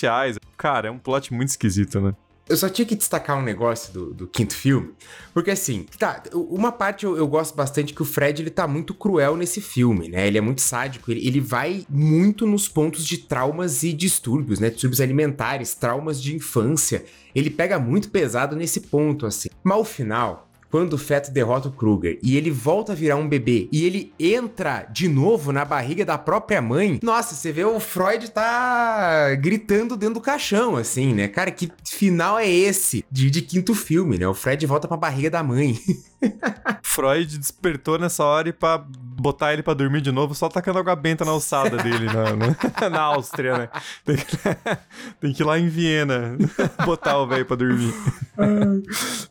Cara, 0.58 0.88
é 0.88 0.92
um 0.92 1.00
plot 1.00 1.34
muito 1.34 1.50
esquisito, 1.50 2.00
né? 2.00 2.14
Eu 2.50 2.58
só 2.58 2.68
tinha 2.68 2.84
que 2.84 2.96
destacar 2.96 3.38
um 3.38 3.44
negócio 3.44 3.94
do, 3.94 4.12
do 4.12 4.28
quinto 4.28 4.56
filme, 4.56 4.92
porque 5.36 5.52
assim, 5.52 5.86
tá, 6.00 6.24
uma 6.34 6.72
parte 6.72 7.06
eu, 7.06 7.16
eu, 7.16 7.28
gosto 7.28 7.56
bastante 7.56 7.94
que 7.94 8.02
o 8.02 8.06
Fred 8.06 8.42
ele 8.42 8.50
tá 8.50 8.68
muito 8.68 8.96
cruel 8.96 9.38
nesse 9.38 9.62
filme, 9.62 10.10
né? 10.10 10.26
Ele 10.26 10.40
é 10.40 10.42
muito 10.42 10.60
sádico, 10.60 11.12
ele, 11.12 11.28
ele 11.28 11.40
vai 11.40 11.86
muito 11.88 12.48
nos 12.48 12.68
pontos 12.68 13.06
de 13.06 13.20
traumas 13.20 13.84
e 13.84 13.94
distúrbios, 13.94 14.60
né? 14.60 14.72
Distúrbios 14.72 15.00
alimentares, 15.00 15.76
traumas 15.76 16.20
de 16.20 16.36
infância. 16.36 17.06
Ele 17.36 17.52
pega 17.52 17.78
muito 17.78 18.10
pesado 18.10 18.56
nesse 18.56 18.82
ponto, 18.82 19.28
assim. 19.28 19.50
Mas 19.64 19.78
o 19.78 19.86
final, 19.86 20.49
quando 20.70 20.94
o 20.94 20.98
feto 20.98 21.32
derrota 21.32 21.70
o 21.70 21.72
Kruger 21.72 22.20
e 22.22 22.38
ele 22.38 22.52
volta 22.52 22.92
a 22.92 22.96
virar 22.96 23.16
um 23.16 23.28
bebê 23.28 23.68
e 23.72 23.86
ele 23.86 24.14
entra 24.20 24.84
de 24.92 25.08
novo 25.08 25.52
na 25.52 25.66
barriga 25.66 26.06
da 26.06 26.18
própria 26.18 26.62
mãe, 26.62 27.00
nossa, 27.02 27.36
você 27.36 27.52
vê 27.52 27.64
o 27.64 27.80
Freud 27.80 28.30
tá 28.32 29.36
gritando 29.36 29.98
dentro 29.98 30.16
do 30.16 30.22
caixão, 30.22 30.76
assim, 30.76 31.14
né? 31.14 31.28
Cara, 31.28 31.52
que 31.52 31.72
final 31.84 32.38
é 32.38 32.48
esse 32.48 33.06
de, 33.12 33.30
de 33.30 33.42
quinto 33.42 33.74
filme, 33.74 34.18
né? 34.18 34.28
O 34.28 34.34
Fred 34.34 34.66
volta 34.66 34.88
pra 34.88 34.98
barriga 34.98 35.30
da 35.30 35.44
mãe. 35.44 35.80
Freud 36.84 37.38
despertou 37.38 37.98
nessa 37.98 38.24
hora 38.24 38.50
e 38.50 38.54
pra 38.54 38.84
botar 39.20 39.54
ele 39.54 39.62
pra 39.62 39.74
dormir 39.74 40.02
de 40.02 40.12
novo, 40.12 40.34
só 40.34 40.48
tacando 40.48 40.80
água 40.80 40.96
benta 40.96 41.26
na 41.26 41.32
alçada 41.32 41.78
dele 41.78 42.06
na, 42.06 42.36
na, 42.36 42.56
na 42.90 43.02
Áustria, 43.02 43.58
né? 43.58 43.70
Tem 44.06 44.16
que, 44.16 44.38
tem 45.20 45.34
que, 45.34 45.44
ir 45.44 45.46
lá 45.46 45.60
em 45.60 45.68
Viena 45.68 46.38
botar 46.86 47.20
o 47.20 47.28
velho 47.28 47.46
pra 47.46 47.56
dormir. 47.56 47.94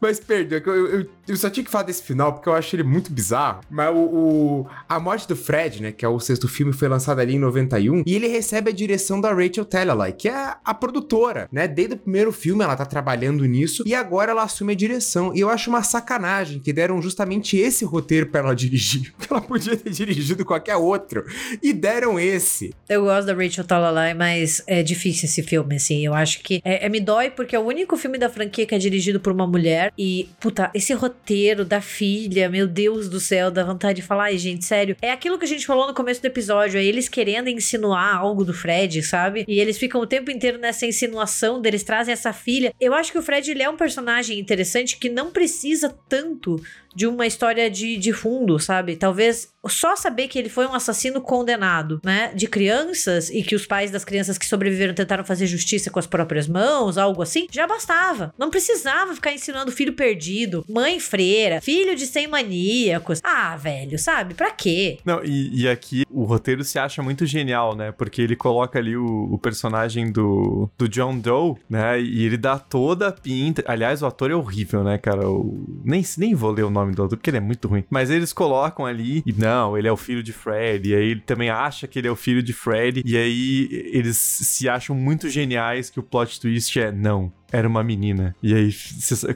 Mas 0.00 0.20
perdeu, 0.20 0.60
eu, 0.66 0.86
eu, 0.86 1.06
eu, 1.26 1.36
só 1.36 1.48
tinha 1.48 1.64
que 1.64 1.70
falar 1.70 1.84
desse 1.84 2.02
final 2.02 2.34
porque 2.34 2.48
eu 2.48 2.54
acho 2.54 2.76
ele 2.76 2.82
muito 2.82 3.10
bizarro. 3.12 3.60
Mas 3.70 3.94
o, 3.94 3.98
o, 3.98 4.66
a 4.88 5.00
morte 5.00 5.26
do 5.26 5.34
Fred, 5.34 5.82
né, 5.82 5.92
que 5.92 6.04
é 6.04 6.08
o 6.08 6.20
sexto 6.20 6.46
filme, 6.46 6.72
foi 6.72 6.88
lançado 6.88 7.20
ali 7.20 7.36
em 7.36 7.38
91, 7.38 8.02
e 8.06 8.14
ele 8.14 8.28
recebe 8.28 8.70
a 8.70 8.74
direção 8.74 9.20
da 9.20 9.32
Rachel 9.32 9.64
Talalay, 9.64 10.12
que 10.12 10.28
é 10.28 10.56
a 10.64 10.74
produtora, 10.74 11.48
né? 11.50 11.66
Desde 11.66 11.94
o 11.94 11.98
primeiro 11.98 12.32
filme 12.32 12.62
ela 12.62 12.76
tá 12.76 12.84
trabalhando 12.84 13.44
nisso 13.44 13.82
e 13.86 13.94
agora 13.94 14.32
ela 14.32 14.42
assume 14.42 14.72
a 14.72 14.76
direção. 14.76 15.34
E 15.34 15.40
eu 15.40 15.48
acho 15.48 15.70
uma 15.70 15.82
sacanagem 15.82 16.60
que 16.60 16.72
deram 16.78 17.02
justamente 17.02 17.56
esse 17.56 17.84
roteiro 17.84 18.26
para 18.26 18.40
ela 18.40 18.54
dirigir. 18.56 19.12
Ela 19.28 19.40
podia 19.40 19.76
ter 19.76 19.90
dirigido 19.90 20.44
qualquer 20.44 20.76
outro. 20.76 21.24
E 21.60 21.72
deram 21.72 22.20
esse. 22.20 22.72
Eu 22.88 23.02
gosto 23.02 23.26
da 23.26 23.34
Rachel 23.34 23.64
Talalay, 23.64 24.14
mas 24.14 24.62
é 24.64 24.80
difícil 24.80 25.26
esse 25.26 25.42
filme, 25.42 25.74
assim. 25.74 26.06
Eu 26.06 26.14
acho 26.14 26.40
que 26.40 26.62
é, 26.64 26.86
é, 26.86 26.88
me 26.88 27.00
dói 27.00 27.30
porque 27.30 27.56
é 27.56 27.58
o 27.58 27.64
único 27.64 27.96
filme 27.96 28.16
da 28.16 28.30
franquia 28.30 28.64
que 28.64 28.74
é 28.74 28.78
dirigido 28.78 29.18
por 29.18 29.32
uma 29.32 29.46
mulher. 29.46 29.92
E, 29.98 30.28
puta, 30.40 30.70
esse 30.72 30.92
roteiro 30.92 31.64
da 31.64 31.80
filha, 31.80 32.48
meu 32.48 32.68
Deus 32.68 33.08
do 33.08 33.18
céu, 33.18 33.50
dá 33.50 33.64
vontade 33.64 34.00
de 34.00 34.06
falar, 34.06 34.24
ai, 34.24 34.38
gente, 34.38 34.64
sério. 34.64 34.96
É 35.02 35.10
aquilo 35.10 35.36
que 35.36 35.44
a 35.44 35.48
gente 35.48 35.66
falou 35.66 35.88
no 35.88 35.94
começo 35.94 36.22
do 36.22 36.26
episódio, 36.26 36.78
é 36.78 36.84
eles 36.84 37.08
querendo 37.08 37.48
insinuar 37.48 38.16
algo 38.16 38.44
do 38.44 38.54
Fred, 38.54 39.02
sabe? 39.02 39.44
E 39.48 39.58
eles 39.58 39.76
ficam 39.76 40.00
o 40.00 40.06
tempo 40.06 40.30
inteiro 40.30 40.58
nessa 40.58 40.86
insinuação 40.86 41.60
deles 41.60 41.82
trazem 41.82 42.12
essa 42.12 42.32
filha. 42.32 42.72
Eu 42.80 42.94
acho 42.94 43.10
que 43.10 43.18
o 43.18 43.22
Fred 43.22 43.50
ele 43.50 43.64
é 43.64 43.68
um 43.68 43.76
personagem 43.76 44.38
interessante 44.38 44.96
que 44.96 45.08
não 45.08 45.32
precisa 45.32 45.92
tanto 46.08 46.56
de 46.94 47.06
uma 47.06 47.26
história 47.26 47.70
de, 47.70 47.96
de 47.96 48.12
fundo, 48.12 48.58
sabe? 48.58 48.96
Talvez 48.96 49.52
só 49.68 49.96
saber 49.96 50.28
que 50.28 50.38
ele 50.38 50.48
foi 50.48 50.66
um 50.66 50.74
assassino 50.74 51.20
condenado, 51.20 52.00
né? 52.04 52.32
De 52.34 52.46
crianças 52.46 53.30
e 53.30 53.42
que 53.42 53.54
os 53.54 53.66
pais 53.66 53.90
das 53.90 54.04
crianças 54.04 54.38
que 54.38 54.46
sobreviveram 54.46 54.94
tentaram 54.94 55.24
fazer 55.24 55.46
justiça 55.46 55.90
com 55.90 55.98
as 55.98 56.06
próprias 56.06 56.48
mãos, 56.48 56.98
algo 56.98 57.22
assim, 57.22 57.46
já 57.50 57.66
bastava. 57.66 58.32
Não 58.38 58.50
precisava 58.50 59.14
ficar 59.14 59.32
ensinando 59.32 59.72
filho 59.72 59.92
perdido, 59.92 60.64
mãe 60.68 61.00
freira, 61.00 61.60
filho 61.60 61.94
de 61.94 62.06
sem 62.06 62.26
maníacos. 62.26 63.20
Ah, 63.22 63.56
velho, 63.56 63.98
sabe? 63.98 64.34
Pra 64.34 64.50
quê? 64.50 64.98
Não, 65.04 65.22
e, 65.24 65.62
e 65.62 65.68
aqui 65.68 66.04
o 66.10 66.24
roteiro 66.24 66.64
se 66.64 66.78
acha 66.78 67.02
muito 67.02 67.26
genial, 67.26 67.76
né? 67.76 67.92
Porque 67.92 68.22
ele 68.22 68.36
coloca 68.36 68.78
ali 68.78 68.96
o, 68.96 69.28
o 69.32 69.38
personagem 69.38 70.10
do, 70.10 70.70
do 70.76 70.88
John 70.88 71.18
Doe, 71.18 71.56
né? 71.68 72.00
E 72.00 72.24
ele 72.24 72.36
dá 72.36 72.58
toda 72.58 73.08
a 73.08 73.12
pinta. 73.12 73.62
Aliás, 73.66 74.02
o 74.02 74.06
ator 74.06 74.30
é 74.30 74.34
horrível, 74.34 74.82
né, 74.82 74.98
cara? 74.98 75.28
O... 75.28 75.82
Nem, 75.84 76.04
nem 76.16 76.34
vou 76.34 76.50
ler 76.50 76.64
o 76.64 76.70
nome 76.70 76.94
do 76.94 77.04
ator 77.04 77.16
porque 77.16 77.30
ele 77.30 77.36
é 77.36 77.40
muito 77.40 77.68
ruim. 77.68 77.84
Mas 77.90 78.10
eles 78.10 78.32
colocam 78.32 78.86
ali 78.86 79.22
e 79.26 79.32
não, 79.32 79.57
ele 79.76 79.88
é 79.88 79.92
o 79.92 79.96
filho 79.96 80.22
de 80.22 80.32
Fred. 80.32 80.88
E 80.88 80.94
aí 80.94 81.10
ele 81.10 81.20
também 81.20 81.50
acha 81.50 81.86
que 81.86 81.98
ele 81.98 82.08
é 82.08 82.10
o 82.10 82.16
filho 82.16 82.42
de 82.42 82.52
Fred. 82.52 83.02
E 83.04 83.16
aí 83.16 83.68
eles 83.92 84.16
se 84.16 84.68
acham 84.68 84.94
muito 84.94 85.28
geniais 85.28 85.90
que 85.90 85.98
o 85.98 86.02
plot 86.02 86.40
twist 86.40 86.78
é 86.78 86.92
não. 86.92 87.32
Era 87.50 87.66
uma 87.66 87.82
menina. 87.82 88.36
E 88.42 88.54
aí, 88.54 88.70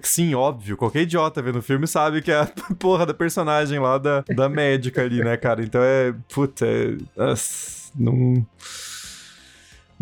sim, 0.03 0.35
óbvio, 0.35 0.77
qualquer 0.77 1.03
idiota 1.03 1.41
vendo 1.41 1.61
o 1.61 1.63
filme 1.63 1.87
sabe 1.87 2.21
que 2.21 2.31
é 2.31 2.41
a 2.41 2.47
porra 2.79 3.07
da 3.07 3.15
personagem 3.15 3.79
lá 3.79 3.97
da, 3.97 4.23
da 4.37 4.49
médica 4.49 5.03
ali, 5.03 5.25
né, 5.25 5.37
cara? 5.37 5.63
Então 5.63 5.81
é. 5.83 6.15
Puta, 6.29 6.67
é. 6.67 6.97
Não 7.97 8.47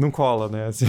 não 0.01 0.10
cola, 0.10 0.48
né? 0.48 0.66
Assim. 0.66 0.86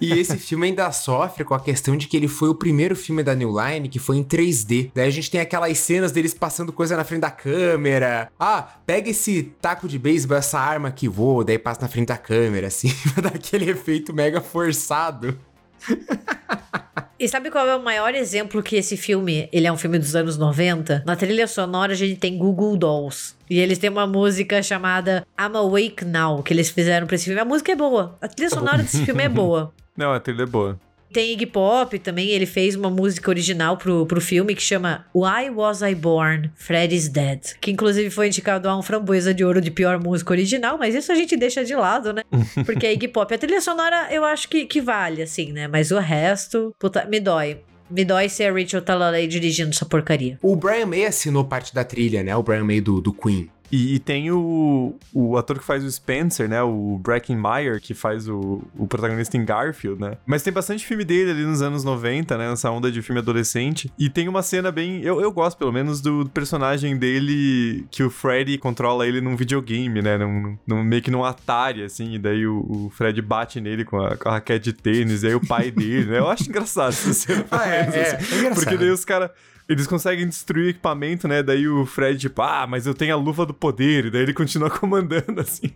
e 0.00 0.12
esse 0.12 0.36
filme 0.38 0.66
ainda 0.66 0.90
sofre 0.90 1.44
com 1.44 1.54
a 1.54 1.60
questão 1.60 1.96
de 1.96 2.08
que 2.08 2.16
ele 2.16 2.26
foi 2.28 2.48
o 2.48 2.54
primeiro 2.54 2.96
filme 2.96 3.22
da 3.22 3.34
New 3.34 3.54
Line 3.60 3.88
que 3.88 3.98
foi 3.98 4.16
em 4.16 4.24
3D. 4.24 4.90
Daí 4.94 5.06
a 5.06 5.10
gente 5.10 5.30
tem 5.30 5.40
aquelas 5.40 5.76
cenas 5.78 6.10
deles 6.10 6.34
passando 6.34 6.72
coisa 6.72 6.96
na 6.96 7.04
frente 7.04 7.20
da 7.20 7.30
câmera. 7.30 8.30
Ah, 8.38 8.62
pega 8.86 9.10
esse 9.10 9.42
taco 9.60 9.86
de 9.86 9.98
beisebol, 9.98 10.36
essa 10.36 10.58
arma 10.58 10.90
que 10.90 11.08
voa, 11.08 11.44
daí 11.44 11.58
passa 11.58 11.82
na 11.82 11.88
frente 11.88 12.08
da 12.08 12.16
câmera, 12.16 12.68
assim, 12.68 12.92
pra 13.14 13.24
dar 13.24 13.34
aquele 13.36 13.70
efeito 13.70 14.14
mega 14.14 14.40
forçado. 14.40 15.38
E 17.20 17.28
sabe 17.28 17.50
qual 17.50 17.66
é 17.66 17.74
o 17.74 17.82
maior 17.82 18.14
exemplo 18.14 18.62
que 18.62 18.76
esse 18.76 18.96
filme, 18.96 19.48
ele 19.52 19.66
é 19.66 19.72
um 19.72 19.76
filme 19.76 19.98
dos 19.98 20.14
anos 20.14 20.38
90? 20.38 21.02
Na 21.04 21.16
trilha 21.16 21.48
sonora 21.48 21.92
a 21.92 21.96
gente 21.96 22.14
tem 22.14 22.38
Google 22.38 22.76
Dolls. 22.76 23.34
E 23.50 23.58
eles 23.58 23.76
têm 23.76 23.90
uma 23.90 24.06
música 24.06 24.62
chamada 24.62 25.26
I'm 25.36 25.56
Awake 25.56 26.04
Now, 26.04 26.44
que 26.44 26.54
eles 26.54 26.70
fizeram 26.70 27.08
pra 27.08 27.16
esse 27.16 27.24
filme. 27.24 27.40
A 27.40 27.44
música 27.44 27.72
é 27.72 27.74
boa. 27.74 28.16
A 28.20 28.28
trilha 28.28 28.50
sonora 28.50 28.84
desse 28.84 29.04
filme 29.04 29.24
é 29.24 29.28
boa. 29.28 29.74
Não, 29.98 30.12
a 30.12 30.20
trilha 30.20 30.44
é 30.44 30.46
boa. 30.46 30.78
Tem 31.12 31.32
Iggy 31.32 31.46
Pop 31.46 31.98
também, 31.98 32.28
ele 32.28 32.46
fez 32.46 32.74
uma 32.74 32.90
música 32.90 33.30
original 33.30 33.76
pro, 33.76 34.06
pro 34.06 34.20
filme 34.20 34.54
que 34.54 34.62
chama 34.62 35.06
Why 35.14 35.50
Was 35.50 35.80
I 35.80 35.94
Born? 35.94 36.50
Fred 36.54 36.94
is 36.94 37.08
Dead. 37.08 37.40
Que 37.60 37.70
inclusive 37.70 38.10
foi 38.10 38.26
indicado 38.26 38.68
a 38.68 38.76
um 38.76 38.82
framboesa 38.82 39.32
de 39.32 39.44
ouro 39.44 39.60
de 39.60 39.70
pior 39.70 39.98
música 39.98 40.32
original, 40.32 40.76
mas 40.78 40.94
isso 40.94 41.10
a 41.10 41.14
gente 41.14 41.36
deixa 41.36 41.64
de 41.64 41.74
lado, 41.74 42.12
né? 42.12 42.22
Porque 42.66 42.86
a 42.86 42.92
Iggy 42.92 43.08
Pop, 43.08 43.32
a 43.32 43.38
trilha 43.38 43.60
sonora 43.60 44.08
eu 44.10 44.24
acho 44.24 44.48
que, 44.48 44.66
que 44.66 44.80
vale, 44.80 45.22
assim, 45.22 45.52
né? 45.52 45.66
Mas 45.66 45.90
o 45.90 45.98
resto, 45.98 46.74
puta, 46.78 47.04
me 47.06 47.20
dói. 47.20 47.58
Me 47.90 48.04
dói 48.04 48.28
ser 48.28 48.44
a 48.44 48.52
Rachel 48.52 48.82
Talalay 48.82 49.26
dirigindo 49.26 49.70
essa 49.70 49.86
porcaria. 49.86 50.38
O 50.42 50.54
Brian 50.54 50.84
May 50.84 51.06
assinou 51.06 51.44
parte 51.44 51.74
da 51.74 51.82
trilha, 51.82 52.22
né? 52.22 52.36
O 52.36 52.42
Brian 52.42 52.64
May 52.64 52.82
do, 52.82 53.00
do 53.00 53.14
Queen. 53.14 53.48
E, 53.70 53.94
e, 53.94 53.98
tem 53.98 54.30
o, 54.30 54.94
o 55.12 55.36
ator 55.36 55.58
que 55.58 55.64
faz 55.64 55.84
o 55.84 55.90
Spencer, 55.90 56.48
né? 56.48 56.62
O 56.62 56.98
Breckenmeyer, 57.02 57.80
que 57.80 57.94
faz 57.94 58.28
o, 58.28 58.62
o 58.76 58.86
protagonista 58.86 59.36
em 59.36 59.44
Garfield, 59.44 60.00
né? 60.00 60.16
Mas 60.26 60.42
tem 60.42 60.52
bastante 60.52 60.86
filme 60.86 61.04
dele 61.04 61.30
ali 61.30 61.44
nos 61.44 61.60
anos 61.60 61.84
90, 61.84 62.36
né? 62.38 62.48
Nessa 62.48 62.70
onda 62.70 62.90
de 62.90 63.02
filme 63.02 63.20
adolescente. 63.20 63.92
E 63.98 64.08
tem 64.08 64.28
uma 64.28 64.42
cena 64.42 64.72
bem. 64.72 65.02
Eu, 65.02 65.20
eu 65.20 65.30
gosto, 65.30 65.58
pelo 65.58 65.72
menos, 65.72 66.00
do 66.00 66.28
personagem 66.32 66.96
dele 66.96 67.86
que 67.90 68.02
o 68.02 68.10
Freddy 68.10 68.56
controla 68.58 69.06
ele 69.06 69.20
num 69.20 69.36
videogame, 69.36 70.00
né? 70.00 70.16
Num, 70.16 70.56
num 70.66 70.82
meio 70.82 71.02
que 71.02 71.10
num 71.10 71.24
Atari, 71.24 71.82
assim. 71.82 72.14
E 72.14 72.18
daí 72.18 72.46
o, 72.46 72.58
o 72.60 72.90
Fred 72.90 73.20
bate 73.20 73.60
nele 73.60 73.84
com 73.84 74.00
a, 74.00 74.16
com 74.16 74.28
a 74.28 74.32
raquete 74.32 74.64
de 74.64 74.72
tênis. 74.72 75.22
E 75.22 75.28
aí 75.28 75.34
o 75.34 75.46
pai 75.46 75.70
dele, 75.70 76.06
né? 76.06 76.18
Eu 76.18 76.28
acho 76.28 76.48
engraçado 76.48 76.88
essa 76.88 77.12
cena. 77.12 77.44
ah, 77.50 77.68
é, 77.68 77.80
é, 77.80 78.16
assim, 78.16 78.46
é, 78.46 78.54
Porque 78.54 78.76
daí 78.76 78.90
os 78.90 79.04
caras 79.04 79.30
eles 79.68 79.86
conseguem 79.86 80.26
destruir 80.26 80.66
o 80.66 80.68
equipamento, 80.70 81.28
né? 81.28 81.42
Daí 81.42 81.68
o 81.68 81.84
Fred, 81.84 82.18
tipo, 82.18 82.40
ah, 82.40 82.66
mas 82.66 82.86
eu 82.86 82.94
tenho 82.94 83.14
a 83.14 83.18
luva 83.18 83.44
do 83.44 83.52
poder. 83.52 84.06
E 84.06 84.10
daí 84.10 84.22
ele 84.22 84.32
continua 84.32 84.70
comandando, 84.70 85.40
assim. 85.40 85.72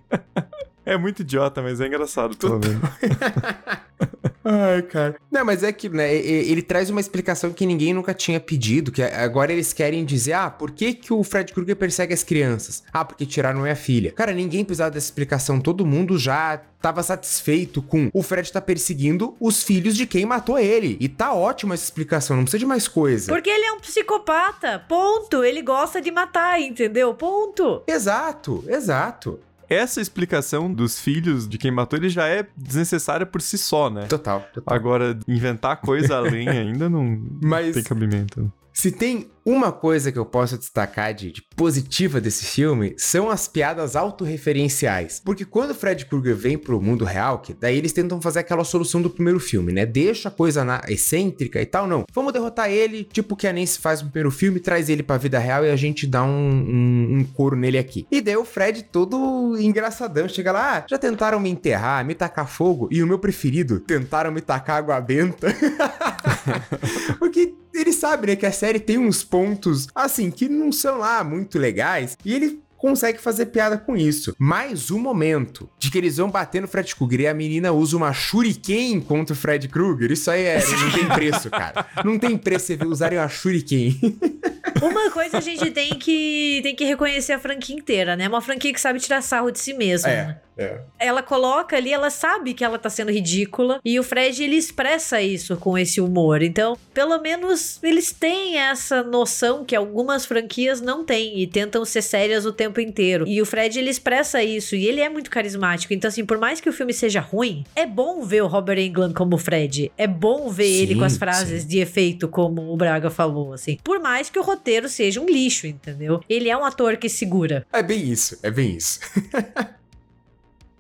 É 0.85 0.97
muito 0.97 1.23
idiota, 1.23 1.63
mas 1.63 1.81
é 1.81 1.87
engraçado, 1.87 2.37
pelo 2.37 2.59
menos. 2.59 2.81
Ai, 4.45 4.83
cara. 4.83 5.17
Não, 5.31 5.45
mas 5.45 5.63
é 5.63 5.73
que, 5.73 5.89
né, 5.89 6.13
ele 6.15 6.63
traz 6.63 6.91
uma 6.91 7.01
explicação 7.01 7.53
que 7.53 7.65
ninguém 7.65 7.95
nunca 7.95 8.13
tinha 8.13 8.41
pedido, 8.41 8.91
que 8.91 9.03
agora 9.03 9.53
eles 9.53 9.73
querem 9.73 10.05
dizer, 10.05 10.33
ah, 10.33 10.51
por 10.51 10.73
que 10.73 10.95
que 10.95 11.13
o 11.13 11.23
Fred 11.23 11.53
Krueger 11.53 11.77
persegue 11.77 12.13
as 12.13 12.25
crianças? 12.25 12.83
Ah, 12.93 13.05
porque 13.05 13.25
tiraram 13.25 13.61
minha 13.61 13.77
filha. 13.77 14.11
Cara, 14.11 14.33
ninguém 14.33 14.65
precisava 14.65 14.91
dessa 14.91 15.07
explicação, 15.07 15.61
todo 15.61 15.87
mundo 15.87 16.19
já 16.19 16.61
tava 16.81 17.01
satisfeito 17.05 17.81
com 17.81 18.11
o 18.13 18.25
Fred 18.25 18.51
tá 18.53 18.61
perseguindo 18.61 19.37
os 19.39 19.63
filhos 19.63 19.97
de 19.97 20.05
quem 20.05 20.27
matou 20.27 20.59
ele. 20.59 20.97
E 20.99 21.09
tá 21.09 21.33
ótima 21.33 21.75
essa 21.75 21.85
explicação, 21.85 22.37
não 22.37 22.43
precisa 22.43 22.59
de 22.59 22.67
mais 22.67 22.89
coisa. 22.89 23.33
Porque 23.33 23.49
ele 23.49 23.65
é 23.65 23.73
um 23.73 23.79
psicopata, 23.79 24.81
ponto. 24.89 25.45
Ele 25.45 25.63
gosta 25.63 26.01
de 26.01 26.11
matar, 26.11 26.61
entendeu? 26.61 27.15
Ponto. 27.15 27.85
Exato, 27.87 28.65
exato 28.67 29.39
essa 29.73 30.01
explicação 30.01 30.73
dos 30.73 30.99
filhos 31.01 31.49
de 31.49 31.59
quem 31.59 31.71
matou 31.71 31.99
ele 31.99 32.09
já 32.09 32.27
é 32.29 32.47
desnecessária 32.57 33.27
por 33.27 33.41
si 33.41 33.57
só, 33.57 33.89
né? 33.91 34.07
Total, 34.07 34.41
total. 34.53 34.75
Agora, 34.75 35.19
inventar 35.27 35.81
coisa 35.81 36.17
além 36.17 36.49
ainda 36.49 36.89
não 36.89 37.21
Mas... 37.41 37.75
tem 37.75 37.83
cabimento. 37.83 38.53
Se 38.73 38.91
tem 38.91 39.31
uma 39.45 39.73
coisa 39.73 40.13
que 40.13 40.19
eu 40.19 40.25
posso 40.25 40.57
destacar 40.57 41.13
de, 41.15 41.33
de, 41.33 41.43
positiva 41.57 42.21
desse 42.21 42.45
filme 42.45 42.95
são 42.97 43.31
as 43.31 43.49
piadas 43.49 43.97
autorreferenciais. 43.97 45.21
Porque 45.25 45.45
quando 45.45 45.75
Fred 45.75 46.07
Krueger 46.07 46.37
vem 46.37 46.57
pro 46.57 46.81
mundo 46.81 47.05
real, 47.05 47.41
que 47.41 47.53
daí 47.53 47.77
eles 47.77 47.93
tentam 47.93 48.21
fazer 48.21 48.41
aquela 48.41 48.65
solução 48.65 49.03
do 49.03 49.11
primeiro 49.11 49.41
filme, 49.41 49.73
né? 49.73 49.85
Deixa 49.85 50.29
a 50.29 50.33
coisa 50.33 50.65
na, 50.65 50.83
excêntrica 50.89 51.61
e 51.61 51.67
tal, 51.67 51.87
não. 51.87 52.05
Vamos 52.13 52.33
derrotar 52.33 52.71
ele, 52.71 53.05
tipo 53.05 53.37
que 53.37 53.47
a 53.47 53.53
Nancy 53.53 53.79
faz 53.79 54.03
no 54.03 54.11
primeiro 54.11 54.31
filme, 54.31 54.61
traz 54.61 54.89
ele 54.89 55.03
pra 55.03 55.19
vida 55.19 55.39
real 55.39 55.65
e 55.65 55.71
a 55.71 55.77
gente 55.77 56.07
dá 56.07 56.23
um, 56.23 56.29
um, 56.29 57.19
um 57.19 57.25
couro 57.25 57.57
nele 57.57 57.79
aqui. 57.79 58.07
E 58.11 58.21
daí 58.21 58.37
o 58.37 58.45
Fred 58.45 58.85
todo 58.85 59.57
engraçadão, 59.59 60.29
chega 60.29 60.53
lá, 60.53 60.79
ah, 60.79 60.85
já 60.89 60.99
tentaram 60.99 61.41
me 61.41 61.51
enterrar, 61.51 62.05
me 62.05 62.15
tacar 62.15 62.47
fogo, 62.47 62.89
e 62.91 63.03
o 63.03 63.07
meu 63.07 63.19
preferido, 63.19 63.81
tentaram 63.81 64.31
me 64.31 64.41
tacar 64.41 64.77
água 64.77 65.01
benta. 65.01 65.49
Porque 67.19 67.55
ele 67.75 67.93
sabe, 67.93 68.29
né, 68.29 68.37
que 68.37 68.47
a 68.47 68.53
série 68.53 68.81
tem 68.81 68.99
uns 68.99 69.25
pontos, 69.25 69.89
assim, 69.95 70.31
que 70.31 70.49
não 70.49 70.71
são 70.73 70.99
lá 70.99 71.23
muito 71.25 71.59
legais. 71.59 72.17
E 72.25 72.35
ele 72.35 72.63
consegue 72.83 73.21
fazer 73.21 73.47
piada 73.47 73.79
com 73.79 73.97
isso. 73.97 74.35
Mais 74.37 74.91
um 74.91 74.99
momento 74.99 75.71
de 75.79 75.89
que 75.89 75.97
eles 75.97 76.17
vão 76.17 76.29
bater 76.29 76.61
no 76.61 76.67
Fred 76.67 76.97
Krueger 76.97 77.21
e 77.21 77.27
a 77.29 77.35
menina 77.35 77.71
usa 77.71 77.97
uma 77.97 78.13
shuriken 78.13 79.01
contra 79.01 79.35
o 79.35 79.37
Fred 79.37 79.69
Krueger. 79.69 80.11
Isso 80.11 80.29
aí 80.29 80.43
é, 80.43 80.59
não 80.59 80.91
tem 80.91 81.09
preço, 81.09 81.49
cara. 81.49 81.87
Não 82.05 82.19
tem 82.19 82.37
preço 82.37 82.67
você 82.67 82.85
usarem 82.85 83.19
uma 83.21 83.29
shuriken. 83.29 83.97
Uma 84.83 85.11
coisa 85.13 85.39
a 85.39 85.41
gente 85.41 85.71
tem 85.71 85.91
que, 85.91 86.59
tem 86.65 86.75
que 86.75 86.85
reconhecer 86.85 87.35
a 87.35 87.39
franquia 87.39 87.77
inteira, 87.77 88.17
né? 88.17 88.27
Uma 88.29 88.41
franquia 88.41 88.73
que 88.73 88.81
sabe 88.81 88.99
tirar 88.99 89.23
sarro 89.23 89.53
de 89.53 89.61
si 89.61 89.75
mesma. 89.75 90.09
né? 90.09 90.41
É. 90.57 90.81
Ela 90.99 91.23
coloca 91.23 91.77
ali, 91.77 91.93
ela 91.93 92.11
sabe 92.11 92.55
que 92.55 92.65
ela 92.65 92.79
tá 92.79 92.91
sendo 92.91 93.11
ridícula. 93.11 93.81
E 93.85 93.99
o 93.99 94.03
Fred, 94.03 94.43
ele 94.43 94.57
expressa 94.57 95.21
isso 95.21 95.57
com 95.57 95.77
esse 95.77 96.01
humor. 96.01 96.43
Então, 96.43 96.77
pelo 96.93 97.19
menos, 97.21 97.79
eles 97.83 98.13
têm 98.13 98.59
essa 98.59 99.03
noção 99.03 99.65
que 99.65 99.75
algumas 99.75 100.27
franquias 100.27 100.81
não 100.81 101.05
têm. 101.05 101.41
E 101.41 101.47
tentam 101.47 101.85
ser 101.85 102.03
sérias 102.03 102.45
o 102.45 102.53
tempo 102.53 102.81
inteiro. 102.81 103.27
E 103.27 103.41
o 103.41 103.47
Fred, 103.47 103.79
ele 103.79 103.91
expressa 103.91 104.43
isso. 104.43 104.77
E 104.77 104.87
ele 104.87 105.01
é 105.01 105.09
muito 105.09 105.31
carismático. 105.31 105.93
Então, 105.93 106.09
assim, 106.09 106.25
por 106.25 106.39
mais 106.39 106.61
que 106.61 106.69
o 106.69 106.73
filme 106.73 106.93
seja 106.93 107.21
ruim, 107.21 107.65
é 107.75 107.87
bom 107.87 108.23
ver 108.23 108.43
o 108.43 108.47
Robert 108.47 108.79
Englund 108.79 109.15
como 109.15 109.39
Fred. 109.39 109.91
É 109.97 110.07
bom 110.07 110.51
ver 110.51 110.71
ele 110.71 110.95
Sim, 110.95 110.99
com 110.99 111.05
as 111.05 111.17
frases 111.17 111.63
sim. 111.63 111.69
de 111.69 111.79
efeito, 111.79 112.29
como 112.29 112.73
o 112.73 112.77
Braga 112.77 113.11
falou, 113.11 113.53
assim. 113.53 113.79
Por 113.83 114.01
mais 114.01 114.29
que 114.29 114.39
o 114.39 114.43
roteiro 114.43 114.89
seja 114.89 115.21
um 115.21 115.27
lixo, 115.27 115.67
entendeu? 115.67 116.21
Ele 116.29 116.49
é 116.49 116.57
um 116.57 116.65
ator 116.65 116.97
que 116.97 117.09
segura. 117.09 117.67
É 117.73 117.83
bem 117.83 118.03
isso, 118.03 118.39
é 118.43 118.51
bem 118.51 118.77
isso. 118.77 119.01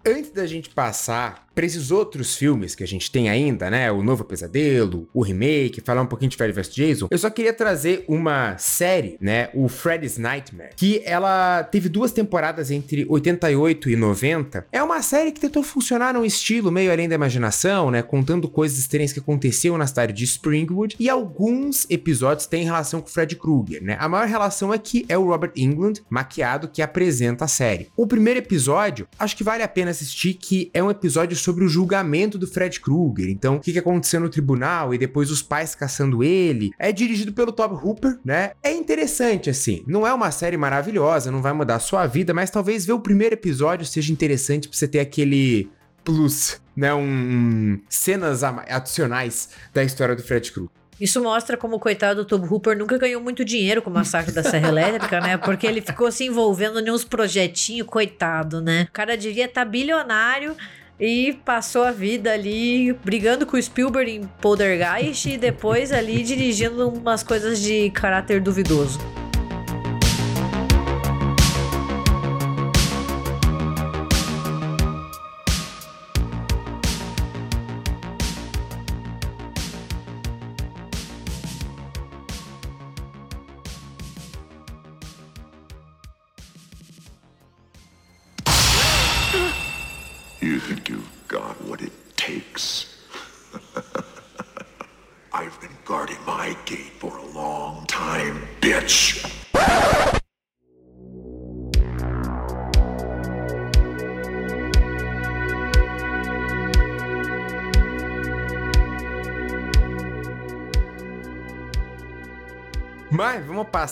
Antes 0.04 0.32
da 0.32 0.46
gente 0.46 0.70
passar 0.70 1.41
para 1.54 1.66
esses 1.66 1.90
outros 1.90 2.36
filmes 2.36 2.74
que 2.74 2.82
a 2.82 2.86
gente 2.86 3.10
tem 3.10 3.28
ainda, 3.28 3.70
né? 3.70 3.90
O 3.90 4.02
Novo 4.02 4.24
Pesadelo, 4.24 5.08
o 5.12 5.22
remake, 5.22 5.80
falar 5.80 6.02
um 6.02 6.06
pouquinho 6.06 6.30
de 6.30 6.36
Freddy 6.36 6.52
vs 6.52 6.74
Jason, 6.74 7.08
eu 7.10 7.18
só 7.18 7.30
queria 7.30 7.52
trazer 7.52 8.04
uma 8.08 8.56
série, 8.58 9.16
né? 9.20 9.48
O 9.54 9.68
Freddy's 9.68 10.18
Nightmare, 10.18 10.70
que 10.76 11.02
ela 11.04 11.62
teve 11.64 11.88
duas 11.88 12.12
temporadas 12.12 12.70
entre 12.70 13.06
88 13.08 13.90
e 13.90 13.96
90. 13.96 14.66
É 14.72 14.82
uma 14.82 15.02
série 15.02 15.32
que 15.32 15.40
tentou 15.40 15.62
funcionar 15.62 16.14
num 16.14 16.24
estilo 16.24 16.70
meio 16.70 16.90
além 16.90 17.08
da 17.08 17.14
imaginação, 17.14 17.90
né? 17.90 18.02
Contando 18.02 18.48
coisas 18.48 18.78
estranhas 18.78 19.12
que 19.12 19.20
aconteciam 19.20 19.76
na 19.76 19.86
cidade 19.86 20.12
de 20.12 20.24
Springwood, 20.24 20.96
e 20.98 21.08
alguns 21.08 21.86
episódios 21.90 22.46
têm 22.46 22.64
relação 22.64 23.00
com 23.00 23.08
o 23.08 23.10
Fred 23.10 23.36
Krueger, 23.36 23.82
né? 23.82 23.96
A 23.98 24.08
maior 24.08 24.26
relação 24.26 24.72
é 24.72 24.78
que 24.78 25.04
é 25.08 25.16
o 25.16 25.26
Robert 25.26 25.52
Englund, 25.56 26.02
maquiado, 26.08 26.68
que 26.68 26.82
apresenta 26.82 27.44
a 27.44 27.48
série. 27.48 27.88
O 27.96 28.06
primeiro 28.06 28.38
episódio, 28.38 29.06
acho 29.18 29.36
que 29.36 29.44
vale 29.44 29.62
a 29.62 29.68
pena 29.68 29.90
assistir, 29.90 30.34
que 30.34 30.70
é 30.72 30.82
um 30.82 30.90
episódio 30.90 31.36
sobre 31.42 31.64
o 31.64 31.68
julgamento 31.68 32.38
do 32.38 32.46
Fred 32.46 32.80
Krueger. 32.80 33.28
Então, 33.28 33.56
o 33.56 33.60
que, 33.60 33.72
que 33.72 33.78
aconteceu 33.78 34.20
no 34.20 34.28
tribunal 34.28 34.94
e 34.94 34.98
depois 34.98 35.30
os 35.30 35.42
pais 35.42 35.74
caçando 35.74 36.22
ele. 36.22 36.70
É 36.78 36.92
dirigido 36.92 37.32
pelo 37.32 37.52
Tob 37.52 37.74
Hooper, 37.74 38.18
né? 38.24 38.52
É 38.62 38.72
interessante, 38.72 39.50
assim. 39.50 39.82
Não 39.86 40.06
é 40.06 40.12
uma 40.12 40.30
série 40.30 40.56
maravilhosa, 40.56 41.30
não 41.30 41.42
vai 41.42 41.52
mudar 41.52 41.76
a 41.76 41.80
sua 41.80 42.06
vida, 42.06 42.32
mas 42.32 42.50
talvez 42.50 42.86
ver 42.86 42.92
o 42.92 43.00
primeiro 43.00 43.34
episódio 43.34 43.86
seja 43.86 44.12
interessante 44.12 44.68
pra 44.68 44.76
você 44.76 44.88
ter 44.88 45.00
aquele 45.00 45.70
plus, 46.04 46.60
né? 46.76 46.92
Um 46.94 47.80
cenas 47.88 48.42
adicionais 48.42 49.50
da 49.72 49.82
história 49.82 50.14
do 50.14 50.22
Fred 50.22 50.50
Krueger. 50.52 50.82
Isso 51.00 51.20
mostra 51.20 51.56
como 51.56 51.76
o 51.76 51.80
coitado 51.80 52.22
do 52.22 52.24
Tobe 52.24 52.46
Hooper 52.46 52.78
nunca 52.78 52.96
ganhou 52.96 53.20
muito 53.20 53.44
dinheiro 53.44 53.82
com 53.82 53.90
o 53.90 53.92
massacre 53.92 54.30
da 54.30 54.42
Serra 54.42 54.68
Elétrica, 54.68 55.20
né? 55.20 55.36
Porque 55.36 55.66
ele 55.66 55.80
ficou 55.80 56.12
se 56.12 56.24
envolvendo 56.24 56.78
em 56.78 56.90
uns 56.92 57.02
projetinhos, 57.02 57.88
coitado, 57.88 58.60
né? 58.60 58.86
O 58.88 58.92
cara 58.92 59.16
devia 59.16 59.46
estar 59.46 59.64
bilionário 59.64 60.54
e 60.98 61.38
passou 61.44 61.82
a 61.84 61.90
vida 61.90 62.32
ali 62.32 62.92
brigando 63.04 63.46
com 63.46 63.56
o 63.56 63.62
Spielberg 63.62 64.10
em 64.10 64.22
Poltergeist 64.40 65.30
e 65.30 65.38
depois 65.38 65.92
ali 65.92 66.22
dirigindo 66.22 66.88
umas 66.88 67.22
coisas 67.22 67.60
de 67.60 67.90
caráter 67.90 68.40
duvidoso. 68.40 69.00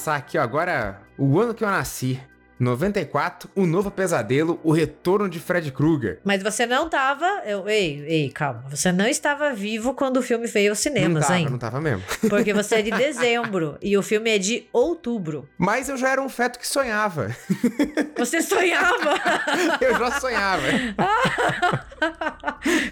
Passar 0.01 0.16
aqui 0.16 0.39
ó, 0.39 0.43
agora 0.43 1.02
o 1.18 1.39
ano 1.39 1.52
que 1.52 1.62
eu 1.62 1.68
nasci. 1.68 2.18
94, 2.61 3.49
o 3.57 3.65
novo 3.66 3.91
pesadelo, 3.91 4.61
o 4.62 4.70
retorno 4.70 5.28
de 5.31 5.41
Fred 5.41 5.73
Krueger. 5.73 6.20
Mas 6.23 6.43
você 6.43 6.66
não 6.66 6.89
tava. 6.91 7.24
Eu, 7.47 7.66
ei, 7.66 8.05
ei, 8.07 8.31
calma. 8.31 8.65
Você 8.69 8.93
não 8.93 9.07
estava 9.07 9.53
vivo 9.55 9.95
quando 9.95 10.19
o 10.19 10.23
filme 10.23 10.47
veio 10.47 10.70
aos 10.70 10.78
Não 10.78 10.82
cinemas, 10.93 11.27
tava, 11.27 11.39
hein? 11.39 11.49
não 11.51 11.59
tava 11.59 11.81
mesmo. 11.81 12.03
Porque 12.28 12.53
você 12.53 12.77
é 12.77 12.82
de 12.82 12.91
dezembro 12.91 13.78
e 13.81 13.97
o 13.97 14.03
filme 14.03 14.31
é 14.31 14.39
de 14.39 14.66
outubro. 14.73 15.49
Mas 15.57 15.89
eu 15.89 15.97
já 15.97 16.11
era 16.11 16.20
um 16.20 16.28
feto 16.28 16.59
que 16.59 16.69
sonhava. 16.69 17.35
Você 18.19 18.43
sonhava! 18.43 19.15
Eu 19.81 19.99
já 19.99 20.20
sonhava. 20.20 20.62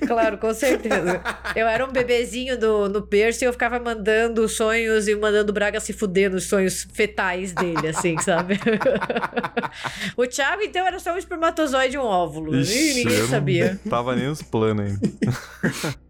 claro, 0.07 0.39
com 0.39 0.55
certeza. 0.55 1.21
Eu 1.55 1.67
era 1.67 1.85
um 1.85 1.93
bebezinho 1.93 2.59
do, 2.59 2.89
no 2.89 3.01
berço 3.03 3.45
e 3.45 3.47
eu 3.47 3.53
ficava 3.53 3.79
mandando 3.79 4.49
sonhos 4.49 5.07
e 5.07 5.15
mandando 5.15 5.51
o 5.51 5.53
Braga 5.55 5.81
se 5.81 5.93
fuder 5.93 6.31
nos 6.31 6.45
sonhos 6.45 6.87
fetais 6.93 7.53
dele, 7.53 7.89
assim, 7.89 8.17
sabe? 8.19 8.59
o 10.17 10.27
Thiago, 10.27 10.63
então, 10.63 10.87
era 10.87 10.99
só 10.99 11.15
um 11.15 11.19
espermatozoide 11.19 11.97
e 11.97 11.99
um 11.99 12.05
óvulo. 12.05 12.55
Ixi, 12.57 12.95
ninguém 12.95 13.27
sabia. 13.27 13.81
Tava 13.89 14.15
nem 14.15 14.27
nos 14.27 14.43
planos 14.43 14.87
ainda. 14.87 15.99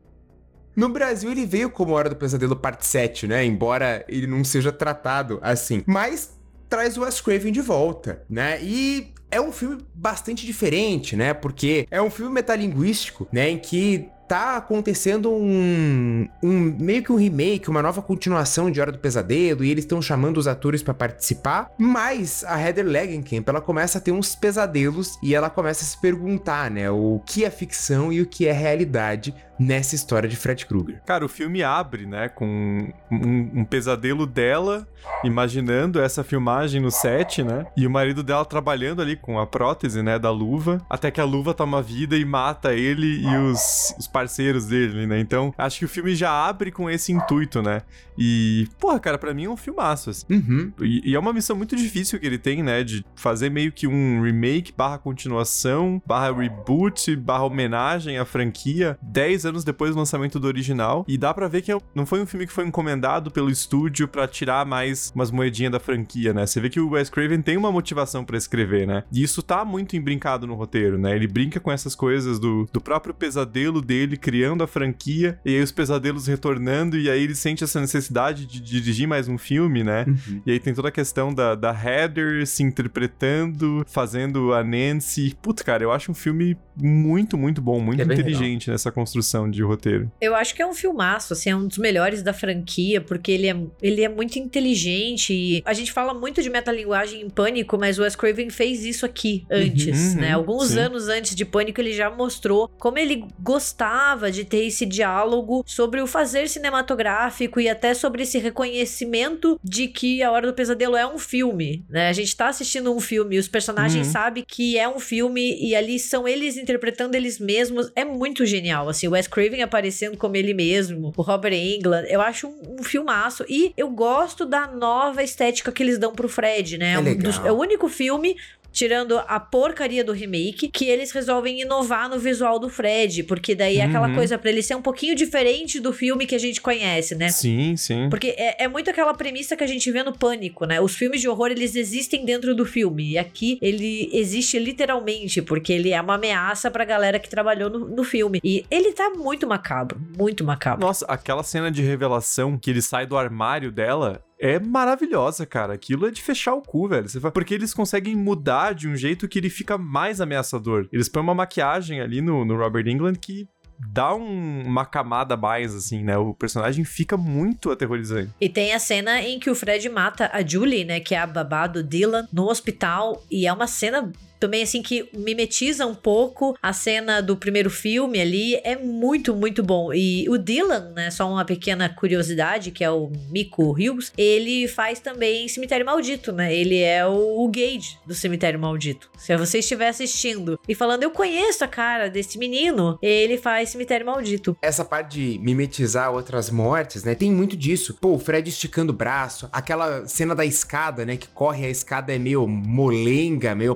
No 0.78 0.88
Brasil, 0.88 1.32
ele 1.32 1.44
veio 1.44 1.68
como 1.68 1.92
Hora 1.92 2.08
do 2.08 2.14
Pesadelo 2.14 2.54
Parte 2.54 2.86
7, 2.86 3.26
né? 3.26 3.44
Embora 3.44 4.04
ele 4.08 4.28
não 4.28 4.44
seja 4.44 4.70
tratado 4.70 5.40
assim. 5.42 5.82
Mas 5.84 6.38
traz 6.68 6.96
o 6.96 7.02
Wes 7.02 7.20
Craven 7.20 7.50
de 7.50 7.60
volta, 7.60 8.22
né? 8.30 8.62
E 8.62 9.12
é 9.28 9.40
um 9.40 9.50
filme 9.50 9.78
bastante 9.92 10.46
diferente, 10.46 11.16
né? 11.16 11.34
Porque 11.34 11.84
é 11.90 12.00
um 12.00 12.08
filme 12.08 12.32
metalinguístico, 12.32 13.26
né? 13.32 13.50
Em 13.50 13.58
que 13.58 14.08
tá 14.28 14.56
acontecendo 14.59 15.32
um, 15.32 16.28
um 16.42 16.76
meio 16.78 17.02
que 17.02 17.10
um 17.10 17.16
remake, 17.16 17.70
uma 17.70 17.82
nova 17.82 18.02
continuação 18.02 18.70
de 18.70 18.80
Hora 18.80 18.92
do 18.92 18.98
Pesadelo 18.98 19.64
e 19.64 19.70
eles 19.70 19.84
estão 19.84 20.02
chamando 20.02 20.36
os 20.36 20.46
atores 20.46 20.82
pra 20.82 20.92
participar, 20.92 21.70
mas 21.78 22.44
a 22.44 22.60
Heather 22.60 22.86
Langenkamp, 22.86 23.48
ela 23.48 23.60
começa 23.60 23.98
a 23.98 24.00
ter 24.00 24.12
uns 24.12 24.34
pesadelos 24.34 25.18
e 25.22 25.34
ela 25.34 25.48
começa 25.48 25.82
a 25.82 25.86
se 25.86 25.98
perguntar, 25.98 26.70
né, 26.70 26.90
o 26.90 27.20
que 27.24 27.44
é 27.44 27.50
ficção 27.50 28.12
e 28.12 28.20
o 28.20 28.26
que 28.26 28.46
é 28.46 28.52
realidade 28.52 29.34
nessa 29.59 29.94
história 29.94 30.28
de 30.28 30.36
Fred 30.36 30.64
Krueger. 30.66 31.02
Cara, 31.05 31.24
o 31.24 31.28
filme 31.28 31.62
abre, 31.62 32.06
né, 32.06 32.28
com 32.28 32.92
um, 33.10 33.60
um 33.60 33.64
pesadelo 33.64 34.24
dela, 34.26 34.86
imaginando 35.24 36.00
essa 36.00 36.22
filmagem 36.22 36.80
no 36.80 36.90
set, 36.90 37.42
né? 37.42 37.66
E 37.76 37.86
o 37.86 37.90
marido 37.90 38.22
dela 38.22 38.44
trabalhando 38.44 39.02
ali 39.02 39.16
com 39.16 39.38
a 39.38 39.46
prótese, 39.46 40.02
né, 40.02 40.18
da 40.18 40.30
luva, 40.30 40.80
até 40.88 41.10
que 41.10 41.20
a 41.20 41.24
luva 41.24 41.52
toma 41.52 41.82
vida 41.82 42.16
e 42.16 42.24
mata 42.24 42.72
ele 42.72 43.20
e 43.20 43.36
os, 43.36 43.94
os 43.98 44.06
parceiros 44.19 44.66
dele, 44.66 45.07
né? 45.07 45.20
Então, 45.20 45.55
acho 45.57 45.78
que 45.78 45.85
o 45.85 45.89
filme 45.89 46.12
já 46.15 46.31
abre 46.49 46.73
com 46.73 46.90
esse 46.90 47.12
intuito, 47.12 47.62
né? 47.62 47.82
E, 48.19 48.66
porra, 48.81 48.99
cara, 48.99 49.16
pra 49.16 49.32
mim 49.32 49.45
é 49.45 49.49
um 49.51 49.57
filmaço, 49.57 50.11
assim. 50.11 50.27
Uhum. 50.28 50.73
E, 50.81 51.11
e 51.12 51.15
é 51.15 51.19
uma 51.19 51.32
missão 51.32 51.55
muito 51.55 51.77
difícil 51.77 52.19
que 52.19 52.27
ele 52.27 52.36
tem, 52.39 52.62
né? 52.65 52.82
De 52.82 53.05
fazer 53.15 53.49
meio 53.49 53.70
que 53.70 53.86
um 53.86 54.20
remake 54.23 54.73
barra 54.77 54.99
continuação, 54.99 56.03
barra 56.05 56.32
reboot, 56.32 57.15
barra 57.15 57.45
homenagem 57.45 58.19
à 58.19 58.24
franquia, 58.24 58.99
10 59.01 59.47
anos 59.47 59.62
depois 59.65 59.93
do 59.95 59.99
lançamento 59.99 60.40
do 60.40 60.49
original. 60.49 61.05
E 61.07 61.16
dá 61.16 61.32
pra 61.32 61.47
ver 61.47 61.62
que 61.62 61.70
é- 61.70 61.78
não 61.95 62.05
foi 62.05 62.20
um 62.20 62.27
filme 62.27 62.45
que 62.47 62.53
foi 62.53 62.66
encomendado 62.66 63.31
pelo 63.31 63.51
estúdio 63.51 64.09
pra 64.09 64.27
tirar 64.27 64.66
mais 64.66 65.12
umas 65.15 65.31
moedinhas 65.31 65.70
da 65.70 65.78
franquia, 65.78 66.32
né? 66.32 66.45
Você 66.45 66.61
vê 66.61 66.69
que 66.69 66.81
o 66.81 66.90
Wes 66.90 67.09
Craven 67.09 67.40
tem 67.40 67.57
uma 67.57 67.70
motivação 67.70 68.24
pra 68.24 68.36
escrever, 68.36 68.85
né? 68.85 69.05
E 69.12 69.23
isso 69.23 69.43
tá 69.45 69.65
muito 69.65 69.97
embrincado 69.97 70.45
no 70.45 70.55
roteiro, 70.55 70.99
né? 70.99 71.15
Ele 71.15 71.28
brinca 71.28 71.61
com 71.61 71.70
essas 71.70 71.95
coisas 71.95 72.40
do, 72.40 72.69
do 72.73 72.81
próprio 72.81 73.15
pesadelo 73.15 73.81
dele 73.81 74.07
dele 74.09 74.16
criando 74.16 74.64
a 74.64 74.66
franquia, 74.66 75.39
e 75.44 75.55
aí 75.56 75.62
os 75.62 75.70
pesadelos 75.70 76.26
retornando, 76.26 76.98
e 76.98 77.10
aí 77.10 77.22
ele 77.22 77.35
sente 77.35 77.62
essa 77.62 77.80
necessidade 77.80 78.47
de 78.47 78.60
dirigir 78.60 79.06
mais 79.06 79.28
um 79.28 79.36
filme, 79.36 79.85
né? 79.85 80.05
Uhum. 80.09 80.43
E 80.47 80.52
aí 80.52 80.59
tem 80.59 80.74
toda 80.74 80.89
a 80.89 80.93
questão 80.93 81.32
da, 81.32 81.55
da 81.55 81.70
Heather 81.70 82.47
se 82.47 82.62
interpretando, 82.62 83.85
fazendo 83.86 84.55
a 84.55 84.64
Nancy. 84.64 85.36
Putz, 85.40 85.62
cara, 85.62 85.82
eu 85.82 85.93
acho 85.93 86.10
um 86.10 86.14
filme 86.14 86.56
muito, 86.74 87.36
muito 87.36 87.60
bom, 87.60 87.80
muito 87.80 88.01
É 88.01 88.05
inteligente 88.05 88.70
nessa 88.70 88.90
construção 88.90 89.51
de 89.51 89.62
roteiro. 89.62 90.10
Eu 90.20 90.35
acho 90.35 90.55
que 90.55 90.62
é 90.62 90.66
um 90.66 90.74
filmaço, 90.74 91.32
assim, 91.32 91.51
é 91.51 91.56
um 91.56 91.66
dos 91.66 91.78
melhores 91.78 92.22
da 92.22 92.32
franquia, 92.32 93.01
porque 93.01 93.30
ele 93.32 93.48
é, 93.48 93.56
ele 93.82 94.02
é 94.02 94.09
muito 94.09 94.39
inteligente. 94.39 95.32
E 95.35 95.62
a 95.64 95.72
gente 95.72 95.93
fala 95.93 96.14
muito 96.14 96.40
de 96.43 96.48
metalinguagem 96.48 97.20
em 97.22 97.28
Pânico, 97.28 97.76
mas 97.78 97.98
o 97.98 98.02
Wes 98.02 98.16
Craven 98.16 98.48
fez 98.51 98.85
isso 98.85 99.05
aqui 99.05 99.44
antes, 99.51 100.14
Uhum, 100.14 100.20
né? 100.20 100.32
Alguns 100.32 100.68
sim. 100.68 100.78
anos 100.78 101.09
antes 101.09 101.35
de 101.35 101.44
Pânico, 101.44 101.80
ele 101.80 101.93
já 101.93 102.10
mostrou 102.10 102.68
como 102.78 102.98
ele 102.98 103.24
gostava 103.40 103.97
de 104.32 104.44
ter 104.44 104.64
esse 104.66 104.86
diálogo 104.86 105.62
sobre 105.66 106.00
o 106.00 106.06
fazer 106.06 106.48
cinematográfico 106.48 107.60
e 107.60 107.68
até 107.68 107.94
sobre 107.94 108.22
esse 108.22 108.38
reconhecimento 108.38 109.58
de 109.62 109.88
que 109.88 110.22
A 110.22 110.30
Hora 110.30 110.46
do 110.46 110.54
Pesadelo 110.54 110.96
é 110.96 111.06
um 111.06 111.18
filme, 111.18 111.84
né? 111.88 112.08
A 112.08 112.12
gente 112.12 112.34
tá 112.36 112.48
assistindo 112.48 112.94
um 112.94 113.00
filme 113.00 113.38
os 113.38 113.48
personagens 113.48 114.06
Uhum. 114.06 114.12
sabem 114.12 114.44
que 114.46 114.78
é 114.78 114.88
um 114.88 114.98
filme 115.00 115.58
e 115.60 115.74
ali 115.74 115.98
são 115.98 116.26
eles 116.28 116.56
interpretando 116.56 117.14
eles 117.14 117.38
mesmos. 117.38 117.90
É 117.96 118.04
muito 118.04 118.46
genial, 118.46 118.88
assim, 118.88 119.08
o 119.08 119.12
Wes 119.12 119.26
Craven 119.26 119.62
aparecendo 119.62 120.16
como 120.16 120.36
ele 120.36 120.54
mesmo, 120.54 121.12
o 121.16 121.22
Robert 121.22 121.52
Englund. 121.54 122.06
Eu 122.08 122.20
acho 122.20 122.46
um, 122.46 122.76
um 122.80 122.82
filmaço 122.82 123.44
e 123.48 123.72
eu 123.76 123.88
gosto 123.90 124.46
da 124.46 124.66
nova 124.68 125.22
estética 125.22 125.72
que 125.72 125.82
eles 125.82 125.98
dão 125.98 126.12
pro 126.12 126.28
Fred, 126.28 126.78
né? 126.78 126.92
É 126.94 126.98
Um 126.98 127.16
dos- 127.18 127.44
é 127.44 127.50
o 127.52 127.56
único 127.58 127.88
filme 127.88 128.36
Tirando 128.73 129.19
a 129.27 129.40
porcaria 129.40 130.05
do 130.05 130.12
remake, 130.12 130.69
que 130.69 130.85
eles 130.85 131.11
resolvem 131.11 131.62
inovar 131.62 132.09
no 132.09 132.19
visual 132.19 132.59
do 132.59 132.69
Fred, 132.69 133.24
porque 133.24 133.55
daí 133.55 133.78
é 133.78 133.85
aquela 133.85 134.09
Uhum. 134.09 134.15
coisa 134.15 134.39
pra 134.39 134.51
ele 134.51 134.62
ser 134.62 134.74
um 134.77 134.82
pouquinho 134.82 135.15
diferente 135.16 135.81
do 135.81 135.93
filme 135.93 136.27
que 136.27 136.35
a 136.35 136.39
gente 136.39 136.61
conhece, 136.61 137.15
né? 137.15 137.28
Sim, 137.31 137.77
sim. 137.77 138.09
Porque 138.11 138.35
é, 138.39 138.65
é 138.65 138.69
muito 138.69 138.90
aquela 138.90 139.15
premissa 139.15 139.57
que 139.57 139.65
a 139.65 139.66
gente 139.66 139.90
vê 139.90 140.03
no 140.03 140.12
Pânico, 140.16 140.65
né? 140.65 140.81
Os 140.81 140.95
filmes 140.95 141.20
de 141.20 141.28
horror, 141.28 141.49
eles 141.51 141.74
existem 141.74 142.24
dentro 142.24 142.55
do 142.55 142.65
filme. 142.65 143.12
E 143.12 143.19
aqui, 143.19 143.59
ele 143.61 144.09
existe 144.12 144.59
literalmente, 144.59 145.43
porque 145.43 145.73
ele 145.73 145.90
é 145.93 146.01
uma 146.01 146.15
ameaça 146.15 146.70
pra 146.70 146.85
galera 146.85 147.19
que 147.19 147.28
trabalhou 147.28 147.70
no, 147.70 147.81
no 147.89 148.05
filme. 148.05 148.40
E 148.45 148.65
ele 148.70 148.93
tá 148.93 149.11
muito 149.11 149.47
macabro, 149.47 150.01
muito 150.16 150.45
macabro. 150.45 150.86
Nossa, 150.86 151.05
aquela 151.07 151.43
cena 151.43 151.70
de 151.70 151.82
revelação 151.82 152.57
que 152.59 152.70
ele 152.70 152.82
sai 152.82 153.07
do 153.07 153.16
armário 153.16 153.73
dela 153.73 154.23
é 154.40 154.59
maravilhosa, 154.59 155.44
cara. 155.47 155.74
Aquilo 155.74 156.06
é 156.06 156.10
de 156.10 156.23
fechar 156.23 156.55
o 156.55 156.62
cu, 156.62 156.89
velho. 156.89 157.09
Fala- 157.09 157.32
Porque 157.32 157.55
eles 157.55 157.74
conseguem 157.74 158.15
mudar 158.16 158.74
de 158.74 158.89
um 158.89 158.97
jeito 158.97 159.27
que 159.28 159.39
ele 159.39 159.51
fica 159.51 159.77
mais 159.78 160.20
ameaçador. 160.20 160.89
Eles 160.93 161.09
põem 161.09 161.23
uma 161.23 161.35
maquiagem 161.35 162.01
ali 162.01 162.20
no, 162.20 162.44
no 162.44 162.56
Robert 162.56 162.86
England 162.89 163.15
que 163.15 163.48
dá 163.93 164.12
um- 164.15 164.62
uma 164.66 164.85
camada 164.85 165.36
mais, 165.36 165.73
assim, 165.74 166.02
né? 166.02 166.16
O 166.19 166.35
personagem 166.35 166.85
fica 166.85 167.16
muito 167.16 167.70
aterrorizante. 167.70 168.32
E 168.40 168.48
tem 168.48 168.73
a 168.73 168.78
cena 168.81 169.23
em 169.23 169.39
que 169.39 169.48
o 169.51 169.55
Fred 169.55 169.89
mata 169.89 170.28
a 170.32 170.44
Julie, 170.44 170.85
né? 170.85 170.98
Que 170.98 171.15
é 171.15 171.19
a 171.19 171.27
babá 171.27 171.66
do 171.69 171.82
Dylan, 171.82 172.27
no 172.32 172.48
hospital. 172.48 173.23
E 173.31 173.47
é 173.47 173.52
uma 173.52 173.66
cena 173.69 174.10
também, 174.39 174.62
assim, 174.62 174.82
que 174.82 175.09
mimetiza 175.12 175.86
um 175.86 175.94
pouco 175.94 176.56
a 176.62 176.73
cena 176.73 177.20
do 177.20 177.36
primeiro 177.36 177.70
filme 177.70 178.20
ali. 178.20 178.56
É 178.65 178.77
muito, 178.77 179.35
muito 179.35 179.62
bom. 179.62 179.93
E 179.93 180.28
o 180.28 180.39
Dylan, 180.39 180.93
né? 180.94 181.10
Só 181.10 181.31
uma 181.31 181.44
pequena 181.44 181.89
curiosidade, 181.89 182.70
que 182.70 182.85
é 182.85 182.90
o 182.90 183.10
Miko 183.31 183.73
Hughes. 183.73 184.12
Ele 184.16 184.69
faz 184.69 185.01
também 185.01 185.48
Cemitério 185.48 185.85
Maldito, 185.85 186.32
né? 186.32 186.55
Ele 186.55 186.81
é 186.81 187.06
o, 187.06 187.44
o 187.44 187.48
Gage 187.48 187.98
do 188.06 188.15
Cemitério 188.15 188.59
Maldito. 188.59 189.10
Se 189.16 189.36
você 189.36 189.59
estiver 189.59 189.89
assistindo 189.89 190.59
e 190.69 190.74
falando, 190.74 191.02
eu 191.02 191.10
conheço 191.10 191.65
a 191.65 191.69
cara 191.69 192.09
desse 192.09 192.39
menino, 192.39 192.98
ele 193.02 193.36
faz 193.36 193.70
Cemitério 193.70 194.06
Maldito. 194.06 194.56
Essa 194.62 194.85
parte 194.85 195.19
de 195.19 195.39
mimetizar 195.39 196.12
outras 196.12 196.51
mortes, 196.51 197.05
né? 197.05 197.15
Tem 197.15 197.31
muito 197.31 197.56
disso. 197.56 197.97
Pô, 198.01 198.15
o 198.15 198.19
Fred 198.19 198.48
esticando 198.48 198.93
o 198.93 198.97
braço, 198.97 199.48
aquela 199.52 200.06
cena 200.06 200.35
da 200.35 200.44
escada, 200.44 201.05
né? 201.05 201.16
Que 201.16 201.28
corre, 201.28 201.66
a 201.66 201.70
escada 201.70 202.15
é 202.15 202.19
meio 202.19 202.47
molenga, 202.47 203.55
meio 203.55 203.74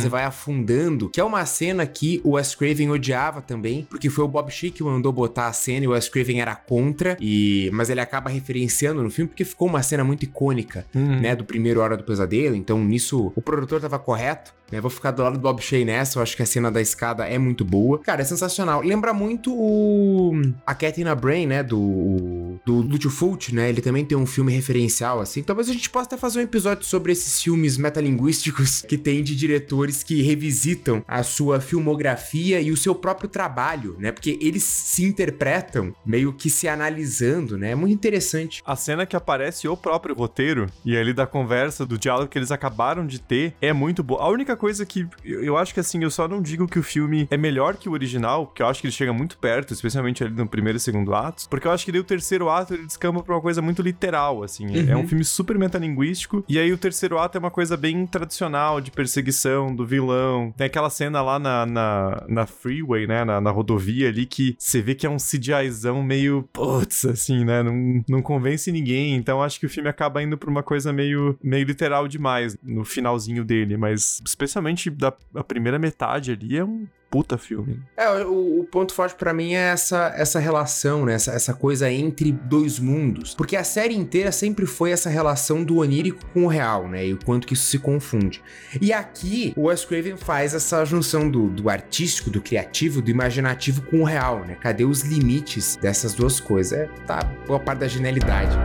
Uhum. 0.00 0.06
e 0.06 0.08
vai 0.08 0.24
afundando. 0.24 1.08
Que 1.10 1.20
é 1.20 1.24
uma 1.24 1.44
cena 1.46 1.86
que 1.86 2.20
o 2.24 2.32
Wes 2.32 2.54
Craven 2.54 2.90
odiava 2.90 3.40
também, 3.40 3.86
porque 3.88 4.08
foi 4.10 4.24
o 4.24 4.28
Bob 4.28 4.50
Sheik 4.50 4.76
que 4.78 4.82
mandou 4.82 5.12
botar 5.12 5.46
a 5.48 5.52
cena 5.52 5.84
e 5.84 5.88
o 5.88 5.92
Wes 5.92 6.08
Craven 6.08 6.40
era 6.40 6.54
contra. 6.54 7.16
E 7.20 7.70
mas 7.72 7.90
ele 7.90 8.00
acaba 8.00 8.28
referenciando 8.30 9.02
no 9.02 9.10
filme 9.10 9.28
porque 9.28 9.44
ficou 9.44 9.68
uma 9.68 9.82
cena 9.82 10.04
muito 10.04 10.24
icônica, 10.24 10.84
Uhum. 10.94 11.20
né? 11.20 11.34
Do 11.36 11.44
primeiro 11.44 11.80
Hora 11.80 11.96
do 11.96 12.04
Pesadelo. 12.04 12.54
Então 12.54 12.82
nisso 12.84 13.32
o 13.34 13.42
produtor 13.42 13.80
tava 13.80 13.98
correto. 13.98 14.54
Né? 14.72 14.80
Vou 14.80 14.90
ficar 14.90 15.10
do 15.10 15.22
lado 15.22 15.34
do 15.34 15.40
Bob 15.40 15.60
Shea 15.60 15.84
nessa, 15.84 16.18
eu 16.18 16.22
acho 16.22 16.34
que 16.34 16.42
a 16.42 16.46
cena 16.46 16.70
da 16.70 16.80
escada 16.80 17.26
é 17.26 17.38
muito 17.38 17.64
boa. 17.64 17.98
Cara, 17.98 18.22
é 18.22 18.24
sensacional. 18.24 18.80
Lembra 18.80 19.12
muito 19.12 19.52
o. 19.54 20.32
A 20.66 20.74
Katina 20.74 21.14
Brain, 21.14 21.46
né? 21.46 21.62
Do. 21.62 22.58
Do 22.64 22.80
Lúcio 22.80 23.10
Fulci, 23.10 23.54
né? 23.54 23.68
Ele 23.68 23.82
também 23.82 24.04
tem 24.04 24.16
um 24.16 24.26
filme 24.26 24.52
referencial, 24.52 25.20
assim. 25.20 25.42
Talvez 25.42 25.68
a 25.68 25.72
gente 25.72 25.90
possa 25.90 26.06
até 26.06 26.16
fazer 26.16 26.38
um 26.38 26.42
episódio 26.42 26.84
sobre 26.84 27.12
esses 27.12 27.42
filmes 27.42 27.76
metalinguísticos 27.76 28.82
que 28.88 28.96
tem 28.96 29.22
de 29.22 29.36
diretores 29.36 30.02
que 30.02 30.22
revisitam 30.22 31.04
a 31.06 31.22
sua 31.22 31.60
filmografia 31.60 32.60
e 32.60 32.70
o 32.70 32.76
seu 32.76 32.94
próprio 32.94 33.28
trabalho, 33.28 33.96
né? 33.98 34.10
Porque 34.10 34.38
eles 34.40 34.62
se 34.62 35.04
interpretam 35.04 35.94
meio 36.06 36.32
que 36.32 36.48
se 36.48 36.66
analisando, 36.66 37.58
né? 37.58 37.72
É 37.72 37.74
muito 37.74 37.94
interessante. 37.94 38.62
A 38.64 38.76
cena 38.76 39.04
que 39.04 39.16
aparece 39.16 39.68
o 39.68 39.76
próprio 39.76 40.14
roteiro 40.14 40.66
e 40.84 40.96
ali 40.96 41.12
da 41.12 41.26
conversa, 41.26 41.84
do 41.84 41.98
diálogo 41.98 42.28
que 42.28 42.38
eles 42.38 42.52
acabaram 42.52 43.06
de 43.06 43.20
ter, 43.20 43.54
é 43.60 43.72
muito 43.72 44.02
boa. 44.02 44.22
A 44.22 44.28
única 44.28 44.56
coisa 44.62 44.86
que 44.86 45.08
eu 45.24 45.56
acho 45.56 45.74
que 45.74 45.80
assim, 45.80 46.00
eu 46.04 46.10
só 46.10 46.28
não 46.28 46.40
digo 46.40 46.68
que 46.68 46.78
o 46.78 46.84
filme 46.84 47.26
é 47.32 47.36
melhor 47.36 47.76
que 47.76 47.88
o 47.88 47.92
original, 47.92 48.46
porque 48.46 48.62
eu 48.62 48.68
acho 48.68 48.80
que 48.80 48.86
ele 48.86 48.94
chega 48.94 49.12
muito 49.12 49.36
perto, 49.36 49.74
especialmente 49.74 50.22
ali 50.22 50.32
no 50.32 50.46
primeiro 50.46 50.76
e 50.76 50.80
segundo 50.80 51.12
atos, 51.16 51.48
porque 51.48 51.66
eu 51.66 51.72
acho 51.72 51.84
que 51.84 51.90
daí 51.90 52.00
o 52.00 52.04
terceiro 52.04 52.48
ato 52.48 52.72
ele 52.72 52.86
descamba 52.86 53.24
pra 53.24 53.34
uma 53.34 53.40
coisa 53.40 53.60
muito 53.60 53.82
literal, 53.82 54.44
assim. 54.44 54.68
É 54.88 54.96
um 54.96 55.08
filme 55.08 55.24
super 55.24 55.58
metalinguístico, 55.58 56.44
e 56.48 56.60
aí 56.60 56.72
o 56.72 56.78
terceiro 56.78 57.18
ato 57.18 57.36
é 57.36 57.40
uma 57.40 57.50
coisa 57.50 57.76
bem 57.76 58.06
tradicional 58.06 58.80
de 58.80 58.92
perseguição 58.92 59.74
do 59.74 59.84
vilão. 59.84 60.54
Tem 60.56 60.68
aquela 60.68 60.90
cena 60.90 61.20
lá 61.22 61.40
na, 61.40 61.66
na, 61.66 62.24
na 62.28 62.46
freeway, 62.46 63.04
né, 63.08 63.24
na, 63.24 63.40
na 63.40 63.50
rodovia 63.50 64.10
ali, 64.10 64.26
que 64.26 64.54
você 64.56 64.80
vê 64.80 64.94
que 64.94 65.04
é 65.04 65.10
um 65.10 65.16
CGIzão 65.16 66.04
meio, 66.04 66.48
putz, 66.52 67.04
assim, 67.04 67.44
né, 67.44 67.64
não, 67.64 68.04
não 68.08 68.22
convence 68.22 68.70
ninguém, 68.70 69.16
então 69.16 69.42
acho 69.42 69.58
que 69.58 69.66
o 69.66 69.68
filme 69.68 69.88
acaba 69.88 70.22
indo 70.22 70.38
pra 70.38 70.48
uma 70.48 70.62
coisa 70.62 70.92
meio, 70.92 71.36
meio 71.42 71.64
literal 71.64 72.06
demais 72.06 72.56
no 72.62 72.84
finalzinho 72.84 73.44
dele, 73.44 73.76
mas 73.76 74.22
especialmente 74.24 74.51
da 74.96 75.12
a 75.34 75.44
primeira 75.44 75.78
metade 75.78 76.32
ali 76.32 76.56
é 76.56 76.64
um 76.64 76.86
puta 77.12 77.36
filme. 77.36 77.78
É, 77.94 78.08
o, 78.24 78.60
o 78.60 78.64
ponto 78.64 78.94
forte 78.94 79.14
pra 79.16 79.34
mim 79.34 79.52
é 79.52 79.68
essa, 79.68 80.14
essa 80.16 80.40
relação, 80.40 81.04
né? 81.04 81.12
Essa, 81.12 81.32
essa 81.32 81.52
coisa 81.52 81.92
entre 81.92 82.32
dois 82.32 82.78
mundos. 82.78 83.34
Porque 83.34 83.54
a 83.54 83.62
série 83.62 83.94
inteira 83.94 84.32
sempre 84.32 84.64
foi 84.64 84.92
essa 84.92 85.10
relação 85.10 85.62
do 85.62 85.76
onírico 85.76 86.24
com 86.32 86.44
o 86.44 86.48
real, 86.48 86.88
né? 86.88 87.06
E 87.06 87.12
o 87.12 87.18
quanto 87.22 87.46
que 87.46 87.52
isso 87.52 87.66
se 87.66 87.78
confunde. 87.78 88.42
E 88.80 88.94
aqui, 88.94 89.52
o 89.54 89.64
Wes 89.64 89.84
Craven 89.84 90.16
faz 90.16 90.54
essa 90.54 90.82
junção 90.86 91.30
do, 91.30 91.50
do 91.50 91.68
artístico, 91.68 92.30
do 92.30 92.40
criativo, 92.40 93.02
do 93.02 93.10
imaginativo 93.10 93.82
com 93.82 94.00
o 94.00 94.04
real, 94.04 94.42
né? 94.46 94.56
Cadê 94.58 94.86
os 94.86 95.02
limites 95.02 95.76
dessas 95.76 96.14
duas 96.14 96.40
coisas? 96.40 96.72
É, 96.72 96.86
tá 97.06 97.20
boa 97.46 97.60
parte 97.60 97.80
da 97.80 97.88
genialidade 97.88 98.56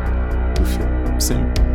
do 0.58 0.66
filme. 0.66 1.22
Sim. 1.22 1.67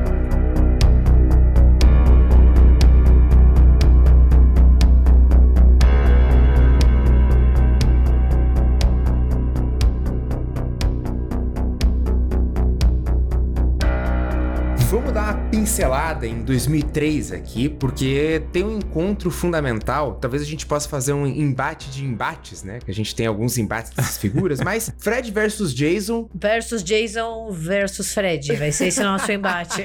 su 14.92 15.01
Vamos 15.12 15.26
dar 15.26 15.34
uma 15.34 15.50
pincelada 15.50 16.26
em 16.26 16.42
2003 16.42 17.32
aqui, 17.32 17.68
porque 17.68 18.42
tem 18.50 18.64
um 18.64 18.78
encontro 18.78 19.30
fundamental. 19.30 20.14
Talvez 20.14 20.42
a 20.42 20.46
gente 20.46 20.64
possa 20.64 20.88
fazer 20.88 21.12
um 21.12 21.26
embate 21.26 21.90
de 21.90 22.02
embates, 22.02 22.62
né? 22.62 22.78
Que 22.82 22.90
a 22.90 22.94
gente 22.94 23.14
tem 23.14 23.26
alguns 23.26 23.58
embates 23.58 23.90
dessas 23.90 24.16
figuras, 24.16 24.60
mas 24.64 24.90
Fred 24.98 25.30
versus 25.30 25.74
Jason. 25.74 26.30
Versus 26.34 26.82
Jason 26.82 27.50
versus 27.50 28.14
Fred. 28.14 28.56
Vai 28.56 28.72
ser 28.72 28.86
esse 28.86 29.02
nosso 29.02 29.30
embate. 29.30 29.84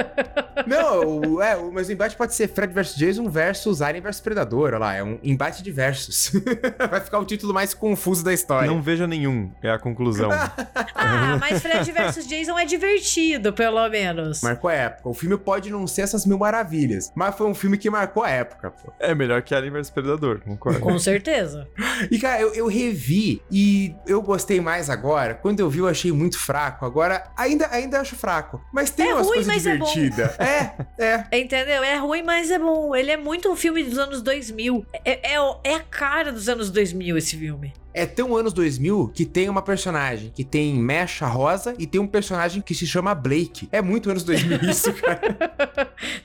Não, 0.66 1.04
o, 1.04 1.42
é, 1.42 1.54
o, 1.54 1.70
mas 1.70 1.88
o 1.88 1.92
embate 1.92 2.16
pode 2.16 2.34
ser 2.34 2.48
Fred 2.48 2.72
versus 2.72 2.96
Jason 2.96 3.28
versus 3.28 3.82
Alien 3.82 4.02
versus 4.02 4.22
Predador. 4.22 4.68
Olha 4.68 4.78
lá, 4.78 4.94
é 4.94 5.02
um 5.02 5.18
embate 5.22 5.62
de 5.62 5.70
versus. 5.70 6.32
Vai 6.90 7.00
ficar 7.00 7.18
o 7.18 7.26
título 7.26 7.52
mais 7.52 7.74
confuso 7.74 8.24
da 8.24 8.32
história. 8.32 8.70
Não 8.70 8.80
veja 8.80 9.06
nenhum, 9.06 9.50
é 9.62 9.70
a 9.70 9.78
conclusão. 9.78 10.30
ah, 10.32 11.36
mas 11.38 11.60
Fred 11.60 11.92
versus 11.92 12.26
Jason 12.26 12.58
é 12.58 12.64
divertido, 12.64 13.52
pelo 13.52 13.86
menos. 13.90 14.45
Marcou 14.46 14.70
a 14.70 14.74
época. 14.74 15.08
O 15.08 15.14
filme 15.14 15.36
pode 15.36 15.70
não 15.70 15.86
ser 15.86 16.02
essas 16.02 16.24
mil 16.26 16.38
maravilhas, 16.38 17.12
mas 17.14 17.34
foi 17.36 17.46
um 17.46 17.54
filme 17.54 17.76
que 17.78 17.88
marcou 17.90 18.22
a 18.22 18.30
época, 18.30 18.70
pô. 18.70 18.92
é 19.00 19.14
melhor 19.14 19.42
que 19.42 19.54
Alien 19.54 19.72
vs 19.72 19.90
Predador, 19.90 20.40
concordo. 20.40 20.80
Com 20.80 20.98
certeza. 20.98 21.68
E, 22.10 22.18
cara, 22.18 22.40
eu, 22.42 22.52
eu 22.54 22.66
revi 22.66 23.40
e 23.50 23.94
eu 24.06 24.20
gostei 24.20 24.60
mais 24.60 24.90
agora. 24.90 25.34
Quando 25.34 25.60
eu 25.60 25.70
vi, 25.70 25.78
eu 25.78 25.88
achei 25.88 26.12
muito 26.12 26.38
fraco. 26.38 26.84
Agora, 26.84 27.24
ainda, 27.36 27.68
ainda 27.72 28.00
acho 28.00 28.14
fraco. 28.14 28.60
Mas 28.72 28.90
tem 28.90 29.08
É 29.08 29.14
umas 29.14 29.26
ruim, 29.26 29.36
coisas 29.36 29.52
mas 29.54 29.66
é 29.66 29.76
bom. 29.78 29.84
divertidas. 29.92 30.38
É, 30.38 30.74
é. 31.32 31.38
Entendeu? 31.40 31.82
É 31.82 31.96
ruim, 31.96 32.22
mas 32.22 32.50
é 32.50 32.58
bom. 32.58 32.94
Ele 32.94 33.10
é 33.10 33.16
muito 33.16 33.50
um 33.50 33.56
filme 33.56 33.82
dos 33.82 33.96
anos 33.98 34.20
2000. 34.20 34.84
É, 35.04 35.34
é, 35.34 35.38
é 35.64 35.74
a 35.74 35.80
cara 35.80 36.30
dos 36.30 36.48
anos 36.50 36.70
2000 36.70 37.16
esse 37.16 37.36
filme. 37.36 37.72
É 37.96 38.04
tão 38.04 38.36
anos 38.36 38.52
2000 38.52 39.10
que 39.14 39.24
tem 39.24 39.48
uma 39.48 39.62
personagem 39.62 40.30
que 40.34 40.44
tem 40.44 40.74
mecha 40.74 41.26
rosa 41.26 41.74
e 41.78 41.86
tem 41.86 41.98
um 41.98 42.06
personagem 42.06 42.60
que 42.60 42.74
se 42.74 42.86
chama 42.86 43.14
Blake. 43.14 43.70
É 43.72 43.80
muito 43.80 44.10
anos 44.10 44.22
2000 44.22 44.60
isso, 44.68 44.92
cara. 44.92 45.34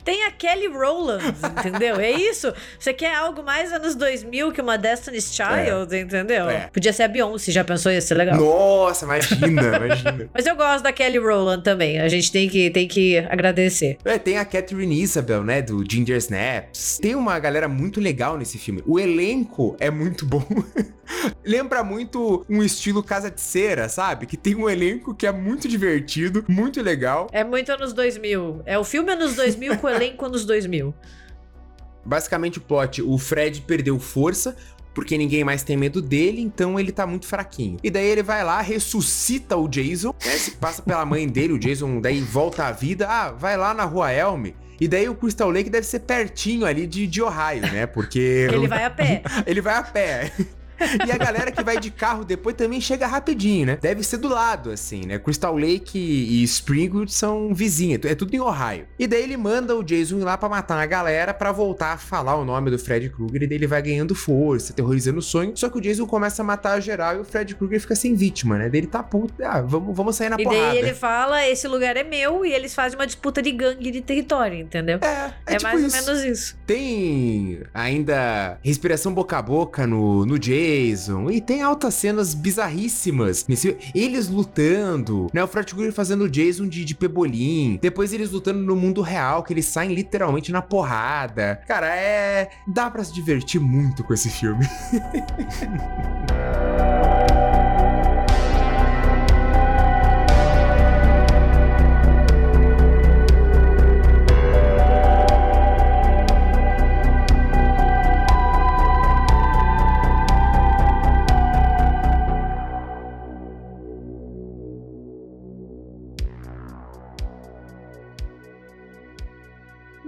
Tem 0.04 0.26
a 0.26 0.32
Kelly 0.32 0.68
Rowland, 0.68 1.24
entendeu? 1.60 1.96
É 1.98 2.12
isso. 2.12 2.54
Você 2.78 2.92
quer 2.94 3.16
algo 3.16 3.42
mais 3.42 3.72
anos 3.72 3.96
2000 3.96 4.52
que 4.52 4.60
uma 4.60 4.78
Destiny's 4.78 5.34
Child, 5.34 5.96
entendeu? 5.96 6.50
É. 6.50 6.68
Podia 6.74 6.92
ser 6.92 7.04
a 7.04 7.08
Beyoncé, 7.08 7.54
já 7.54 7.64
pensou? 7.64 7.90
Ia 7.90 8.02
ser 8.02 8.16
legal. 8.16 8.38
Nossa, 8.38 9.06
imagina, 9.06 9.78
imagina. 9.78 10.30
Mas 10.34 10.46
eu 10.46 10.58
gosto 10.58 10.84
da 10.84 10.92
Kelly 10.92 11.20
Rowland 11.20 11.64
também. 11.64 12.02
A 12.02 12.10
gente 12.10 12.30
tem 12.34 12.50
que, 12.50 12.70
tem 12.70 12.86
que 12.86 13.18
agradecer. 13.18 13.98
É, 14.04 14.20
tem 14.20 14.38
a 14.38 14.44
Catherine 14.44 15.02
Isabel, 15.02 15.42
né, 15.42 15.62
do 15.62 15.90
Ginger 15.90 16.18
Snaps. 16.18 17.00
Tem 17.02 17.16
uma 17.16 17.40
galera 17.40 17.70
muito 17.70 18.02
legal 18.02 18.38
nesse 18.38 18.58
filme. 18.58 18.84
O 18.86 19.00
elenco 19.00 19.78
é 19.80 19.90
muito 19.90 20.26
bom. 20.26 20.46
Lembra 21.44 21.84
muito 21.84 22.46
um 22.50 22.64
estilo 22.64 23.04
Casa 23.04 23.30
de 23.30 23.42
Cera, 23.42 23.90
sabe? 23.90 24.26
Que 24.26 24.38
tem 24.38 24.56
um 24.56 24.70
elenco 24.70 25.14
que 25.14 25.26
é 25.28 25.32
muito 25.32 25.68
divertido, 25.68 26.44
muito 26.48 26.82
legal. 26.82 27.28
É 27.32 27.44
muito 27.44 27.72
anos 27.72 27.94
2000. 27.94 28.62
É 28.66 28.78
o 28.78 28.84
filme 28.84 29.12
anos 29.12 29.36
2000 29.36 29.78
com 29.78 29.88
o 29.88 29.90
elenco 29.90 30.26
anos 30.26 30.46
2000. 30.46 30.94
Basicamente 32.04 32.58
o 32.58 32.62
plot, 32.62 33.02
o 33.02 33.18
Fred 33.18 33.62
perdeu 33.62 34.00
força, 34.00 34.56
porque 34.94 35.18
ninguém 35.18 35.44
mais 35.44 35.64
tem 35.64 35.78
medo 35.78 36.02
dele, 36.02 36.42
então 36.42 36.80
ele 36.80 36.92
tá 36.92 37.06
muito 37.06 37.28
fraquinho. 37.28 37.78
E 37.84 37.90
daí 37.90 38.08
ele 38.08 38.24
vai 38.24 38.44
lá, 38.44 38.60
ressuscita 38.62 39.56
o 39.56 39.68
Jason, 39.68 40.14
né? 40.26 40.32
Se 40.32 40.52
passa 40.52 40.82
pela 40.82 41.06
mãe 41.06 41.28
dele, 41.28 41.54
o 41.54 41.60
Jason 41.60 42.02
daí 42.02 42.20
volta 42.20 42.66
à 42.66 42.72
vida. 42.72 43.08
Ah, 43.08 43.32
vai 43.32 43.56
lá 43.56 43.74
na 43.74 43.86
rua 43.86 44.12
Elm. 44.12 44.48
E 44.80 44.88
daí 44.88 45.08
o 45.08 45.14
Crystal 45.14 45.50
Lake 45.52 45.70
deve 45.70 45.86
ser 45.86 46.00
pertinho 46.00 46.66
ali 46.66 46.88
de, 46.88 47.06
de 47.06 47.22
Ohio, 47.22 47.62
né? 47.72 47.86
Porque. 47.86 48.48
Ele 48.52 48.68
vai 48.68 48.84
a 48.84 48.90
pé. 48.90 49.22
ele 49.46 49.62
vai 49.62 49.76
a 49.76 49.84
pé. 49.84 50.32
E 51.08 51.12
a 51.12 51.18
galera 51.18 51.52
que 51.52 51.64
vai 51.64 51.80
de 51.80 51.90
carro 51.92 52.24
depois 52.24 52.56
também 52.56 52.80
chega 52.82 53.08
rapidinho, 53.08 53.66
né? 53.66 53.78
Deve 53.82 54.04
ser 54.04 54.18
do 54.18 54.28
lado, 54.28 54.72
assim, 54.72 55.02
né? 55.06 55.18
Crystal 55.20 55.56
Lake 55.56 55.98
e 55.98 56.44
Springwood 56.44 57.12
são 57.12 57.54
vizinhos, 57.54 58.02
é 58.06 58.16
tudo 58.16 58.34
em 58.36 58.40
Ohio. 58.40 58.86
E 59.00 59.08
daí 59.08 59.24
ele 59.24 59.38
manda 59.38 59.76
o 59.76 59.84
Jason 59.84 60.20
ir 60.20 60.24
lá 60.24 60.38
pra 60.38 60.50
matar 60.50 60.78
a 60.80 60.86
galera 60.86 61.34
pra 61.34 61.52
voltar 61.52 61.94
a 61.94 61.98
falar 61.98 62.36
o 62.36 62.46
nome 62.46 62.70
do 62.72 62.78
Fred 62.80 63.10
Krueger 63.10 63.44
e 63.44 63.48
daí 63.48 63.58
ele 63.58 63.68
vai 63.68 63.82
ganhando 63.82 64.14
força, 64.16 64.74
terrorizando 64.74 65.20
o 65.20 65.22
sonho. 65.22 65.54
Só 65.56 65.70
que 65.70 65.78
o 65.78 65.82
Jason 65.82 66.06
começa 66.06 66.42
a 66.42 66.46
matar 66.46 66.80
geral 66.82 67.16
e 67.18 67.20
o 67.20 67.24
Fred 67.24 67.56
Krueger 67.56 67.80
fica 67.82 67.96
sem 67.96 68.14
vítima, 68.16 68.58
né? 68.58 68.70
Daí 68.70 68.80
ele 68.82 68.88
tá 68.88 69.02
puto, 69.04 69.34
ah, 69.44 69.62
vamos, 69.62 69.96
vamos 69.96 70.16
sair 70.16 70.30
na 70.30 70.38
E 70.40 70.44
porrada. 70.44 70.68
daí 70.68 70.78
ele 70.78 70.94
fala: 70.94 71.48
esse 71.48 71.68
lugar 71.68 71.96
é 71.98 72.04
meu, 72.04 72.46
e 72.46 72.52
eles 72.54 72.74
fazem 72.74 72.98
uma 72.98 73.06
disputa 73.08 73.42
de 73.42 73.52
gangue 73.52 73.92
de 73.92 74.02
território, 74.02 74.58
entendeu? 74.60 75.00
É, 75.02 75.08
é, 75.08 75.34
É, 75.46 75.58
tipo 75.58 75.64
mais 75.64 75.82
isso. 75.84 75.96
ou 75.98 76.04
menos 76.16 76.24
isso. 76.24 76.58
Tem 76.66 77.62
ainda 77.74 78.58
respiração 78.64 79.14
boca 79.14 79.38
a 79.38 79.42
boca 79.42 79.86
no, 79.88 80.26
no 80.26 80.38
Jason. 80.40 80.62
E 81.32 81.42
tem 81.42 81.62
altas 81.62 81.96
cenas 81.96 82.34
bizarríssimas. 82.34 83.46
Eles 83.94 84.30
lutando, 84.30 85.28
né? 85.34 85.44
O 85.44 85.48
Fred 85.48 85.74
Krueger 85.74 85.94
fazendo 85.94 86.26
o 86.26 86.30
Jason 86.30 86.68
de, 86.68 86.86
de 86.86 86.96
pebolim. 86.96 87.80
Depois 87.82 88.14
eles 88.14 88.32
lutando 88.32 88.60
no 88.60 88.76
mundo 88.76 89.02
real, 89.02 89.44
que 89.44 89.54
eles 89.54 89.66
saem 89.66 89.94
literalmente 89.94 90.52
na 90.52 90.62
porrada. 90.62 91.62
Cara, 91.68 91.96
é. 91.96 92.50
Dá 92.68 92.90
pra 92.90 93.04
se 93.04 93.14
divertir 93.14 93.60
muito 93.60 94.04
com 94.04 94.14
esse 94.14 94.30
filme. 94.30 94.66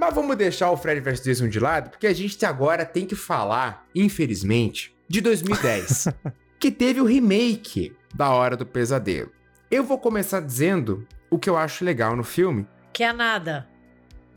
Mas 0.04 0.14
vamos 0.14 0.36
deixar 0.36 0.70
o 0.70 0.76
Fred 0.76 1.00
vs 1.00 1.24
Jason 1.24 1.48
de 1.48 1.62
lado, 1.62 1.90
porque 1.90 2.08
a 2.08 2.14
gente 2.14 2.46
agora 2.46 2.86
tem 2.86 3.06
que 3.06 3.16
falar, 3.16 3.88
infelizmente, 3.96 4.94
de 5.08 5.22
2010, 5.22 6.10
que 6.60 6.70
teve 6.70 7.00
o 7.00 7.06
remake 7.06 7.96
da 8.14 8.30
Hora 8.30 8.58
do 8.58 8.66
Pesadelo. 8.66 9.32
Eu 9.72 9.82
vou 9.82 9.98
começar 9.98 10.42
dizendo 10.42 11.08
o 11.32 11.40
que 11.40 11.50
eu 11.50 11.56
acho 11.56 11.86
legal 11.86 12.18
no 12.18 12.24
filme. 12.24 12.68
Que 12.92 13.02
é 13.02 13.14
nada. 13.14 13.66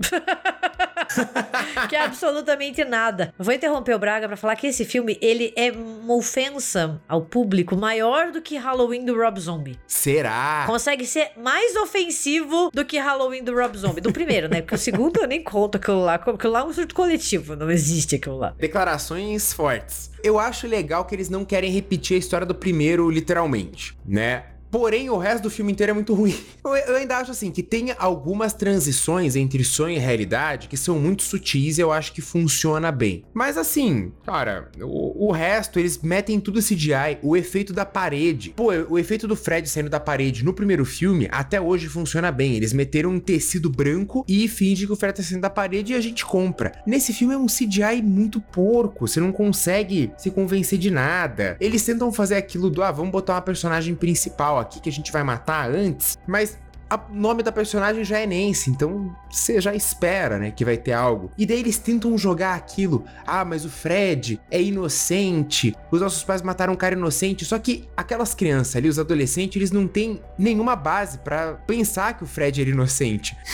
que 1.88 1.96
é 1.96 2.00
absolutamente 2.00 2.84
nada. 2.84 3.32
Vou 3.38 3.54
interromper 3.54 3.94
o 3.94 3.98
Braga 3.98 4.26
pra 4.26 4.36
falar 4.36 4.56
que 4.56 4.66
esse 4.66 4.84
filme, 4.84 5.18
ele 5.20 5.52
é 5.56 5.70
uma 5.70 6.14
ofensa 6.14 7.00
ao 7.08 7.22
público 7.22 7.76
maior 7.76 8.30
do 8.30 8.40
que 8.42 8.56
Halloween 8.56 9.04
do 9.04 9.16
Rob 9.16 9.38
Zombie. 9.40 9.78
Será? 9.86 10.64
Consegue 10.66 11.06
ser 11.06 11.30
mais 11.36 11.76
ofensivo 11.76 12.70
do 12.72 12.84
que 12.84 12.98
Halloween 12.98 13.42
do 13.42 13.54
Rob 13.54 13.76
Zombie. 13.76 14.00
Do 14.00 14.12
primeiro, 14.12 14.48
né? 14.48 14.60
Porque 14.60 14.74
o 14.74 14.78
segundo 14.78 15.20
eu 15.20 15.26
nem 15.26 15.42
conto 15.42 15.76
aquilo 15.76 16.02
lá. 16.04 16.14
Aquilo 16.14 16.52
lá 16.52 16.60
é 16.60 16.64
um 16.64 16.72
surto 16.72 16.94
coletivo. 16.94 17.56
Não 17.56 17.70
existe 17.70 18.16
aquilo 18.16 18.36
lá. 18.38 18.54
Declarações 18.58 19.52
fortes. 19.52 20.10
Eu 20.22 20.38
acho 20.38 20.66
legal 20.66 21.04
que 21.04 21.14
eles 21.14 21.28
não 21.28 21.44
querem 21.44 21.70
repetir 21.70 22.16
a 22.16 22.18
história 22.18 22.46
do 22.46 22.54
primeiro 22.54 23.08
literalmente, 23.10 23.96
né? 24.04 24.44
Porém, 24.70 25.08
o 25.10 25.16
resto 25.16 25.44
do 25.44 25.50
filme 25.50 25.72
inteiro 25.72 25.90
é 25.90 25.94
muito 25.94 26.14
ruim. 26.14 26.36
Eu, 26.66 26.74
eu 26.74 26.96
ainda 26.96 27.18
acho 27.18 27.30
assim 27.30 27.52
que 27.52 27.62
tem 27.62 27.94
algumas 27.96 28.52
transições 28.52 29.36
entre 29.36 29.62
sonho 29.62 29.94
e 29.94 29.98
realidade 30.00 30.66
que 30.66 30.76
são 30.76 30.98
muito 30.98 31.22
sutis 31.22 31.78
e 31.78 31.80
eu 31.80 31.92
acho 31.92 32.12
que 32.12 32.20
funciona 32.20 32.90
bem. 32.90 33.24
Mas 33.32 33.56
assim, 33.56 34.12
cara, 34.24 34.68
o, 34.82 35.28
o 35.28 35.30
resto 35.30 35.78
eles 35.78 35.98
metem 36.02 36.40
tudo 36.40 36.60
CGI, 36.60 37.18
o 37.22 37.36
efeito 37.36 37.72
da 37.72 37.86
parede. 37.86 38.50
Pô, 38.50 38.72
o 38.88 38.98
efeito 38.98 39.28
do 39.28 39.36
Fred 39.36 39.68
saindo 39.68 39.88
da 39.88 40.00
parede 40.00 40.44
no 40.44 40.52
primeiro 40.52 40.84
filme 40.84 41.28
até 41.30 41.60
hoje 41.60 41.86
funciona 41.86 42.32
bem. 42.32 42.56
Eles 42.56 42.72
meteram 42.72 43.10
um 43.10 43.20
tecido 43.20 43.70
branco 43.70 44.24
e 44.26 44.48
fingem 44.48 44.88
que 44.88 44.92
o 44.92 44.96
Fred 44.96 45.16
tá 45.16 45.22
saindo 45.22 45.42
da 45.42 45.50
parede 45.50 45.92
e 45.92 45.96
a 45.96 46.00
gente 46.00 46.26
compra. 46.26 46.72
Nesse 46.84 47.12
filme 47.12 47.34
é 47.34 47.38
um 47.38 47.46
CGI 47.46 48.02
muito 48.02 48.40
porco, 48.40 49.06
você 49.06 49.20
não 49.20 49.30
consegue 49.30 50.10
se 50.18 50.32
convencer 50.32 50.80
de 50.80 50.90
nada. 50.90 51.56
Eles 51.60 51.84
tentam 51.84 52.12
fazer 52.12 52.34
aquilo 52.34 52.68
do, 52.68 52.82
ah, 52.82 52.90
vamos 52.90 53.12
botar 53.12 53.34
uma 53.34 53.42
personagem 53.42 53.94
principal 53.94 54.55
aqui 54.58 54.80
que 54.80 54.88
a 54.88 54.92
gente 54.92 55.12
vai 55.12 55.22
matar 55.22 55.70
antes, 55.70 56.16
mas 56.26 56.58
o 56.90 57.14
nome 57.14 57.42
da 57.42 57.50
personagem 57.50 58.04
já 58.04 58.18
é 58.18 58.26
Nancy, 58.26 58.70
então 58.70 59.14
você 59.30 59.60
já 59.60 59.74
espera, 59.74 60.38
né, 60.38 60.50
que 60.50 60.64
vai 60.64 60.76
ter 60.76 60.92
algo. 60.92 61.30
E 61.36 61.44
daí 61.44 61.58
eles 61.60 61.78
tentam 61.78 62.16
jogar 62.16 62.54
aquilo. 62.54 63.04
Ah, 63.26 63.44
mas 63.44 63.64
o 63.64 63.70
Fred 63.70 64.40
é 64.50 64.60
inocente. 64.62 65.74
Os 65.90 66.00
nossos 66.00 66.22
pais 66.24 66.42
mataram 66.42 66.72
um 66.72 66.76
cara 66.76 66.94
inocente. 66.94 67.44
Só 67.44 67.58
que 67.58 67.84
aquelas 67.96 68.34
crianças 68.34 68.76
ali, 68.76 68.88
os 68.88 68.98
adolescentes, 68.98 69.56
eles 69.56 69.70
não 69.70 69.86
têm 69.86 70.20
nenhuma 70.38 70.74
base 70.76 71.18
pra 71.18 71.54
pensar 71.66 72.16
que 72.16 72.24
o 72.24 72.26
Fred 72.26 72.60
era 72.60 72.70
inocente. 72.70 73.36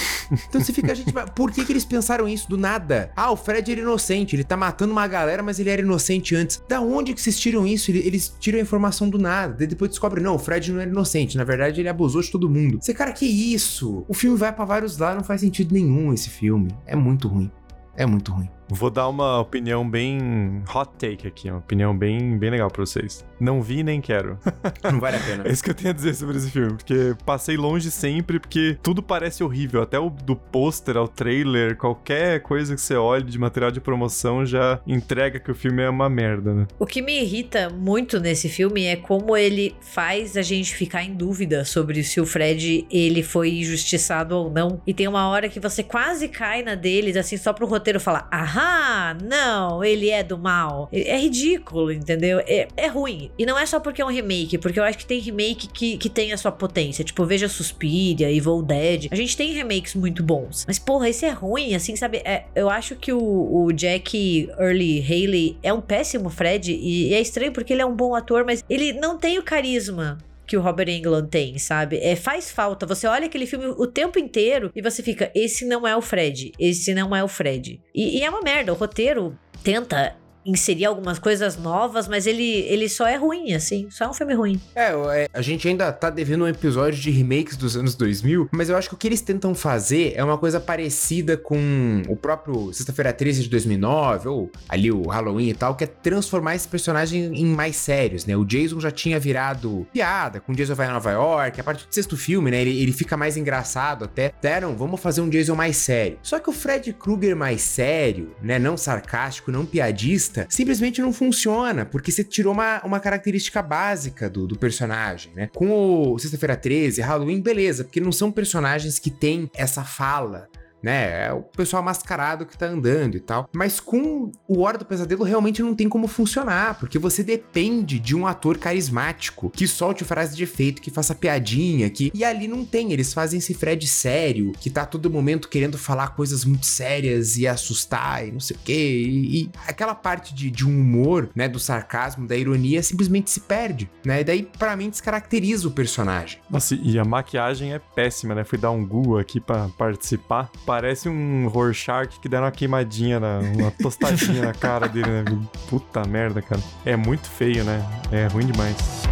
Então 0.49 0.63
você 0.63 0.73
fica, 0.73 0.95
gente, 0.95 1.13
por 1.35 1.51
que 1.53 1.63
que 1.63 1.73
eles 1.73 1.85
pensaram 1.85 2.27
isso 2.27 2.49
do 2.49 2.57
nada? 2.57 3.11
Ah, 3.15 3.31
o 3.31 3.37
Fred 3.37 3.71
era 3.71 3.81
inocente, 3.83 4.35
ele 4.35 4.45
tá 4.45 4.57
matando 4.57 4.91
uma 4.93 5.07
galera, 5.07 5.43
mas 5.43 5.59
ele 5.59 5.69
era 5.69 5.83
inocente 5.83 6.35
antes. 6.35 6.63
Da 6.67 6.81
onde 6.81 7.13
que 7.13 7.21
vocês 7.21 7.39
tiram 7.39 7.67
isso? 7.67 7.91
Ele- 7.91 7.99
Eles 8.07 8.35
tiram 8.41 8.59
a 8.59 8.63
informação 8.63 9.11
do 9.11 9.19
nada. 9.19 9.55
Daí 9.59 9.67
depois 9.67 9.91
descobrem, 9.91 10.25
não, 10.25 10.37
o 10.37 10.39
Fred 10.39 10.73
não 10.73 10.81
era 10.81 10.89
inocente. 10.91 11.37
Na 11.37 11.45
verdade, 11.45 11.81
ele 11.83 11.89
abusou 11.89 12.23
de 12.23 12.31
todo 12.31 12.49
mundo. 12.49 12.79
Você, 12.81 12.95
cara, 12.95 13.13
que 13.13 13.22
isso? 13.27 14.05
O 14.09 14.15
filme 14.15 14.37
vai 14.37 14.53
pra 14.53 14.65
vários 14.65 14.99
lados, 14.99 15.19
não 15.19 15.25
faz 15.25 15.41
sentido 15.41 15.73
nenhum 15.73 16.13
esse 16.13 16.29
filme. 16.31 16.71
É 16.87 16.97
muito 16.97 17.29
ruim. 17.29 17.51
É 17.97 18.07
muito 18.07 18.33
ruim. 18.33 18.49
Vou 18.73 18.91
dar 18.91 19.07
uma 19.09 19.39
opinião 19.39 19.89
bem 19.89 20.63
hot 20.75 20.91
take 20.99 21.27
aqui, 21.27 21.51
uma 21.51 21.59
opinião 21.59 21.97
bem, 21.97 22.39
bem 22.39 22.51
legal 22.51 22.71
pra 22.71 22.85
vocês. 22.87 23.23
Não 23.39 23.61
vi 23.61 23.83
nem 23.83 24.01
quero. 24.01 24.39
Não 24.91 24.99
vale 24.99 25.19
a 25.19 25.21
pena. 25.21 25.43
É 25.53 25.53
isso 25.53 25.63
que 25.63 25.71
eu 25.71 25.75
tenho 25.75 25.91
a 25.91 25.93
dizer 25.93 26.15
sobre 26.15 26.37
esse 26.37 26.51
filme, 26.51 26.75
porque 26.75 27.15
passei 27.27 27.57
longe 27.57 27.91
sempre, 27.91 28.39
porque 28.39 28.79
tudo 28.83 29.03
parece 29.03 29.43
horrível, 29.43 29.83
até 29.83 29.99
o 29.99 30.09
do 30.09 30.37
pôster 30.37 30.97
ao 30.97 31.09
trailer, 31.09 31.77
qualquer 31.77 32.41
coisa 32.41 32.75
que 32.75 32.81
você 32.81 32.95
olhe 32.95 33.25
de 33.25 33.39
material 33.39 33.71
de 33.71 33.81
promoção 33.81 34.47
já 34.47 34.81
entrega 34.87 35.41
que 35.41 35.51
o 35.51 35.55
filme 35.55 35.83
é 35.83 35.91
uma 35.91 36.09
merda, 36.09 36.55
né? 36.55 36.67
O 36.79 36.87
que 36.87 37.03
me 37.03 37.21
irrita 37.21 37.69
muito 37.69 38.21
nesse 38.21 38.49
filme 38.49 38.85
é 38.85 38.97
como 38.97 39.37
ele 39.37 39.75
faz 39.81 40.37
a 40.37 40.43
gente 40.43 40.75
ficar 40.75 41.03
em 41.03 41.13
dúvida 41.13 41.65
sobre 41.65 42.03
se 42.05 42.21
o 42.21 42.27
Fred 42.27 42.87
ele 42.91 43.23
foi 43.23 43.51
injustiçado 43.59 44.37
ou 44.37 44.51
não. 44.51 44.81
E 44.87 44.95
tem 44.95 45.09
uma 45.09 45.29
hora 45.29 45.49
que 45.49 45.61
você 45.61 45.83
quase 45.83 46.29
cai 46.29 46.63
na 46.63 46.75
deles, 46.75 47.17
assim, 47.17 47.37
só 47.37 47.53
pro 47.53 47.67
roteiro 47.67 48.01
falar: 48.01 48.29
ahá, 48.63 49.17
não, 49.23 49.83
ele 49.85 50.11
é 50.11 50.23
do 50.23 50.39
mal. 50.39 50.89
É 50.93 51.19
ridículo, 51.19 51.93
entendeu? 51.93 52.41
É, 52.41 52.69
é 52.77 52.87
ruim. 52.87 53.31
E 53.39 53.45
não 53.45 53.59
é 53.59 53.67
só 53.67 53.81
porque 53.81 54.01
é 54.01 54.05
um 54.05 54.11
remake, 54.11 54.59
porque 54.59 54.79
eu 54.79 54.85
acho 54.85 54.99
que 54.99 55.07
tem 55.07 55.19
remake 55.19 55.69
que, 55.69 55.97
que 55.99 56.09
tem 56.09 56.33
a 56.33 56.37
sua 56.37 56.53
potência. 56.53 57.05
Tipo, 57.05 57.25
Veja 57.25 57.49
Suspiria, 57.49 58.31
Evil 58.31 58.63
Dead. 58.63 59.09
A 59.11 59.17
gente 59.17 59.37
tem 59.37 59.53
remakes 59.53 59.95
muito 59.95 60.23
bons. 60.23 60.65
Mas, 60.67 60.79
porra, 60.79 61.09
esse 61.09 61.25
é 61.27 61.31
ruim, 61.31 61.75
assim, 61.75 61.97
sabe? 61.97 62.19
É, 62.25 62.45
eu 62.55 62.71
acho 62.71 62.97
que 62.97 63.13
o, 63.13 63.65
o 63.65 63.73
Jack 63.73 64.49
Early 64.59 65.01
Haley 65.01 65.59
é 65.63 65.73
um 65.73 65.81
péssimo 65.81 66.31
Fred. 66.31 66.73
E, 66.73 67.09
e 67.09 67.15
é 67.15 67.21
estranho 67.21 67.53
porque 67.53 67.73
ele 67.73 67.83
é 67.83 67.87
um 67.87 67.95
bom 67.95 68.15
ator, 68.15 68.45
mas 68.45 68.65
ele 68.69 68.93
não 68.93 69.19
tem 69.19 69.39
o 69.39 69.43
carisma 69.43 70.19
que 70.47 70.57
o 70.57 70.61
Robert 70.61 70.89
Englund 70.89 71.29
tem, 71.29 71.59
sabe? 71.59 71.99
É, 71.99 72.17
faz 72.17 72.51
falta. 72.51 72.87
Você 72.87 73.07
olha 73.07 73.27
aquele 73.27 73.47
filme 73.47 73.67
o 73.67 73.87
tempo 73.87 74.19
inteiro 74.19 74.71
e 74.75 74.83
você 74.83 75.03
fica, 75.03 75.31
esse 75.35 75.65
não 75.65 75.87
é 75.87 75.97
o 75.97 76.03
Fred, 76.03 76.53
esse 76.59 76.95
não 76.95 77.15
é 77.15 77.23
o 77.23 77.29
Fred. 77.29 77.81
E, 77.95 78.19
e 78.19 78.23
é 78.23 78.31
uma 78.31 78.43
merda, 78.43 78.73
o 78.73 78.77
roteiro 78.77 79.39
tenta 79.63 80.17
inserir 80.45 80.87
algumas 80.87 81.19
coisas 81.19 81.57
novas, 81.57 82.09
mas 82.09 82.27
ele, 82.27 82.61
ele 82.63 82.89
só 82.89 83.07
é 83.07 83.17
ruim, 83.17 83.53
assim. 83.53 83.89
Só 83.91 84.05
é 84.05 84.09
um 84.09 84.15
filme 84.15 84.35
ruim. 84.35 84.61
É, 84.75 84.91
é, 84.91 85.29
a 85.33 85.43
gente 85.43 85.69
ainda 85.69 85.93
tá 85.93 86.11
devendo 86.11 86.45
um 86.45 86.49
episódio 86.49 87.01
de 87.01 87.11
remakes 87.11 87.57
dos 87.57 87.77
anos 87.77 87.95
2000, 87.95 88.49
mas 88.53 88.69
eu 88.69 88.77
acho 88.77 88.89
que 88.89 88.95
o 88.95 88.99
que 88.99 89.07
eles 89.07 89.21
tentam 89.21 89.55
fazer 89.55 90.13
é 90.17 90.23
uma 90.23 90.39
coisa 90.39 90.61
parecida 90.61 91.37
com 91.37 92.03
o 92.09 92.17
próprio 92.17 92.73
Sexta-feira 92.73 93.13
13 93.13 93.45
de 93.45 93.49
2009, 93.49 94.29
ou 94.29 94.51
ali 94.69 94.91
o 94.91 95.03
Halloween 95.09 95.49
e 95.49 95.55
tal, 95.55 95.75
que 95.75 95.85
é 95.85 95.87
transformar 95.87 96.55
esse 96.55 96.69
personagem 96.69 97.25
em 97.35 97.47
mais 97.47 97.77
sérios, 97.77 98.25
né? 98.27 98.37
O 98.37 98.45
Jason 98.45 98.81
já 98.81 98.91
tinha 98.91 99.19
virado 99.19 99.87
piada 99.93 100.41
com 100.41 100.53
o 100.53 100.55
Jason 100.55 100.75
vai 100.75 100.87
a 100.87 100.93
Nova 100.93 101.11
York, 101.11 101.61
a 101.61 101.65
partir 101.65 101.87
do 101.87 101.95
sexto 101.95 102.17
filme, 102.17 102.51
né? 102.51 102.61
Ele, 102.61 102.83
ele 102.83 102.93
fica 102.93 103.17
mais 103.17 103.37
engraçado 103.37 104.05
até. 104.05 104.33
Deram, 104.41 104.77
vamos 104.77 105.01
fazer 105.01 105.21
um 105.21 105.29
Jason 105.29 105.55
mais 105.55 105.77
sério. 105.77 106.19
Só 106.23 106.39
que 106.39 106.51
o 106.51 106.53
Fred 106.53 106.93
Krueger 106.93 107.37
mais 107.37 107.63
sério, 107.63 108.35
né? 108.43 108.59
Não 108.59 108.77
sarcástico, 108.77 109.51
não 109.51 109.65
piadista, 109.65 110.32
simplesmente 110.49 111.01
não 111.01 111.13
funciona, 111.13 111.85
porque 111.85 112.11
você 112.11 112.25
tirou 112.25 112.53
uma, 112.53 112.81
uma 112.85 113.01
característica 113.01 113.63
básica 113.63 114.29
do, 114.29 114.47
do 114.47 114.57
personagem, 114.57 115.33
né? 115.35 115.49
Com 115.55 116.13
o 116.13 116.19
Sexta-feira 116.19 116.57
13, 116.57 117.01
Halloween, 117.01 117.41
beleza, 117.41 117.85
porque 117.85 118.01
não 118.01 118.13
são 118.13 118.31
personagens 118.31 118.99
que 118.99 119.11
têm 119.11 119.51
essa 119.55 119.85
fala 119.85 120.49
né? 120.83 121.27
É 121.27 121.33
o 121.33 121.43
pessoal 121.43 121.83
mascarado 121.83 122.47
que 122.47 122.57
tá 122.57 122.67
andando 122.67 123.17
e 123.17 123.21
tal. 123.21 123.49
Mas 123.53 123.81
com 123.81 124.33
o 124.49 124.61
Hora 124.61 124.79
do 124.79 124.85
Pesadelo 124.85 125.25
realmente 125.25 125.63
não 125.63 125.75
tem 125.75 125.89
como 125.89 126.09
funcionar, 126.09 126.79
porque 126.79 126.99
você 126.99 127.23
depende 127.23 127.99
de 127.99 128.17
um 128.17 128.27
ator 128.27 128.59
carismático 128.59 129.51
que 129.51 129.67
solte 129.67 130.05
frase 130.05 130.37
de 130.37 130.45
efeito, 130.45 130.83
que 130.83 130.91
faça 130.91 131.15
piadinha, 131.15 131.89
que. 131.89 132.11
E 132.15 132.25
ali 132.25 132.49
não 132.49 132.65
tem, 132.65 132.93
eles 132.93 133.13
fazem 133.13 133.39
esse 133.39 133.55
Fred 133.55 133.87
sério, 133.87 134.53
que 134.61 134.71
tá 134.71 134.85
todo 134.85 135.11
momento 135.11 135.49
querendo 135.49 135.79
falar 135.79 136.09
coisas 136.09 136.45
muito 136.45 136.67
sérias 136.67 137.37
e 137.37 137.47
assustar 137.47 138.27
e 138.27 138.33
não 138.33 138.41
sei 138.41 138.57
o 138.57 138.61
quê. 138.65 139.03
E, 139.07 139.43
e 139.43 139.51
aquela 139.67 139.95
parte 139.95 140.35
de, 140.35 140.51
de 140.51 140.67
um 140.67 140.81
humor, 140.81 141.31
né? 141.35 141.49
Do 141.49 141.59
sarcasmo, 141.59 142.27
da 142.27 142.37
ironia, 142.37 142.83
simplesmente 142.83 143.31
se 143.31 143.41
perde, 143.41 143.91
né? 144.05 144.21
E 144.21 144.25
daí, 144.25 144.43
para 144.43 144.77
mim, 144.77 144.91
descaracteriza 144.91 145.69
o 145.69 145.71
personagem. 145.71 146.39
Nossa, 146.51 146.75
e 146.75 146.99
a 146.99 147.05
maquiagem 147.05 147.73
é 147.73 147.79
péssima, 147.79 148.35
né? 148.35 148.45
Fui 148.45 148.59
dar 148.59 148.71
um 148.71 148.87
Google 148.87 149.19
aqui 149.19 149.41
para 149.41 149.69
participar 149.71 150.51
Parece 150.73 151.07
um 151.07 151.49
Rorschach 151.49 152.19
que 152.19 152.31
deram 152.31 152.47
uma 152.47 152.51
queimadinha, 152.51 153.21
na, 153.21 153.41
uma 153.41 153.71
tostadinha 153.71 154.41
na 154.41 154.55
cara 154.57 154.89
dele, 154.89 155.07
né? 155.07 155.23
Puta 155.69 156.03
merda, 156.07 156.41
cara. 156.41 156.63
É 156.83 156.97
muito 156.97 157.29
feio, 157.29 157.63
né? 157.63 157.87
É 158.11 158.27
ruim 158.27 158.47
demais. 158.47 159.03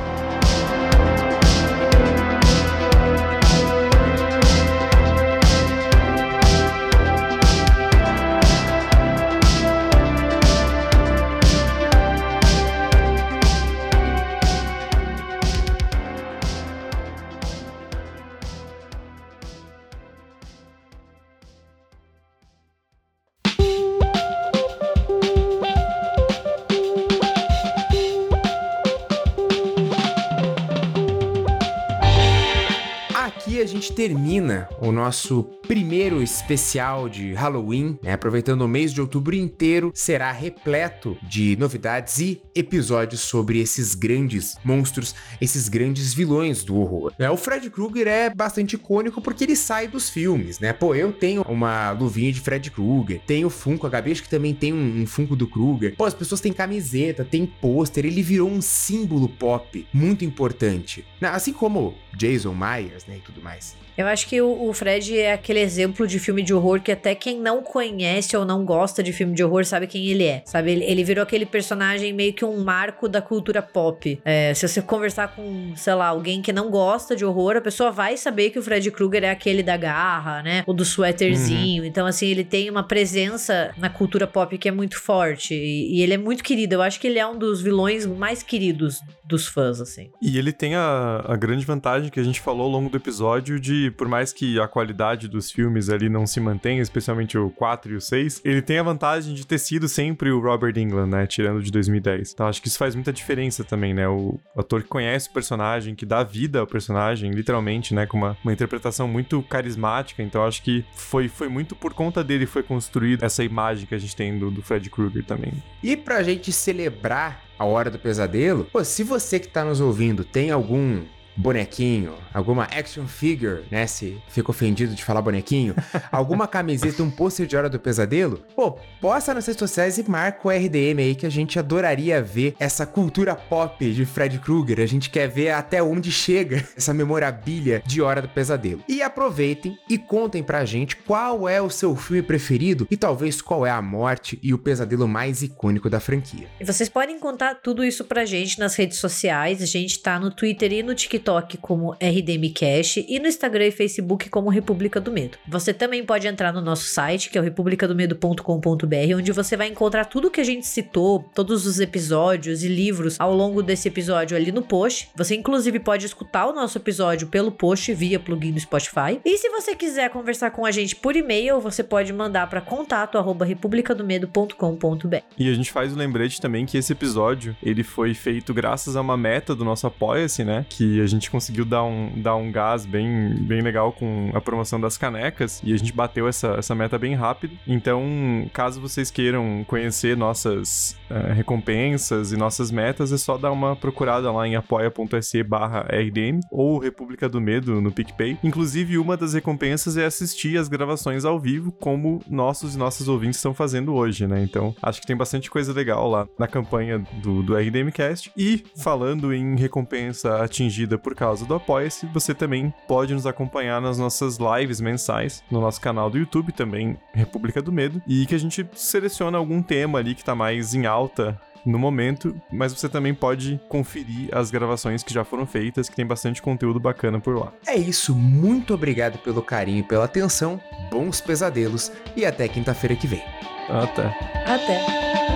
Termina 34.00 34.66
o 34.80 34.90
nosso 34.90 35.42
primeiro 35.68 36.22
especial 36.22 37.06
de 37.06 37.34
Halloween, 37.34 37.98
né? 38.02 38.14
aproveitando 38.14 38.62
o 38.62 38.68
mês 38.68 38.94
de 38.94 39.00
outubro 39.02 39.36
inteiro, 39.36 39.92
será 39.94 40.32
repleto 40.32 41.18
de 41.22 41.54
novidades 41.56 42.18
e 42.18 42.40
episódios 42.54 43.20
sobre 43.20 43.60
esses 43.60 43.94
grandes 43.94 44.56
monstros, 44.64 45.14
esses 45.38 45.68
grandes 45.68 46.14
vilões 46.14 46.64
do 46.64 46.76
horror. 46.76 47.12
É, 47.18 47.30
o 47.30 47.36
Fred 47.36 47.68
Krueger 47.68 48.08
é 48.08 48.30
bastante 48.30 48.74
icônico 48.74 49.20
porque 49.20 49.44
ele 49.44 49.54
sai 49.54 49.86
dos 49.86 50.08
filmes, 50.08 50.58
né? 50.58 50.72
Pô, 50.72 50.94
eu 50.94 51.12
tenho 51.12 51.42
uma 51.42 51.90
luvinha 51.90 52.32
de 52.32 52.40
Fred 52.40 52.70
Krueger, 52.70 53.20
tenho 53.26 53.50
Funko, 53.50 53.86
a 53.86 53.90
Gabi 53.90 54.12
acho 54.12 54.22
que 54.22 54.30
também 54.30 54.54
tem 54.54 54.72
um, 54.72 55.02
um 55.02 55.06
Funko 55.06 55.36
do 55.36 55.46
Krueger. 55.46 55.94
Pô, 55.94 56.06
as 56.06 56.14
pessoas 56.14 56.40
têm 56.40 56.54
camiseta, 56.54 57.22
tem 57.22 57.44
pôster, 57.44 58.06
ele 58.06 58.22
virou 58.22 58.48
um 58.48 58.62
símbolo 58.62 59.28
pop 59.28 59.86
muito 59.92 60.24
importante. 60.24 61.04
Assim 61.20 61.52
como 61.52 61.94
Jason 62.16 62.54
Myers, 62.54 63.04
né, 63.06 63.18
e 63.18 63.20
tudo 63.20 63.42
mais. 63.42 63.76
Eu 63.96 64.06
acho 64.06 64.26
que 64.26 64.40
o, 64.40 64.68
o, 64.68 64.72
Fred 64.72 65.18
é 65.18 65.32
aquele 65.32 65.60
exemplo 65.60 66.06
de 66.06 66.18
filme 66.18 66.42
de 66.42 66.54
horror 66.54 66.80
que 66.80 66.92
até 66.92 67.14
quem 67.14 67.38
não 67.40 67.62
conhece 67.62 68.36
ou 68.36 68.44
não 68.44 68.64
gosta 68.64 69.02
de 69.02 69.12
filme 69.12 69.34
de 69.34 69.44
horror 69.44 69.64
sabe 69.64 69.86
quem 69.86 70.06
ele 70.06 70.24
é. 70.24 70.42
Sabe? 70.46 70.72
Ele, 70.72 70.84
ele 70.84 71.04
virou 71.04 71.22
aquele 71.22 71.44
personagem 71.46 72.12
meio 72.12 72.32
que 72.32 72.44
um 72.44 72.62
marco 72.62 73.08
da 73.08 73.20
cultura 73.20 73.60
pop. 73.62 74.20
É, 74.24 74.54
se 74.54 74.66
você 74.66 74.80
conversar 74.80 75.34
com, 75.34 75.72
sei 75.76 75.94
lá, 75.94 76.06
alguém 76.06 76.40
que 76.42 76.52
não 76.52 76.70
gosta 76.70 77.14
de 77.14 77.24
horror, 77.24 77.56
a 77.56 77.60
pessoa 77.60 77.90
vai 77.90 78.16
saber 78.16 78.50
que 78.50 78.58
o 78.58 78.62
Fred 78.62 78.90
Krueger 78.90 79.24
é 79.24 79.30
aquele 79.30 79.62
da 79.62 79.76
garra, 79.76 80.42
né? 80.42 80.64
O 80.66 80.72
do 80.72 80.84
suéterzinho. 80.84 81.82
Uhum. 81.82 81.88
Então, 81.88 82.06
assim, 82.06 82.26
ele 82.28 82.44
tem 82.44 82.70
uma 82.70 82.82
presença 82.82 83.72
na 83.76 83.88
cultura 83.90 84.26
pop 84.26 84.56
que 84.56 84.68
é 84.68 84.72
muito 84.72 84.98
forte. 85.00 85.54
E, 85.54 85.98
e 85.98 86.02
ele 86.02 86.14
é 86.14 86.18
muito 86.18 86.42
querido. 86.42 86.74
Eu 86.74 86.82
acho 86.82 87.00
que 87.00 87.06
ele 87.06 87.18
é 87.18 87.26
um 87.26 87.38
dos 87.38 87.60
vilões 87.60 88.06
mais 88.06 88.42
queridos 88.42 89.00
dos 89.30 89.46
fãs, 89.46 89.80
assim. 89.80 90.10
E 90.20 90.36
ele 90.36 90.52
tem 90.52 90.74
a, 90.74 91.24
a 91.24 91.36
grande 91.36 91.64
vantagem 91.64 92.10
que 92.10 92.18
a 92.18 92.22
gente 92.22 92.40
falou 92.40 92.64
ao 92.64 92.70
longo 92.70 92.90
do 92.90 92.96
episódio 92.96 93.60
de 93.60 93.79
por 93.88 94.08
mais 94.08 94.32
que 94.32 94.58
a 94.58 94.66
qualidade 94.66 95.28
dos 95.28 95.48
filmes 95.50 95.88
ali 95.88 96.08
não 96.08 96.26
se 96.26 96.40
mantenha, 96.40 96.82
especialmente 96.82 97.38
o 97.38 97.50
4 97.50 97.92
e 97.92 97.96
o 97.96 98.00
6, 98.00 98.40
ele 98.44 98.60
tem 98.60 98.78
a 98.78 98.82
vantagem 98.82 99.32
de 99.32 99.46
ter 99.46 99.58
sido 99.58 99.88
sempre 99.88 100.32
o 100.32 100.40
Robert 100.40 100.76
England, 100.76 101.06
né? 101.06 101.26
Tirando 101.26 101.62
de 101.62 101.70
2010. 101.70 102.32
Então 102.32 102.48
acho 102.48 102.60
que 102.60 102.66
isso 102.66 102.78
faz 102.78 102.96
muita 102.96 103.12
diferença 103.12 103.62
também, 103.62 103.94
né? 103.94 104.08
O 104.08 104.40
ator 104.56 104.82
que 104.82 104.88
conhece 104.88 105.28
o 105.28 105.32
personagem, 105.32 105.94
que 105.94 106.04
dá 106.04 106.24
vida 106.24 106.58
ao 106.58 106.66
personagem, 106.66 107.30
literalmente, 107.30 107.94
né? 107.94 108.06
Com 108.06 108.16
uma, 108.16 108.36
uma 108.42 108.52
interpretação 108.52 109.06
muito 109.06 109.40
carismática. 109.42 110.22
Então 110.22 110.44
acho 110.44 110.62
que 110.62 110.84
foi, 110.94 111.28
foi 111.28 111.48
muito 111.48 111.76
por 111.76 111.94
conta 111.94 112.24
dele 112.24 112.46
foi 112.46 112.62
construída 112.64 113.26
essa 113.26 113.44
imagem 113.44 113.86
que 113.86 113.94
a 113.94 113.98
gente 113.98 114.16
tem 114.16 114.36
do, 114.36 114.50
do 114.50 114.62
Fred 114.62 114.90
Krueger 114.90 115.24
também. 115.24 115.52
E 115.82 115.96
pra 115.96 116.22
gente 116.22 116.50
celebrar 116.50 117.44
a 117.58 117.64
hora 117.64 117.90
do 117.90 117.98
pesadelo, 117.98 118.64
pô, 118.72 118.82
se 118.82 119.04
você 119.04 119.38
que 119.38 119.46
tá 119.48 119.64
nos 119.64 119.80
ouvindo 119.80 120.24
tem 120.24 120.50
algum 120.50 121.02
bonequinho, 121.40 122.14
alguma 122.34 122.64
action 122.64 123.06
figure, 123.06 123.64
né? 123.70 123.86
Se 123.86 124.20
fica 124.28 124.50
ofendido 124.50 124.94
de 124.94 125.02
falar 125.02 125.22
bonequinho, 125.22 125.74
alguma 126.12 126.46
camiseta, 126.46 127.02
um 127.02 127.10
pôster 127.10 127.46
de 127.46 127.56
Hora 127.56 127.68
do 127.68 127.80
Pesadelo, 127.80 128.44
pô, 128.54 128.78
posta 129.00 129.32
nas 129.32 129.46
redes 129.46 129.58
sociais 129.58 129.96
e 129.96 130.08
marca 130.08 130.46
o 130.46 130.50
RDM 130.50 130.98
aí 130.98 131.14
que 131.14 131.24
a 131.24 131.30
gente 131.30 131.58
adoraria 131.58 132.22
ver 132.22 132.54
essa 132.60 132.84
cultura 132.84 133.34
pop 133.34 133.90
de 133.90 134.04
Fred 134.04 134.38
Krueger. 134.38 134.80
A 134.80 134.86
gente 134.86 135.08
quer 135.08 135.28
ver 135.28 135.50
até 135.50 135.82
onde 135.82 136.12
chega 136.12 136.66
essa 136.76 136.92
memorabilia 136.92 137.82
de 137.86 138.02
Hora 138.02 138.20
do 138.20 138.28
Pesadelo. 138.28 138.84
E 138.86 139.02
aproveitem 139.02 139.78
e 139.88 139.96
contem 139.96 140.42
pra 140.42 140.64
gente 140.64 140.96
qual 140.96 141.48
é 141.48 141.60
o 141.60 141.70
seu 141.70 141.96
filme 141.96 142.22
preferido 142.22 142.86
e 142.90 142.96
talvez 142.96 143.40
qual 143.40 143.66
é 143.66 143.70
a 143.70 143.80
morte 143.80 144.38
e 144.42 144.52
o 144.52 144.58
pesadelo 144.58 145.08
mais 145.08 145.42
icônico 145.42 145.88
da 145.88 146.00
franquia. 146.00 146.48
E 146.60 146.64
vocês 146.64 146.88
podem 146.88 147.18
contar 147.18 147.56
tudo 147.56 147.82
isso 147.82 148.04
pra 148.04 148.26
gente 148.26 148.58
nas 148.58 148.74
redes 148.74 148.98
sociais. 148.98 149.62
A 149.62 149.66
gente 149.66 149.98
tá 150.00 150.18
no 150.18 150.30
Twitter 150.30 150.72
e 150.72 150.82
no 150.82 150.94
TikTok 150.94 151.29
TikTok 151.30 151.58
como 151.58 151.94
RDMcast 152.00 153.06
e 153.08 153.20
no 153.20 153.28
Instagram 153.28 153.68
e 153.68 153.70
Facebook 153.70 154.28
como 154.28 154.50
República 154.50 155.00
do 155.00 155.12
Medo. 155.12 155.38
Você 155.46 155.72
também 155.72 156.04
pode 156.04 156.26
entrar 156.26 156.52
no 156.52 156.60
nosso 156.60 156.86
site, 156.86 157.30
que 157.30 157.38
é 157.38 157.40
o 157.40 157.44
republicadomedo.com.br, 157.44 159.14
onde 159.16 159.30
você 159.30 159.56
vai 159.56 159.68
encontrar 159.68 160.06
tudo 160.06 160.28
que 160.30 160.40
a 160.40 160.44
gente 160.44 160.66
citou, 160.66 161.24
todos 161.34 161.66
os 161.66 161.78
episódios 161.78 162.64
e 162.64 162.68
livros 162.68 163.20
ao 163.20 163.34
longo 163.34 163.62
desse 163.62 163.86
episódio 163.86 164.36
ali 164.36 164.50
no 164.50 164.62
post. 164.62 165.10
Você 165.14 165.36
inclusive 165.36 165.78
pode 165.78 166.06
escutar 166.06 166.46
o 166.46 166.52
nosso 166.52 166.78
episódio 166.78 167.28
pelo 167.28 167.52
post 167.52 167.94
via 167.94 168.18
plugin 168.18 168.50
do 168.52 168.60
Spotify. 168.60 169.20
E 169.24 169.38
se 169.38 169.48
você 169.50 169.76
quiser 169.76 170.10
conversar 170.10 170.50
com 170.50 170.66
a 170.66 170.72
gente 170.72 170.96
por 170.96 171.14
e-mail, 171.14 171.60
você 171.60 171.84
pode 171.84 172.12
mandar 172.12 172.48
para 172.48 172.60
contato@republicadomedo.com.br. 172.60 175.16
E 175.38 175.48
a 175.48 175.54
gente 175.54 175.70
faz 175.70 175.92
o 175.92 175.96
lembrete 175.96 176.40
também 176.40 176.66
que 176.66 176.76
esse 176.76 176.92
episódio, 176.92 177.56
ele 177.62 177.84
foi 177.84 178.14
feito 178.14 178.52
graças 178.52 178.96
a 178.96 179.00
uma 179.00 179.16
meta 179.16 179.54
do 179.54 179.64
nosso 179.64 179.86
Apoia-se, 179.86 180.44
né? 180.44 180.66
Que 180.68 181.00
a 181.00 181.06
gente 181.10 181.30
conseguiu 181.30 181.64
dar 181.64 181.84
um, 181.84 182.12
dar 182.16 182.36
um 182.36 182.50
gás 182.50 182.86
bem, 182.86 183.34
bem 183.40 183.60
legal 183.60 183.92
com 183.92 184.30
a 184.34 184.40
promoção 184.40 184.80
das 184.80 184.96
canecas 184.96 185.60
e 185.64 185.72
a 185.72 185.76
gente 185.76 185.92
bateu 185.92 186.28
essa, 186.28 186.48
essa 186.58 186.74
meta 186.74 186.98
bem 186.98 187.14
rápido. 187.14 187.56
Então, 187.66 188.48
caso 188.52 188.80
vocês 188.80 189.10
queiram 189.10 189.64
conhecer 189.66 190.16
nossas 190.16 190.96
uh, 191.10 191.32
recompensas 191.32 192.32
e 192.32 192.36
nossas 192.36 192.70
metas, 192.70 193.12
é 193.12 193.18
só 193.18 193.36
dar 193.36 193.52
uma 193.52 193.76
procurada 193.76 194.30
lá 194.30 194.46
em 194.46 194.56
apoia.se 194.56 195.42
barra 195.42 195.86
RDM 195.90 196.40
ou 196.50 196.78
República 196.78 197.28
do 197.28 197.40
Medo 197.40 197.80
no 197.80 197.92
PicPay. 197.92 198.38
Inclusive, 198.42 198.98
uma 198.98 199.16
das 199.16 199.34
recompensas 199.34 199.96
é 199.96 200.04
assistir 200.04 200.58
as 200.58 200.68
gravações 200.68 201.24
ao 201.24 201.38
vivo, 201.38 201.72
como 201.72 202.20
nossos 202.28 202.74
e 202.74 202.78
nossas 202.78 203.08
ouvintes 203.08 203.36
estão 203.36 203.54
fazendo 203.54 203.94
hoje, 203.94 204.26
né? 204.26 204.42
Então, 204.42 204.74
acho 204.82 205.00
que 205.00 205.06
tem 205.06 205.16
bastante 205.16 205.50
coisa 205.50 205.72
legal 205.72 206.08
lá 206.08 206.28
na 206.38 206.46
campanha 206.46 207.02
do, 207.22 207.42
do 207.42 207.56
RDMcast. 207.56 208.32
E, 208.36 208.64
falando 208.76 209.32
em 209.32 209.56
recompensa 209.56 210.42
atingida 210.42 210.98
por 211.00 211.14
causa 211.14 211.44
do 211.44 211.54
Apoia-se, 211.54 212.06
você 212.06 212.34
também 212.34 212.72
pode 212.86 213.12
nos 213.14 213.26
acompanhar 213.26 213.80
nas 213.80 213.98
nossas 213.98 214.38
lives 214.38 214.80
mensais, 214.80 215.42
no 215.50 215.60
nosso 215.60 215.80
canal 215.80 216.10
do 216.10 216.18
YouTube 216.18 216.52
também, 216.52 216.96
República 217.12 217.60
do 217.60 217.72
Medo, 217.72 218.02
e 218.06 218.26
que 218.26 218.34
a 218.34 218.38
gente 218.38 218.66
seleciona 218.74 219.38
algum 219.38 219.62
tema 219.62 219.98
ali 219.98 220.14
que 220.14 220.24
tá 220.24 220.34
mais 220.34 220.74
em 220.74 220.86
alta 220.86 221.40
no 221.64 221.78
momento, 221.78 222.40
mas 222.50 222.72
você 222.72 222.88
também 222.88 223.14
pode 223.14 223.60
conferir 223.68 224.28
as 224.32 224.50
gravações 224.50 225.02
que 225.02 225.12
já 225.12 225.24
foram 225.24 225.46
feitas, 225.46 225.88
que 225.88 225.96
tem 225.96 226.06
bastante 226.06 226.40
conteúdo 226.40 226.80
bacana 226.80 227.20
por 227.20 227.36
lá. 227.36 227.52
É 227.66 227.76
isso, 227.76 228.14
muito 228.14 228.74
obrigado 228.74 229.18
pelo 229.18 229.42
carinho 229.42 229.80
e 229.80 229.82
pela 229.82 230.04
atenção, 230.04 230.60
bons 230.90 231.20
pesadelos 231.20 231.92
e 232.16 232.24
até 232.24 232.48
quinta-feira 232.48 232.96
que 232.96 233.06
vem. 233.06 233.22
Até. 233.68 234.06
Até. 234.46 235.29